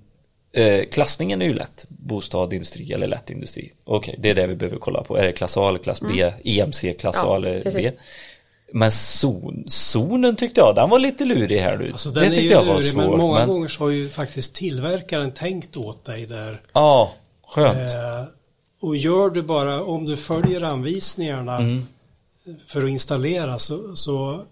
eh, 0.52 0.84
klassningen 0.84 1.42
är 1.42 1.46
ju 1.46 1.54
lätt. 1.54 1.84
Bostad, 1.88 2.52
industri 2.52 2.92
eller 2.92 3.06
lätt 3.06 3.30
industri. 3.30 3.72
Okej, 3.84 4.16
det 4.18 4.30
är 4.30 4.34
det 4.34 4.46
vi 4.46 4.54
behöver 4.56 4.78
kolla 4.78 5.04
på. 5.04 5.16
Är 5.16 5.26
det 5.26 5.32
klass 5.32 5.56
A 5.56 5.68
eller 5.68 5.78
klass 5.78 6.00
B? 6.00 6.32
EMC 6.44 6.94
klass 6.98 7.16
Mm. 7.16 7.26
Ja, 7.28 7.32
A 7.34 7.36
eller. 7.36 7.70
B? 7.76 7.92
Men 8.74 8.90
zon, 8.92 9.64
zonen 9.66 10.36
tyckte 10.36 10.60
jag, 10.60 10.74
den 10.74 10.90
var 10.90 10.98
lite 10.98 11.24
lurig 11.24 11.58
här 11.60 11.76
nu. 11.78 11.90
Alltså 11.92 12.10
det 12.10 12.30
tyckte 12.30 12.54
jag 12.54 12.64
var 12.64 12.74
lurig, 12.74 12.84
svårt. 12.92 13.04
men 13.10 13.18
många 13.18 13.38
men- 13.38 13.48
gånger 13.48 13.68
så 13.68 13.84
har 13.84 13.90
ju 13.90 14.08
faktiskt 14.08 14.54
tillverkaren 14.54 15.32
tänkt 15.32 15.76
åt 15.76 16.04
dig 16.04 16.26
där. 16.26 16.60
Ja, 16.72 17.12
skönt. 17.46 17.76
Eh, 17.90 18.24
och 18.80 18.96
gör 18.96 19.30
du 19.30 19.42
bara, 19.42 19.82
om 19.84 20.06
du 20.06 20.16
följer 20.16 20.62
anvisningarna 20.62 21.56
Mm. 21.58 21.86
för 22.66 22.84
att 22.84 22.90
installera 22.90 23.58
så, 23.58 23.96
så 23.96 24.42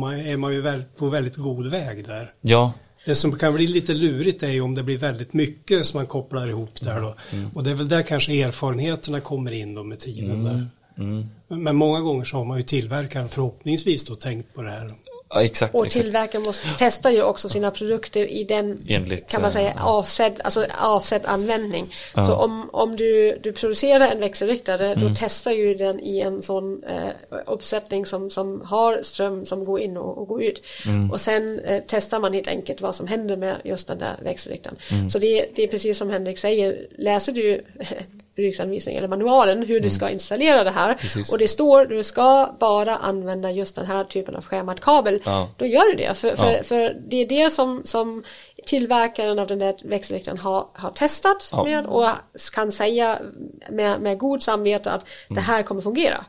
man, 0.00 0.20
är 0.20 0.36
man 0.36 0.52
ju 0.52 0.60
väl, 0.60 0.82
på 0.98 1.08
väldigt 1.08 1.36
god 1.36 1.66
väg 1.66 2.04
där. 2.06 2.32
Ja, 2.40 2.72
Det 3.06 3.14
som 3.14 3.38
kan 3.38 3.54
bli 3.54 3.66
lite 3.66 3.94
lurigt 3.94 4.42
är 4.42 4.48
ju 4.50 4.60
om 4.60 4.74
det 4.74 4.82
blir 4.82 4.98
väldigt 4.98 5.32
mycket 5.32 5.86
som 5.86 5.98
man 5.98 6.06
kopplar 6.06 6.48
ihop 6.48 6.80
där 6.80 7.00
då. 7.00 7.14
Mm. 7.32 7.50
Och 7.54 7.64
det 7.64 7.70
är 7.70 7.74
väl 7.74 7.88
där 7.88 8.02
kanske 8.02 8.44
erfarenheterna 8.44 9.20
kommer 9.20 9.52
in 9.52 9.74
då 9.74 9.82
med 9.84 9.98
tiden 9.98 10.30
Mm. 10.30 10.44
där. 10.44 10.66
Men- 10.96 11.28
Men 11.48 11.76
många 11.76 12.00
gånger 12.00 12.24
så 12.24 12.36
har 12.36 12.44
man 12.44 12.56
ju 12.56 12.62
tillverkaren 12.62 13.28
förhoppningsvis 13.28 14.04
då 14.04 14.14
tänkt 14.14 14.54
på 14.54 14.62
det 14.62 14.70
här. 14.70 14.90
ja 15.30 15.42
exakt. 15.42 15.74
Och 15.74 15.86
exakt. 15.86 16.02
tillverkaren 16.04 16.44
måste 16.44 16.68
testa 16.78 17.10
ju 17.12 17.22
också 17.22 17.48
sina 17.48 17.70
produkter 17.70 18.24
i 18.30 18.44
den 18.44 18.84
Enligt, 18.88 19.30
kan 19.30 19.42
man 19.42 19.52
säga 19.52 19.70
eh, 19.70 19.86
avsedd, 19.86 20.40
alltså 20.44 20.66
avsedd 20.80 21.20
användning. 21.24 21.94
Ja. 22.14 22.22
Så 22.22 22.34
om, 22.34 22.70
om 22.72 22.96
du, 22.96 23.38
du 23.42 23.52
producerar 23.52 24.08
en 24.10 24.20
växelriktare 24.20 24.86
Mm. 24.92 25.00
då 25.08 25.14
testar 25.18 25.50
ju 25.50 25.74
den 25.74 26.00
i 26.00 26.20
en 26.20 26.42
sån 26.42 26.84
eh, 26.84 27.08
uppsättning 27.46 28.06
som, 28.06 28.30
som 28.30 28.60
har 28.60 29.02
ström 29.02 29.46
som 29.46 29.64
går 29.64 29.80
in 29.80 29.96
och, 29.96 30.18
och 30.18 30.28
går 30.28 30.42
ut. 30.42 30.62
Mm. 30.86 31.10
Och 31.10 31.20
sen 31.20 31.58
eh, 31.58 31.82
testar 31.86 32.20
man 32.20 32.32
helt 32.32 32.48
enkelt 32.48 32.80
vad 32.80 32.94
som 32.94 33.06
händer 33.06 33.36
med 33.36 33.56
just 33.64 33.86
den 33.88 33.98
där 33.98 34.16
växelriktaren. 34.22 34.76
Mm. 34.92 35.10
Så 35.10 35.18
det, 35.18 35.46
det 35.54 35.62
är 35.62 35.68
precis 35.68 35.98
som 35.98 36.10
Henrik 36.10 36.38
säger, 36.38 36.86
läser 36.98 37.32
du 37.32 37.64
bruksanvisningen 38.36 38.98
eller 38.98 39.08
manualen 39.08 39.62
hur 39.66 39.80
du 39.80 39.90
ska 39.90 40.08
installera 40.10 40.64
det 40.64 40.70
här 40.70 40.86
Mm. 40.86 40.98
Precis. 40.98 41.32
och 41.32 41.38
det 41.38 41.48
står 41.48 41.84
du 41.86 42.02
ska 42.02 42.56
bara 42.60 42.96
använda 42.96 43.50
just 43.50 43.76
den 43.76 43.86
här 43.86 44.04
typen 44.04 44.36
av 44.36 44.44
skärmad 44.44 44.80
kabel 44.80 45.22
Ja. 45.24 45.48
då 45.56 45.66
gör 45.66 45.90
du 45.92 45.96
det. 45.96 46.14
För, 46.14 46.36
för, 46.36 46.52
Ja. 46.52 46.62
för 46.62 46.96
det 47.10 47.16
är 47.16 47.26
det 47.28 47.50
som, 47.50 47.82
som 47.84 48.24
tillverkaren 48.66 49.38
av 49.38 49.46
den 49.46 49.58
där 49.58 49.74
växelriktaren 49.84 50.38
har, 50.38 50.66
har 50.72 50.90
testat 50.90 51.48
Ja. 51.52 51.64
med 51.64 51.86
och 51.86 52.08
kan 52.54 52.72
säga 52.72 53.18
med, 53.70 54.00
med 54.00 54.18
god 54.18 54.42
samvete 54.42 54.90
att 54.90 55.04
Mm. 55.30 55.34
det 55.34 55.40
här 55.40 55.62
kommer 55.62 55.82
fungera. 55.82 56.24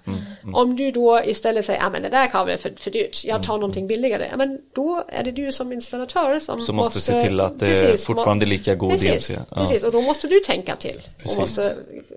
Om 0.54 0.76
du 0.76 0.92
då 0.92 1.22
istället 1.26 1.66
säger 1.66 1.82
att 1.84 1.94
det 1.94 2.10
där 2.10 2.28
kablet 2.28 2.56
är 2.66 2.70
för, 2.70 2.80
för 2.82 2.92
dyrt, 2.92 3.22
jag 3.26 3.44
tar 3.44 3.54
någonting 3.58 3.88
billigare. 3.88 4.28
Ja, 4.32 4.38
men 4.38 4.60
då 4.76 5.04
är 5.08 5.24
det 5.24 5.32
du 5.32 5.52
som 5.52 5.72
installatör 5.74 6.40
som, 6.40 6.54
Mm. 6.54 6.66
Som 6.66 6.76
måste 6.76 7.00
se 7.00 7.22
till 7.22 7.40
att 7.42 7.60
det 7.60 7.66
är 7.68 7.98
fortfarande 7.98 8.46
må- 8.46 8.50
lika 8.50 8.76
god 8.76 8.92
precis, 8.92 9.28
DMC. 9.28 9.40
Ja. 9.50 9.56
Precis, 9.56 9.84
och 9.84 9.92
då 9.92 10.02
måste 10.02 10.28
du 10.28 10.40
tänka 10.40 10.76
till. 10.76 11.02
Precis. 11.18 11.38
Och 11.38 11.42
måste 11.42 11.74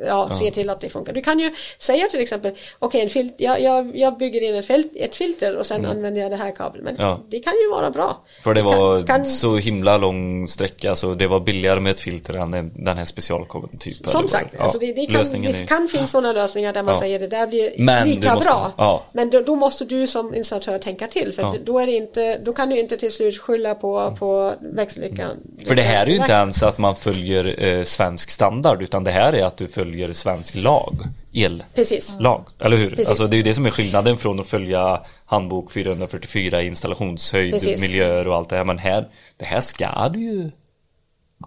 ja, 0.07 0.31
se 0.33 0.51
till 0.51 0.71
att 0.71 0.81
det 0.81 0.89
funkar. 0.89 1.13
Du 1.13 1.23
kan 1.23 1.39
ju 1.39 1.55
säga 1.79 2.07
till 2.11 2.21
exempel, 2.21 2.53
okej, 2.79 3.01
en 3.01 3.09
filt, 3.11 3.35
jag, 3.39 3.61
jag, 3.61 3.97
jag 3.97 4.19
bygger 4.19 4.41
in 4.49 4.55
ett, 4.55 4.67
filt, 4.67 4.93
ett 4.97 5.15
filter 5.15 5.57
och 5.57 5.67
sen 5.67 5.87
använder 5.87 6.21
jag 6.21 6.31
det 6.31 6.37
här 6.37 6.57
kabeln. 6.57 6.85
Men 6.85 6.97
Mm. 7.01 7.19
Det 7.29 7.39
kan 7.41 7.53
ju 7.53 7.71
vara 7.71 7.91
bra. 7.91 8.25
För 8.45 8.55
det 8.55 8.61
Kan- 8.61 8.71
var 8.79 9.03
kan- 9.03 9.27
så 9.27 9.57
himla 9.57 9.99
lång 10.13 10.49
sträcka 10.49 10.95
så 10.95 11.15
det 11.15 11.27
var 11.27 11.41
billigare 11.41 11.81
med 11.81 11.91
ett 11.91 12.01
filter 12.01 12.35
än 12.35 12.55
en- 12.55 12.73
den 12.85 12.99
här 12.99 13.05
specialkabeln 13.05 13.79
typ. 13.79 14.01
eller 14.01 14.11
Som 14.11 14.29
sagt, 14.29 14.49
ja, 14.57 14.63
alltså 14.63 14.79
det, 14.79 14.87
det, 14.93 15.07
kan, 15.07 15.43
det 15.43 15.49
är- 15.49 15.67
kan 15.67 15.89
finnas 15.89 16.11
sådana 16.11 16.33
lösningar 16.33 16.73
där 16.73 16.83
man 16.83 16.95
Ja. 16.95 17.01
säger 17.01 17.19
det 17.21 17.27
där 17.29 17.47
blir 17.47 17.71
Men 17.79 18.09
lika 18.09 18.35
måste- 18.35 18.51
bra. 18.51 18.73
ja. 18.77 19.03
Men 19.13 19.31
då, 19.31 19.41
då 19.41 19.57
måste 19.57 19.85
du 19.85 20.07
som 20.07 20.35
installatör 20.35 20.79
tänka 20.79 21.07
till 21.07 21.33
för 21.33 21.59
då, 21.65 21.79
är 21.79 21.87
inte, 21.87 22.39
då 22.45 22.53
kan 22.53 22.69
du 22.69 22.81
inte 22.81 22.97
till 22.97 23.13
slut 23.13 23.39
skylla 23.39 23.75
på, 23.75 24.17
på 24.19 24.55
växelriktaren. 24.61 25.37
För 25.67 25.75
det 25.75 25.83
här 25.83 26.03
är 26.03 26.07
ju 26.11 26.17
inte 26.17 26.33
ens 26.33 26.63
att 26.63 26.79
man 26.79 26.97
följer 26.97 27.65
eh, 27.65 27.85
svensk 27.85 28.31
standard 28.31 28.83
utan 28.83 29.05
det 29.05 29.11
här 29.11 29.33
är 29.33 29.45
att 29.45 29.57
du 29.57 29.69
följer 29.69 30.13
svensk 30.13 30.55
lag. 30.55 30.97
Ellag, 31.35 31.67
Precis. 31.75 32.13
eller 32.59 32.77
hur? 32.77 32.91
Precis. 32.91 33.09
Alltså 33.09 33.27
det 33.27 33.35
är 33.35 33.39
ju 33.39 33.43
det 33.43 33.55
som 33.55 33.67
är 33.67 33.71
skillnaden 33.71 34.19
från 34.19 34.41
att 34.41 34.47
följa 34.47 35.03
handbok 35.25 35.73
444 35.73 36.63
installationshöjd, 36.63 37.53
Precis. 37.53 37.81
miljöer 37.81 38.29
och 38.29 38.37
allt 38.37 38.49
det 38.49 38.57
här. 38.57 38.65
Men 38.65 38.79
här, 38.79 39.09
det 39.37 39.45
här 39.45 39.61
ska 39.61 40.09
du 40.09 40.21
ju 40.21 40.51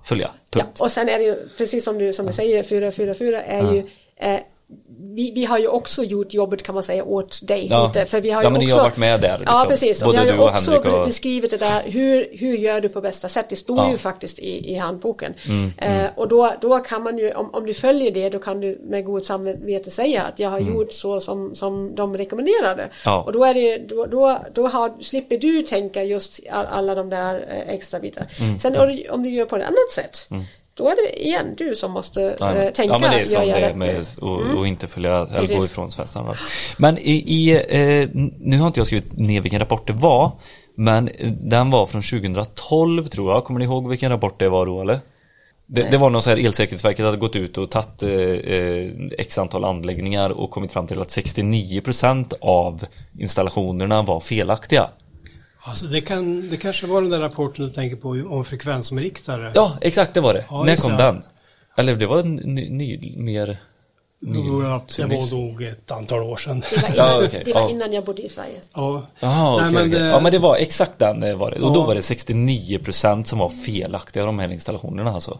följa. 0.03 0.31
Ja, 0.51 0.59
Punkt. 0.61 0.79
och 0.79 0.91
sen 0.91 1.09
är 1.09 1.17
det 1.17 1.23
ju 1.23 1.49
precis 1.57 1.83
som 1.83 1.97
du, 1.97 2.13
som 2.13 2.25
du 2.25 2.33
säger, 2.33 2.63
444 2.63 3.43
är 3.43 3.73
ju 3.73 3.83
eh, 4.15 4.39
vi, 5.15 5.31
vi 5.31 5.45
har 5.45 5.57
ju 5.59 5.67
också 5.67 6.03
gjort 6.03 6.33
jobbet 6.33 6.63
kan 6.63 6.75
man 6.75 6.83
säga 6.83 7.03
åt 7.03 7.47
dig 7.47 7.67
Ja. 7.69 7.87
lite. 7.87 8.05
För 8.05 8.21
vi 8.21 8.29
har 8.29 8.41
Ja, 8.41 8.47
ju 8.47 8.51
men 8.51 8.59
ni 8.59 8.65
också, 8.65 8.77
har 8.77 8.83
varit 8.83 8.97
med 8.97 9.21
där, 9.21 9.29
Ja, 9.29 9.37
liksom. 9.37 9.67
precis. 9.67 10.01
Och 10.01 10.05
Både 10.07 10.23
vi 10.23 10.29
har 10.29 10.37
ju 10.37 10.53
också 10.53 10.71
Henrik 10.71 10.93
och- 10.93 11.05
beskrivit 11.05 11.51
det 11.51 11.57
där, 11.57 11.81
hur, 11.85 12.27
hur 12.31 12.57
gör 12.57 12.81
du 12.81 12.89
på 12.89 13.01
bästa 13.01 13.29
sätt? 13.29 13.45
Det 13.49 13.55
står 13.55 13.77
Ja. 13.77 13.81
Mm, 13.83 13.91
ju 13.91 13.97
faktiskt 13.97 14.39
i, 14.39 14.71
i 14.73 14.75
handboken. 14.75 15.33
Eh, 15.77 16.05
och 16.15 16.27
då, 16.27 16.53
då 16.61 16.79
kan 16.79 17.03
man 17.03 17.17
ju, 17.17 17.31
om, 17.31 17.49
om 17.53 17.65
du 17.65 17.73
följer 17.73 18.11
det, 18.11 18.29
då 18.29 18.39
kan 18.39 18.59
du 18.61 18.79
med 18.83 19.05
god 19.05 19.23
samvete 19.23 19.91
säga 19.91 20.23
att 20.23 20.39
jag 20.39 20.49
har 20.49 20.59
gjort 20.59 20.93
så 20.93 21.19
som, 21.19 21.55
som 21.55 21.95
de 21.95 22.17
rekommenderade. 22.17 22.83
Mm. 22.83 22.93
Ja. 23.05 23.23
Och 23.23 23.31
då, 23.33 23.43
är 23.43 23.53
det, 23.53 23.77
då, 23.77 24.05
då, 24.05 24.39
då 24.53 24.67
har, 24.67 24.93
slipper 25.01 25.37
du 25.37 25.61
tänka 25.61 26.03
just 26.03 26.39
all, 26.51 26.65
alla 26.65 26.95
de 26.95 27.09
där 27.09 27.35
eh, 27.35 27.73
extra 27.73 27.99
bitarna. 27.99 28.27
Mm, 28.39 28.59
Sen 28.59 28.77
om 28.77 28.87
du, 28.87 29.09
om 29.09 29.23
du 29.23 29.29
gör 29.29 29.45
på 29.45 29.55
ett 29.55 29.63
annat 29.65 29.91
sätt, 29.95 30.27
då 30.73 30.89
är 30.89 30.95
det 30.95 31.23
igen 31.23 31.55
du 31.57 31.75
som 31.75 31.91
måste 31.91 32.35
Ja, 32.39 32.53
eh, 32.53 32.73
tänka. 32.73 32.93
ja 32.93 32.99
men 32.99 33.11
det 33.11 33.21
är 33.21 33.25
som 33.25 33.41
det 33.41 33.51
är 33.51 33.73
med 33.73 33.93
nu. 33.95 33.99
att 34.01 34.17
och 34.57 34.67
inte 34.67 34.87
följa 34.87 35.27
eller 35.31 35.57
gå 35.57 35.65
ifrån 35.65 35.91
svenskarna. 35.91 36.37
Men 36.77 36.97
i, 36.97 37.11
i 37.11 37.51
eh, 37.51 38.09
nu 38.39 38.57
har 38.59 38.67
inte 38.67 38.79
jag 38.79 38.87
skrivit 38.87 39.17
ner 39.17 39.41
vilken 39.41 39.59
rapport 39.59 39.87
det 39.87 39.93
var 39.93 40.31
men 40.75 41.07
eh, 41.07 41.31
den 41.31 41.69
var 41.69 41.85
från 41.85 42.01
2012 42.01 43.07
tror 43.07 43.33
jag. 43.33 43.43
Kommer 43.43 43.59
ni 43.59 43.65
ihåg 43.65 43.89
vilken 43.89 44.09
rapport 44.11 44.39
det 44.39 44.49
var 44.49 44.65
då 44.65 44.81
eller? 44.81 44.99
Det, 45.65 45.91
det 45.91 45.97
var 45.97 46.09
någon 46.09 46.21
så 46.21 46.29
här 46.29 46.45
elsäkerhetsverket 46.45 47.05
hade 47.05 47.17
gått 47.17 47.35
ut 47.35 47.57
och 47.57 47.71
tagit 47.71 48.03
eh, 48.03 48.09
eh, 48.11 48.91
x 49.17 49.37
antal 49.37 49.63
anläggningar 49.63 50.29
och 50.29 50.51
kommit 50.51 50.71
fram 50.71 50.87
till 50.87 51.01
att 51.01 51.07
69% 51.07 52.33
av 52.41 52.83
installationerna 53.19 54.01
var 54.01 54.19
felaktiga. 54.19 54.89
Alltså 55.65 55.85
det, 55.85 56.01
kan, 56.01 56.49
det 56.49 56.57
kanske 56.57 56.87
var 56.87 57.01
den 57.01 57.11
där 57.11 57.19
rapporten 57.19 57.65
du 57.65 57.71
tänker 57.71 57.95
på 57.95 58.09
om 58.09 58.45
frekvensomriktare. 58.45 59.51
Ja, 59.55 59.77
exakt 59.81 60.13
det 60.13 60.21
var 60.21 60.33
det. 60.33 60.45
Ja, 60.49 60.63
När 60.63 60.75
kom 60.77 60.91
det. 60.91 60.97
den? 60.97 61.23
Eller 61.77 61.95
det 61.95 62.05
var 62.05 62.19
en 62.19 62.35
ny, 62.35 62.69
ny 62.69 63.13
mer... 63.17 63.57
Var 64.25 64.43
det, 65.07 65.15
var 65.15 65.37
nog 65.37 65.61
ett 65.63 65.91
antal 65.91 66.19
år 66.23 66.37
sedan. 66.37 66.63
Det 66.69 66.77
var 66.81 66.89
innan, 66.93 67.07
Ja, 67.21 67.25
okej, 67.25 67.41
det 67.45 67.53
var 67.53 67.61
ja. 67.61 67.69
innan 67.69 67.93
jag 67.93 68.05
bodde 68.05 68.21
i 68.21 68.29
Sverige. 68.29 68.61
Ja. 68.73 69.05
Jaha, 69.19 69.53
okej, 69.55 69.65
Nej, 69.65 69.73
men 69.73 69.87
okej. 69.87 69.99
det- 69.99 70.07
Ja 70.07 70.19
men 70.19 70.31
det 70.31 70.39
var 70.39 70.55
exakt 70.55 70.99
den 70.99 71.23
eh, 71.23 71.35
var 71.35 71.51
det. 71.51 71.59
Och 71.59 71.73
då 71.73 71.83
var 71.83 71.95
det 71.95 72.01
69% 72.01 73.23
som 73.23 73.39
var 73.39 73.49
felaktiga 73.49 74.25
de 74.25 74.39
här 74.39 74.51
installationerna 74.51 75.11
alltså. 75.13 75.39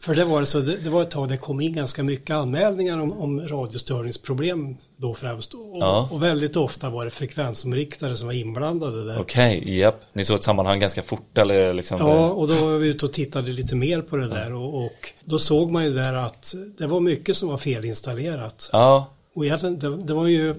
För 0.00 0.14
det 0.14 0.24
var 0.24 0.40
det 0.40 0.46
så, 0.46 0.60
det, 0.60 0.76
det 0.76 0.90
var 0.90 1.02
ett 1.02 1.10
tag 1.10 1.28
det 1.28 1.36
kom 1.36 1.60
in 1.60 1.72
ganska 1.72 2.02
mycket 2.02 2.36
anmälningar 2.36 2.98
om, 2.98 3.12
om 3.12 3.48
radiostörningsproblem 3.48 4.76
då 4.96 5.14
främst. 5.14 5.54
Och, 5.54 5.60
Ja. 5.80 6.08
och 6.12 6.22
väldigt 6.22 6.56
ofta 6.56 6.90
var 6.90 7.04
det 7.04 7.10
frekvensomriktare 7.10 8.16
som 8.16 8.26
var 8.26 8.34
inblandade 8.34 9.04
där. 9.04 9.20
Okej, 9.20 9.78
japp. 9.78 10.00
Ni 10.12 10.24
såg 10.24 10.36
ett 10.36 10.42
sammanhang 10.44 10.80
ganska 10.80 11.02
fort 11.02 11.38
eller 11.38 11.72
liksom? 11.72 11.98
Ja, 12.00 12.30
och 12.30 12.48
då 12.48 12.54
var 12.54 12.78
vi 12.78 12.88
ute 12.88 13.06
och 13.06 13.12
tittade 13.12 13.50
lite 13.52 13.74
mer 13.74 14.02
på 14.02 14.16
det 14.16 14.28
där 14.28 14.52
och, 14.52 14.84
och 14.84 15.12
då 15.24 15.38
såg 15.38 15.70
man 15.70 15.84
ju 15.84 15.92
där 15.92 16.14
att 16.14 16.54
det 16.78 16.86
var 16.86 17.00
mycket 17.00 17.36
som 17.36 17.48
var 17.48 17.56
felinstallerat. 17.58 18.70
Ja, 18.72 19.06
Och 19.34 19.44
egentligen, 19.46 19.78
det, 19.78 19.96
det 19.96 20.14
var 20.14 20.26
ju, 20.26 20.54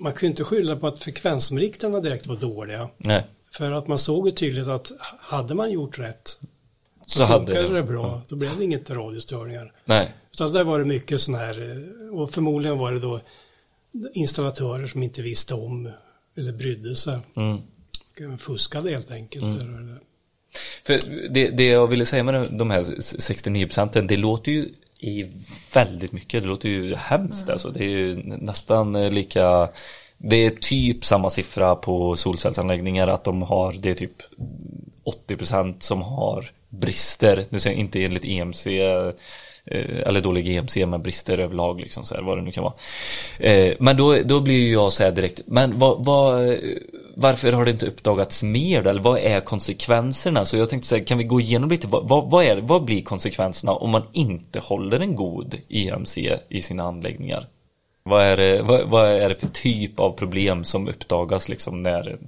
man 0.00 0.12
kunde 0.12 0.30
inte 0.30 0.44
skylla 0.44 0.76
på 0.76 0.86
att 0.86 0.98
frekvensomriktarna 0.98 2.00
direkt 2.00 2.26
var 2.26 2.36
dåliga. 2.36 2.88
nej. 2.96 3.26
För 3.52 3.72
att 3.72 3.88
man 3.88 3.98
såg 3.98 4.26
ju 4.26 4.32
tydligt 4.32 4.68
att 4.68 4.92
hade 5.20 5.54
man 5.54 5.70
gjort 5.70 5.98
rätt 5.98 6.38
Så 7.08 7.24
hade 7.24 7.46
funkade 7.46 7.68
det. 7.68 7.74
det 7.74 7.82
bra. 7.82 8.22
Då 8.28 8.36
blev 8.36 8.58
det 8.58 8.64
inget 8.64 8.90
radiostörningar. 8.90 9.72
Nej. 9.84 10.14
Så 10.30 10.48
där 10.48 10.64
var 10.64 10.78
det 10.78 10.84
mycket 10.84 11.20
sån 11.20 11.34
här, 11.34 11.70
eh, 12.10 12.18
och 12.20 12.30
förmodligen 12.30 12.78
var 12.78 12.92
det 12.92 13.00
då 13.00 13.20
installatörer 14.14 14.86
som 14.86 15.02
inte 15.02 15.22
visste 15.22 15.54
om 15.54 15.90
eller 16.36 16.52
brydde 16.52 16.94
sig. 16.94 17.18
Mm. 17.36 18.38
Fuskade 18.38 18.90
helt 18.90 19.10
enkelt. 19.10 19.44
Eller- 19.44 19.98
För 20.84 20.98
det, 21.30 21.50
det 21.50 21.66
jag 21.66 21.86
ville 21.86 22.06
säga 22.06 22.22
med 22.22 22.46
de 22.50 22.70
här 22.70 22.82
69 23.00 23.66
procenten, 23.66 24.06
det 24.06 24.16
låter 24.16 24.52
ju 24.52 24.68
i 25.00 25.26
väldigt 25.74 26.12
mycket, 26.12 26.42
det 26.42 26.48
låter 26.48 26.68
ju 26.68 26.94
hemskt 26.94 27.50
alltså. 27.50 27.70
Det 27.70 27.84
är 27.84 27.88
ju 27.88 28.16
nästan 28.24 28.96
eh, 28.96 29.12
lika, 29.12 29.68
det 30.18 30.36
är 30.36 30.50
typ 30.50 31.04
samma 31.04 31.30
siffra 31.30 31.74
på 31.74 32.16
solcellsanläggningar 32.16 33.08
att 33.08 33.24
de 33.24 33.42
har, 33.42 33.72
det 33.72 33.90
är 33.90 33.94
typ 33.94 34.22
80 35.04 35.36
procent 35.36 35.82
som 35.82 36.02
har 36.02 36.50
brister, 36.68 37.44
nu 37.48 37.60
säger 37.60 37.76
jag 37.76 37.80
inte 37.80 38.04
enligt 38.04 38.24
EMC 38.24 38.66
eh, 38.66 39.12
eller 40.06 40.20
dålig 40.20 40.48
EMC 40.48 40.76
men 40.86 41.02
brister 41.02 41.38
överlag 41.38 41.80
liksom 41.80 42.04
så 42.04 42.14
här, 42.14 42.22
vad 42.22 42.38
det 42.38 42.42
nu 42.42 42.52
kan 42.52 42.64
vara. 42.64 42.74
Eh, 43.38 43.74
men 43.80 43.96
då, 43.96 44.16
då 44.24 44.40
blir 44.40 44.54
ju 44.54 44.72
jag 44.72 44.92
så 44.92 45.04
här 45.04 45.10
direkt, 45.10 45.40
men 45.46 45.78
vad, 45.78 46.04
vad, 46.04 46.56
varför 47.16 47.52
har 47.52 47.64
det 47.64 47.70
inte 47.70 47.86
uppdagats 47.86 48.42
mer? 48.42 48.86
Eller 48.86 49.02
vad 49.02 49.18
är 49.18 49.40
konsekvenserna? 49.40 50.44
Så 50.44 50.56
jag 50.56 50.70
tänkte 50.70 50.88
så 50.88 50.96
här 50.96 51.04
kan 51.04 51.18
vi 51.18 51.24
gå 51.24 51.40
igenom 51.40 51.70
lite, 51.70 51.86
vad, 51.86 52.30
vad, 52.30 52.44
är, 52.44 52.56
vad 52.56 52.84
blir 52.84 53.02
konsekvenserna 53.02 53.72
om 53.72 53.90
man 53.90 54.02
inte 54.12 54.60
håller 54.60 55.00
en 55.00 55.16
god 55.16 55.54
EMC 55.68 56.18
i 56.48 56.62
sina 56.62 56.82
anläggningar? 56.82 57.46
Vad 58.02 58.22
är, 58.22 58.36
det, 58.36 58.62
vad, 58.62 58.88
vad 58.88 59.08
är 59.08 59.28
det 59.28 59.34
för 59.34 59.48
typ 59.48 60.00
av 60.00 60.12
problem 60.12 60.64
som 60.64 60.88
uppdagas 60.88 61.48
liksom 61.48 61.82
när, 61.82 62.18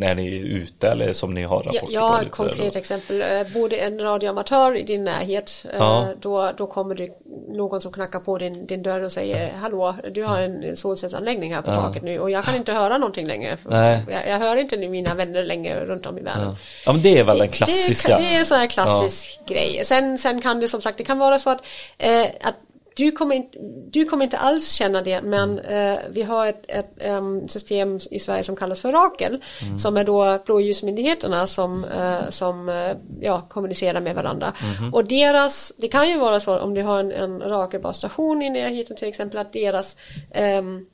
när 0.00 0.14
ni 0.14 0.26
är 0.26 0.42
ute 0.44 0.88
eller 0.88 1.12
som 1.12 1.34
ni 1.34 1.42
har 1.42 1.62
rapporter 1.62 1.86
jag 1.90 2.00
har 2.00 2.18
på? 2.18 2.24
ett 2.24 2.30
konkret 2.30 2.76
exempel. 2.76 3.22
Eh, 3.22 3.52
Bor 3.54 3.68
det 3.68 3.80
en 3.80 4.00
radioamatör 4.00 4.76
i 4.76 4.82
din 4.82 5.04
närhet, 5.04 5.66
eh, 5.72 5.76
Ja. 5.78 6.06
då, 6.20 6.52
då 6.56 6.66
kommer 6.66 6.94
det 6.94 7.08
någon 7.48 7.80
som 7.80 7.92
knackar 7.92 8.20
på 8.20 8.38
din, 8.38 8.66
din 8.66 8.82
dörr 8.82 9.00
och 9.00 9.12
säger 9.12 9.52
Hallå, 9.60 9.94
du 10.14 10.24
har 10.24 10.38
en 10.38 10.76
solcellsanläggning 10.76 11.54
här 11.54 11.62
på 11.62 11.74
taket 11.74 12.02
nu 12.02 12.18
och 12.18 12.30
jag 12.30 12.44
kan 12.44 12.56
inte 12.56 12.72
höra 12.72 12.98
någonting 12.98 13.26
längre. 13.26 13.58
Nej. 13.64 14.02
Jag, 14.10 14.28
jag 14.28 14.38
hör 14.38 14.56
inte 14.56 14.76
mina 14.76 15.14
vänner 15.14 15.44
längre 15.44 15.84
runt 15.86 16.06
om 16.06 16.18
i 16.18 16.22
världen. 16.22 16.44
Ja. 16.44 16.56
ja 16.86 16.92
men 16.92 17.02
det 17.02 17.18
är 17.18 17.24
väl 17.24 17.38
den 17.38 17.48
klassiska. 17.48 18.16
Det, 18.16 18.22
det 18.22 18.34
är 18.34 18.38
en 18.38 18.46
sån 18.46 18.58
här 18.58 18.66
klassisk 18.66 19.40
grej. 19.48 19.80
Sen, 19.84 20.18
sen 20.18 20.40
kan 20.40 20.60
det 20.60 20.68
som 20.68 20.80
sagt, 20.80 20.98
det 20.98 21.04
kan 21.04 21.18
vara 21.18 21.38
så 21.38 21.50
att, 21.50 21.62
eh, 21.98 22.22
att 22.22 22.54
du 23.00 23.12
kommer, 23.12 23.34
inte, 23.34 23.58
du 23.90 24.04
kommer 24.04 24.24
inte 24.24 24.36
alls 24.36 24.72
känna 24.72 25.02
det 25.02 25.22
men 25.22 25.58
eh, 25.58 25.98
vi 26.10 26.22
har 26.22 26.46
ett, 26.46 26.64
ett 26.68 26.92
em, 26.98 27.48
system 27.48 27.98
i 28.10 28.18
Sverige 28.18 28.42
som 28.42 28.56
kallas 28.56 28.80
för 28.80 28.92
Rakel 28.92 29.42
som 29.78 29.96
är 29.96 30.04
då 30.04 30.38
blåljusmyndigheterna 30.46 31.46
som, 31.46 31.84
eh, 31.84 32.30
som 32.30 32.68
eh, 32.68 32.96
ja, 33.20 33.46
kommunicerar 33.48 34.00
med 34.00 34.14
varandra. 34.14 34.52
Och 34.92 35.04
deras, 35.04 35.72
det 35.78 35.88
kan 35.88 36.08
ju 36.08 36.18
vara 36.18 36.40
så 36.40 36.58
om 36.58 36.74
du 36.74 36.82
har 36.82 37.00
en, 37.00 37.12
en 37.12 37.40
Rakelbasstation 37.40 38.42
i 38.42 38.50
närheten 38.50 38.96
till 38.96 39.08
exempel 39.08 39.38
att 39.38 39.52
deras 39.52 39.96
em, 40.30 40.86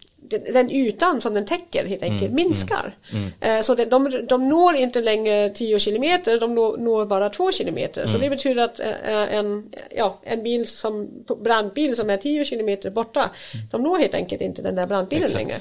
den, 0.52 0.70
ytan 0.70 1.20
som 1.20 1.34
den 1.34 1.46
täcker 1.46 1.86
helt 1.86 2.02
enkelt 2.02 2.32
minskar. 2.32 2.94
Eh, 3.40 3.60
Så 3.60 3.74
det, 3.74 3.84
de, 3.84 4.26
de 4.28 4.48
når 4.48 4.74
inte 4.76 5.00
längre 5.00 5.50
10 5.50 5.78
kilometer, 5.78 6.38
de 6.40 6.54
når, 6.54 6.76
når 6.78 7.06
bara 7.06 7.28
2 7.30 7.52
kilometer. 7.52 8.06
Så 8.06 8.18
det 8.18 8.30
betyder 8.30 8.64
att 8.64 8.80
eh, 8.80 9.34
en, 9.34 9.70
ja, 9.96 10.18
en 10.22 10.42
bil 10.42 10.66
som, 10.66 11.08
brandbil 11.44 11.96
som 11.96 12.10
är 12.10 12.16
10 12.16 12.44
kilometer 12.44 12.90
borta, 12.90 13.30
de 13.70 13.82
når 13.82 13.98
helt 13.98 14.14
enkelt 14.14 14.42
inte 14.42 14.62
den 14.62 14.74
där 14.74 14.86
brandbilen 14.86 15.24
Exakt. 15.24 15.46
längre. 15.46 15.56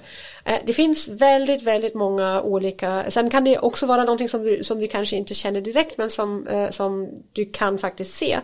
Eh, 0.45 0.59
Det 0.65 0.73
finns 0.73 1.07
väldigt, 1.07 1.63
väldigt 1.63 1.93
många 1.93 2.41
olika, 2.41 3.05
sen 3.09 3.29
kan 3.29 3.43
det 3.43 3.57
också 3.57 3.85
vara 3.85 4.03
någonting 4.03 4.29
som 4.29 4.43
du, 4.43 4.63
som 4.63 4.79
du 4.79 4.87
kanske 4.87 5.15
inte 5.15 5.33
känner 5.33 5.61
direkt 5.61 5.97
men 5.97 6.09
som, 6.09 6.47
som 6.71 7.09
du 7.33 7.45
kan 7.45 7.77
faktiskt 7.77 8.15
se. 8.15 8.37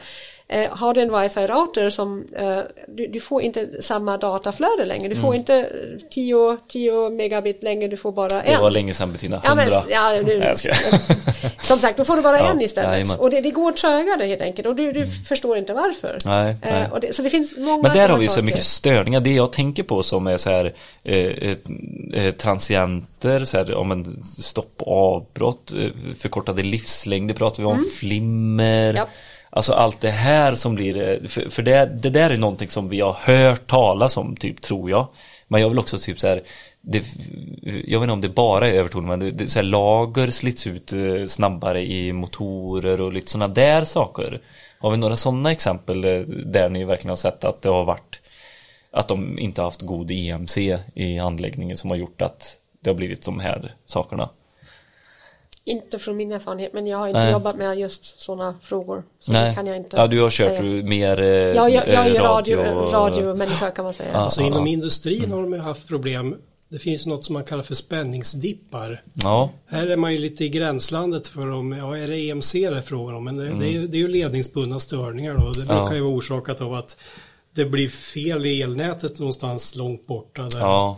Eh, 0.54 0.70
har 0.78 0.94
du 0.94 1.02
en 1.02 1.12
wifi-router 1.12 1.90
som, 1.90 2.26
eh, 2.36 2.60
du, 2.88 3.08
du 3.08 3.20
får 3.20 3.42
inte 3.42 3.82
samma 3.82 4.18
dataflöde 4.18 4.86
längre, 4.86 5.08
du 5.08 5.16
får 5.16 5.36
inte 5.36 5.70
10, 6.12 6.58
10 6.68 7.10
megabit 7.10 7.64
längre, 7.64 7.88
du 7.88 7.98
får 7.98 8.12
bara 8.12 8.42
en. 8.42 8.54
Det 8.56 8.62
var 8.62 8.72
länge 8.72 8.94
sedan 8.94 9.12
Bettina, 9.12 9.42
Ja, 9.44 9.50
100. 9.50 9.66
men, 9.86 9.90
ja, 9.92 10.22
nu, 10.26 10.40
Nej, 10.40 10.56
som 11.60 11.80
sagt, 11.80 11.98
då 11.98 12.04
får 12.06 12.16
du 12.16 12.22
bara 12.22 12.38
Ja, 12.38 12.52
en 12.52 12.62
istället. 12.62 12.92
jajamän. 12.92 13.20
Och 13.20 13.30
det, 13.30 13.42
det 13.42 13.52
går 13.52 13.72
trögare 13.72 14.26
helt 14.26 14.42
enkelt 14.42 14.68
och 14.68 14.76
du, 14.76 14.92
du 14.92 15.06
förstår 15.08 15.58
inte 15.58 15.74
varför. 15.74 16.18
Nej, 16.26 16.56
Eh, 16.62 16.74
nej. 16.74 16.88
och 16.92 17.00
det, 17.00 17.16
så 17.16 17.22
det 17.22 17.30
finns 17.30 17.58
många 17.58 17.82
Men 17.82 17.94
där 17.94 18.10
har 18.10 18.18
vi 18.18 18.28
så 18.28 18.34
saker. 18.34 18.44
mycket 18.46 18.64
störningar. 18.64 19.20
Det 19.20 19.34
jag 19.34 19.52
tänker 19.54 19.84
på 19.84 20.04
som 20.04 20.28
är 20.28 20.38
så 20.38 20.50
här 20.50 20.74
eh, 21.04 21.16
eh, 21.18 21.58
eh, 22.14 22.32
transienter, 22.34 23.46
så 23.46 23.58
här, 23.58 23.76
om 23.76 23.92
en 23.92 24.24
stopp 24.24 24.74
och 24.78 25.16
avbrott, 25.16 25.72
eh, 25.72 25.90
förkortade 26.16 26.64
livslängder 26.64 27.36
pratar 27.36 27.64
vi 27.64 27.68
om, 27.70 27.86
flimmer. 28.00 28.90
Mm. 28.90 29.06
Alltså 29.54 29.74
allt 29.74 30.02
det 30.02 30.12
här 30.12 30.56
som 30.56 30.76
blir, 30.76 30.98
eh, 30.98 31.28
för, 31.28 31.50
för 31.50 31.64
det, 31.64 31.86
det 31.86 32.10
där 32.10 32.30
är 32.30 32.38
någonting 32.38 32.70
som 32.70 32.90
vi 32.90 33.02
har 33.02 33.14
hört 33.14 33.68
talas 33.68 34.18
om 34.18 34.36
typ 34.36 34.62
tror 34.62 34.90
jag. 34.90 35.08
Men 35.48 35.62
jag 35.62 35.70
vill 35.70 35.80
också 35.80 35.98
typ 35.98 36.20
så 36.20 36.28
här, 36.28 36.42
det, 36.82 37.04
jag 37.64 38.00
vet 38.00 38.04
inte 38.04 38.14
om 38.14 38.22
det 38.22 38.30
bara 38.30 38.68
är 38.68 38.74
övertoner 38.74 39.08
men 39.08 39.20
det, 39.20 39.32
det, 39.32 39.48
så 39.48 39.60
här, 39.60 39.64
lager 39.64 40.28
slits 40.28 40.68
ut 40.68 40.94
eh, 40.94 41.26
snabbare 41.28 41.86
i 41.86 42.14
motorer 42.14 43.02
och 43.02 43.14
lite 43.14 43.32
sådana 43.32 43.54
där 43.54 43.84
saker. 43.84 44.42
Har 44.80 44.92
vi 44.92 44.98
några 44.98 45.16
sådana 45.16 45.52
exempel 45.52 46.06
eh, 46.06 46.20
där 46.46 46.70
ni 46.70 46.84
verkligen 46.84 47.10
har 47.10 47.16
sett 47.16 47.44
att 47.44 47.62
det 47.62 47.70
har 47.70 47.84
varit 47.84 48.22
att 48.92 49.08
de 49.08 49.40
inte 49.40 49.62
har 49.62 49.68
haft 49.68 49.82
god 49.82 50.12
EMC 50.12 50.58
i 50.94 51.20
anläggningen 51.20 51.78
som 51.78 51.90
har 51.90 51.98
gjort 51.98 52.22
att 52.22 52.58
det 52.84 52.90
har 52.90 52.96
blivit 52.96 53.26
de 53.26 53.40
här 53.40 53.76
sakerna? 53.86 54.30
Inte 55.64 56.00
från 56.00 56.18
min 56.18 56.32
erfarenhet, 56.32 56.74
men 56.74 56.88
jag 56.88 56.98
har 56.98 57.08
inte 57.08 57.20
Nej. 57.20 57.32
jobbat 57.32 57.56
med 57.56 57.80
just 57.80 58.20
sådana 58.20 58.56
frågor. 58.62 59.04
Så 59.20 59.32
Nej, 59.32 59.56
kan 59.56 59.68
jag 59.68 59.78
inte 59.78 59.98
ja 59.98 60.08
du 60.08 60.22
har 60.22 60.30
kört 60.30 60.58
säga. 60.58 60.84
mer 60.84 61.22
eh, 61.22 61.28
Ja, 61.28 61.70
jag, 61.70 61.88
jag 61.88 62.08
är 62.08 62.16
eh, 62.16 62.22
radio, 62.24 62.58
radiomänniska 62.92 63.72
kan 63.72 63.86
man 63.86 63.94
säga. 63.94 64.10
Ja. 64.14 64.18
Alltså 64.20 64.42
ja, 64.42 64.48
inom 64.48 64.68
ja. 64.68 64.74
industrin 64.74 65.32
har 65.32 65.42
de 65.42 65.54
ju 65.54 65.60
haft 65.60 65.88
problem. 65.88 66.36
Det 66.70 66.80
finns 66.80 67.06
något 67.06 67.26
som 67.26 67.34
man 67.34 67.44
kallar 67.44 67.64
för 67.64 67.76
spänningsdippar. 67.76 69.04
Ja, 69.14 69.50
Här 69.68 69.88
är 69.88 69.96
man 69.98 70.12
ju 70.12 70.18
lite 70.18 70.46
i 70.46 70.50
gränslandet 70.50 71.28
för 71.28 71.52
om, 71.52 71.72
ja 71.72 71.98
är 71.98 72.08
det 72.08 72.18
EMC 72.30 72.54
det 72.54 72.78
är 72.78 72.82
frågan 72.82 73.16
om, 73.16 73.24
men 73.24 73.36
det, 73.36 73.44
det, 73.60 73.76
är, 73.76 73.80
det 73.88 73.98
är 73.98 74.00
ju 74.00 74.08
ledningsbundna 74.08 74.80
störningar 74.80 75.34
då. 75.34 75.50
Det 75.50 75.60
brukar 75.66 75.76
Ja. 75.84 75.94
ju 75.96 76.02
vara 76.02 76.14
orsakat 76.14 76.62
av 76.62 76.74
att 76.74 76.98
det 77.56 77.66
blir 77.66 77.88
fel 77.88 78.46
i 78.46 78.62
elnätet 78.62 79.20
någonstans 79.20 79.76
långt 79.76 80.08
borta. 80.08 80.42
Där. 80.42 80.60
Ja, 80.60 80.98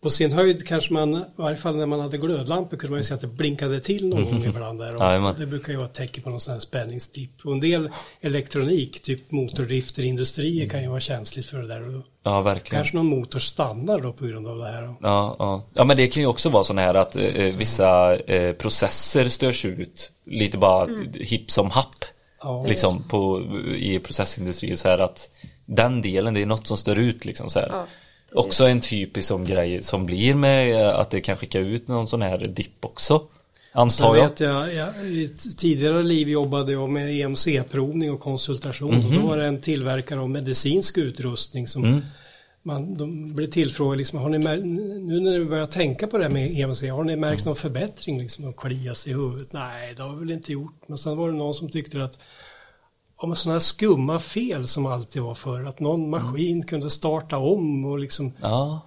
På 0.00 0.10
sin 0.10 0.32
höjd 0.32 0.66
kanske 0.66 0.92
man, 0.92 1.16
i 1.16 1.24
varje 1.36 1.56
fall 1.56 1.76
när 1.76 1.86
man 1.86 2.00
hade 2.00 2.18
glödlampor 2.18 2.76
kunde 2.76 2.90
man 2.90 2.98
ju 2.98 3.02
se 3.02 3.14
att 3.14 3.20
det 3.20 3.26
blinkade 3.26 3.80
till 3.80 4.08
någon 4.08 4.24
gång 4.24 4.44
ibland 4.44 4.80
där. 4.80 4.94
Och 4.94 5.00
Jajamän. 5.00 5.34
det 5.38 5.46
brukar 5.46 5.72
ju 5.72 5.76
vara 5.76 5.86
ett 5.86 5.94
tecken 5.94 6.22
på 6.22 6.30
någon 6.30 6.40
sån 6.40 6.52
här 6.52 6.60
spänningsdipp. 6.60 7.30
Och 7.44 7.52
en 7.52 7.60
del 7.60 7.90
elektronik, 8.20 9.02
typ 9.02 9.30
motordrifter, 9.30 10.04
industrier 10.04 10.68
kan 10.68 10.82
ju 10.82 10.88
vara 10.88 11.00
känsligt 11.00 11.46
för 11.46 11.58
det 11.58 11.68
där. 11.68 11.96
Och 11.96 12.02
ja 12.22 12.40
verkligen. 12.40 12.78
kanske 12.78 12.96
någon 12.96 13.06
motor 13.06 13.38
stannar 13.38 14.00
då 14.00 14.12
på 14.12 14.26
grund 14.26 14.46
av 14.46 14.58
det 14.58 14.68
här. 14.68 14.82
Ja, 14.82 15.36
ja. 15.38 15.64
ja, 15.74 15.84
men 15.84 15.96
det 15.96 16.06
kan 16.06 16.22
ju 16.22 16.26
också 16.26 16.48
vara 16.48 16.64
sån 16.64 16.78
här 16.78 16.94
att 16.94 17.16
eh, 17.16 17.56
vissa 17.56 18.16
eh, 18.16 18.52
processer 18.52 19.28
störs 19.28 19.64
ut 19.64 20.12
lite 20.24 20.58
bara 20.58 20.88
hipp 21.14 21.50
som 21.50 21.70
happ. 21.70 22.04
Ja. 22.42 22.64
Liksom 22.66 23.02
på, 23.08 23.42
i 23.76 23.98
processindustrin 23.98 24.76
så 24.76 24.88
här 24.88 24.98
att 24.98 25.30
den 25.66 26.02
delen, 26.02 26.34
det 26.34 26.42
är 26.42 26.46
något 26.46 26.66
som 26.66 26.76
stör 26.76 26.98
ut 26.98 27.24
liksom 27.24 27.50
så 27.50 27.58
här. 27.58 27.68
Ja, 27.70 27.86
också 28.32 28.64
en 28.66 28.80
typisk 28.80 29.28
sån 29.28 29.44
grej 29.44 29.82
som 29.82 30.06
blir 30.06 30.34
med 30.34 30.80
eh, 30.86 30.98
att 30.98 31.10
det 31.10 31.20
kan 31.20 31.36
skicka 31.36 31.58
ut 31.58 31.88
någon 31.88 32.08
sån 32.08 32.22
här 32.22 32.38
dipp 32.38 32.84
också. 32.84 33.22
Antar 33.72 34.16
jag. 34.16 34.28
vet 34.28 34.40
jag, 34.40 34.74
jag, 34.74 34.88
i 35.06 35.30
tidigare 35.56 36.02
liv 36.02 36.28
jobbade 36.28 36.72
jag 36.72 36.88
med 36.90 37.10
EMC-provning 37.10 38.10
och 38.12 38.20
konsultation. 38.20 38.88
Och 38.96 39.04
Mhm. 39.04 39.20
då 39.22 39.26
var 39.26 39.36
det 39.36 39.46
en 39.46 39.60
tillverkare 39.60 40.20
av 40.20 40.30
medicinsk 40.30 40.98
utrustning 40.98 41.66
som 41.68 41.84
Mm. 41.84 42.00
man, 42.62 42.96
de 42.96 43.34
blev 43.34 43.50
tillfrågade, 43.50 43.98
liksom, 43.98 44.18
har 44.18 44.28
ni 44.28 44.38
nu 44.38 45.20
när 45.20 45.38
ni 45.38 45.44
börjar 45.44 45.66
tänka 45.66 46.06
på 46.06 46.18
det 46.18 46.24
här 46.24 46.30
med 46.30 46.58
EMC, 46.58 46.82
har 46.88 47.04
ni 47.04 47.16
märkt 47.16 47.44
någon 47.44 47.56
förbättring 47.56 48.18
liksom, 48.18 48.48
att 48.48 48.56
klia 48.56 48.94
sig 48.94 49.12
i 49.12 49.16
huvudet? 49.16 49.52
Nej, 49.52 49.94
det 49.94 50.02
har 50.02 50.12
vi 50.14 50.18
väl 50.20 50.30
inte 50.30 50.52
gjort. 50.52 50.74
Men 50.86 50.98
sen 50.98 51.16
var 51.16 51.28
det 51.30 51.36
någon 51.38 51.54
som 51.54 51.68
tyckte 51.68 52.04
att 52.04 52.20
om 53.20 53.36
sådana 53.36 53.54
här 53.54 53.60
skumma 53.60 54.18
fel 54.18 54.66
som 54.66 54.86
alltid 54.86 55.22
var 55.22 55.34
förr, 55.34 55.64
att 55.64 55.80
någon 55.80 56.10
maskin 56.10 56.62
kunde 56.66 56.90
starta 56.90 57.38
om 57.38 57.84
och 57.84 57.98
liksom 57.98 58.32
Ja, 58.40 58.80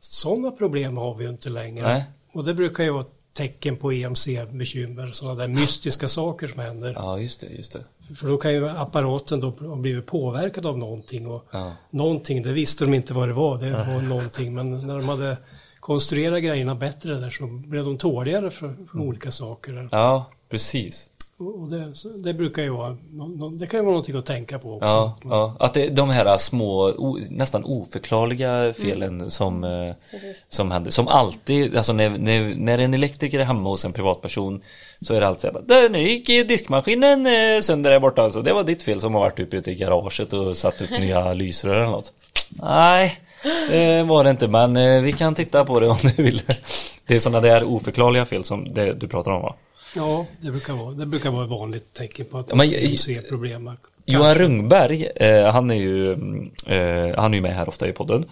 sådana 0.00 0.50
problem 0.50 0.96
har 0.96 1.14
vi 1.14 1.24
ju 1.24 1.30
inte 1.30 1.48
längre. 1.50 1.88
Nej. 1.88 2.04
Och 2.32 2.44
det 2.44 2.54
brukar 2.54 2.84
ju 2.84 2.90
vara 2.90 3.04
tecken 3.32 3.76
på 3.76 3.92
EMC-bekymmer, 3.92 5.12
sådana 5.12 5.34
där 5.40 5.48
mystiska 5.48 6.08
saker 6.08 6.46
som 6.46 6.58
händer. 6.60 6.92
ja 6.96 7.18
just 7.18 7.40
det, 7.40 7.46
just 7.46 7.72
det. 7.72 8.14
För 8.16 8.28
då 8.28 8.36
kan 8.36 8.52
ju 8.52 8.68
apparaten 8.68 9.40
då 9.40 9.50
ha 9.50 9.76
blivit 9.76 10.06
påverkad 10.06 10.66
av 10.66 10.78
någonting 10.78 11.26
och 11.26 11.44
Ja. 11.52 11.72
någonting, 11.90 12.42
det 12.42 12.52
visste 12.52 12.84
de 12.84 12.94
inte 12.94 13.14
vad 13.14 13.28
det 13.28 13.32
var, 13.34 13.58
det 13.58 13.70
var 13.70 14.02
någonting, 14.08 14.54
men 14.54 14.86
när 14.86 14.96
de 14.98 15.08
hade 15.08 15.36
konstruerat 15.80 16.42
grejerna 16.42 16.74
bättre 16.74 17.14
där 17.14 17.30
så 17.30 17.46
blev 17.46 17.84
de 17.84 17.98
tåligare 17.98 18.50
för, 18.50 18.76
för 18.92 19.00
olika 19.00 19.30
saker. 19.30 19.88
Ja, 19.92 20.24
precis. 20.48 21.10
Och 21.38 21.70
det, 21.70 21.92
det 22.24 22.34
brukar 22.34 22.62
ju 22.62 22.70
vara, 22.70 22.96
det 23.58 23.66
kan 23.66 23.78
ju 23.80 23.84
vara 23.84 23.92
någonting 23.92 24.16
att 24.16 24.26
tänka 24.26 24.58
på 24.58 24.74
också. 24.74 24.86
Ja, 24.86 25.16
ja. 25.24 25.56
Att 25.58 25.74
det, 25.74 25.88
de 25.88 26.10
här 26.10 26.36
små, 26.38 26.88
o, 26.98 27.18
nästan 27.30 27.64
oförklarliga 27.64 28.74
felen 28.74 29.30
som, 29.30 29.64
eh, 29.64 29.94
som 30.48 30.70
händer. 30.70 30.90
Som 30.90 31.08
alltid, 31.08 31.76
alltså 31.76 31.92
när, 31.92 32.10
när, 32.10 32.54
när 32.54 32.78
en 32.78 32.94
elektriker 32.94 33.40
är 33.40 33.44
hemma 33.44 33.68
hos 33.68 33.84
en 33.84 33.92
privatperson 33.92 34.62
så 35.00 35.14
är 35.14 35.20
det 35.20 35.26
alltid 35.28 35.40
så 35.40 35.46
här, 35.46 35.82
"Du, 35.82 35.88
nu 35.88 36.02
gick 36.02 36.26
diskmaskinen 36.26 37.26
eh, 37.26 37.60
sönder 37.62 37.90
där 37.90 38.00
borta. 38.00 38.30
Så 38.30 38.40
det 38.40 38.52
var 38.52 38.64
ditt 38.64 38.82
fel 38.82 39.00
som 39.00 39.14
har 39.14 39.20
varit 39.20 39.40
uppe 39.40 39.56
ute 39.56 39.70
i 39.70 39.74
garaget 39.74 40.32
och 40.32 40.56
satt 40.56 40.80
upp 40.80 40.90
nya 40.90 41.32
lysrör 41.34 41.74
eller 41.74 41.90
något. 41.90 42.12
Nej, 42.50 43.18
det 43.70 44.02
var 44.02 44.24
det 44.24 44.30
inte, 44.30 44.48
men 44.48 44.76
eh, 44.76 45.02
vi 45.02 45.12
kan 45.12 45.34
titta 45.34 45.64
på 45.64 45.80
det 45.80 45.88
om 45.88 45.96
du 46.16 46.22
vill. 46.22 46.42
Det 47.06 47.14
är 47.14 47.18
sådana 47.18 47.40
där 47.40 47.64
oförklarliga 47.64 48.24
fel 48.24 48.44
som 48.44 48.72
det 48.72 48.92
du 48.92 49.08
pratar 49.08 49.30
om 49.30 49.42
va? 49.42 49.54
Ja, 49.96 50.26
det 50.40 50.50
brukar 50.50 50.72
vara, 50.72 50.94
det 50.94 51.06
brukar 51.06 51.30
vara 51.30 51.44
ett 51.44 51.50
vanligt 51.50 51.92
tecken 51.92 52.26
på 52.30 52.38
att 52.38 52.48
men- 52.48 52.56
man 52.56 52.68
ser 52.98 53.28
problem. 53.28 53.70
Johan 54.06 54.34
Rungberg, 54.34 55.08
eh, 55.16 55.44
han 55.52 55.70
är 55.70 55.74
ju 55.74 56.12
eh, 56.66 57.18
han 57.18 57.32
är 57.32 57.36
ju 57.36 57.40
med 57.40 57.54
här 57.54 57.68
ofta 57.68 57.88
i 57.88 57.92
podden. 57.92 58.24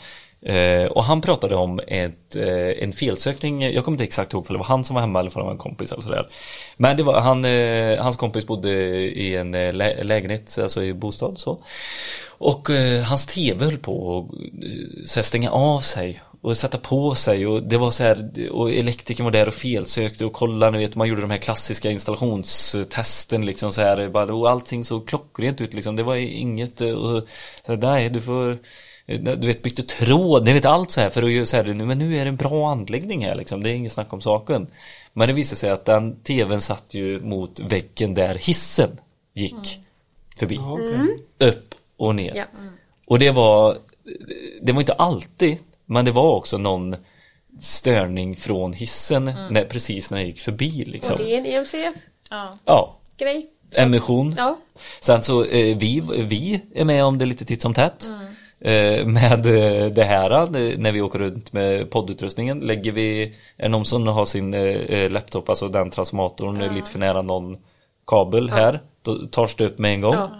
Eh, 0.42 0.84
och 0.86 1.04
han 1.04 1.20
pratade 1.20 1.54
om 1.54 1.80
ett, 1.88 2.36
eh, 2.36 2.82
en 2.82 2.92
felsökning, 2.92 3.62
jag 3.62 3.84
kommer 3.84 3.94
inte 3.94 4.04
exakt 4.04 4.32
ihåg 4.32 4.46
för 4.46 4.54
det 4.54 4.58
var 4.58 4.66
han 4.66 4.84
som 4.84 4.94
var 4.94 5.00
hemma 5.00 5.20
eller 5.20 5.30
för 5.30 5.40
det 5.40 5.44
var 5.44 5.52
en 5.52 5.58
kompis 5.58 5.92
eller 5.92 6.02
sådär. 6.02 6.28
Men 6.76 6.96
det 6.96 7.02
var, 7.02 7.20
han, 7.20 7.44
eh, 7.44 8.02
hans 8.02 8.16
kompis 8.16 8.46
bodde 8.46 8.70
i 8.98 9.36
en 9.36 9.54
eh, 9.54 9.72
lä 9.72 10.04
lägenhet, 10.04 10.58
alltså 10.62 10.82
i 10.82 10.94
bostad 10.94 11.38
så. 11.38 11.58
Och 12.28 12.68
hans 13.04 13.26
tv 13.26 13.64
höll 13.64 13.78
på 13.78 14.28
att 15.18 15.24
stänga 15.24 15.50
av 15.50 15.80
sig 15.80 16.22
och 16.44 16.56
sätta 16.56 16.78
på 16.78 17.14
sig 17.14 17.46
och 17.46 17.62
det 17.62 17.76
var 17.78 17.90
så 17.90 18.02
här 18.02 18.30
och 18.50 18.70
elektrikern 18.72 19.24
var 19.24 19.30
där 19.30 19.48
och 19.48 19.54
felsökte 19.54 20.24
och 20.24 20.32
kollade, 20.32 20.72
ni 20.78 20.84
vet 20.84 20.94
man 20.96 21.08
gjorde 21.08 21.20
de 21.20 21.30
här 21.30 21.38
klassiska 21.38 21.90
installationstesten 21.90 23.46
liksom 23.46 23.72
så 23.72 23.80
här 23.80 24.08
bara, 24.08 24.34
och 24.34 24.50
allting 24.50 24.84
såg 24.84 25.08
klockrent 25.08 25.60
ut 25.60 25.74
liksom 25.74 25.96
det 25.96 26.02
var 26.02 26.16
inget 26.16 26.80
eh, 26.80 26.90
och 26.90 27.22
så 27.66 27.72
här, 27.72 27.76
nej 27.76 28.10
du 28.10 28.20
får 28.20 28.58
eh, 29.06 29.20
du 29.20 29.46
vet 29.46 29.62
bytte 29.62 29.82
tråd, 29.82 30.44
ni 30.44 30.52
vet 30.52 30.64
allt 30.64 30.90
så 30.90 31.00
här 31.00 31.10
för 31.10 31.40
att 31.42 31.48
så 31.48 31.56
här, 31.56 31.64
nu- 31.74 31.84
men 31.86 31.98
nu 31.98 32.16
är 32.16 32.24
det 32.24 32.28
en 32.28 32.36
bra 32.36 32.70
anläggning 32.70 33.24
här 33.24 33.34
liksom, 33.34 33.62
det 33.62 33.70
är 33.70 33.74
inget 33.74 33.92
snack 33.92 34.12
om 34.12 34.20
saken. 34.20 34.66
Men 35.12 35.28
det 35.28 35.34
visade 35.34 35.56
sig 35.58 35.70
att 35.70 35.84
den 35.84 36.16
tvn 36.22 36.60
satt 36.60 36.84
ju 36.94 37.20
mot 37.20 37.60
väggen 37.60 38.14
där 38.14 38.34
hissen 38.34 39.00
gick 39.34 39.80
förbi. 40.36 40.54
Ja, 40.54 40.72
okej. 40.72 41.48
Upp 41.48 41.74
och 41.96 42.14
ner. 42.14 42.32
Ja. 42.36 42.44
Och 43.06 43.18
det 43.18 43.30
var, 43.30 43.78
det 44.62 44.72
var 44.72 44.80
inte 44.80 44.92
alltid, 44.92 45.58
men 45.86 46.04
det 46.04 46.12
var 46.12 46.36
också 46.36 46.58
någon 46.58 46.96
störning 47.58 48.36
från 48.36 48.72
hissen 48.72 49.24
när, 49.24 49.64
precis 49.64 50.10
när 50.10 50.18
jag 50.18 50.26
gick 50.26 50.40
förbi 50.40 50.84
liksom. 50.84 51.12
Och 51.12 51.18
det 51.18 51.34
är 51.34 51.38
en 51.38 51.46
EMC-grej. 51.46 51.92
Ja. 52.30 52.58
Ja, 52.64 52.98
emission. 53.76 54.34
Ja. 54.38 54.58
Sen 55.00 55.22
så, 55.22 55.44
eh, 55.44 55.76
vi, 55.76 56.02
vi 56.28 56.60
är 56.74 56.84
med 56.84 57.04
om 57.04 57.18
det 57.18 57.26
lite 57.26 57.44
titt 57.44 57.62
som 57.62 57.74
tätt. 57.74 58.10
Eh, 58.60 59.06
med 59.06 59.46
eh, 59.46 59.90
det 59.90 60.04
här, 60.04 60.30
eh, 60.30 60.78
när 60.78 60.92
vi 60.92 61.00
åker 61.00 61.18
runt 61.18 61.52
med 61.52 61.90
poddutrustningen, 61.90 62.60
lägger 62.60 62.92
vi, 62.92 63.22
är 63.56 63.62
det 63.62 63.68
någon 63.68 63.84
som 63.84 64.06
har 64.06 64.24
sin 64.24 64.54
eh, 64.54 65.10
laptop, 65.10 65.48
alltså 65.48 65.68
den 65.68 65.90
transformatorn 65.90 66.60
eh, 66.60 66.74
lite 66.74 66.90
för 66.90 66.98
nära 66.98 67.22
någon 67.22 67.56
kabel 68.06 68.50
här, 68.50 68.80
då 69.04 69.26
tas 69.26 69.54
det 69.54 69.64
upp 69.66 69.78
med 69.78 69.94
en 69.94 70.00
gång. 70.00 70.14
Ja, 70.14 70.30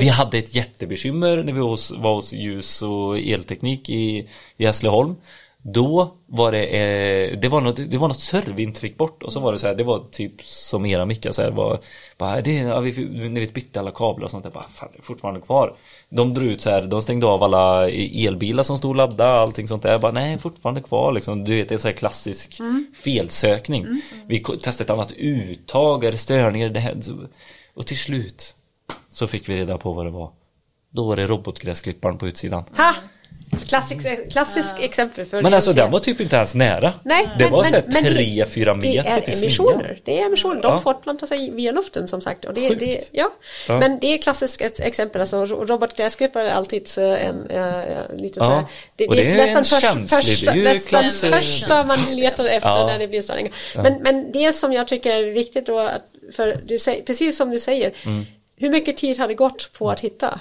vi 0.00 0.08
hade 0.08 0.38
ett 0.38 0.54
jättebekymmer 0.54 1.36
när 1.36 1.52
vi 1.52 1.60
var 2.00 2.14
hos, 2.14 2.32
ljus 2.32 2.82
och 2.82 3.18
elteknik 3.18 3.90
i, 3.90 4.28
i 4.56 4.66
Hässleholm. 4.66 5.14
Då 5.62 6.14
var 6.26 6.52
det, 6.52 6.64
eh, 6.64 7.38
det 7.38 7.48
var 7.48 7.60
något, 7.60 7.76
det 7.90 7.98
var 7.98 8.08
något 8.08 8.20
serv 8.20 8.54
vi 8.56 8.62
inte 8.62 8.80
fick 8.80 8.96
bort 8.96 9.22
och 9.22 9.32
så 9.32 9.40
var 9.40 9.52
det 9.52 9.58
så 9.58 9.66
här, 9.66 9.74
det 9.74 9.84
var 9.84 10.02
typ 10.10 10.32
som 10.44 10.86
era 10.86 11.06
mickar 11.06 11.32
så 11.32 11.42
här, 11.42 11.50
var, 11.50 11.78
bara, 12.18 12.40
det, 12.40 12.52
ja, 12.54 12.80
vi, 12.80 13.04
när 13.28 13.40
vi 13.40 13.46
bytte 13.46 13.80
alla 13.80 13.90
kablar 13.90 14.24
och 14.24 14.30
sånt 14.30 14.44
där, 14.44 14.50
bara, 14.50 14.64
fan 14.68 14.88
det 14.92 14.98
är 14.98 15.02
fortfarande 15.02 15.40
kvar. 15.40 15.76
De 16.08 16.34
drog 16.34 16.48
ut 16.48 16.60
så 16.60 16.70
här, 16.70 16.82
de 16.82 17.02
stängde 17.02 17.26
av 17.26 17.42
alla 17.42 17.90
elbilar 17.90 18.62
som 18.62 18.78
stod 18.78 18.96
laddade, 18.96 19.40
allting 19.40 19.68
sånt 19.68 19.82
där, 19.82 19.98
bara 19.98 20.12
nej, 20.12 20.38
fortfarande 20.38 20.80
kvar 20.82 21.12
liksom. 21.12 21.44
Du 21.44 21.56
vet, 21.56 21.68
det 21.68 21.74
är 21.74 21.78
så 21.78 21.88
här 21.88 21.94
klassisk 21.94 22.58
felsökning. 23.04 23.86
Vi 24.26 24.40
ko- 24.40 24.56
testade 24.56 24.84
ett 24.84 24.90
annat 24.98 25.12
uttag, 25.16 26.04
är 26.04 26.10
det 26.12 26.18
störningar, 26.18 26.68
det 26.68 26.80
här, 26.80 26.96
så- 27.00 27.26
och 27.80 27.86
till 27.86 27.98
slut 27.98 28.54
så 29.08 29.26
fick 29.26 29.48
vi 29.48 29.54
reda 29.54 29.78
på 29.78 29.92
vad 29.92 30.06
det 30.06 30.10
var. 30.10 30.30
Då 30.90 31.04
var 31.08 31.16
det 31.16 31.26
robotgräsklipparen 31.26 32.18
på 32.18 32.28
utsidan. 32.28 32.64
Ha! 32.76 32.94
Klassisk, 33.68 34.30
klassisk 34.30 34.74
exempel 34.80 35.24
för 35.24 35.42
Men 35.42 35.54
alltså 35.54 35.72
den 35.72 35.90
var 35.90 35.98
typ 35.98 36.20
inte 36.20 36.36
ens 36.36 36.54
nära. 36.54 36.92
Nej, 37.04 37.28
det 37.38 37.44
men- 37.44 37.52
var 37.52 37.62
men- 37.62 37.70
såhär 37.70 37.84
men 37.86 38.04
det- 38.04 38.10
3-4 38.10 38.64
Det 38.64 38.88
meter 38.88 39.10
är 39.10 39.20
till 39.20 39.42
emissioner. 39.42 39.78
slingan. 39.78 39.96
Det 40.04 40.20
är 40.20 40.26
emissioner. 40.26 40.62
De 40.62 40.72
Ja. 40.72 40.78
fortplantar 40.78 41.26
sig 41.26 41.50
via 41.50 41.72
luften 41.72 42.08
som 42.08 42.20
sagt. 42.20 42.44
Och 42.44 42.54
det, 42.54 42.68
Sjukt. 42.68 42.80
det, 42.80 43.00
ja. 43.12 43.30
Ja. 43.68 43.78
Men 43.78 43.98
det 44.00 44.06
är 44.06 44.14
ett 44.14 44.22
klassiskt 44.22 44.60
ett 44.60 44.80
exempel. 44.80 45.20
Alltså, 45.20 45.44
robotgräsklippare 45.46 46.50
är 46.50 46.54
alltid 46.54 46.88
så 46.88 47.00
en, 47.00 47.50
äh, 47.50 48.16
lite 48.16 48.40
Ja. 48.40 48.44
så 48.44 48.50
här, 48.50 48.64
det, 48.96 49.08
Och 49.08 49.14
det, 49.16 49.22
det 49.22 49.28
är 49.30 49.32
är 49.34 49.36
nästan 49.54 49.80
en 49.92 50.04
först, 50.06 50.16
första, 50.16 50.52
det 50.52 50.60
är 50.60 50.74
nästan 50.74 51.04
första 51.32 51.84
man 51.84 52.16
letar 52.16 52.44
efter 52.44 52.68
Ja. 52.68 52.86
när 52.86 52.98
det 52.98 53.08
blir 53.08 53.20
störningar. 53.20 53.52
Men, 53.76 53.94
men 54.02 54.32
det 54.32 54.52
som 54.52 54.72
jag 54.72 54.88
tycker 54.88 55.10
är 55.10 55.30
viktigt 55.30 55.66
då, 55.66 55.78
att, 55.78 56.02
för 56.32 56.62
du 56.66 56.78
säger, 56.78 57.02
precis 57.02 57.36
som 57.36 57.50
du 57.50 57.58
säger, 57.58 57.92
Mm. 58.06 58.24
hur 58.56 58.70
mycket 58.70 58.96
tid 58.96 59.18
har 59.18 59.28
det 59.28 59.34
gått 59.34 59.70
på 59.72 59.90
att 59.90 60.00
hitta 60.00 60.40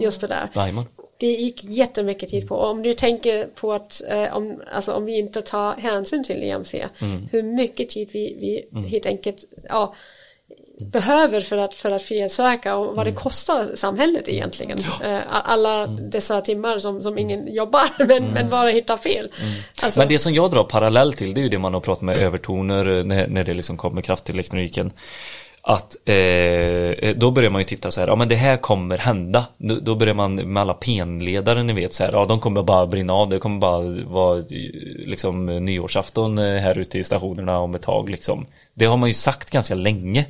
just 0.00 0.20
det 0.20 0.26
där? 0.26 0.48
Jajamän. 0.54 0.84
Det 1.18 1.26
gick 1.26 1.64
jättemycket 1.64 2.28
tid 2.30 2.48
på. 2.48 2.54
Och 2.54 2.70
om 2.70 2.82
du 2.82 2.94
tänker 2.94 3.46
på 3.46 3.72
att 3.72 4.02
eh, 4.08 4.36
om, 4.36 4.62
alltså 4.72 4.92
om 4.92 5.04
vi 5.04 5.18
inte 5.18 5.42
tar 5.42 5.72
hänsyn 5.74 6.24
till 6.24 6.42
EMC, 6.42 6.74
Mm. 7.00 7.28
hur 7.32 7.42
mycket 7.42 7.88
tid 7.90 8.08
vi, 8.12 8.36
vi 8.72 8.88
helt 8.88 9.06
enkelt 9.06 9.44
ja, 9.68 9.94
behöver 10.80 11.40
för 11.40 11.58
att, 11.58 11.74
för 11.74 11.90
att 11.90 12.02
felsöka 12.02 12.76
och 12.76 12.84
Mm. 12.84 12.96
vad 12.96 13.06
det 13.06 13.12
kostar 13.12 13.66
samhället 13.74 14.28
egentligen. 14.28 14.78
Eh, 15.04 15.18
alla 15.32 15.82
Mm. 15.84 16.10
dessa 16.10 16.40
timmar 16.40 16.78
som, 16.78 17.02
som 17.02 17.18
ingen 17.18 17.54
jobbar 17.54 17.90
men, 18.06 18.24
men 18.24 18.48
bara 18.50 18.68
hittar 18.68 18.96
fel. 18.96 19.28
Alltså, 19.82 20.00
Men 20.00 20.08
det 20.08 20.18
som 20.18 20.34
jag 20.34 20.50
drar 20.50 20.64
parallell 20.64 21.12
till 21.12 21.34
det 21.34 21.40
är 21.40 21.42
ju 21.42 21.48
det 21.48 21.58
man 21.58 21.74
har 21.74 21.80
pratat 21.80 22.02
med 22.02 22.18
övertoner 22.18 22.98
eh, 22.98 23.04
när, 23.04 23.26
när 23.28 23.44
det 23.44 23.54
liksom 23.54 23.76
kommer 23.76 24.02
kraft 24.02 24.24
till 24.24 24.34
elektroniken. 24.34 24.90
Att 25.62 25.96
eh, 26.08 27.14
då 27.16 27.30
börjar 27.30 27.50
man 27.50 27.60
ju 27.60 27.64
titta 27.64 27.90
så 27.90 28.00
här, 28.00 28.08
ja 28.08 28.16
men 28.16 28.28
det 28.28 28.34
här 28.36 28.56
kommer 28.56 28.98
hända. 28.98 29.44
Då, 29.58 29.74
då 29.82 29.94
börjar 29.94 30.14
man 30.14 30.34
med 30.34 30.60
alla 30.60 30.74
penledare 30.74 31.62
ni 31.62 31.72
vet 31.72 31.94
så 31.94 32.04
här, 32.04 32.12
ja 32.12 32.26
de 32.26 32.40
kommer 32.40 32.62
bara 32.62 32.86
brinna 32.86 33.12
av, 33.12 33.28
det 33.28 33.38
kommer 33.38 33.58
bara 33.58 33.80
vara 34.06 34.38
eh, 34.38 34.44
liksom 35.06 35.46
nyårsafton 35.46 36.38
eh, 36.38 36.60
här 36.60 36.78
ute 36.78 36.98
i 36.98 37.04
stationerna 37.04 37.58
om 37.58 37.74
ett 37.74 37.82
tag 37.82 38.10
liksom. 38.10 38.46
Det 38.80 38.86
har 38.86 38.96
man 38.96 39.08
ju 39.08 39.14
sagt 39.14 39.50
ganska 39.50 39.74
länge. 39.74 40.26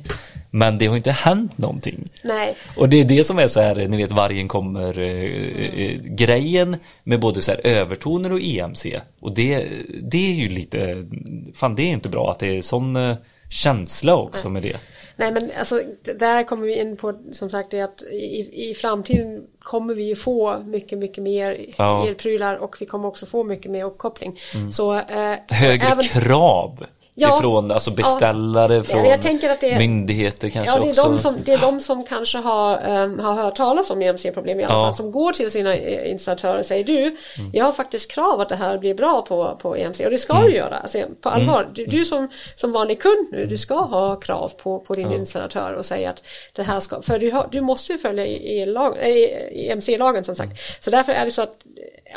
Men 0.49 0.77
det 0.77 0.85
har 0.87 0.97
inte 0.97 1.11
hänt 1.11 1.57
någonting. 1.57 2.09
Nej, 2.23 2.55
Och 2.77 2.89
det 2.89 2.99
är 3.01 3.05
det 3.05 3.23
som 3.23 3.39
är 3.39 3.47
så 3.47 3.61
här, 3.61 3.75
ni 3.87 3.97
vet 3.97 4.11
vargen 4.11 4.47
kommer 4.47 4.99
eh, 4.99 5.85
eh, 5.85 5.99
grejen 6.01 6.77
med 7.03 7.19
både 7.19 7.41
så 7.41 7.51
här 7.51 7.61
övertoner 7.63 8.33
och 8.33 8.39
EMC. 8.41 8.85
Och 9.19 9.33
det, 9.35 9.67
det 10.01 10.17
är 10.31 10.33
ju 10.33 10.49
lite, 10.49 11.07
fan 11.53 11.75
det 11.75 11.83
är 11.83 11.87
inte 11.87 12.09
bra 12.09 12.31
att 12.31 12.39
det 12.39 12.57
är 12.57 12.61
sån 12.61 12.95
eh, 12.95 13.15
känsla 13.49 14.15
också 14.15 14.49
med 14.49 14.61
det. 14.63 14.77
Nej 15.15 15.31
men 15.31 15.51
alltså 15.59 15.81
där 16.19 16.43
kommer 16.43 16.65
vi 16.67 16.79
in 16.79 16.97
på 16.97 17.13
som 17.31 17.49
sagt 17.49 17.71
det 17.71 17.81
att 17.81 18.01
i, 18.01 18.69
i 18.69 18.73
framtiden 18.73 19.41
kommer 19.59 19.95
vi 19.95 20.03
ju 20.03 20.15
få 20.15 20.59
mycket 20.59 20.97
mycket 20.99 21.23
mer 21.23 21.57
Ja. 21.77 22.07
elprylar 22.07 22.55
och 22.55 22.75
vi 22.79 22.85
kommer 22.85 23.07
också 23.07 23.25
få 23.25 23.43
mycket 23.43 23.71
mer 23.71 23.83
uppkoppling. 23.85 24.39
Så 24.71 24.95
eh, 24.95 25.35
Högre 25.49 25.87
även- 25.87 26.03
krav 26.03 26.85
Ja. 27.15 27.37
ifrån 27.37 27.71
alltså 27.71 27.91
beställare, 27.91 28.75
Ja, 28.75 28.83
från 28.83 29.05
jag 29.05 29.21
tänker 29.21 29.49
att 29.49 29.61
det 29.61 29.71
är- 29.73 29.77
myndigheter 29.79 30.49
kanske 30.49 30.71
Ja, 30.73 30.79
det 30.79 30.85
är, 30.85 30.89
också. 30.89 31.03
de 31.03 31.17
som, 31.17 31.35
det 31.45 31.53
är 31.53 31.57
de 31.57 31.79
som 31.79 32.03
kanske 32.03 32.37
har, 32.37 32.77
ehm, 32.77 33.19
har 33.19 33.33
hört 33.33 33.55
talas 33.55 33.89
om 33.91 34.01
EMC-problem 34.01 34.59
i 34.59 34.63
alla 34.63 34.73
Ja. 34.73 34.79
Mm. 34.79 34.87
fall, 34.87 34.95
som 34.95 35.11
går 35.11 35.31
till 35.33 35.51
sina 35.51 35.75
eh, 35.75 36.11
installatörer 36.11 36.59
och 36.59 36.65
säger 36.65 36.83
du, 36.83 37.17
jag 37.53 37.65
har 37.65 37.71
faktiskt 37.71 38.11
krav 38.11 38.41
att 38.41 38.49
det 38.49 38.55
här 38.55 38.77
blir 38.77 38.93
bra 38.93 39.21
på, 39.21 39.57
på 39.61 39.75
EMC 39.77 40.05
och 40.05 40.11
det 40.11 40.17
ska 40.17 40.41
du 40.41 40.55
göra, 40.55 40.77
alltså, 40.77 41.03
på 41.21 41.29
allvar. 41.29 41.69
Du, 41.73 41.85
du 41.85 42.05
som, 42.05 42.27
som 42.55 42.71
vanlig 42.71 43.01
kund 43.01 43.27
nu, 43.31 43.45
du 43.45 43.57
ska 43.57 43.75
ha 43.75 44.15
krav 44.15 44.51
på, 44.63 44.79
på 44.79 44.95
din 44.95 45.11
installatör 45.11 45.73
och 45.73 45.85
säga 45.85 46.09
att 46.09 46.23
det 46.53 46.63
här 46.63 46.79
ska, 46.79 47.01
för 47.01 47.19
du, 47.19 47.31
har, 47.31 47.47
du 47.51 47.61
måste 47.61 47.91
ju 47.91 47.97
följa 47.97 48.25
EMC-lagen 48.25 48.97
EMC-lagen 49.51 50.23
som 50.23 50.35
sagt. 50.35 50.51
Så 50.79 50.89
därför 50.89 51.11
är 51.11 51.25
det 51.25 51.31
så 51.31 51.41
att 51.41 51.55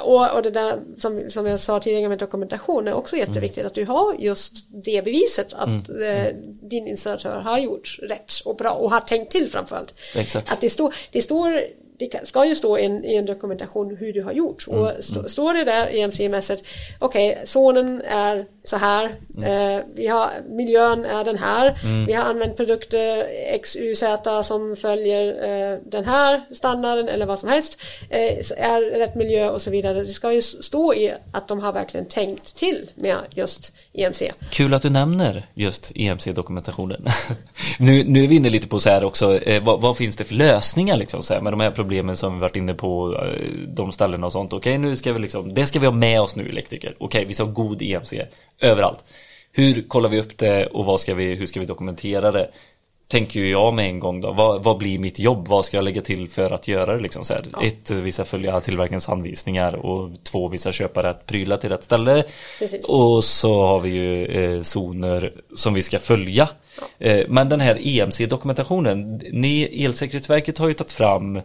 och, 0.02 0.31
och 0.31 0.43
det 0.43 0.51
där 0.51 0.78
som, 0.98 1.23
som 1.31 1.47
jag 1.47 1.60
sa 1.60 1.81
tidigare 1.81 2.09
med 2.09 2.19
dokumentation 2.19 2.89
är 2.89 2.94
också 2.94 3.16
jätteviktigt 3.16 3.66
att 3.66 3.74
du 3.74 3.85
har 3.85 4.14
just 4.19 4.84
det 4.85 5.05
beviset 5.05 5.52
att 5.52 5.89
eh, 5.89 6.36
din 6.62 6.86
installatör 6.86 7.40
har 7.40 7.59
gjort 7.59 7.98
rätt 8.02 8.32
och 8.44 8.56
bra 8.56 8.70
och 8.70 8.90
har 8.90 9.01
tänkt 9.01 9.32
till 9.32 9.51
framförallt. 9.51 9.94
Exakt. 10.15 10.52
Att 10.52 10.61
det 10.61 10.70
står, 10.70 10.94
det 11.11 11.23
står 11.23 11.62
det 11.99 12.07
kan- 12.07 12.27
ska 12.27 12.45
ju 12.47 12.55
stå 12.55 12.79
i 12.79 12.85
en, 12.85 13.05
i 13.05 13.15
en 13.15 13.27
dokumentation 13.27 13.97
hur 13.97 14.12
du 14.12 14.23
har 14.23 14.33
gjort. 14.33 14.65
Och 14.69 14.91
st- 14.99 15.29
står 15.29 15.55
det 15.55 15.65
där 15.65 15.87
EMC-mässigt, 15.87 16.65
okej, 16.99 17.43
zonen 17.45 18.03
är 18.03 18.47
så 18.65 18.77
här, 18.77 19.05
eh, 19.45 19.83
vi 19.95 20.07
har, 20.07 20.31
miljön 20.49 21.05
är 21.05 21.25
den 21.25 21.39
här, 21.39 21.79
vi 22.07 22.12
har 22.12 22.25
använt 22.25 22.57
produkter 22.57 23.27
XYZ 23.62 24.05
som 24.47 24.77
följer 24.77 25.27
eh, 25.73 25.79
den 25.87 26.05
här 26.05 26.41
standarden 26.55 27.09
eller 27.09 27.27
vad 27.27 27.39
som 27.39 27.49
helst, 27.49 27.79
eh, 28.11 28.65
är 28.65 28.99
rätt 28.99 29.15
miljö 29.15 29.51
och 29.51 29.62
så 29.62 29.71
vidare. 29.71 30.03
Det 30.05 30.12
ska 30.12 30.33
ju 30.33 30.43
stå 30.43 30.95
i 30.95 31.12
att 31.33 31.49
de 31.49 31.61
har 31.61 31.73
verkligen 31.73 32.07
tänkt 32.07 32.57
till 32.57 32.91
med 32.95 33.16
just 33.35 33.73
EMC. 33.93 34.33
Kul 34.51 34.75
att 34.75 34.83
du 34.83 34.91
nämner 34.91 35.47
just 35.55 35.93
EMC-dokumentationen. 35.95 37.05
nu, 37.79 38.05
nu 38.05 38.25
är 38.25 38.29
vi 38.29 38.37
inne 38.37 38.51
lite 38.51 38.69
på 38.69 38.81
så 38.81 38.91
här 38.91 39.05
också, 39.05 39.39
eh, 39.39 39.62
vad, 39.65 39.81
vad 39.81 39.97
finns 39.97 40.16
det 40.16 40.25
för 40.25 40.35
lösningar 40.35 40.97
liksom 40.97 41.23
så 41.23 41.35
här, 41.35 41.41
med 41.41 41.53
de 41.53 41.61
här 41.61 41.71
problemen 41.85 42.16
som 42.16 42.35
vi 42.35 42.40
varit 42.40 42.56
inne 42.56 42.74
på, 42.74 43.20
eh, 43.23 43.51
de 43.69 43.93
ställena 43.93 44.27
och 44.27 44.32
sånt. 44.32 44.52
Okej, 44.52 44.78
nu 44.78 44.97
ska 44.97 45.12
vi 45.12 45.19
liksom, 45.19 45.55
det 45.55 45.66
ska 45.66 45.78
vi 45.78 45.86
ha 45.86 45.93
med 45.93 46.20
oss 46.20 46.36
nu 46.36 46.48
elektriker. 46.48 46.94
Okej, 46.98 47.24
vi 47.24 47.35
ska 47.35 47.44
ha 47.44 47.52
god 47.52 47.82
EMC 47.82 48.12
överallt. 48.61 49.05
Hur 49.52 49.89
kollar 49.89 50.09
vi 50.09 50.20
upp 50.20 50.39
det 50.39 50.66
och 50.66 50.85
vad 50.85 51.01
ska 51.01 51.15
vi, 51.15 51.35
hur 51.35 51.47
ska 51.47 51.61
vi 51.61 51.66
dokumentera 51.66 52.32
det? 52.32 52.51
Tänker 53.09 53.40
ju 53.40 53.51
jag 53.51 53.74
med 53.74 53.86
en 53.86 54.01
gång 54.01 54.20
då, 54.20 54.32
vad, 54.32 54.65
vad 54.65 54.78
blir 54.78 54.98
mitt 54.98 55.19
jobb? 55.19 55.48
Vad 55.48 55.65
ska 55.65 55.77
jag 55.77 55.85
lägga 55.85 56.02
till 56.02 56.28
för 56.28 56.51
att 56.51 56.69
göra 56.69 56.97
det 56.97 57.02
liksom 57.02 57.24
så 57.24 57.35
här? 57.35 57.43
Ett, 57.62 57.90
vi 57.90 58.12
ska 58.12 58.24
följa 58.24 58.61
tillverkarens 58.61 59.09
anvisningar 59.09 59.74
och 59.74 60.11
två, 60.23 60.48
vi 60.48 60.59
ska 60.59 60.73
köpa 60.73 61.02
rätt 61.02 61.27
prylar 61.27 61.56
till 61.56 61.70
rätt 61.70 61.85
ställe. 61.85 62.24
Precis. 62.59 62.89
Och 62.89 63.24
så 63.24 63.62
har 63.62 63.81
vi 63.81 63.90
ju 63.90 64.27
eh, 64.27 64.62
zoner 64.62 65.32
som 65.55 65.74
vi 65.74 65.82
ska 65.82 65.98
följa. 65.98 66.48
Eh, 66.98 67.24
men 67.28 67.48
den 67.48 67.61
här 67.61 67.78
EMC-dokumentationen, 67.81 69.20
ni, 69.32 69.85
Elsäkerhetsverket 69.85 70.59
har 70.59 70.69
ju 70.69 70.74
tagit 70.74 70.93
fram 70.93 71.40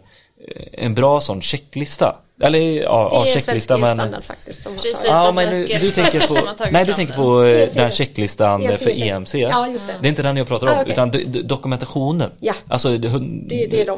en 0.72 0.94
bra 0.94 1.20
sån 1.20 1.40
checklista. 1.40 2.16
Eller 2.42 2.58
ja, 2.58 3.08
Det 3.10 3.16
ja 3.16 3.26
är 3.26 3.30
checklista 3.40 3.76
men... 3.78 4.22
faktiskt. 4.22 4.62
Som 4.62 4.72
Precis. 4.76 5.02
Ja, 5.06 5.32
Svensk 5.32 5.50
men 5.50 5.50
du 5.60 5.66
elsäkerhet 5.66 5.94
tänker 5.94 6.20
på, 6.58 6.64
nej 6.72 6.84
du 6.84 6.92
tänker 6.92 7.12
den. 7.14 7.22
på 7.22 7.42
eh, 7.44 7.68
den 7.74 7.90
checklistan 7.90 8.62
EMC. 8.62 8.82
för 8.84 9.02
EMC. 9.02 9.34
Ja, 9.34 9.68
just 9.68 9.86
det. 9.86 9.94
Det 10.00 10.06
är 10.06 10.10
inte 10.10 10.22
den 10.22 10.36
jag 10.36 10.46
pratar 10.48 10.66
om, 10.66 10.72
Ah, 10.72 10.80
okej. 10.80 10.92
utan 10.92 11.12
do- 11.12 11.26
do- 11.26 11.42
dokumentationen. 11.42 12.30
Ja. 12.40 12.54
Alltså. 12.68 12.88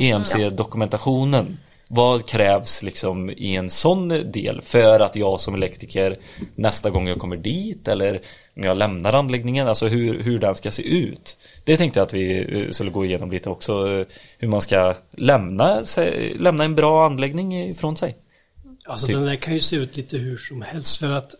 EMC-dokumentationen. 0.00 1.58
Vad 1.88 2.26
krävs 2.28 2.82
liksom 2.82 3.30
i 3.30 3.56
en 3.56 3.70
sån 3.70 4.08
del 4.32 4.60
för 4.62 5.00
att 5.00 5.16
jag 5.16 5.40
som 5.40 5.54
elektriker 5.54 6.18
nästa 6.54 6.90
gång 6.90 7.08
jag 7.08 7.18
kommer 7.18 7.36
dit 7.36 7.88
eller 7.88 8.20
när 8.54 8.68
jag 8.68 8.76
lämnar 8.76 9.12
anläggningen, 9.12 9.68
alltså 9.68 9.86
hur, 9.86 10.22
hur 10.22 10.38
den 10.38 10.54
ska 10.54 10.70
se 10.70 10.82
ut. 10.82 11.36
Det 11.64 11.76
tänkte 11.76 12.00
jag 12.00 12.06
att 12.06 12.12
vi 12.12 12.56
eh, 12.64 12.70
skulle 12.70 12.90
gå 12.90 13.04
igenom 13.04 13.30
lite 13.30 13.50
också, 13.50 13.88
eh, 13.92 14.06
hur 14.38 14.48
man 14.48 14.60
ska 14.60 14.94
lämna, 15.10 15.84
sig, 15.84 16.34
lämna 16.38 16.64
en 16.64 16.74
bra 16.74 17.06
anläggning 17.06 17.62
ifrån 17.70 17.96
sig. 17.96 18.16
Alltså 18.84 19.06
Typ. 19.06 19.16
den 19.16 19.24
där 19.24 19.36
kan 19.36 19.54
ju 19.54 19.60
se 19.60 19.76
ut 19.76 19.96
lite 19.96 20.18
hur 20.18 20.36
som 20.36 20.62
helst 20.62 20.96
för 20.96 21.10
att 21.10 21.34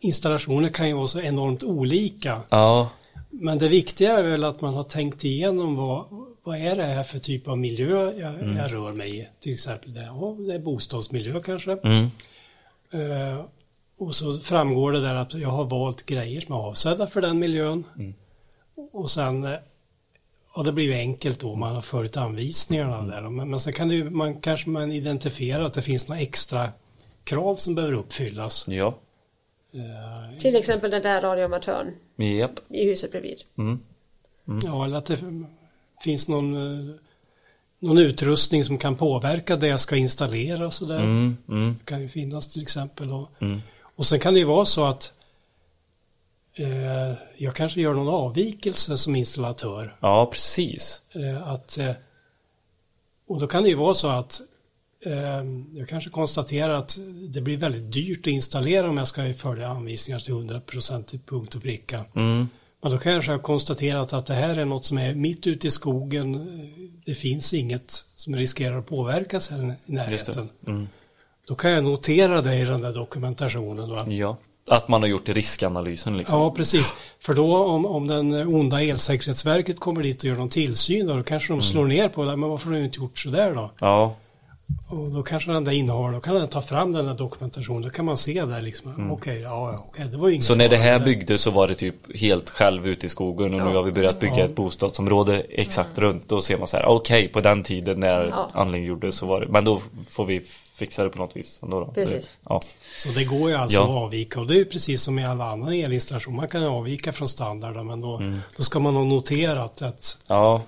installationer 0.00 0.68
kan 0.68 0.88
ju 0.88 0.94
vara 0.94 1.06
så 1.06 1.20
enormt 1.20 1.64
olika. 1.64 2.40
Ja, 2.48 2.90
Men 3.30 3.58
det 3.58 3.68
viktiga 3.68 4.18
är 4.18 4.22
väl 4.22 4.44
att 4.44 4.60
man 4.60 4.74
har 4.74 4.84
tänkt 4.84 5.24
igenom 5.24 5.76
vad, 5.76 6.04
vad 6.42 6.58
är 6.58 6.76
det 6.76 6.82
här 6.84 7.02
för 7.02 7.18
typ 7.18 7.48
av 7.48 7.58
miljö 7.58 8.12
jag, 8.12 8.34
Mm. 8.34 8.56
jag 8.56 8.72
rör 8.72 8.92
mig 8.92 9.18
i. 9.20 9.28
Till 9.40 9.52
exempel 9.52 9.94
det, 9.94 10.02
ja, 10.02 10.36
det 10.48 10.54
är 10.54 10.58
bostadsmiljö 10.58 11.40
kanske. 11.40 11.72
mm, 11.72 12.10
Eh, 12.92 13.44
och 13.98 14.14
så 14.14 14.32
framgår 14.32 14.92
det 14.92 15.00
där 15.00 15.14
att 15.14 15.34
jag 15.34 15.48
har 15.48 15.64
valt 15.64 16.06
grejer 16.06 16.40
som 16.40 16.54
är 16.54 16.58
avsedda 16.58 17.06
för 17.06 17.20
den 17.20 17.38
miljön. 17.38 17.84
Mm. 17.98 18.14
Och 18.92 19.10
sen, 19.10 19.44
eh, 19.44 19.58
ja 20.56 20.62
det 20.62 20.72
blir 20.72 20.84
ju 20.84 20.94
enkelt 20.94 21.40
då, 21.40 21.54
man 21.54 21.74
har 21.74 21.82
följt 21.82 22.16
anvisningarna 22.16 22.96
Mm. 22.96 23.08
där. 23.08 23.22
Men, 23.30 23.50
men 23.50 23.60
sen 23.60 23.72
kan 23.72 23.88
det 23.88 23.94
ju, 23.94 24.10
man 24.10 24.40
kanske 24.40 24.70
man 24.70 24.92
identifierar 24.92 25.62
att 25.62 25.72
det 25.74 25.82
finns 25.82 26.08
några 26.08 26.20
extra 26.22 26.70
krav 27.24 27.56
som 27.56 27.74
behöver 27.74 27.94
uppfyllas. 27.94 28.68
ja, 28.68 28.98
Eh, 29.72 30.38
Till 30.38 30.56
exempel 30.56 30.90
den 30.90 31.02
där 31.02 31.20
radioamatören 31.20 31.94
japp. 32.16 32.50
i 32.68 32.84
huset 32.84 33.10
bredvid. 33.10 33.38
Mm. 33.58 33.80
Ja, 34.64 34.84
eller 34.84 34.96
att 34.96 35.04
det 35.06 35.18
finns 36.04 36.28
någon, 36.28 36.54
eh, 36.90 36.94
någon 37.78 37.98
utrustning 37.98 38.64
som 38.64 38.78
kan 38.78 38.96
påverka 38.96 39.56
det 39.56 39.66
jag 39.66 39.80
ska 39.80 39.96
installera 39.96 40.66
och 40.66 40.72
sådär. 40.72 40.98
Mm, 41.00 41.36
mm, 41.48 41.76
Det 41.78 41.84
kan 41.84 42.02
ju 42.02 42.08
finnas 42.08 42.52
till 42.52 42.62
exempel. 42.62 43.12
Och, 43.12 43.28
mm. 43.42 43.60
och 43.96 44.06
sen 44.06 44.18
kan 44.20 44.34
det 44.34 44.40
ju 44.40 44.46
vara 44.46 44.64
så 44.66 44.84
att 44.84 45.12
eh, 46.54 47.12
jag 47.36 47.54
kanske 47.54 47.80
gör 47.80 47.94
någon 47.94 48.14
avvikelse 48.14 48.98
som 48.98 49.16
installatör. 49.16 49.96
Ja, 50.00 50.28
precis. 50.32 51.00
Eh, 51.14 51.48
att, 51.48 51.78
eh, 51.78 51.90
och 53.28 53.40
då 53.40 53.46
kan 53.46 53.62
det 53.62 53.68
ju 53.68 53.74
vara 53.74 53.94
så 53.94 54.08
att 54.08 54.40
eh, 55.06 55.44
jag 55.72 55.88
kanske 55.88 56.10
konstaterar 56.10 56.74
att 56.74 56.98
det 57.28 57.40
blir 57.40 57.56
väldigt 57.56 57.92
dyrt 57.92 58.20
att 58.20 58.26
installera 58.26 58.88
om 58.88 58.96
jag 58.96 59.08
ska 59.08 59.34
följa 59.34 59.68
anvisningar 59.68 60.18
till 60.18 60.34
100% 60.34 61.02
till 61.04 61.20
punkt 61.20 61.54
och 61.54 61.62
pricka. 61.62 62.04
Mm, 62.14 62.48
Men 62.82 62.92
då 62.92 62.98
kanske 62.98 63.30
jag 63.30 63.38
har 63.38 63.42
konstaterat 63.42 64.12
att 64.12 64.26
det 64.26 64.34
här 64.34 64.58
är 64.58 64.64
något 64.64 64.84
som 64.84 64.98
är 64.98 65.14
mitt 65.14 65.46
ute 65.46 65.66
i 65.66 65.70
skogen. 65.70 66.50
Det 67.04 67.14
finns 67.14 67.54
inget 67.54 67.90
som 68.14 68.36
riskerar 68.36 68.78
att 68.78 68.86
påverkas 68.86 69.50
här 69.50 69.76
i 69.86 69.92
närheten. 69.92 70.48
Mm. 70.66 70.88
Då 71.46 71.54
kan 71.54 71.70
jag 71.70 71.84
notera 71.84 72.42
det 72.42 72.56
i 72.56 72.64
den 72.64 72.80
där 72.80 72.92
dokumentationen. 72.92 73.90
Va? 73.90 74.06
Ja. 74.08 74.36
Att 74.70 74.88
man 74.88 75.02
har 75.02 75.08
gjort 75.08 75.28
riskanalysen 75.28 76.16
liksom. 76.16 76.38
Ja, 76.40 76.50
precis. 76.50 76.94
För 77.20 77.34
då 77.34 77.56
om, 77.64 77.86
om 77.86 78.06
den 78.06 78.32
onda 78.54 78.82
elsäkerhetsverket 78.82 79.80
kommer 79.80 80.02
dit 80.02 80.18
och 80.18 80.24
gör 80.24 80.34
någon 80.36 80.48
tillsyn 80.48 81.06
då, 81.06 81.16
då 81.16 81.22
kanske 81.22 81.52
Mm. 81.52 81.60
de 81.60 81.66
slår 81.66 81.84
ner 81.86 82.08
på 82.08 82.24
det. 82.24 82.36
Men 82.36 82.48
varför 82.50 82.68
har 82.70 82.76
du 82.76 82.84
inte 82.84 82.98
gjort 83.00 83.18
sådär 83.18 83.54
då? 83.54 83.70
Ja, 83.80 84.14
Och 84.88 85.10
då 85.10 85.22
kanske 85.22 85.52
den 85.52 85.64
där 85.64 85.72
innehåller, 85.72 86.12
då 86.14 86.20
kan 86.20 86.34
den 86.34 86.48
ta 86.48 86.62
fram 86.62 86.92
den 86.92 87.06
där 87.06 87.14
dokumentationen. 87.14 87.82
Då 87.82 87.90
kan 87.90 88.04
man 88.04 88.16
se 88.16 88.44
där 88.44 88.60
liksom, 88.62 88.90
Mm. 88.94 89.10
okej, 89.12 89.40
ja, 89.40 89.72
ja, 89.72 89.84
okej, 89.88 90.06
det 90.10 90.16
var 90.16 90.28
ju 90.28 90.34
inget 90.34 90.44
så 90.44 90.54
när 90.54 90.68
det 90.68 90.76
här 90.76 90.98
byggdes 90.98 91.42
så 91.42 91.50
var 91.50 91.68
det 91.68 91.74
typ 91.74 92.16
helt 92.20 92.50
själv 92.50 92.86
ute 92.86 93.06
i 93.06 93.08
skogen 93.08 93.44
och 93.54 93.66
nu 93.66 93.70
Ja. 93.72 93.76
har 93.76 93.82
vi 93.82 93.92
börjat 93.92 94.20
bygga 94.20 94.38
Ja. 94.38 94.44
ett 94.44 94.54
bostadsområde 94.54 95.40
exakt 95.50 95.98
runt. 95.98 96.28
Då 96.28 96.40
ser 96.42 96.58
man 96.58 96.66
så 96.66 96.76
här, 96.76 96.86
okej 96.86 97.28
på 97.28 97.40
den 97.40 97.62
tiden 97.62 98.00
när 98.00 98.26
Ja. 98.26 98.50
anläggningen 98.52 98.88
gjordes 98.88 99.16
så 99.16 99.26
var 99.26 99.40
det, 99.40 99.46
men 99.48 99.64
då 99.64 99.80
får 100.08 100.24
vi 100.24 100.40
fixa 100.74 101.02
det 101.04 101.08
på 101.10 101.18
något 101.18 101.36
vis. 101.36 101.60
Ändå 101.62 101.80
då. 101.80 101.86
Precis. 101.86 102.36
Ja. 102.48 102.60
Så 103.02 103.08
det 103.08 103.24
går 103.24 103.50
ju 103.50 103.56
alltså 103.56 103.78
Ja. 103.78 103.84
att 103.84 103.90
avvika 103.90 104.40
och 104.40 104.46
det 104.46 104.54
är 104.54 104.58
ju 104.58 104.64
precis 104.64 105.02
som 105.02 105.18
i 105.18 105.24
alla 105.26 105.44
annan 105.44 105.72
elinstallation. 105.72 106.34
Man 106.36 106.48
kan 106.48 106.64
avvika 106.64 107.12
från 107.12 107.28
standarden 107.28 107.86
men 107.86 108.00
då, 108.00 108.16
Mm. 108.16 108.40
då 108.56 108.62
ska 108.62 108.78
man 108.78 108.94
ha 108.94 109.04
noterat 109.04 109.82
att, 109.82 110.16
ja, 110.28 110.62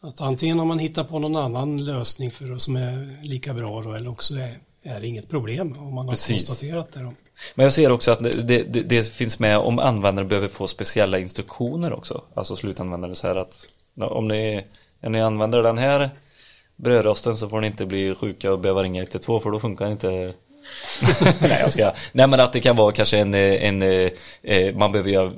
att 0.00 0.20
antingen 0.20 0.58
har 0.58 0.66
man 0.66 0.78
hittat 0.78 1.08
på 1.08 1.18
någon 1.18 1.36
annan 1.36 1.84
lösning 1.84 2.30
för 2.30 2.56
som 2.56 2.76
är 2.76 3.22
lika 3.22 3.54
bra 3.54 3.82
då, 3.82 3.92
eller 3.92 4.10
också 4.10 4.34
är, 4.34 4.58
är 4.82 5.00
det 5.00 5.06
inget 5.06 5.28
problem 5.28 5.76
om 5.78 5.94
man 5.94 6.06
har 6.06 6.12
Precis. 6.12 6.48
konstaterat 6.48 6.92
det. 6.92 7.00
Då. 7.00 7.12
Men 7.54 7.64
jag 7.64 7.72
ser 7.72 7.92
också 7.92 8.10
att 8.10 8.18
det, 8.18 8.62
det, 8.62 8.82
det, 8.82 9.02
finns 9.02 9.38
med 9.38 9.58
om 9.58 9.78
användare 9.78 10.26
behöver 10.26 10.48
få 10.48 10.66
speciella 10.66 11.18
instruktioner 11.18 11.92
också. 11.92 12.22
Alltså 12.34 12.56
slutanvändare 12.56 13.14
så 13.14 13.26
här 13.26 13.36
att 13.36 13.66
om 14.00 14.24
ni, 14.24 14.64
när 15.00 15.10
ni 15.10 15.20
använder 15.20 15.62
den 15.62 15.78
här 15.78 16.10
brödrosten 16.76 17.36
så 17.36 17.48
får 17.48 17.60
ni 17.60 17.66
inte 17.66 17.86
bli 17.86 18.14
sjuka 18.14 18.52
och 18.52 18.58
behöva 18.58 18.82
ringa 18.82 19.02
112 19.02 19.40
för 19.40 19.50
då 19.50 19.60
funkar 19.60 19.86
inte 19.86 20.34
Nej 21.40 21.58
jag 21.60 21.72
ska. 21.72 21.92
Nej 22.12 22.26
men 22.26 22.40
att 22.40 22.52
det 22.52 22.60
kan 22.60 22.76
vara 22.76 22.92
kanske 22.92 23.18
en, 23.18 23.34
eh, 23.34 23.40
en 23.68 23.82
eh, 23.82 24.10
eh, 24.42 24.74
man 24.74 24.92
behöver 24.92 25.10
göra 25.10 25.32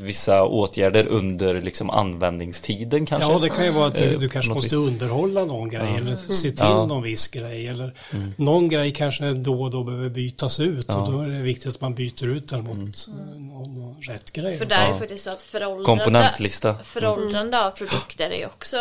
vissa 0.00 0.44
åtgärder 0.44 1.06
under 1.06 1.60
liksom 1.60 1.90
användningstiden 1.90 3.06
kanske. 3.06 3.32
Ja, 3.32 3.38
det 3.38 3.48
kan 3.48 3.64
ju 3.64 3.70
vara 3.70 3.86
att 3.86 3.94
du, 3.94 4.04
Eh, 4.14 4.18
du 4.20 4.28
kanske 4.28 4.48
något 4.48 4.56
måste 4.62 4.76
vis. 4.76 4.88
underhålla 4.88 5.44
någon 5.44 5.68
grej 5.68 5.96
eller 5.96 6.16
se 6.16 6.50
till 6.50 6.54
Ja. 6.58 6.86
någon 6.86 7.02
viss 7.02 7.28
grej. 7.28 7.66
Eller 7.68 7.94
någon 8.36 8.68
grej 8.68 8.92
kanske 8.92 9.32
då 9.32 9.62
och 9.62 9.70
då 9.70 9.84
behöver 9.84 10.08
bytas 10.08 10.60
ut 10.60 10.88
och 10.88 11.12
då 11.12 11.20
är 11.20 11.28
det 11.28 11.42
viktigt 11.42 11.74
att 11.74 11.80
man 11.80 11.94
byter 11.94 12.24
ut 12.36 12.48
den 12.48 12.64
mot 12.64 13.08
eh, 13.08 13.40
någon, 13.40 13.74
någon 13.74 14.02
rätt 14.02 14.32
grej. 14.32 14.58
För 14.58 14.64
det 14.64 14.74
är 14.74 14.92
ju 14.92 14.98
faktiskt 14.98 15.24
så 15.24 15.30
att 15.30 15.42
föråldrande, 15.42 15.84
Komponentlista. 16.04 16.74
föråldrande 16.84 17.66
av 17.66 17.70
produkter 17.70 18.30
är 18.30 18.46
också 18.46 18.76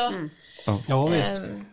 Ja, 0.88 1.08
visst. 1.08 1.34
ehm, 1.38 1.66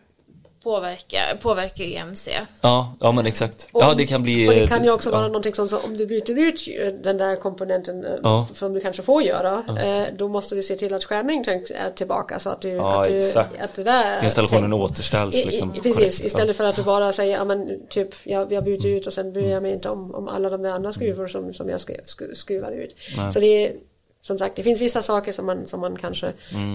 påverkar, 0.62 1.36
påverkar 1.42 1.84
ju 1.84 1.94
EMC. 1.94 2.28
Ja, 2.60 2.94
ja 3.00 3.12
men 3.12 3.26
exakt. 3.26 3.68
Ja 3.72 3.94
det 3.94 4.06
kan 4.06 4.22
bli 4.22 4.48
Och 4.48 4.52
det 4.54 4.66
kan 4.66 4.82
ju 4.84 4.88
eh, 4.88 4.94
också 4.94 5.08
ja. 5.10 5.16
vara 5.16 5.26
någonting 5.26 5.54
som 5.54 5.68
så 5.68 5.78
om 5.78 5.96
du 5.96 6.06
byter 6.06 6.38
ut 6.38 6.68
den 7.04 7.16
där 7.18 7.36
komponenten 7.36 8.04
eh, 8.04 8.10
Ja. 8.22 8.46
som 8.54 8.72
du 8.74 8.80
kanske 8.80 9.02
får 9.02 9.22
göra. 9.22 9.62
Eh, 9.82 10.14
då 10.18 10.28
måste 10.28 10.54
du 10.54 10.62
se 10.62 10.76
till 10.76 10.94
att 10.94 11.04
skärmningen 11.04 11.44
är 11.74 11.90
tillbaka 11.90 12.38
så 12.38 12.50
att 12.50 12.60
du, 12.60 12.68
Ja, 12.68 13.00
att, 13.02 13.08
du 13.08 13.18
exakt. 13.18 13.60
att 13.60 13.76
det 13.76 13.82
där 13.84 14.24
Installationen 14.24 14.70
tänk- 14.70 14.74
återställs 14.82 15.36
i- 15.36 15.44
liksom. 15.44 15.72
Precis, 15.72 15.96
korrekt. 15.96 16.24
istället 16.24 16.56
för 16.56 16.64
att 16.64 16.76
du 16.76 16.82
bara 16.82 17.12
säger 17.12 17.36
ja 17.36 17.44
men 17.44 17.86
typ 17.88 18.08
jag, 18.24 18.52
jag 18.52 18.64
byter 18.64 18.86
ut 18.86 19.06
och 19.06 19.12
sen 19.12 19.32
bryr 19.32 19.50
jag 19.50 19.62
mig 19.62 19.72
inte 19.72 19.88
om, 19.88 20.14
om 20.14 20.28
alla 20.28 20.50
de 20.50 20.62
där 20.62 20.70
andra 20.70 20.92
skruvor 20.92 21.28
som, 21.28 21.54
som 21.54 21.68
jag 21.68 21.80
skru, 21.80 21.96
skru, 22.04 22.34
skruvar 22.34 22.70
ut. 22.72 22.94
Så 23.32 23.40
det 23.40 23.46
är 23.66 23.72
som 24.22 24.38
sagt, 24.38 24.56
det 24.56 24.62
finns 24.62 24.80
vissa 24.80 25.02
saker 25.02 25.32
som 25.32 25.46
man, 25.46 25.66
som 25.66 25.80
man 25.80 25.96
kanske 25.98 26.32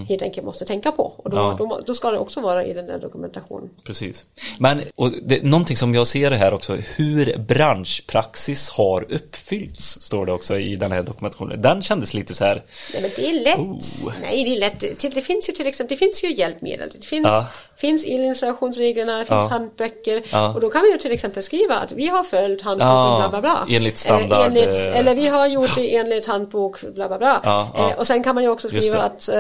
helt 0.10 0.22
enkelt 0.22 0.46
måste 0.46 0.66
tänka 0.66 0.92
på. 0.92 1.04
Och 1.18 1.30
då, 1.30 1.38
Mm. 1.38 1.50
Ja. 1.60 1.66
då, 1.76 1.82
då 1.86 1.94
ska 1.94 2.12
det 2.12 2.18
också 2.18 2.42
vara 2.42 2.66
i 2.66 2.74
den 2.74 2.86
där 2.88 3.00
dokumentationen. 3.00 3.70
Precis. 3.84 4.26
Men 4.60 4.82
och 4.96 5.12
det, 5.24 5.44
någonting 5.44 5.78
som 5.78 5.96
jag 5.96 6.08
ser 6.08 6.32
här 6.32 6.54
också, 6.54 6.76
hur 6.76 7.38
branschpraxis 7.38 8.70
har 8.70 9.14
uppfyllts, 9.14 10.02
står 10.02 10.26
det 10.26 10.32
också 10.32 10.60
i 10.60 10.76
den 10.76 10.92
här 10.92 11.04
dokumentationen. 11.04 11.62
Den 11.62 11.82
kändes 11.82 12.14
lite 12.14 12.34
så 12.36 12.46
här, 12.46 12.64
Nej 12.94 13.02
men 13.02 13.12
det 13.16 13.30
är 13.30 13.44
lätt. 13.44 13.58
Oh. 13.58 14.14
Nej 14.22 14.44
det 14.44 14.56
är 14.56 14.60
lätt. 14.60 15.14
Det 15.16 15.22
finns 15.22 15.50
ju 15.50 15.54
till 15.54 15.68
exempel, 15.68 15.98
det 15.98 16.00
finns 16.06 16.24
ju 16.24 16.34
hjälpmedel. 16.34 16.92
Det 17.00 17.06
finns, 17.06 17.26
Ja. 17.28 17.48
Finns 17.78 18.06
elinstallationsreglerna, 18.06 19.12
det 19.18 19.26
finns 19.26 19.30
Ja. 19.30 19.48
handböcker. 19.48 20.24
Ja. 20.32 20.54
Och 20.54 20.62
då 20.62 20.70
kan 20.70 20.82
vi 20.82 20.92
ju 20.92 20.98
till 20.98 21.12
exempel 21.12 21.44
skriva 21.44 21.76
att 21.76 21.92
vi 21.92 22.08
har 22.08 22.24
följt 22.24 22.62
handboken 22.62 22.88
Ja, 22.94 23.18
bla 23.20 23.30
bla 23.30 23.42
bla. 23.42 23.76
enligt 23.78 23.98
standard, 23.98 24.40
Eh, 24.40 24.46
enligt, 24.46 24.76
eh. 24.76 25.00
eller 25.00 25.16
vi 25.16 25.28
har 25.28 25.48
gjort 25.48 25.76
det 25.76 25.96
enligt 25.96 26.26
handbok 26.28 26.82
bla 26.82 27.08
bla 27.08 27.18
bla. 27.18 27.42
Ja. 27.44 27.70
Eh, 27.78 28.00
och 28.00 28.08
sen 28.08 28.24
kan 28.24 28.36
man 28.36 28.44
ju 28.44 28.50
också 28.50 28.68
skriva 28.68 29.00
att 29.02 29.30
eh, 29.30 29.36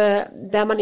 där 0.51 0.65
man 0.65 0.77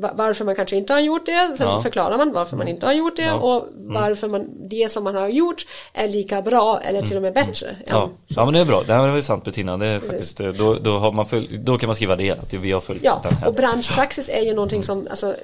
va- 0.00 0.12
varför 0.14 0.44
man 0.44 0.54
kanske 0.54 0.76
inte 0.76 0.92
har 0.92 1.00
gjort 1.00 1.26
det. 1.26 1.54
Sen 1.58 1.80
förklarar 1.80 2.16
man 2.18 2.32
varför 2.32 2.56
man 2.56 2.68
inte 2.68 2.86
har 2.86 2.92
gjort 2.92 3.16
det 3.16 3.30
och 3.32 3.66
varför 3.74 4.28
man, 4.28 4.68
det 4.68 4.90
som 4.90 5.04
man 5.04 5.14
har 5.14 5.28
gjort 5.28 5.66
är 5.92 6.08
lika 6.08 6.42
bra 6.42 6.80
eller 6.84 7.02
till 7.02 7.16
och 7.16 7.22
med 7.22 7.34
bättre. 7.34 7.68
än- 7.68 7.76
ja, 7.86 8.10
ja 8.26 8.44
men 8.44 8.54
det 8.54 8.60
är 8.60 8.64
bra, 8.64 8.82
det 8.86 8.92
här 8.92 9.08
var 9.08 9.16
ju 9.16 9.22
sant 9.22 9.44
Bettina, 9.44 9.76
det 9.76 9.86
är 9.86 10.00
faktiskt, 10.00 10.40
eh, 10.40 10.48
då, 10.48 10.74
då, 10.74 10.98
har 10.98 11.12
man 11.12 11.26
föl, 11.26 11.64
då 11.64 11.78
kan 11.78 11.86
man 11.86 11.94
skriva 11.96 12.16
det, 12.16 12.30
att 12.30 12.54
vi 12.54 12.72
har 12.72 12.80
följt 12.80 13.04
Ja, 13.04 13.20
den 13.22 13.34
här. 13.34 13.48
och 13.48 13.54
branschpraxis 13.54 14.28
är 14.32 14.42
ju 14.42 14.54
någonting 14.54 14.82
som, 14.82 15.06
alltså, 15.10 15.34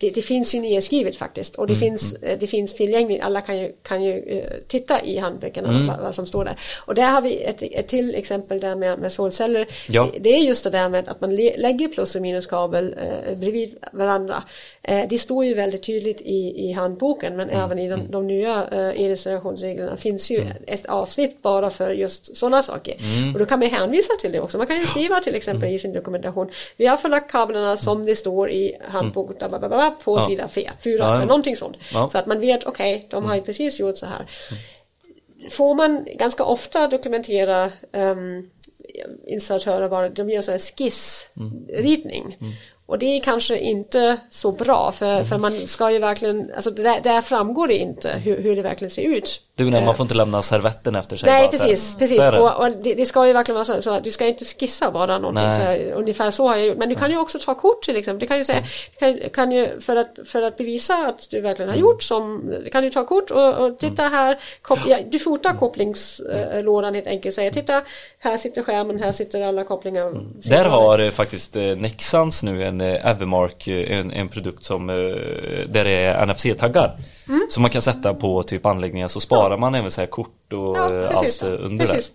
det, 0.00 0.10
det 0.10 0.22
finns 0.22 0.54
ju 0.54 0.60
nedskrivet 0.92 1.16
faktiskt 1.16 1.56
och 1.56 1.66
det, 1.66 1.72
Mm, 1.72 1.80
finns, 1.80 2.14
eh, 2.14 2.38
det 2.38 2.46
finns 2.46 2.74
tillgängligt, 2.74 3.22
alla 3.22 3.40
kan 3.40 3.58
ju, 3.58 3.72
kan 3.82 4.02
ju 4.02 4.18
eh, 4.18 4.52
titta 4.68 5.02
i 5.04 5.18
handböckerna 5.18 5.68
Mm. 5.68 5.86
vad, 5.86 6.00
vad 6.00 6.14
som 6.14 6.26
står 6.26 6.44
där. 6.44 6.56
Och 6.86 6.94
där 6.94 7.10
har 7.10 7.22
vi 7.22 7.42
ett, 7.42 7.62
ett 7.62 7.88
till 7.88 8.14
exempel 8.14 8.60
där 8.60 8.76
med, 8.76 8.98
med 8.98 9.12
solceller. 9.12 9.66
Ja. 9.88 10.08
Det, 10.12 10.18
det 10.18 10.30
är 10.36 10.44
just 10.44 10.64
det 10.64 10.70
där 10.70 10.88
med 10.88 11.08
att 11.08 11.20
man 11.20 11.36
lägger 11.36 11.88
plus 11.88 12.14
och 12.14 12.22
minuskabel 12.22 12.94
eh, 12.98 13.36
bredvid 13.38 13.76
varandra. 13.92 14.42
Eh, 14.82 15.08
det 15.08 15.18
står 15.18 15.44
ju 15.44 15.54
väldigt 15.54 15.82
tydligt 15.82 16.20
i, 16.20 16.68
i 16.68 16.72
handboken 16.72 17.36
men 17.36 17.50
Mm, 17.52 17.64
även 17.64 17.78
i 17.78 17.88
de, 17.88 18.10
de 18.10 18.26
nya 18.26 18.66
eh, 18.72 19.96
finns 19.96 20.30
ju 20.30 20.44
ett 20.66 20.86
avsnitt 20.86 21.42
bara 21.42 21.70
för 21.70 21.90
just 21.90 22.36
sådana 22.36 22.62
saker. 22.62 22.94
Mm. 23.00 23.32
Och 23.34 23.38
då 23.38 23.44
kan 23.46 23.58
man 23.58 23.68
hänvisa 23.68 24.12
till 24.20 24.32
det 24.32 24.40
också. 24.40 24.58
Man 24.58 24.66
kan 24.66 24.78
ju 24.80 24.86
skriva 24.86 25.20
till 25.20 25.34
exempel 25.34 25.72
i 25.72 25.78
sin 25.78 25.92
dokumentation 25.92 26.50
vi 26.76 26.86
har 26.86 26.96
förlagt 26.96 27.30
kablarna 27.32 27.76
som 27.76 28.06
det 28.06 28.16
står 28.16 28.50
i 28.50 28.76
handboken 28.88 29.36
på 30.04 30.12
Mm. 30.12 30.22
Ja. 30.22 30.28
sida 30.28 30.48
4, 30.48 30.70
4 30.84 30.98
Ja, 30.98 31.14
eller 31.14 31.26
någonting 31.26 31.56
sånt. 31.56 31.76
Ja. 31.92 31.98
Mm. 31.98 32.10
Så 32.10 32.18
att 32.18 32.26
man 32.26 32.40
vet, 32.40 32.64
okej, 32.64 33.06
de 33.10 33.24
har 33.24 33.34
ju 33.34 33.42
precis 33.42 33.80
gjort 33.80 33.98
så 33.98 34.06
här. 34.06 34.30
Får 35.50 35.74
man 35.74 36.06
ganska 36.18 36.44
ofta 36.44 36.88
dokumentera 36.88 37.70
um, 37.92 38.50
bara, 39.90 40.08
de 40.08 40.30
gör 40.30 40.42
så 40.42 40.50
här 40.50 40.58
skissritning. 40.58 42.36
Mm. 42.40 42.52
Och 42.86 42.98
det 42.98 43.06
är 43.06 43.20
kanske 43.20 43.58
inte 43.58 44.16
så 44.30 44.52
bra 44.52 44.92
för, 44.92 45.24
för 45.24 45.38
man 45.38 45.52
ska 45.66 45.90
ju 45.90 45.98
verkligen, 45.98 46.50
alltså 46.56 46.70
där, 46.70 47.00
där 47.00 47.20
framgår 47.20 47.68
det 47.68 47.76
inte 47.76 48.08
hur, 48.10 48.42
hur 48.42 48.56
det 48.56 48.62
verkligen 48.62 48.90
ser 48.90 49.02
ut. 49.02 49.40
Du 49.54 49.64
menar, 49.64 49.84
man 49.84 49.94
får 49.94 50.04
inte 50.04 50.14
lämna 50.14 50.42
servetten 50.42 50.96
efter 50.96 51.16
sig? 51.16 51.30
Nej 51.30 51.48
precis, 51.48 51.96
precis. 51.98 52.18
Det. 52.18 52.40
Och, 52.40 52.64
och 52.64 52.70
det, 52.70 52.94
det 52.94 53.06
ska 53.06 53.26
ju 53.26 53.32
verkligen 53.32 53.54
vara 53.54 53.64
så, 53.64 53.82
så 53.82 53.90
att 53.90 54.04
du 54.04 54.10
ska 54.10 54.26
inte 54.26 54.44
skissa 54.44 54.90
bara 54.90 55.18
någonting 55.18 55.44
Nej. 55.44 55.56
så 55.56 55.62
här, 55.62 55.92
ungefär 55.92 56.30
så 56.30 56.48
har 56.48 56.56
jag 56.56 56.66
gjort. 56.66 56.76
Men 56.76 56.88
du 56.88 56.94
kan 56.94 57.10
ju 57.10 57.18
också 57.18 57.38
ta 57.38 57.54
kort 57.54 57.82
till 57.82 57.96
exempel. 57.96 58.20
Du 58.20 58.26
kan 58.26 58.38
ju 58.38 58.44
säga, 58.44 58.62
du 58.92 58.98
kan, 58.98 59.30
kan 59.30 59.52
ju, 59.52 59.80
för, 59.80 59.96
att, 59.96 60.18
för 60.26 60.42
att 60.42 60.56
bevisa 60.56 60.94
att 60.94 61.30
du 61.30 61.40
verkligen 61.40 61.68
har 61.68 61.76
gjort 61.76 62.02
som, 62.02 62.54
kan 62.72 62.82
du 62.82 62.90
ta 62.90 63.06
kort 63.06 63.30
och, 63.30 63.54
och 63.54 63.78
titta 63.78 64.02
här, 64.02 64.38
kop, 64.62 64.78
ja, 64.86 64.98
du 65.10 65.18
fotar 65.18 65.52
kopplingslådan 65.52 66.94
helt 66.94 67.06
enkelt, 67.06 67.34
säger 67.34 67.50
titta, 67.50 67.82
här 68.18 68.36
sitter 68.36 68.62
skärmen, 68.62 69.02
här 69.02 69.12
sitter 69.12 69.42
alla 69.42 69.64
kopplingar. 69.64 70.12
Där 70.50 70.64
har 70.64 70.98
eh, 70.98 71.10
faktiskt 71.10 71.56
eh, 71.56 71.62
Nexans 71.62 72.42
nu 72.42 72.64
en 72.72 72.80
eh, 72.80 73.06
Evermark, 73.06 73.68
eh, 73.68 73.98
en, 73.98 74.10
en 74.10 74.28
produkt 74.28 74.64
som 74.64 74.90
eh, 74.90 74.96
där 75.68 75.84
det 75.84 75.90
är 75.90 76.26
NFC-taggar. 76.26 76.96
Mm. 77.28 77.46
Som 77.50 77.62
man 77.62 77.70
kan 77.70 77.82
sätta 77.82 78.14
på 78.14 78.42
typ 78.42 78.66
anläggningar 78.66 79.08
så 79.08 79.20
sparar 79.20 79.58
man 79.58 79.74
även 79.74 79.90
så 79.90 80.00
här 80.00 80.08
kort 80.08 80.52
och 80.52 80.76
Ja, 80.76 81.08
allt 81.08 81.42
under 81.42 81.86
precis. 81.86 82.12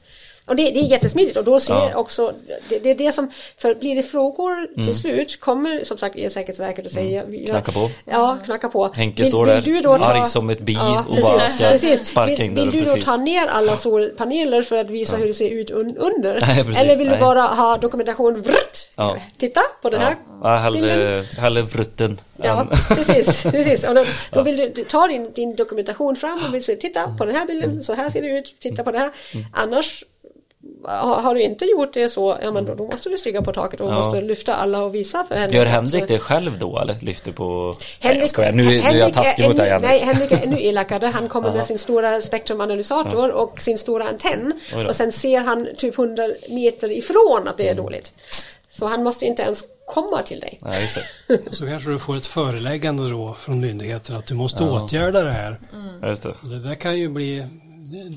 Och 0.48 0.56
det, 0.56 0.64
det 0.72 0.80
är 0.80 0.84
jättesmidigt 0.84 1.38
och 1.38 1.44
då 1.44 1.60
ser 1.60 1.74
Ja. 1.74 1.96
också, 1.96 2.34
det, 2.70 2.80
det 2.80 2.90
är 2.92 2.96
det 2.96 3.12
som, 3.12 3.32
för 3.58 3.76
blir 3.76 3.96
det 3.96 4.04
frågor 4.04 4.68
till 4.74 4.82
Mm. 4.84 4.94
slut 4.94 5.40
kommer 5.40 5.84
som 5.84 5.98
sagt 5.98 6.16
Elsäkerhetsverket 6.16 6.86
och 6.86 6.92
säger 6.92 7.18
jag- 7.18 7.48
Knacka 7.48 7.72
på. 7.72 7.90
Ja, 8.06 8.38
knacka 8.46 8.70
på. 8.70 8.92
Henke 8.94 9.26
står 9.26 9.46
där, 9.46 10.04
arg 10.10 10.26
som 10.26 10.50
ett 10.50 10.60
bi 10.60 10.78
och 11.08 11.16
precis, 11.16 11.24
bara 11.26 11.40
ska 11.40 11.70
precis. 11.70 12.08
sparka 12.08 12.32
vill, 12.36 12.42
in 12.42 12.56
där, 12.56 12.62
Vill 12.64 12.72
du 12.72 12.80
då 12.82 12.86
precis. 12.86 13.06
ta 13.06 13.18
ner 13.18 13.48
alla 13.48 13.78
solpaneler 13.78 14.62
för 14.62 14.78
att 14.78 14.90
visa 14.90 15.16
hur 15.16 15.28
det 15.28 15.34
ser 15.34 15.50
ut 15.50 15.72
un 15.72 15.98
under? 15.98 16.40
Nej, 16.42 16.64
precis, 16.64 16.82
Eller 16.82 16.96
vill 16.96 17.08
nej. 17.08 17.18
du 17.18 17.22
bara 17.24 17.42
ha 17.42 17.78
dokumentation, 17.78 18.42
vrrt, 18.42 18.90
Ja. 18.96 19.18
titta 19.38 19.62
på 19.82 19.90
den 19.90 20.02
Ja, 20.02 20.08
här 20.08 20.16
ja 20.44 20.58
hellre, 20.58 21.24
hellre 21.40 21.62
vrutten. 21.62 22.20
Ja, 22.44 22.68
precis. 22.90 23.44
precis. 23.52 23.84
Och 23.84 23.96
då, 23.96 24.06
då 24.32 24.42
vill 24.42 24.58
du, 24.58 24.70
du 24.70 24.84
ta 24.84 25.08
din, 25.08 25.32
din 25.34 25.56
dokumentation 25.56 26.16
fram 26.16 26.40
och 26.48 26.54
vill 26.54 26.64
se, 26.64 26.76
titta 26.76 27.16
på 27.18 27.26
den 27.26 27.36
här 27.36 27.46
bilden, 27.46 27.84
så 27.84 27.94
här 27.94 28.10
ser 28.10 28.22
det 28.22 28.28
ut, 28.28 28.56
titta 28.60 28.84
på 28.84 28.92
det 28.92 29.00
här. 29.00 29.12
Mm. 29.34 29.46
Annars 29.54 30.04
har, 30.88 31.36
du 31.36 31.42
inte 31.42 31.66
gjort 31.66 31.94
det 31.94 32.10
så, 32.10 32.38
ja 32.42 32.52
men 32.52 32.66
då, 32.66 32.76
då 32.76 32.84
måste 32.86 33.10
du 33.10 33.18
stiga 33.18 33.42
på 33.42 33.54
taket 33.54 33.82
och 33.82 33.88
Ja. 33.90 33.94
måste 33.94 34.22
lyfta 34.22 34.56
alla 34.56 34.84
och 34.84 34.96
visa 34.96 35.24
för 35.28 35.36
henne. 35.36 35.56
Gör 35.56 35.66
Henrik 35.66 36.04
Så- 36.04 36.08
det 36.14 36.20
själv 36.20 36.60
då 36.60 36.80
eller? 36.80 36.96
Lyfter 37.02 37.32
på... 37.32 37.74
nej 37.80 37.98
Henrik, 38.00 38.22
jag 38.24 38.30
skojar, 38.30 38.52
nu, 38.52 38.64
nu 38.64 38.70
är 38.70 38.76
jag 38.76 38.82
Henrik 38.84 39.14
taskig 39.16 39.44
är 39.44 39.48
mot 39.48 39.58
dig 39.58 39.70
ännu- 39.70 39.88
Nej, 39.88 40.00
Henrik. 40.00 40.32
Henrik 40.32 40.44
är 40.44 40.48
ännu 40.48 40.62
elakare. 40.62 41.06
Han 41.06 41.28
kommer 41.30 41.54
med 41.54 41.66
sin 41.66 41.78
stora 41.78 42.22
spektrumanalysator 42.22 43.32
och 43.32 43.62
sin 43.62 43.78
stora 43.78 44.04
antenn. 44.08 44.54
Mm. 44.74 44.88
Och 44.88 44.96
sen 44.96 45.12
ser 45.12 45.42
han 45.42 45.68
typ 45.78 45.98
100 46.00 46.30
meter 46.50 46.92
ifrån 46.92 47.48
att 47.48 47.58
det 47.58 47.70
är 47.70 47.76
dåligt. 47.76 48.12
Så 48.70 48.86
han 48.86 49.04
måste 49.04 49.26
inte 49.26 49.42
ens 49.44 49.64
komma 49.86 50.22
till 50.22 50.40
dig. 50.40 50.60
Nej, 50.62 50.82
just 50.82 50.98
det. 51.28 51.40
Så 51.56 51.66
kanske 51.66 51.90
du 51.90 52.00
får 52.00 52.18
ett 52.18 52.26
föreläggande 52.26 53.10
då 53.10 53.34
från 53.40 53.60
myndigheter 53.62 54.16
att 54.16 54.26
du 54.26 54.34
måste 54.34 54.64
åtgärda 54.64 55.22
det 55.24 55.32
här. 55.32 55.60
Ja, 56.02 56.08
just 56.10 56.24
det. 56.24 56.34
Det 56.44 56.60
där 56.70 56.76
kan 56.76 56.98
ju 56.98 57.10
bli 57.10 57.46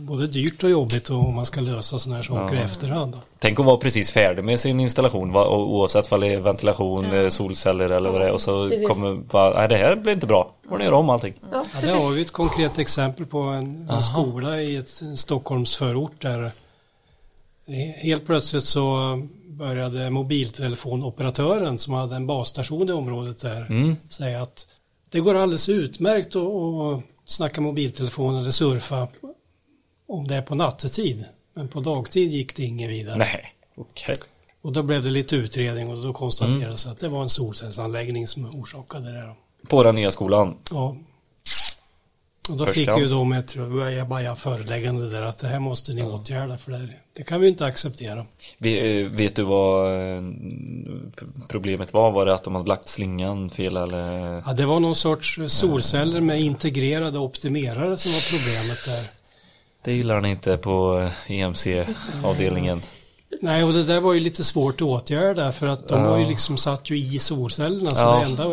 både 0.00 0.26
dyrt 0.26 0.62
och 0.64 0.70
jobbigt 0.70 1.10
om 1.10 1.34
man 1.34 1.46
ska 1.46 1.60
lösa 1.60 1.98
sådana 1.98 2.16
här 2.16 2.22
saker 2.22 2.56
i 2.56 2.58
efterhand. 2.60 3.16
Tänk 3.38 3.60
att 3.60 3.66
vara 3.66 3.76
precis 3.76 4.10
färdig 4.10 4.44
med 4.44 4.60
sin 4.60 4.80
installation 4.80 5.36
oavsett 5.36 6.10
vad 6.10 6.20
det 6.20 6.26
är 6.26 6.40
ventilation, 6.40 7.12
eh, 7.12 7.28
solceller 7.28 7.90
eller 7.90 8.10
vad 8.10 8.20
det 8.20 8.26
är 8.26 8.32
och 8.32 8.40
så 8.40 8.68
Precis. 8.68 8.88
kommer 8.88 9.14
bara, 9.14 9.58
nej 9.58 9.68
det 9.68 9.76
här 9.76 9.96
blir 9.96 10.12
inte 10.12 10.26
bra. 10.26 10.54
Får 10.68 10.78
ni 10.78 10.84
göra 10.84 10.96
om 10.96 11.10
allting. 11.10 11.34
Ja, 11.52 11.64
Ja, 11.74 11.80
det 11.80 11.90
har 12.02 12.10
vi 12.12 12.22
ett 12.22 12.30
konkret 12.30 12.78
exempel 12.78 13.26
på 13.26 13.38
en, 13.38 13.90
en 13.90 14.02
skola 14.02 14.62
i 14.62 14.76
ett 14.76 15.00
en 15.02 15.16
Stockholmsförort 15.16 16.22
där 16.22 16.50
helt 18.02 18.26
plötsligt 18.26 18.64
så 18.64 19.16
började 19.48 20.10
mobiltelefonoperatören 20.10 21.78
som 21.78 21.94
hade 21.94 22.16
en 22.16 22.26
basstation 22.26 22.88
i 22.88 22.92
området 22.92 23.38
där 23.38 23.66
Mm. 23.70 23.96
säga 24.08 24.42
att 24.42 24.66
det 25.10 25.20
går 25.20 25.34
alldeles 25.34 25.68
utmärkt 25.68 26.36
att, 26.36 26.42
att 26.42 27.02
snacka 27.24 27.60
mobiltelefon 27.60 28.36
eller 28.38 28.50
surfa 28.50 29.08
om 30.10 30.26
det 30.28 30.34
är 30.36 30.42
på 30.42 30.54
nattetid. 30.54 31.24
Men 31.54 31.68
på 31.68 31.80
dagtid 31.80 32.30
gick 32.32 32.56
det 32.56 32.62
inget 32.62 32.90
vidare. 32.90 33.16
Nej, 33.16 33.54
okej. 33.76 34.14
Och 34.62 34.72
då 34.72 34.82
blev 34.82 35.02
det 35.02 35.10
lite 35.10 35.36
utredning 35.36 35.88
och 35.88 36.02
då 36.02 36.12
konstaterades 36.12 36.86
att 36.86 36.98
det 36.98 37.08
var 37.08 37.22
en 37.22 37.28
solcellsanläggning 37.28 38.26
som 38.26 38.44
orsakade 38.46 39.12
det. 39.12 39.34
På 39.68 39.82
den 39.82 39.94
nya 39.94 40.10
skolan. 40.10 40.56
Ja. 40.70 40.96
Och 42.48 42.56
då 42.56 42.64
Först 42.66 42.74
fick 42.78 42.88
ju 42.98 43.04
de 43.04 43.32
ett 43.32 43.56
baja 44.08 44.34
föreläggande 44.34 45.10
där 45.10 45.22
att 45.22 45.38
det 45.38 45.46
här 45.48 45.58
måste 45.58 45.92
ni 45.92 46.02
åtgärda 46.02 46.58
för 46.58 46.72
det, 46.72 46.88
det 47.16 47.22
kan 47.22 47.40
vi 47.40 47.48
inte 47.48 47.66
acceptera. 47.66 48.26
Vi- 48.58 49.02
eh, 49.02 49.08
Vet 49.10 49.36
du 49.36 49.42
vad 49.42 49.92
eh, 50.16 50.22
problemet 51.48 51.92
var? 51.92 52.10
Var 52.12 52.26
det 52.26 52.34
att 52.34 52.44
de 52.44 52.54
hade 52.54 52.68
lagt 52.68 52.88
slingan 52.88 53.50
fel 53.50 53.76
eller? 53.76 54.42
Ja, 54.46 54.52
det 54.52 54.66
var 54.66 54.80
någon 54.80 54.94
sorts 54.96 55.38
solceller 55.46 56.20
med 56.20 56.40
integrerade 56.40 57.18
optimerare 57.18 57.96
som 57.96 58.12
var 58.12 58.38
problemet 58.38 58.84
där. 58.86 59.19
Det 59.84 59.92
gillar 59.92 60.20
ni 60.20 60.30
inte 60.30 60.56
på 60.56 61.00
eh, 61.28 61.32
EMC-avdelningen. 61.40 62.82
Nej, 63.42 63.64
och 63.64 63.72
det 63.72 63.82
där 63.84 64.00
var 64.00 64.12
ju 64.12 64.20
lite 64.20 64.44
svårt 64.44 64.74
att 64.74 64.82
åtgärda 64.82 65.52
för 65.52 65.66
att 65.66 65.88
de 65.88 66.00
Ja. 66.00 66.10
var 66.10 66.18
ju 66.18 66.24
liksom 66.24 66.56
satt 66.56 66.90
ju 66.90 66.98
i 66.98 67.18
solcellerna 67.18 67.90
så 67.90 68.04
Ja. 68.04 68.18
det 68.18 68.24
enda 68.24 68.44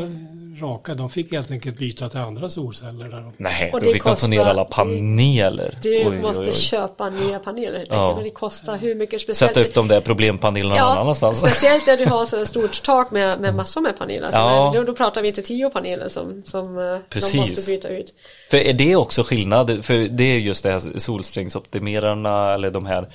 raka, 0.62 0.94
de 0.94 1.10
fick 1.10 1.32
helt 1.34 1.52
enkelt 1.52 1.78
byta 1.78 2.10
till 2.10 2.20
andra 2.20 2.50
solceller 2.50 3.06
där. 3.10 3.32
Nej, 3.38 3.72
Och 3.74 3.80
då 3.82 3.92
fick 3.92 4.04
de 4.04 4.16
ta 4.16 4.28
ner 4.28 4.38
kostar- 4.38 4.50
alla 4.52 4.66
paneler. 4.66 5.78
Du 5.84 5.90
Oj, 5.98 6.08
oj, 6.10 6.22
måste 6.22 6.44
oj. 6.44 6.52
köpa 6.52 7.10
nya 7.10 7.40
paneler 7.40 7.86
Ja. 7.90 8.20
det 8.24 8.30
kostar 8.30 8.78
hur 8.78 8.96
mycket 8.96 9.22
speciellt. 9.22 9.56
Sätta 9.56 9.68
upp 9.68 9.74
de 9.74 9.88
där 9.88 10.02
problempanelerna 10.02 10.76
någon 10.90 10.98
annanstans. 10.98 11.38
speciellt 11.40 11.86
där 11.86 11.98
du 11.98 12.06
har 12.06 12.26
så 12.26 12.46
stort 12.46 12.84
tak 12.84 13.12
med, 13.12 13.40
med 13.42 13.56
massor 13.56 13.82
med 13.82 13.98
paneler. 13.98 14.26
Alltså, 14.26 14.40
Ja. 14.40 14.72
då, 14.76 14.84
då 14.84 14.94
pratar 14.96 15.22
vi 15.22 15.28
inte 15.28 15.42
tio 15.42 15.70
paneler 15.70 16.08
som, 16.10 16.42
som 16.46 16.78
eh, 16.78 16.98
Precis. 17.10 17.32
de 17.32 17.38
måste 17.38 17.72
byta 17.72 17.88
ut. 17.88 18.14
För 18.52 18.58
är 18.58 18.74
det 18.74 18.96
också 18.96 19.24
skillnad? 19.24 19.86
För 19.86 19.94
det 19.94 20.24
är 20.24 20.38
just 20.40 20.64
det 20.64 20.72
här 20.72 21.00
solsträngsoptimerarna 21.00 22.54
eller 22.54 22.72
de 22.72 22.86
här. 22.86 23.08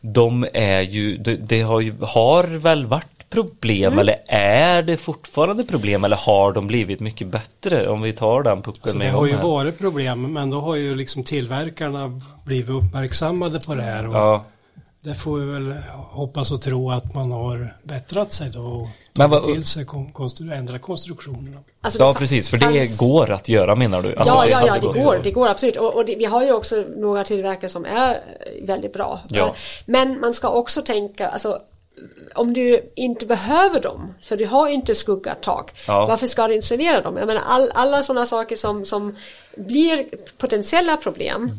De 0.00 0.46
är 0.54 0.80
ju, 0.80 1.16
det, 1.16 1.36
det 1.36 1.62
har 1.62 1.80
ju, 1.80 1.94
har 2.00 2.42
väl 2.44 2.86
varit 2.86 3.13
problem 3.34 3.92
Mm. 3.92 3.98
eller 3.98 4.16
är 4.28 4.82
det 4.82 4.96
fortfarande 4.96 5.64
problem 5.64 6.04
eller 6.04 6.16
har 6.16 6.52
de 6.52 6.66
blivit 6.66 7.00
mycket 7.00 7.26
bättre? 7.28 7.88
Om 7.88 8.02
vi 8.02 8.12
tar 8.12 8.42
den 8.42 8.62
pucken 8.62 8.80
Så 8.82 8.92
det 8.92 8.98
med 8.98 9.08
en 9.08 9.14
har 9.14 9.26
ju 9.26 9.36
här. 9.36 9.42
varit 9.42 9.78
problem 9.78 10.32
men 10.32 10.50
då 10.50 10.60
har 10.60 10.74
ju 10.76 10.94
liksom 10.94 11.22
tillverkarna 11.24 12.20
blivit 12.44 12.70
uppmärksammade 12.70 13.60
på 13.60 13.74
det 13.74 13.82
här 13.82 14.08
och 14.08 14.14
Ja. 14.14 14.44
det 15.00 15.14
får 15.14 15.38
vi 15.38 15.52
väl 15.52 15.74
hoppas 16.10 16.50
och 16.50 16.62
tro 16.62 16.90
att 16.90 17.14
man 17.14 17.30
har 17.32 17.76
bättrat 17.82 18.32
sig 18.32 18.50
då 18.50 18.60
och 18.60 18.88
Men 19.12 19.30
tagit 19.30 19.44
vad- 19.46 19.54
till 19.54 19.64
sig 19.64 19.84
kon- 19.84 20.12
konstru- 20.12 20.54
ändra 20.54 20.78
konstruktionerna. 20.78 21.58
Alltså, 21.82 21.98
det 21.98 22.04
ja 22.04 22.14
precis, 22.14 22.48
för 22.48 22.56
det 22.58 22.66
fanns- 22.66 22.98
går 22.98 23.30
att 23.30 23.48
göra 23.48 23.74
menar 23.74 24.02
du? 24.02 24.16
Alltså, 24.16 24.34
ja, 24.34 24.46
ja, 24.50 24.66
ja, 24.66 24.74
det 24.74 24.80
gått 24.86 24.94
går, 24.96 25.20
det 25.24 25.30
går 25.30 25.48
absolut. 25.48 25.76
Och, 25.76 25.94
och 25.94 26.04
det, 26.04 26.14
vi 26.16 26.24
har 26.24 26.44
ju 26.44 26.52
också 26.52 26.84
några 26.96 27.24
tillverkare 27.24 27.68
som 27.70 27.84
är 27.84 28.16
väldigt 28.62 28.92
bra. 28.92 29.20
Ja. 29.28 29.46
Eh, 29.46 29.52
Men 29.86 30.20
man 30.20 30.34
ska 30.34 30.48
också 30.48 30.82
tänka, 30.82 31.28
alltså 31.28 31.58
om 32.34 32.54
du 32.54 32.92
inte 32.94 33.26
behöver 33.26 33.80
dem, 33.80 34.14
för 34.20 34.36
du 34.36 34.46
har 34.46 34.68
inte 34.68 34.94
skuggat 34.94 35.42
tak, 35.42 35.72
Ja. 35.86 36.06
varför 36.06 36.26
ska 36.26 36.48
du 36.48 36.54
installera 36.54 37.00
dem? 37.00 37.16
Jag 37.16 37.26
menar 37.26 37.42
all, 37.46 37.70
alla 37.74 38.02
sådana 38.02 38.26
saker 38.26 38.56
som, 38.56 38.84
som 38.84 39.16
blir 39.56 40.06
potentiella 40.38 40.96
problem, 40.96 41.50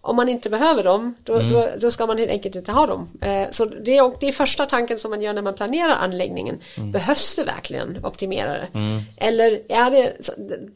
om 0.00 0.16
man 0.16 0.28
inte 0.28 0.50
behöver 0.50 0.84
dem, 0.84 1.14
då, 1.24 1.34
Mm. 1.34 1.52
då, 1.52 1.68
då 1.80 1.90
ska 1.90 2.06
man 2.06 2.18
helt 2.18 2.30
enkelt 2.30 2.56
inte 2.56 2.72
ha 2.72 2.86
dem. 2.86 3.10
Eh, 3.22 3.50
så 3.50 3.64
det 3.64 3.96
är, 3.96 4.20
det 4.20 4.28
är 4.28 4.32
första 4.32 4.66
tanken 4.66 4.98
som 4.98 5.10
man 5.10 5.22
gör 5.22 5.32
när 5.32 5.42
man 5.42 5.54
planerar 5.54 5.92
anläggningen. 5.94 6.60
Mm. 6.76 6.92
Behövs 6.92 7.36
det 7.36 7.44
verkligen 7.44 8.04
optimerare? 8.04 8.68
Eller 9.16 9.60
är 9.68 9.90
det, 9.90 10.12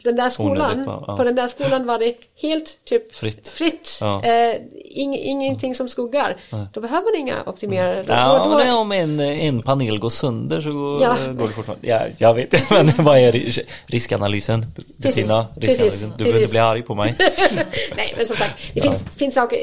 den 0.04 0.16
där 0.16 0.30
skolan, 0.30 0.70
Onödigt? 0.70 0.86
Ja. 0.86 1.16
på 1.16 1.24
den 1.24 1.34
där 1.34 1.48
skolan 1.48 1.86
var 1.86 1.98
det 1.98 2.14
helt 2.42 2.84
typ 2.84 3.14
Fritt. 3.16 3.48
fritt. 3.48 3.98
Ja. 4.00 4.24
Eh, 4.24 4.54
ing, 4.90 5.14
ingenting 5.16 5.74
som 5.74 5.88
skuggar. 5.88 6.36
Då 6.72 6.80
behöver 6.80 7.12
man 7.12 7.20
inga 7.20 7.42
optimerare. 7.46 8.02
Då, 8.02 8.12
Ja, 8.12 8.42
då, 8.44 8.48
men 8.50 8.58
det 8.58 8.72
då, 8.72 8.76
om 8.78 8.92
en, 8.92 9.20
en 9.20 9.62
panel 9.62 9.98
går 9.98 10.10
sönder 10.10 10.60
så 10.60 10.72
går, 10.72 11.02
Ja. 11.02 11.16
går 11.32 11.46
det 11.48 11.52
fortfarande. 11.52 11.86
Ja, 11.88 12.06
jag 12.18 12.34
vet 12.34 12.70
men 12.70 12.92
vad 12.98 13.18
är 13.18 13.32
ris- 13.32 13.58
riskanalysen? 13.86 14.66
Bettina, 14.96 15.46
Precis, 15.60 15.80
riskanalysen. 15.80 16.12
Du 16.18 16.24
behöver 16.24 16.28
inte 16.28 16.32
precis. 16.40 16.50
bli 16.50 16.58
arg 16.60 16.82
på 16.82 16.94
mig. 16.94 17.14
Nej, 17.96 18.14
men 18.16 18.26
som 18.26 18.36
sagt, 18.36 18.74
det 18.74 18.80
finns, 18.80 19.04
finns 19.16 19.34
saker 19.34 19.58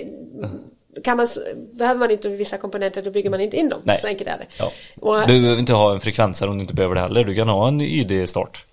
kan 1.03 1.17
man, 1.17 1.27
behöver 1.73 1.99
man 1.99 2.11
inte 2.11 2.29
vissa 2.29 2.57
komponenter 2.57 3.01
då 3.01 3.11
bygger 3.11 3.29
man 3.29 3.41
inte 3.41 3.57
in 3.57 3.69
dem. 3.69 3.79
Nej. 3.83 3.97
Så 4.01 4.07
enkelt 4.07 4.29
är 4.29 4.37
det. 4.37 4.45
Ja. 4.59 4.71
Och, 5.01 5.27
Du 5.27 5.41
behöver 5.41 5.59
inte 5.59 5.73
ha 5.73 5.93
en 5.93 5.99
frekvensare 5.99 6.49
om 6.49 6.55
du 6.57 6.61
inte 6.61 6.73
behöver 6.73 6.95
det 6.95 7.01
heller. 7.01 7.23
Du 7.23 7.35
kan 7.35 7.49
ha 7.49 7.67
en 7.67 7.81
YD-start. 7.81 8.65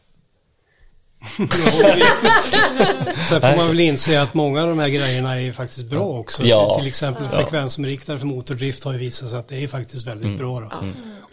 Sen 3.29 3.41
får 3.41 3.57
man 3.57 3.69
väl 3.69 3.81
inse 3.81 4.23
att 4.23 4.35
många 4.35 4.63
av 4.63 4.69
de 4.69 4.79
här 4.79 4.89
grejerna 4.89 5.35
är 5.35 5.39
ju 5.41 5.53
faktiskt 5.53 5.87
bra 5.87 6.05
också. 6.05 6.43
Ja. 6.45 6.75
Till 6.79 6.89
exempel 6.89 7.29
frekvensomriktare 7.29 8.19
för 8.19 8.27
motordrift 8.27 8.85
har 8.85 8.93
ju 8.93 8.99
visat 8.99 9.29
sig 9.31 9.39
att 9.39 9.49
det 9.49 9.63
är 9.63 9.69
faktiskt 9.69 10.07
väldigt 10.07 10.39
bra. 10.39 10.61
Då. 10.61 10.67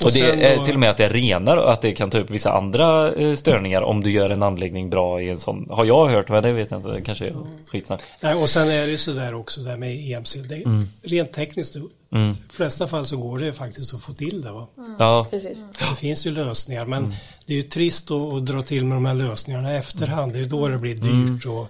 Och 0.06 0.12
det 0.12 0.12
sen 0.12 0.40
är 0.42 0.56
då- 0.58 0.66
till 0.66 0.74
och 0.74 0.80
med 0.80 0.90
att 0.90 0.98
det 0.98 1.08
renar 1.08 1.58
och 1.58 1.72
att 1.74 1.82
det 1.82 1.92
kan 1.92 2.10
ta 2.10 2.18
upp 2.18 2.30
vissa 2.30 2.52
andra 2.52 3.14
eh, 3.14 3.36
störningar 3.36 3.82
om 3.82 4.04
du 4.04 4.12
gör 4.12 4.30
en 4.30 4.44
anläggning 4.44 4.90
bra 4.90 5.22
i 5.22 5.30
en 5.30 5.38
sån. 5.38 5.68
Har 5.70 5.86
jag 5.86 6.08
hört, 6.10 6.30
men 6.30 6.44
det 6.44 6.52
vet 6.52 6.72
jag 6.72 6.80
inte. 6.80 6.90
Det 6.92 7.02
kanske 7.02 7.26
är 7.26 7.34
skitsnack. 7.68 8.02
Nej, 8.22 8.36
och 8.36 8.50
sen 8.50 8.68
är 8.70 8.82
det 8.86 8.92
ju 8.92 8.98
sådär 8.98 9.34
också 9.36 9.62
där 9.62 9.78
med 9.78 10.12
EMC. 10.12 10.36
Det 10.50 10.56
är 10.56 10.66
Mm. 10.66 10.88
Rent 11.04 11.32
tekniskt, 11.34 11.76
i 12.12 12.16
de 12.16 12.34
flesta 12.50 12.88
fall 12.88 13.06
så 13.06 13.18
går 13.18 13.40
det 13.40 13.46
ju 13.46 13.54
faktiskt 13.54 13.94
att 13.94 14.02
få 14.02 14.14
till 14.14 14.42
det. 14.42 14.52
Va? 14.52 14.68
Ja, 15.00 15.28
precis. 15.30 15.64
Det 15.80 15.96
finns 15.98 16.28
ju 16.28 16.32
lösningar 16.32 16.86
men 16.86 17.04
Mm. 17.06 17.16
det 17.46 17.54
är 17.54 17.58
ju 17.58 17.64
trist 17.64 18.12
att, 18.12 18.34
att 18.34 18.46
dra 18.46 18.62
till 18.62 18.86
med 18.86 18.98
de 18.98 19.06
här 19.06 19.14
lösningarna 19.14 19.74
i 19.74 19.78
efterhand. 19.78 20.34
Det 20.34 20.40
är 20.40 20.42
ju 20.44 20.50
då 20.50 20.68
det 20.68 20.78
blir 20.78 21.06
Mm. 21.06 21.36
dyrt 21.36 21.46
och 21.46 21.68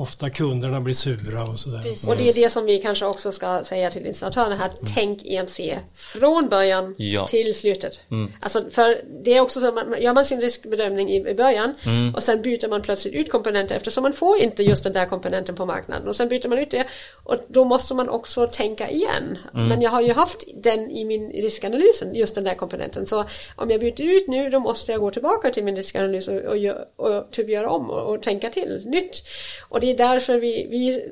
ofta 0.00 0.30
kunderna 0.30 0.80
blir 0.80 0.94
sura 0.94 1.44
och 1.44 1.58
sådär. 1.58 1.82
Precis. 1.82 2.08
Och 2.08 2.16
det 2.16 2.28
är 2.28 2.34
det 2.34 2.50
som 2.50 2.64
vi 2.64 2.78
kanske 2.78 3.06
också 3.06 3.32
ska 3.32 3.64
säga 3.64 3.90
till 3.90 4.06
installatörerna 4.06 4.56
här. 4.56 4.70
Tänk 4.94 5.22
EMC 5.24 5.60
från 5.94 6.48
början 6.48 6.84
Mm. 6.84 6.94
Ja. 6.98 7.20
Mm. 7.20 7.28
till 7.28 7.54
slutet. 7.54 8.00
Alltså 8.40 8.64
för 8.70 9.00
det 9.24 9.36
är 9.36 9.40
också 9.40 9.60
så 9.60 9.68
att 9.68 9.74
man, 9.74 10.02
gör 10.02 10.12
man 10.14 10.26
sin 10.26 10.40
riskbedömning 10.40 11.10
i, 11.10 11.16
i 11.28 11.34
början 11.34 11.74
Mm. 11.86 12.14
och 12.14 12.22
sen 12.22 12.42
byter 12.42 12.68
man 12.68 12.82
plötsligt 12.82 13.14
ut 13.14 13.30
komponenter 13.30 13.76
eftersom 13.76 14.02
man 14.02 14.12
får 14.12 14.38
inte 14.38 14.62
just 14.62 14.84
den 14.84 14.92
där 14.92 15.06
komponenten 15.06 15.54
på 15.54 15.66
marknaden 15.66 16.08
och 16.08 16.16
sen 16.16 16.28
byter 16.28 16.48
man 16.48 16.58
ut 16.58 16.70
det 16.70 16.86
och 17.24 17.36
då 17.48 17.64
måste 17.64 17.94
man 17.94 18.08
också 18.08 18.46
tänka 18.46 18.90
igen. 18.90 19.38
Mm. 19.54 19.68
Men 19.68 19.82
jag 19.82 19.90
har 19.90 20.00
ju 20.02 20.12
haft 20.12 20.44
den 20.56 20.90
i 20.90 21.04
min 21.04 21.30
riskanalysen, 21.30 22.14
just 22.14 22.34
den 22.34 22.44
där 22.44 22.54
komponenten. 22.54 23.06
Så 23.06 23.24
om 23.56 23.70
jag 23.70 23.80
byter 23.80 24.00
ut 24.02 24.28
nu 24.28 24.50
då 24.50 24.60
måste 24.60 24.92
jag 24.92 25.00
gå 25.00 25.10
tillbaka 25.10 25.50
till 25.50 25.64
min 25.64 25.76
riskanalys 25.76 26.28
och, 26.28 26.34
och, 26.34 26.56
gö- 26.56 26.84
och 26.96 27.30
typ 27.30 27.48
göra 27.48 27.70
om 27.70 27.90
och, 27.90 28.14
och 28.14 28.22
tänka 28.22 28.48
till 28.50 28.82
nytt. 28.84 29.22
Och 29.68 29.80
det 29.82 29.90
är 29.90 29.96
därför 29.96 30.38
vi, 30.38 30.66
vi 30.70 31.04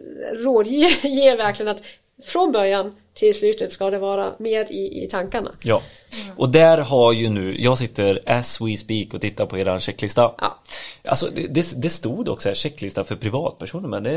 rådger 0.45 1.07
ger 1.07 1.37
verkligen 1.37 1.71
att 1.71 1.83
från 2.25 2.53
början 2.53 2.97
till 3.15 3.35
slutet 3.35 3.73
ska 3.73 3.91
det 3.91 3.99
vara 3.99 4.33
med 4.39 4.71
i, 4.71 5.05
i 5.05 5.09
tankarna. 5.11 5.51
ja. 5.63 5.83
Och 6.37 6.49
där 6.49 6.79
har 6.79 7.13
ju 7.13 7.29
nu, 7.29 7.61
jag 7.63 7.79
sitter 7.79 8.21
as 8.27 8.61
we 8.61 8.77
speak 8.77 9.15
och 9.15 9.21
tittar 9.21 9.47
på 9.47 9.59
eran 9.59 9.81
checklista. 9.81 10.35
Ja. 10.39 10.59
Alltså 11.05 11.29
det, 11.35 11.47
det, 11.47 11.73
det 11.83 11.91
stod 11.91 12.29
också 12.29 12.49
här 12.49 12.55
checklista 12.55 13.05
för 13.05 13.17
privatpersoner 13.17 13.89
men 13.89 14.03
det 14.03 14.11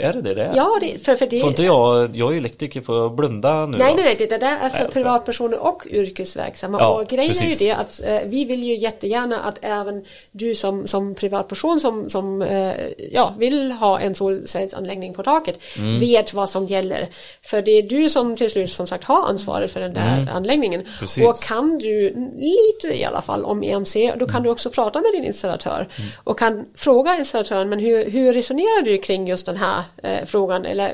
är 0.00 0.12
det 0.12 0.22
det 0.22 0.34
det 0.34 0.44
är? 0.44 0.52
Ja, 0.56 0.78
det, 0.80 1.04
för, 1.04 1.14
för 1.16 1.26
det... 1.26 1.40
Får 1.40 1.50
inte 1.50 1.62
jag, 1.62 2.16
jag 2.16 2.28
är 2.28 2.32
ju 2.32 2.38
elektriker, 2.38 2.80
får 2.80 2.96
jag 2.98 3.14
blunda 3.14 3.66
nu 3.66 3.78
Nej, 3.78 3.94
då? 3.96 4.02
nej, 4.02 4.16
det, 4.18 4.26
där 4.38 4.58
är 4.58 4.68
för 4.68 4.82
Nej, 4.82 4.92
privatpersoner 4.92 5.58
och 5.58 5.86
yrkesverksamma. 5.90 6.78
Ja, 6.80 7.00
och 7.00 7.08
grejen 7.08 7.30
är 7.30 7.34
precis. 7.34 7.62
ju 7.62 7.66
det 7.66 7.72
att 7.72 8.00
eh, 8.04 8.28
vi 8.30 8.44
vill 8.44 8.64
ju 8.64 8.76
jättegärna 8.76 9.40
att 9.40 9.58
även 9.62 10.04
du 10.30 10.54
som, 10.54 10.86
som 10.86 11.14
privatperson 11.14 11.80
som, 11.80 12.10
som 12.10 12.42
eh, 12.42 12.74
ja, 13.12 13.34
vill 13.38 13.72
ha 13.72 14.00
en 14.00 14.14
solcellsanläggning 14.14 15.14
på 15.14 15.22
taket 15.22 15.58
Mm. 15.78 16.00
vet 16.00 16.34
vad 16.34 16.48
som 16.50 16.66
gäller. 16.66 17.08
För 17.42 17.62
det 17.62 17.70
är 17.70 17.82
du 18.06 18.10
som 18.10 18.36
till 18.36 18.50
slut 18.50 18.70
som 18.72 18.86
sagt 18.86 19.04
har 19.04 19.28
ansvaret 19.28 19.70
för 19.72 19.80
den 19.80 19.94
där 19.94 20.28
anläggningen. 20.32 20.80
Mm. 20.80 20.92
Precis. 21.00 21.24
Och 21.26 21.40
kan 21.42 21.78
du 21.78 22.10
lite 22.36 22.96
i 23.00 23.04
alla 23.04 23.22
fall 23.22 23.44
om 23.44 23.62
EMC, 23.62 23.94
då 23.94 24.24
Mm. 24.24 24.28
kan 24.28 24.42
du 24.42 24.50
också 24.50 24.70
prata 24.70 25.00
med 25.00 25.10
din 25.12 25.24
installatör 25.24 25.88
och 26.24 26.38
kan 26.38 26.64
fråga 26.74 27.16
installatören, 27.18 27.68
men 27.68 27.78
hur, 27.78 28.10
hur 28.10 28.32
resonerar 28.32 28.82
du 28.84 28.98
kring 28.98 29.28
just 29.28 29.46
den 29.46 29.56
här 29.56 29.82
eh, 30.02 30.24
frågan 30.26 30.66
eller 30.66 30.88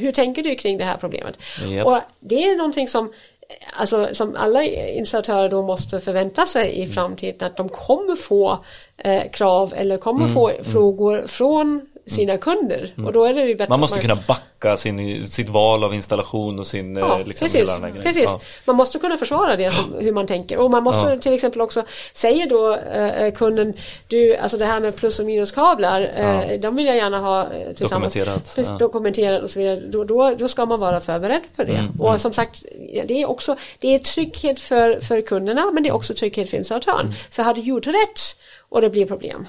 hur 0.00 0.12
tänker 0.12 0.42
du 0.42 0.54
kring 0.54 0.78
det 0.78 0.84
här 0.84 0.96
problemet? 0.96 1.34
Japp. 1.68 1.86
Och 1.86 1.98
det 2.20 2.44
är 2.44 2.56
någonting 2.56 2.88
som 2.88 3.12
Alltså 3.80 4.08
som 4.12 4.36
alla 4.38 4.64
installatörer 4.64 5.48
då 5.48 5.62
måste 5.62 6.00
förvänta 6.00 6.46
sig 6.46 6.74
Mm. 6.76 6.90
i 6.90 6.94
framtiden 6.94 7.46
att 7.46 7.56
de 7.56 7.68
kommer 7.68 8.16
få 8.16 8.58
eh, 8.96 9.22
krav 9.32 9.74
eller 9.76 9.96
kommer 9.96 10.20
Mm, 10.24 10.34
få 10.34 10.50
frågor 10.62 11.26
från 11.26 11.86
sina 12.08 12.36
kunder. 12.36 12.94
Och 13.06 13.12
då 13.12 13.24
är 13.24 13.34
det 13.34 13.42
ju 13.42 13.54
bättre 13.56 13.70
Man 13.70 13.80
måste 13.80 13.96
att 13.96 14.02
kunna 14.02 14.18
backa 14.28 14.76
sin, 14.76 15.28
sitt 15.28 15.48
val 15.48 15.84
av 15.84 15.94
installation 15.94 16.58
och 16.58 16.66
sin 16.66 16.96
Ja, 16.96 17.20
eh, 17.20 17.26
liksom 17.26 17.44
precis. 17.48 17.80
precis. 18.02 18.24
Ja. 18.24 18.40
Man 18.64 18.76
måste 18.76 18.98
kunna 18.98 19.16
försvara 19.16 19.56
det 19.56 19.74
som, 19.74 19.94
hur 19.98 20.12
man 20.12 20.26
tänker. 20.26 20.58
Och 20.58 20.70
man 20.70 20.82
måste 20.82 21.10
Ja. 21.10 21.18
till 21.18 21.32
exempel 21.32 21.60
också 21.60 21.82
säger 22.14 22.46
då 22.48 22.74
eh, 22.76 23.32
kunden 23.32 23.74
du 24.08 24.36
alltså 24.36 24.56
det 24.58 24.66
här 24.66 24.80
med 24.80 24.96
plus 24.96 25.18
och 25.18 25.26
minuskablar 25.26 26.12
eh, 26.16 26.60
de 26.60 26.76
vill 26.76 26.86
jag 26.86 26.96
gärna 26.96 27.18
ha 27.18 27.42
eh, 27.42 27.48
tillsammans. 27.74 28.14
Dokumenterat, 28.14 28.52
Precis, 28.54 28.78
dokumenterat 28.78 29.42
och 29.42 29.50
så 29.50 29.58
vidare. 29.58 29.80
Då, 29.80 30.04
då, 30.04 30.34
då 30.38 30.48
ska 30.48 30.66
man 30.66 30.80
vara 30.80 31.00
förberedd 31.00 31.42
på 31.56 31.64
det. 31.64 31.72
Mm, 31.72 32.00
och 32.00 32.20
som 32.20 32.32
sagt 32.32 32.64
det 33.06 33.22
är 33.22 33.30
också 33.30 33.56
det 33.78 33.94
är 33.94 33.98
trygghet 33.98 34.60
för, 34.60 35.00
för 35.00 35.20
kunderna 35.20 35.70
men 35.74 35.82
det 35.82 35.88
är 35.88 35.94
också 35.94 36.14
trygghet 36.14 36.50
för 36.50 36.56
installatören 36.56 37.00
Mm. 37.00 37.14
för 37.30 37.42
har 37.42 37.54
du 37.54 37.60
gjort 37.60 37.86
rätt 37.86 38.20
och 38.68 38.80
det 38.80 38.90
blir 38.90 39.06
problem 39.06 39.46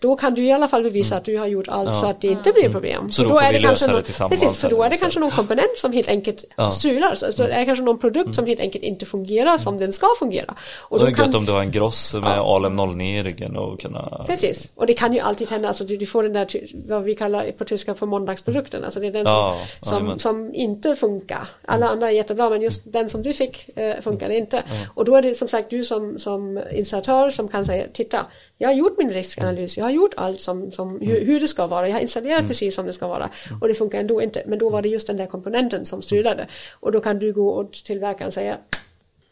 då 0.00 0.16
kan 0.16 0.34
du 0.34 0.44
i 0.44 0.52
alla 0.52 0.68
fall 0.68 0.82
bevisa 0.82 1.16
att 1.16 1.24
du 1.24 1.38
har 1.38 1.46
gjort 1.46 1.68
allt 1.68 1.94
så 1.94 2.06
att 2.06 2.20
det 2.20 2.28
inte 2.28 2.52
blir 2.52 2.68
problem. 2.70 2.98
Mm. 2.98 3.10
Så 3.10 3.22
då 3.22 3.28
får 3.28 3.40
är 3.40 3.52
vi 3.52 3.58
det 3.58 3.68
lösa 3.68 3.92
det 3.92 4.02
tillsammans 4.02 4.40
Precis, 4.40 4.60
för 4.60 4.70
då 4.70 4.82
är 4.82 4.90
det 4.90 4.96
kanske 4.96 5.20
någon 5.20 5.30
komponent 5.30 5.78
som 5.78 5.92
helt 5.92 6.08
enkelt 6.08 6.44
Ja. 6.56 6.62
Mm. 6.62 6.70
strular. 6.70 7.14
Så 7.14 7.32
så 7.32 7.42
det 7.42 7.52
är 7.52 7.64
kanske 7.64 7.84
någon 7.84 7.98
produkt 7.98 8.34
som 8.34 8.46
helt 8.46 8.60
enkelt 8.60 8.84
inte 8.84 9.06
fungerar 9.06 9.58
som 9.58 9.78
den 9.78 9.92
ska 9.92 10.06
fungera. 10.18 10.54
Och 10.78 10.98
Då 10.98 11.04
är 11.04 11.10
då 11.10 11.16
det 11.16 11.26
gött 11.26 11.34
om 11.34 11.46
du 11.46 11.52
har 11.52 11.60
en 11.60 11.70
gross 11.70 12.14
med 12.14 12.38
Alem 12.38 12.76
09 12.76 13.20
i 13.20 13.22
ryggen 13.22 13.56
och 13.56 13.80
kunna... 13.80 14.24
precis, 14.26 14.68
och 14.74 14.86
det 14.86 14.94
kan 14.94 15.12
ju 15.12 15.20
alltid 15.20 15.50
hända, 15.50 15.68
alltså 15.68 15.84
du, 15.84 16.06
får 16.06 16.22
den 16.22 16.32
där, 16.32 16.48
vad 16.88 17.02
vi 17.02 17.14
kallar 17.14 17.50
på 17.50 17.64
tyska 17.64 17.94
för 17.94 18.06
måndagsprodukten, 18.06 18.84
alltså 18.84 19.00
det 19.00 19.06
är 19.06 19.12
den 19.12 19.26
som, 19.26 19.34
Ja, 19.34 19.56
som, 19.82 20.18
som 20.18 20.54
inte 20.54 20.96
funkar. 20.96 21.48
Alla 21.64 21.88
andra 21.88 22.06
är 22.08 22.12
jättebra 22.12 22.50
men 22.50 22.62
just 22.62 22.92
den 22.92 23.08
som 23.08 23.22
du 23.22 23.32
fick 23.32 23.78
eh, 23.78 24.00
funkade 24.00 24.36
inte. 24.36 24.62
Och 24.94 25.04
då 25.04 25.16
är 25.16 25.22
det 25.22 25.34
som 25.34 25.48
sagt 25.48 25.70
du 25.70 25.84
som, 25.84 26.18
som 26.18 26.62
installatör 26.72 27.30
som 27.30 27.48
kan 27.48 27.64
säga, 27.64 27.86
titta, 27.92 28.26
jag 28.60 28.68
har 28.68 28.74
gjort 28.74 28.98
min 28.98 29.10
riskanalys, 29.10 29.78
jag 29.78 29.84
har 29.84 29.90
gjort 29.90 30.14
allt 30.16 30.40
som, 30.40 30.70
som 30.70 31.00
hur, 31.00 31.24
hur 31.24 31.40
det 31.40 31.48
ska 31.48 31.66
vara. 31.66 31.88
Jag 31.88 31.94
har 31.94 32.00
installerat 32.00 32.46
precis 32.48 32.74
som 32.74 32.86
det 32.86 32.92
ska 32.92 33.08
vara. 33.08 33.30
Och 33.60 33.68
det 33.68 33.74
funkar 33.74 34.00
ändå 34.00 34.22
inte. 34.22 34.42
Men 34.46 34.58
då 34.58 34.70
var 34.70 34.82
det 34.82 34.88
just 34.88 35.06
den 35.06 35.16
där 35.16 35.26
komponenten 35.26 35.84
som 35.84 36.02
strulade. 36.02 36.46
Och 36.80 36.92
då 36.92 37.00
kan 37.00 37.18
du 37.18 37.32
gå 37.32 37.48
och 37.48 37.72
tillverkaren 37.72 38.26
och 38.26 38.34
säga 38.34 38.56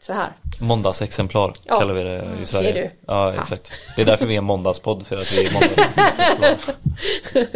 så 0.01 0.13
här. 0.13 0.27
Måndagsexemplar 0.59 1.53
Ja. 1.63 1.79
kallar 1.79 1.93
vi 1.93 2.03
det 2.03 2.27
i 2.41 2.45
Ser 2.45 2.53
Sverige. 2.53 2.73
du? 2.73 2.89
Ja, 3.07 3.33
exakt. 3.33 3.71
Det 3.95 4.01
är 4.01 4.05
därför 4.05 4.25
vi 4.25 4.33
är 4.33 4.37
en 4.37 4.43
måndagspodd, 4.43 5.07
för 5.07 5.17
att 5.17 5.37
vi 5.37 5.45
är 5.45 5.53
måndagsexemplar. 5.53 6.57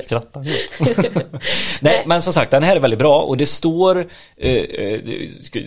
Skrattar 0.03 0.41
helt. 0.43 0.79
Nej, 1.81 2.03
men 2.05 2.21
som 2.21 2.33
sagt, 2.33 2.51
den 2.51 2.63
här 2.63 2.75
är 2.75 2.79
väldigt 2.79 2.99
bra 2.99 3.21
och 3.21 3.37
det 3.37 3.45
står 3.45 4.05
eh, 4.37 4.51
eh, 4.55 4.99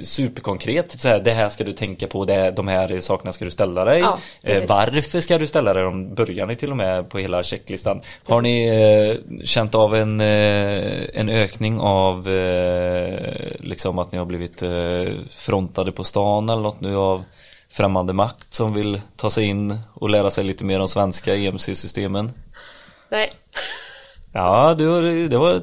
superkonkret 0.02 1.00
så 1.00 1.08
här, 1.08 1.20
det 1.20 1.32
här 1.32 1.48
ska 1.48 1.64
du 1.64 1.72
tänka 1.72 2.06
på, 2.06 2.24
det, 2.24 2.50
de 2.50 2.68
här 2.68 3.00
sakerna 3.00 3.32
ska 3.32 3.44
du 3.44 3.50
ställa 3.50 3.84
dig. 3.84 4.00
Ja, 4.00 4.18
eh, 4.42 4.62
varför 4.68 5.20
ska 5.20 5.38
du 5.38 5.46
ställa 5.46 5.74
dig 5.74 5.82
dem? 5.82 6.14
Börjar 6.14 6.46
ni 6.46 6.56
till 6.56 6.70
och 6.70 6.76
med 6.76 7.08
på 7.10 7.18
hela 7.18 7.42
checklistan. 7.42 8.00
Har 8.24 8.40
ni 8.40 8.66
eh, 8.66 9.44
känt 9.44 9.74
av 9.74 9.96
en, 9.96 10.20
eh, 10.20 11.02
en 11.14 11.28
ökning 11.28 11.80
av 11.80 12.28
eh, 12.28 13.36
liksom 13.60 13.98
att 13.98 14.12
ni 14.12 14.18
har 14.18 14.24
blivit 14.24 14.62
frontade 15.30 15.92
på 15.92 16.04
stan 16.04 16.48
eller 16.48 16.65
något 16.66 16.80
nu 16.80 16.96
av 16.96 17.24
främmande 17.70 18.12
makt 18.12 18.54
som 18.54 18.74
vill 18.74 19.00
ta 19.16 19.30
sig 19.30 19.44
in 19.44 19.78
och 19.94 20.10
lära 20.10 20.30
sig 20.30 20.44
lite 20.44 20.64
mer 20.64 20.80
om 20.80 20.88
svenska 20.88 21.36
EMC-systemen? 21.36 22.32
Nej, 23.10 23.30
Ja, 24.32 24.74
du, 24.78 24.88
har- 24.88 25.28
det 25.28 25.38
var 25.38 25.62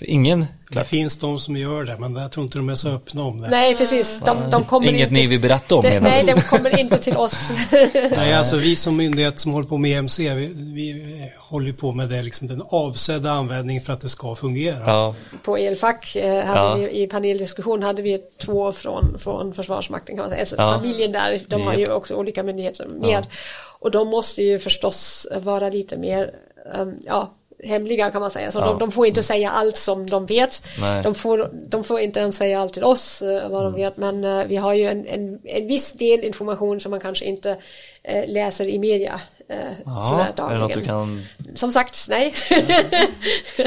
ingen 0.00 0.46
Det 0.70 0.84
finns 0.84 1.18
de 1.18 1.38
som 1.38 1.56
gör 1.56 1.84
det, 1.84 1.98
men 1.98 2.16
jag 2.16 2.32
tror 2.32 2.44
inte 2.44 2.58
de 2.58 2.68
är 2.68 2.74
så 2.74 2.88
öppna 2.88 3.22
om 3.22 3.40
det. 3.40 3.48
nej 3.48 3.74
precis. 3.76 4.20
De, 4.20 4.50
de 4.50 4.64
kommer 4.64 4.88
Inget 4.88 5.00
inte, 5.00 5.14
ni 5.20 5.26
vill 5.26 5.40
berätta 5.40 5.74
om 5.74 5.82
menar 5.84 6.00
Nej, 6.00 6.24
de 6.24 6.40
kommer 6.40 6.78
inte 6.80 6.98
till 6.98 7.16
oss. 7.16 7.50
Nej, 8.16 8.34
alltså 8.34 8.56
vi 8.56 8.76
som 8.76 8.96
myndighet 8.96 9.38
som 9.40 9.52
håller 9.52 9.68
på 9.68 9.78
med 9.78 9.98
EMC, 9.98 10.18
vi, 10.18 10.46
vi 10.54 11.30
håller 11.38 11.72
på 11.72 11.92
med 11.92 12.08
det, 12.08 12.22
liksom 12.22 12.48
den 12.48 12.62
avsedda 12.68 13.30
användningen 13.30 13.82
för 13.82 13.92
att 13.92 14.00
det 14.00 14.08
ska 14.08 14.34
fungera. 14.34 14.82
Ja, 14.86 15.14
på 15.42 15.56
elfack 15.56 16.16
eh, 16.16 16.44
hade 16.44 16.60
Ja. 16.60 16.74
vi 16.74 17.02
i 17.02 17.06
paneldiskussion 17.06 17.82
hade 17.82 18.02
vi 18.02 18.20
två 18.44 18.72
från, 18.72 19.18
från 19.18 19.54
Försvarsmakten 19.54 20.16
kan 20.16 20.22
man 20.22 20.30
säga. 20.30 20.40
Alltså, 20.40 20.56
Ja. 20.58 20.72
Familjen 20.74 21.12
där, 21.12 21.40
de 21.48 21.62
har 21.62 21.74
ju 21.74 21.92
också 21.92 22.14
olika 22.14 22.42
myndigheter 22.42 22.86
med. 22.86 23.26
Och 23.80 23.90
de 23.90 24.08
måste 24.08 24.42
ju 24.42 24.58
förstås 24.58 25.26
vara 25.42 25.68
lite 25.68 25.96
mer, 25.96 26.30
ehm, 26.74 26.94
ja, 27.06 27.30
hemliga 27.66 28.10
kan 28.10 28.20
man 28.20 28.30
säga. 28.30 28.52
Så 28.52 28.58
Ja. 28.58 28.64
de, 28.66 28.78
de 28.78 28.90
får 28.92 29.06
inte 29.06 29.22
säga 29.22 29.50
allt 29.50 29.76
som 29.76 30.10
de 30.10 30.26
vet. 30.26 30.62
Nej. 30.80 31.02
De 31.02 31.14
får, 31.14 31.50
de 31.68 31.84
får 31.84 32.00
inte 32.00 32.20
ens 32.20 32.36
säga 32.36 32.60
allt 32.60 32.72
till 32.74 32.84
oss 32.84 33.22
eh, 33.22 33.50
vad 33.50 33.60
Mm. 33.60 33.72
de 33.72 33.82
vet. 33.82 33.96
Men 33.96 34.24
eh, 34.24 34.46
vi 34.46 34.56
har 34.56 34.74
ju 34.74 34.88
en, 34.88 35.06
en, 35.06 35.38
en 35.44 35.66
viss 35.66 35.92
del 35.92 36.24
information 36.24 36.80
som 36.80 36.90
man 36.90 37.00
kanske 37.00 37.24
inte 37.24 37.56
eh, 38.02 38.24
läser 38.28 38.68
i 38.68 38.78
media. 38.78 39.20
Ja 39.84 40.26
är 40.38 40.52
det 40.52 40.58
något 40.58 40.74
du 40.74 40.84
kan 40.84 41.22
Som 41.54 41.72
sagt, 41.72 42.06
nej. 42.08 42.34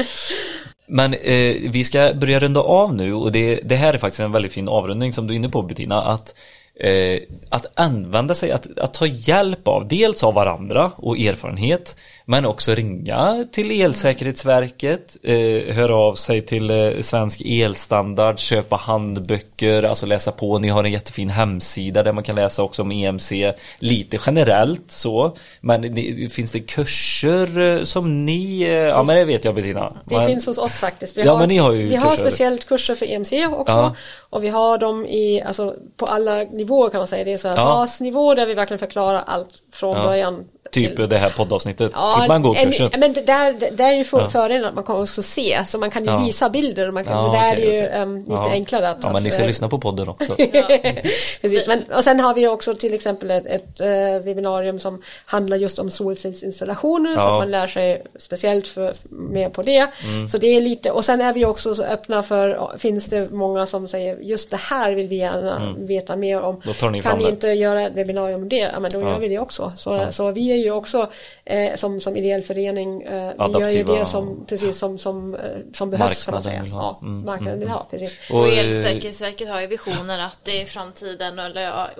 Men 0.86 1.14
eh, 1.14 1.56
vi 1.70 1.84
ska 1.84 2.12
börja 2.14 2.38
runda 2.38 2.60
av 2.60 2.94
nu 2.94 3.14
och 3.14 3.32
det, 3.32 3.60
det 3.64 3.76
här 3.76 3.94
är 3.94 3.98
faktiskt 3.98 4.20
en 4.20 4.32
väldigt 4.32 4.52
fin 4.52 4.68
avrundning 4.68 5.12
som 5.12 5.26
du 5.26 5.34
är 5.34 5.36
inne 5.36 5.48
på 5.48 5.62
Bettina. 5.62 6.02
Att, 6.02 6.34
eh, 6.80 7.18
att 7.48 7.66
använda 7.74 8.34
sig, 8.34 8.50
att, 8.52 8.78
att 8.78 8.94
ta 8.94 9.06
hjälp 9.06 9.68
av, 9.68 9.88
dels 9.88 10.24
av 10.24 10.34
varandra 10.34 10.92
och 10.96 11.18
erfarenhet. 11.18 11.96
Men 12.30 12.44
också 12.46 12.74
ringa 12.74 13.44
till 13.52 13.80
Elsäkerhetsverket, 13.80 15.16
eh, 15.22 15.74
höra 15.74 15.94
av 15.96 16.14
sig 16.14 16.42
till 16.46 16.70
eh, 16.70 17.00
Svensk 17.00 17.42
Elstandard, 17.44 18.38
köpa 18.38 18.76
handböcker, 18.76 19.82
alltså 19.82 20.06
läsa 20.06 20.32
på. 20.32 20.58
Ni 20.58 20.68
har 20.68 20.84
en 20.84 20.92
jättefin 20.92 21.30
hemsida 21.30 22.02
där 22.02 22.12
man 22.12 22.24
kan 22.24 22.36
läsa 22.36 22.62
också 22.62 22.82
om 22.82 22.92
EMC 22.92 23.52
lite 23.78 24.18
generellt 24.26 24.90
så. 24.90 25.36
Men 25.60 25.94
det, 25.94 26.32
finns 26.32 26.52
det 26.52 26.60
kurser 26.60 27.58
eh, 27.78 27.84
som 27.84 28.26
ni, 28.26 28.62
eh, 28.62 28.68
ja 28.72 29.02
men 29.02 29.16
det 29.16 29.24
vet 29.24 29.44
jag 29.44 29.54
Bettina. 29.54 29.92
Det 30.04 30.16
Men- 30.16 30.26
finns 30.28 30.46
hos 30.46 30.58
oss 30.58 30.80
faktiskt. 30.80 31.16
Vi 31.16 31.22
Ja, 31.22 31.32
har, 31.32 31.38
men 31.38 31.48
ni 31.48 31.58
har 31.58 31.72
ju 31.72 31.88
vi 31.88 31.96
har 31.96 32.10
kurser. 32.10 32.24
speciellt 32.24 32.68
kurser 32.68 32.94
för 32.94 33.06
EMC 33.06 33.46
också. 33.46 33.76
Ja. 33.76 33.94
Och 34.30 34.44
vi 34.44 34.48
har 34.48 34.78
dem 34.78 35.06
i, 35.06 35.42
alltså, 35.42 35.74
på 35.96 36.06
alla 36.06 36.36
nivåer 36.42 36.90
kan 36.90 36.98
man 36.98 37.06
säga. 37.06 37.24
Det 37.24 37.32
är 37.32 37.36
så 37.36 37.48
här 37.48 37.56
Ja. 37.56 37.64
basnivå 37.64 38.34
där 38.34 38.46
vi 38.46 38.54
verkligen 38.54 38.78
förklarar 38.78 39.22
allt 39.26 39.50
från 39.72 39.96
Ja. 39.96 40.02
början. 40.02 40.44
Typ 40.70 40.96
till- 40.96 41.08
det 41.08 41.18
här 41.18 41.30
poddavsnittet. 41.30 41.90
Ja, 41.94 42.16
Fick 42.20 42.28
man 42.28 42.42
gå 42.42 42.54
kursen? 42.54 42.90
men 42.98 43.12
det 43.12 43.20
där, 43.20 43.70
det 43.76 43.82
är 43.84 43.92
ju 43.94 44.04
för, 44.04 44.28
fördelen 44.28 44.64
att 44.64 44.74
man 44.74 44.84
kan 44.84 44.96
också 45.02 45.22
se, 45.22 45.58
så 45.66 45.78
man 45.78 45.90
kan 45.90 46.04
ju 46.04 46.10
Ja. 46.10 46.18
visa 46.18 46.48
bilder. 46.50 46.88
Och 46.88 46.94
man 46.94 47.04
kan, 47.04 47.12
Ja, 47.12 47.32
det 47.32 47.38
där 47.38 47.52
okej, 47.52 47.68
är 47.76 47.80
ju 47.82 47.86
okej. 47.86 47.98
em, 48.00 48.16
lite 48.18 48.30
Ja. 48.32 48.50
enklare 48.50 48.88
att... 48.88 48.98
Ja, 49.02 49.12
men 49.12 49.22
ni 49.22 49.30
ska 49.30 49.42
att- 49.42 49.48
lyssna 49.48 49.68
på 49.68 49.78
podden 49.78 50.08
också. 50.08 50.36
Precis, 51.40 51.68
men, 51.68 51.82
och 51.96 52.04
sen 52.04 52.20
har 52.20 52.34
vi 52.34 52.46
också 52.46 52.74
till 52.74 52.94
exempel 52.94 53.30
ett, 53.30 53.46
ett 53.46 53.80
eh, 53.80 54.24
webbinarium 54.24 54.78
som 54.78 55.02
handlar 55.26 55.56
just 55.56 55.78
om 55.78 55.90
solcellsinstallationer 55.90 57.12
så 57.12 57.18
Ja. 57.20 57.32
att 57.34 57.40
man 57.40 57.50
lär 57.50 57.66
sig 57.66 58.02
speciellt 58.18 58.66
för, 58.66 58.94
mer 59.10 59.48
på 59.48 59.62
det. 59.62 59.86
Mm. 60.04 60.28
Så 60.28 60.38
det 60.38 60.46
är 60.46 60.60
lite, 60.60 60.90
och 60.90 61.04
sen 61.04 61.20
är 61.20 61.32
vi 61.32 61.44
också 61.44 61.74
så 61.74 61.82
öppna 61.82 62.22
för, 62.22 62.70
finns 62.78 63.08
det 63.08 63.30
många 63.32 63.66
som 63.66 63.88
säger 63.88 64.16
just 64.16 64.50
det 64.50 64.56
här 64.56 64.92
vill 64.92 65.08
vi 65.08 65.16
gärna 65.16 65.74
veta 65.78 66.16
mer 66.16 66.40
om. 66.42 66.60
Mm. 66.82 67.02
Kan 67.02 67.18
det. 67.18 67.28
inte 67.28 67.48
göra 67.48 67.86
ett 67.86 67.94
webbinarium 67.94 68.42
om 68.42 68.48
det? 68.48 68.70
Ja 68.74 68.80
men 68.80 68.90
då 68.90 69.00
Ja. 69.00 69.08
gör 69.08 69.18
vi 69.18 69.28
det 69.28 69.38
också. 69.38 69.72
Så, 69.76 70.06
så 70.10 70.30
vi 70.30 70.52
är 70.52 70.56
ju 70.60 70.70
också 70.70 71.10
eh, 71.44 71.74
som, 71.76 72.00
som 72.00 72.16
ideell 72.16 72.42
förening, 72.42 73.02
eh, 73.02 73.32
vi 73.48 73.58
gör 73.60 73.68
ju 73.68 73.84
det 73.84 74.06
som, 74.06 74.46
precis 74.46 74.78
som, 74.78 74.98
som, 74.98 75.34
eh, 75.34 75.40
som 75.72 75.90
behövs 75.90 76.24
kan 76.24 76.32
man 76.32 76.42
säga. 76.42 76.62
vill 76.62 76.72
ha. 76.72 76.98
Ja, 77.00 77.06
Mm, 77.06 77.24
marknaden 77.24 77.58
vill 77.58 77.68
ha, 77.68 77.86
precis. 77.90 78.30
Och, 78.30 78.38
Och 78.38 78.48
eh, 78.48 78.58
Elsäkerhetsverket 78.58 79.48
har 79.48 79.60
ju 79.60 79.66
visioner 79.66 80.18
att 80.18 80.38
det 80.44 80.62
i 80.62 80.66
framtiden, 80.66 81.38
eller 81.38 81.62
ja, 81.62 81.90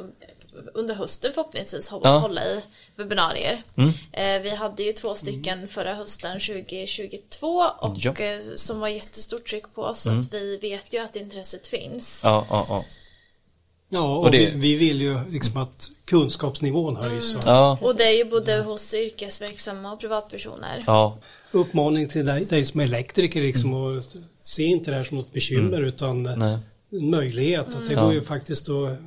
under 0.75 0.95
hösten 0.95 1.33
förhoppningsvis, 1.35 1.89
Ja. 1.93 2.09
Mm. 2.11 2.23
hålla 2.23 2.45
i 2.45 2.61
webbinarier. 2.97 3.63
Eh, 4.13 4.41
vi 4.43 4.51
hade 4.51 4.83
ju 4.83 4.93
två 4.93 5.15
stycken 5.15 5.69
förra 5.69 5.95
hösten 5.95 6.41
2022 6.41 7.47
och 7.81 7.95
Ja. 7.97 8.15
Mm. 8.19 8.39
eh, 8.39 8.45
som 8.57 8.81
var 8.81 8.89
jättestort 8.89 9.47
tryck 9.47 9.75
på 9.75 9.95
så 9.95 10.11
att 10.11 10.33
vi 10.33 10.57
vet 10.57 10.93
ju 10.95 10.99
att 10.99 11.17
intresset 11.17 11.67
finns. 11.67 12.21
Ja, 12.25 12.47
ja, 13.89 14.17
och, 14.17 14.25
Och 14.25 14.31
det- 14.31 14.39
vi, 14.51 14.51
vi 14.57 14.75
vill 14.77 15.01
ju 15.03 15.19
liksom 15.31 15.57
att 15.57 15.91
kunskapsnivån 16.05 16.97
höjs. 16.97 17.35
och 17.35 17.43
Ja, 17.47 17.79
Och 17.83 17.97
det 17.97 18.05
är 18.05 18.17
ju 18.25 18.25
både 18.31 18.59
hos 18.59 18.95
yrkesverksamma 18.95 19.93
och 19.93 20.01
privatpersoner. 20.01 20.85
ja, 20.87 21.19
Uppmaning 21.53 22.09
till 22.09 22.27
dig, 22.27 22.45
dig 22.45 22.65
som 22.65 22.81
elektriker 22.81 23.41
liksom 23.41 23.75
och 23.75 24.03
se 24.41 24.63
inte 24.65 24.91
det 24.91 24.97
här 24.97 25.05
som 25.05 25.17
något 25.17 25.33
bekymmer 25.33 25.81
utan 25.81 26.27
Mm. 26.27 26.39
nej. 26.39 26.59
en 26.93 27.11
möjlighet. 27.11 27.69
Att 27.69 27.89
det 27.89 27.95
Ja. 27.95 28.03
går 28.05 28.13
ju 28.13 28.23
faktiskt 28.23 28.69
att 28.69 28.99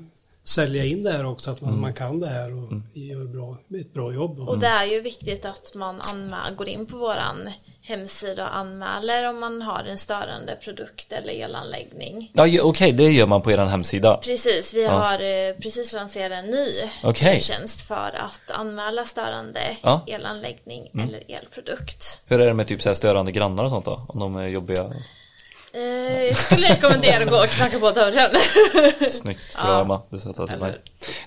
sälja 0.44 0.86
in 0.86 1.04
det 1.04 1.12
här 1.12 1.26
också, 1.26 1.52
att 1.52 1.62
man, 1.62 1.70
Mm. 1.70 1.82
man 1.82 1.94
kan 1.94 2.20
det 2.20 2.28
här 2.28 2.52
och 2.54 2.72
gör 2.94 3.26
bra, 3.26 3.58
ett 3.80 3.94
bra 3.94 4.14
jobb. 4.14 4.40
Och 4.40 4.60
det 4.60 4.68
är 4.68 4.86
ju 4.86 5.02
viktigt 5.02 5.46
att 5.46 5.72
man 5.76 6.02
går 6.58 6.68
in 6.68 6.86
på 6.86 6.98
våran 6.98 7.50
hemsida 7.84 8.50
och 8.50 8.56
anmäler 8.56 9.30
om 9.30 9.40
man 9.40 9.62
har 9.62 9.84
en 9.84 9.98
störande 9.98 10.56
produkt 10.56 11.12
eller 11.12 11.34
elanläggning. 11.34 12.32
ja 12.34 12.62
okej, 12.64 12.92
det 12.92 13.04
gör 13.12 13.28
man 13.28 13.42
på 13.42 13.52
er 13.52 13.58
hemsida. 13.58 14.18
Precis, 14.18 14.74
vi 14.74 14.86
har 14.88 15.14
eh, 15.14 15.54
precis 15.62 15.94
lanserat 15.94 16.32
en 16.32 16.46
ny 16.46 16.68
Okej. 17.04 17.42
tjänst 17.42 17.82
för 17.88 18.12
att 18.18 18.52
anmäla 18.60 19.04
störande 19.06 19.62
Ja. 19.82 20.02
elanläggning 20.08 20.90
Mm. 20.94 21.08
eller 21.08 21.24
elprodukt. 21.28 22.22
Hur 22.28 22.42
är 22.42 22.48
det 22.48 22.54
med 22.54 22.68
typ 22.68 22.82
så 22.82 22.90
här 22.90 22.94
störande 22.94 23.32
grannar 23.32 23.64
och 23.64 23.70
sånt 23.70 23.86
då? 23.86 24.06
Om 24.10 24.20
de 24.20 24.36
är 24.36 24.48
jobbiga? 24.48 24.84
Eh, 25.74 26.24
jag 26.24 26.36
skulle 26.36 26.70
rekommendera 26.70 27.24
att 27.24 27.30
gå 27.30 27.38
och 27.38 27.48
knacka 27.48 27.80
på 27.80 27.92
dörren. 27.92 28.30
Snyggt, 29.12 29.56
bra 29.64 29.82
Emma, 29.82 30.02
till 30.48 30.58
mig. 30.60 30.76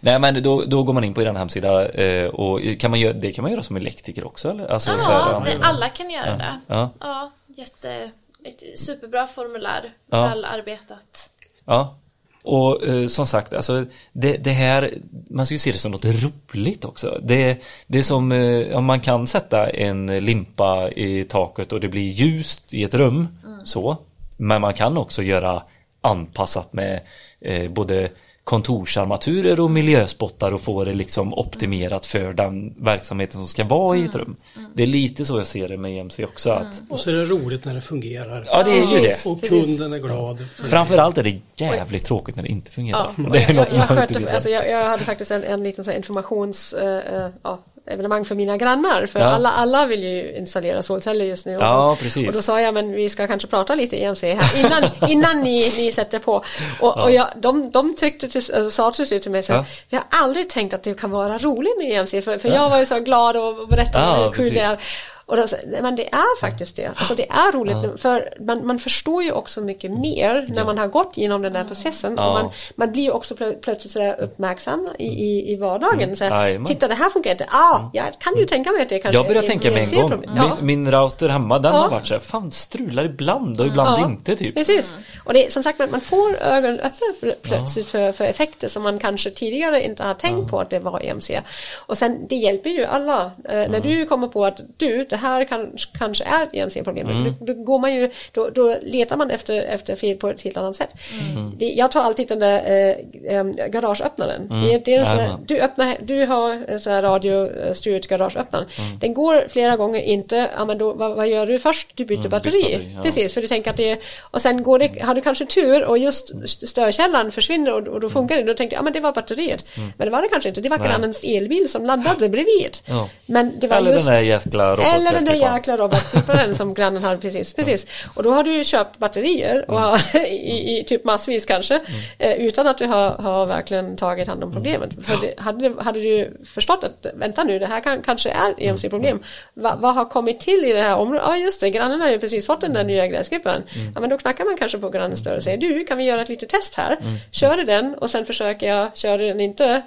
Nej 0.01 0.19
men 0.19 0.43
då, 0.43 0.65
då 0.65 0.83
går 0.83 0.93
man 0.93 1.05
in 1.05 1.15
på 1.15 1.23
er 1.23 1.33
hemsida 1.33 1.89
eh, 1.89 2.29
och 2.29 2.61
kan 2.79 2.91
man 2.91 3.01
göra, 3.01 3.13
det 3.13 3.33
kan 3.33 3.43
man 3.43 3.51
göra 3.53 3.63
som 3.63 3.77
elektriker 3.77 4.27
också 4.27 4.51
eller? 4.51 4.67
Alltså, 4.67 4.91
så 4.99 5.11
här, 5.11 5.33
ja, 5.33 5.43
det, 5.47 5.65
alla 5.65 5.89
kan 5.89 6.11
göra 6.11 6.37
det. 6.37 6.61
Ja. 6.67 6.91
Ja, 7.01 7.33
jätte, 7.47 8.11
ett 8.45 8.79
superbra 8.79 9.27
formulär, 9.27 9.93
Ja. 10.11 10.29
väl 10.29 10.45
arbetat. 10.45 11.31
Ja. 11.65 11.97
Och 12.43 12.87
eh, 12.89 13.07
som 13.07 13.27
sagt, 13.27 13.55
alltså 13.55 13.85
det, 14.13 14.37
det 14.37 14.51
här, 14.51 14.95
man 15.31 15.47
ska 15.47 15.55
ju 15.55 15.59
se 15.59 15.73
det 15.73 15.79
som 15.79 15.93
något 15.93 16.05
roligt 16.05 16.85
också. 16.85 17.21
Det, 17.23 17.59
det 17.87 17.99
är 17.99 18.03
som, 18.03 18.33
eh, 18.33 18.77
om 18.77 18.85
man 18.85 19.01
kan 19.01 19.27
sätta 19.27 19.71
en 19.71 20.07
limpa 20.07 20.91
i 20.91 21.25
taket 21.25 21.73
och 21.73 21.81
det 21.81 21.89
blir 21.89 22.09
ljust 22.09 22.75
i 22.75 22.85
ett 22.85 22.95
rum, 22.95 23.29
så. 23.65 23.97
Men 24.37 24.61
man 24.61 24.75
kan 24.75 24.97
också 24.97 25.23
göra 25.23 25.63
anpassat 26.01 26.73
med 26.73 27.01
eh, 27.41 27.71
både 27.71 28.11
kontorsarmaturer 28.45 29.61
och 29.61 29.71
miljöspottar 29.71 30.55
och 30.55 30.61
få 30.61 30.85
det 30.85 30.93
liksom 30.93 31.35
optimerat 31.35 32.07
för 32.07 32.33
den 32.33 32.75
verksamheten 32.79 33.39
som 33.39 33.49
ska 33.49 33.65
vara 33.65 33.97
i 33.97 34.05
ett 34.05 34.15
rum. 34.15 34.37
Det 34.75 34.83
är 34.83 34.87
lite 34.87 35.25
så 35.25 35.39
jag 35.39 35.47
ser 35.47 35.69
det 35.69 35.77
med 35.77 35.99
EMC 36.01 36.21
också. 36.25 36.51
Att, 36.51 36.83
Och 36.91 37.01
så 37.01 37.11
är 37.11 37.15
det 37.15 37.25
roligt 37.25 37.65
när 37.65 37.75
det 37.75 37.81
fungerar. 37.81 38.45
ja, 38.47 38.63
det 38.63 38.71
är 38.71 38.75
ju 38.75 38.81
Precis. 38.83 39.25
det. 39.25 39.31
Och 39.31 39.43
kunden 39.43 39.93
är 39.93 39.99
glad. 39.99 40.37
det. 40.37 40.69
Framförallt 40.69 41.19
är 41.19 41.23
det 41.23 41.41
jävligt 41.57 42.05
tråkigt 42.05 42.37
när 42.37 42.43
det 42.43 42.49
inte 42.49 42.71
fungerar. 42.71 43.09
Ja, 43.17 43.23
det 43.33 43.39
är 43.39 43.47
jag, 43.47 43.57
något 43.57 43.73
jag, 43.73 43.81
jag, 43.81 43.95
man 43.95 44.03
inte 44.03 44.19
vill 44.19 44.29
alltså 44.29 44.49
jag, 44.49 44.71
jag 44.71 44.89
hade 44.89 45.05
faktiskt 45.05 45.31
en, 45.31 45.45
en 45.45 45.65
liten 45.65 45.85
så 45.85 45.91
här 45.91 45.99
informations... 45.99 46.73
eh, 46.73 47.31
ja, 47.43 47.59
evenemang 47.87 48.25
för 48.25 48.35
mina 48.35 48.57
grannar. 48.57 49.07
För 49.07 49.21
Ja. 49.21 49.27
alla, 49.27 49.51
alla 49.51 49.87
vill 49.87 50.03
ju 50.03 50.37
installera 50.37 50.83
solceller 50.83 51.25
just 51.25 51.47
nu. 51.47 51.53
Ja, 51.53 51.91
och, 51.93 51.99
precis. 51.99 52.29
Och 52.29 52.35
då 52.35 52.43
sa 52.43 52.61
jag, 52.61 52.75
men 52.75 52.93
vi 52.93 53.09
ska 53.09 53.27
kanske 53.27 53.49
prata 53.49 53.75
lite 53.75 53.97
EMC 54.03 54.23
här 54.23 54.59
innan, 54.61 54.91
innan 55.11 55.41
ni, 55.43 55.73
ni 55.77 55.93
sätter 55.93 56.19
på. 56.19 56.45
Och, 56.81 56.99
och 57.03 57.11
jag, 57.13 57.27
de, 57.37 57.71
de 57.71 57.97
tyckte 57.97 58.29
till, 58.29 58.39
alltså, 58.55 58.71
sa 58.71 58.91
till 58.91 59.07
slut 59.07 59.23
till 59.23 59.33
mig 59.33 59.43
så 59.43 59.53
Ja. 59.53 59.65
vi 59.91 59.97
har 59.97 60.05
aldrig 60.23 60.51
tänkt 60.51 60.75
att 60.75 60.83
det 60.83 61.01
kan 61.01 61.11
vara 61.11 61.39
roligt 61.39 61.79
med 61.79 61.93
EMC. 61.93 62.11
För, 62.11 62.39
för 62.39 62.49
jag 62.49 62.71
var 62.71 62.79
ju 62.79 62.87
så 62.87 63.01
glad 63.01 63.37
och 63.37 63.69
berättade 63.69 64.05
Ja, 64.05 64.25
hur 64.25 64.33
kul 64.33 64.55
det 64.55 64.61
är. 64.61 64.79
Och 65.27 65.37
då, 65.37 65.47
sa 65.47 65.57
jag, 65.57 65.71
"Nej, 65.71 65.83
men 65.83 65.97
det 65.97 66.09
är 66.09 66.41
faktiskt 66.41 66.77
det. 66.77 66.91
Alltså 66.97 67.15
det 67.15 67.29
är 67.31 67.53
roligt. 67.53 68.01
För 68.03 68.35
man, 68.41 68.67
man 68.67 68.79
förstår 68.79 69.23
ju 69.23 69.33
också 69.33 69.61
mycket 69.61 69.91
mer 69.91 70.47
när 70.49 70.65
man 70.65 70.79
har 70.79 70.87
gått 70.89 71.17
igenom 71.19 71.43
den 71.43 71.57
här 71.57 71.65
processen. 71.65 72.15
Ja. 72.17 72.29
Och 72.29 72.35
man, 72.45 72.53
man 72.77 72.93
blir 72.93 73.03
ju 73.03 73.11
också 73.11 73.35
plö- 73.35 73.61
plötsligt 73.61 73.93
sådär 73.93 74.21
uppmärksam 74.21 74.89
i, 74.99 75.07
i, 75.07 75.53
i 75.53 75.57
vardagen. 75.57 76.17
Så 76.17 76.25
här, 76.25 76.51
Mm. 76.51 76.65
Titta, 76.65 76.89
det 76.89 76.95
här 76.95 77.11
funkar 77.11 77.31
inte. 77.31 77.47
Ah, 77.51 77.81
jag 77.93 78.05
kan 78.19 78.37
ju 78.39 78.45
tänka 78.47 78.73
mig 78.73 78.83
att 78.83 78.89
det 78.89 78.99
kanske 78.99 79.19
Jag 79.19 79.27
börjar 79.27 79.43
är 79.43 79.47
tänka 79.47 79.71
med 79.71 79.89
en 79.89 80.01
gång. 80.09 80.25
Ja. 80.37 80.57
Min, 80.61 80.67
min 80.85 80.91
router 80.93 81.29
hemma, 81.29 81.59
den 81.59 81.75
Ja. 81.75 81.79
har 81.81 81.91
varit 81.91 82.07
så 82.07 82.15
här, 82.15 82.21
fan 82.21 82.53
strular 82.53 83.05
ibland 83.05 83.61
och 83.61 83.67
ibland 83.67 83.99
Ja, 84.01 84.07
inte 84.07 84.37
typ. 84.37 84.55
Precis. 84.55 84.95
Och 85.25 85.33
det 85.35 85.47
är 85.47 85.51
som 85.51 85.63
sagt, 85.63 85.79
man- 85.91 86.01
får 86.01 86.37
ögonen 86.43 86.81
öppna 86.81 87.33
plötsligt 87.43 87.87
för, 87.89 88.13
för 88.13 88.25
effekter 88.25 88.69
som 88.69 88.83
man 88.83 88.99
kanske 88.99 89.31
tidigare 89.31 89.85
inte 89.85 90.03
har 90.03 90.15
tänkt 90.15 90.51
på 90.51 90.61
att 90.61 90.71
det 90.71 90.79
var 90.79 91.01
EMC. 91.07 91.41
Och 91.87 91.99
sen, 91.99 92.27
det 92.29 92.37
hjälper 92.37 92.71
ju 92.71 92.85
alla. 92.85 93.31
Eh, 93.49 93.55
När 93.71 93.81
du 93.81 94.07
kommer 94.07 94.29
på 94.29 94.45
att 94.47 94.61
du, 94.77 95.05
det 95.15 95.19
här 95.19 95.45
kan, 95.45 95.73
kanske 95.99 96.25
är 96.25 96.43
ett 96.43 96.49
EMC-problem, 96.55 97.09
Mm. 97.09 97.35
då, 97.41 97.47
då 97.47 97.55
går 97.63 97.79
man 97.79 97.95
ju, 97.95 98.11
då, 98.33 98.51
då 98.51 98.77
letar 98.83 99.17
man 99.17 99.31
efter, 99.31 99.63
efter 99.63 99.95
fel 99.97 100.17
på 100.17 100.29
ett 100.29 100.41
helt 100.43 100.57
annat 100.57 100.77
sätt. 100.77 100.91
Mm. 101.33 101.53
Det, 101.59 101.67
jag 101.67 101.91
tar 101.93 102.01
alltid 102.03 102.29
den 102.29 102.39
där 102.39 102.59
eh, 102.67 103.37
eh, 103.37 103.45
garageöppnaren. 103.69 104.49
Det, 104.49 104.79
det 104.85 104.95
är 104.95 105.01
en 105.01 105.07
sån 105.07 105.19
här, 105.19 105.37
du, 105.47 105.61
öppnar, 105.61 105.97
du 106.01 106.27
har 106.27 106.65
en 106.69 106.81
sån 106.81 106.93
här 106.93 107.03
radiostyrt 107.03 108.07
garageöppnare. 108.09 108.65
Mm. 108.79 108.99
Den 108.99 109.15
går 109.15 109.45
flera 109.49 109.77
gånger 109.77 110.01
inte, 110.01 110.51
ja 110.59 110.65
men 110.65 110.79
då, 110.79 110.93
vad, 110.93 111.17
vad 111.17 111.29
gör 111.29 111.47
du 111.47 111.59
först? 111.59 111.89
Du 111.95 112.05
byter 112.05 112.29
batteri. 112.29 112.75
Mm, 112.75 112.87
batteri, 112.87 112.93
ja. 112.97 113.03
Precis, 113.03 113.35
för 113.35 113.41
du 113.41 113.49
tänker 113.49 113.71
att 113.71 113.77
det 113.77 113.99
och 114.21 114.41
sen 114.41 114.63
går 114.63 114.79
det, 114.79 115.03
har 115.03 115.15
du 115.15 115.21
kanske 115.21 115.47
tur 115.47 115.85
och 115.85 115.99
just 115.99 116.31
st- 116.45 116.67
störkällan 116.67 117.33
försvinner 117.33 117.73
och, 117.73 117.89
och 117.89 118.01
då 118.01 118.09
funkar 118.09 118.37
det. 118.37 118.43
Då 118.43 118.55
tänkte 118.55 118.75
jag, 118.75 118.81
ja 118.81 118.85
men 118.85 118.93
det 118.93 119.01
var 119.01 119.13
batteriet. 119.13 119.65
Men 119.97 120.07
det 120.07 120.11
var 120.11 120.23
det 120.23 120.29
kanske 120.29 120.49
inte, 120.49 120.61
det 120.61 120.69
var 120.69 120.75
Mm. 120.85 120.89
Grannens 120.89 121.25
elbil 121.25 121.69
som 121.69 121.85
laddade 121.87 122.29
bredvid. 122.29 122.77
Ja. 122.87 123.09
Men 123.27 123.53
det 123.61 123.67
var 123.67 123.77
Eller 123.77 123.93
just 123.93 124.07
den 124.07 124.15
där 124.15 124.23
jäkla 124.23 124.77
eller 125.07 125.21
den 125.21 125.25
där 125.25 125.55
jäkla 125.55 125.77
robotklipparen 125.77 126.55
som 126.55 126.75
grannen 126.75 127.05
hade 127.05 127.17
precis, 127.21 127.55
precis. 127.55 127.87
Och 128.15 128.23
då 128.23 128.33
har 128.33 128.45
du 128.45 128.53
ju 128.53 128.65
köpt 128.65 128.99
batterier 128.99 129.71
och 129.71 129.81
har, 129.81 130.17
i, 130.27 130.79
i 130.79 130.85
typ 130.85 131.05
massvis 131.05 131.47
kanske 131.47 131.81
eh, 132.19 132.33
utan 132.33 132.67
att 132.67 132.79
du 132.79 132.87
har, 132.87 133.11
har 133.11 133.47
verkligen 133.47 133.97
tagit 133.97 134.29
hand 134.29 134.45
om 134.45 134.53
problemet. 134.53 134.91
För 135.07 135.17
det, 135.21 135.41
hade, 135.41 135.83
hade 135.83 136.01
du 136.01 136.41
förstått 136.45 136.85
att 136.85 137.07
vänta 137.15 137.45
nu, 137.45 137.59
det 137.59 137.67
här 137.67 137.81
kan, 137.81 138.03
kanske 138.03 138.31
är 138.31 138.55
EMC-problem. 138.59 139.23
Va, 139.55 139.77
vad 139.79 139.95
har 139.95 140.05
kommit 140.05 140.41
till 140.41 140.65
i 140.65 140.73
det 140.73 140.83
här 140.83 140.97
området? 140.97 141.23
Ja 141.27 141.37
just 141.37 141.61
det, 141.61 141.71
grannen 141.71 142.01
har 142.01 142.09
ju 142.09 142.19
precis 142.19 142.47
fått 142.47 142.61
den 142.61 142.73
där 142.73 142.85
nya 142.85 143.07
gräsklipparen. 143.07 143.63
Ja 143.95 144.01
men 144.01 144.11
då 144.11 144.19
knackar 144.19 144.45
man 144.45 144.57
kanske 144.57 144.79
på 144.79 144.91
grannens 144.91 145.25
dörr 145.25 145.37
och 145.37 145.43
säger 145.43 145.59
du, 145.59 145.85
kan 145.85 145.99
vi 145.99 146.05
göra 146.05 146.23
ett 146.23 146.29
litet 146.29 146.49
test 146.49 146.75
här? 146.75 146.97
Kör 147.31 147.57
du 147.57 147.65
den 147.65 147.95
och 147.95 148.11
sen 148.11 148.25
försöker 148.27 148.69
jag, 148.69 148.97
kör 148.97 149.19
du 149.19 149.27
den 149.29 149.41
inte? 149.41 149.83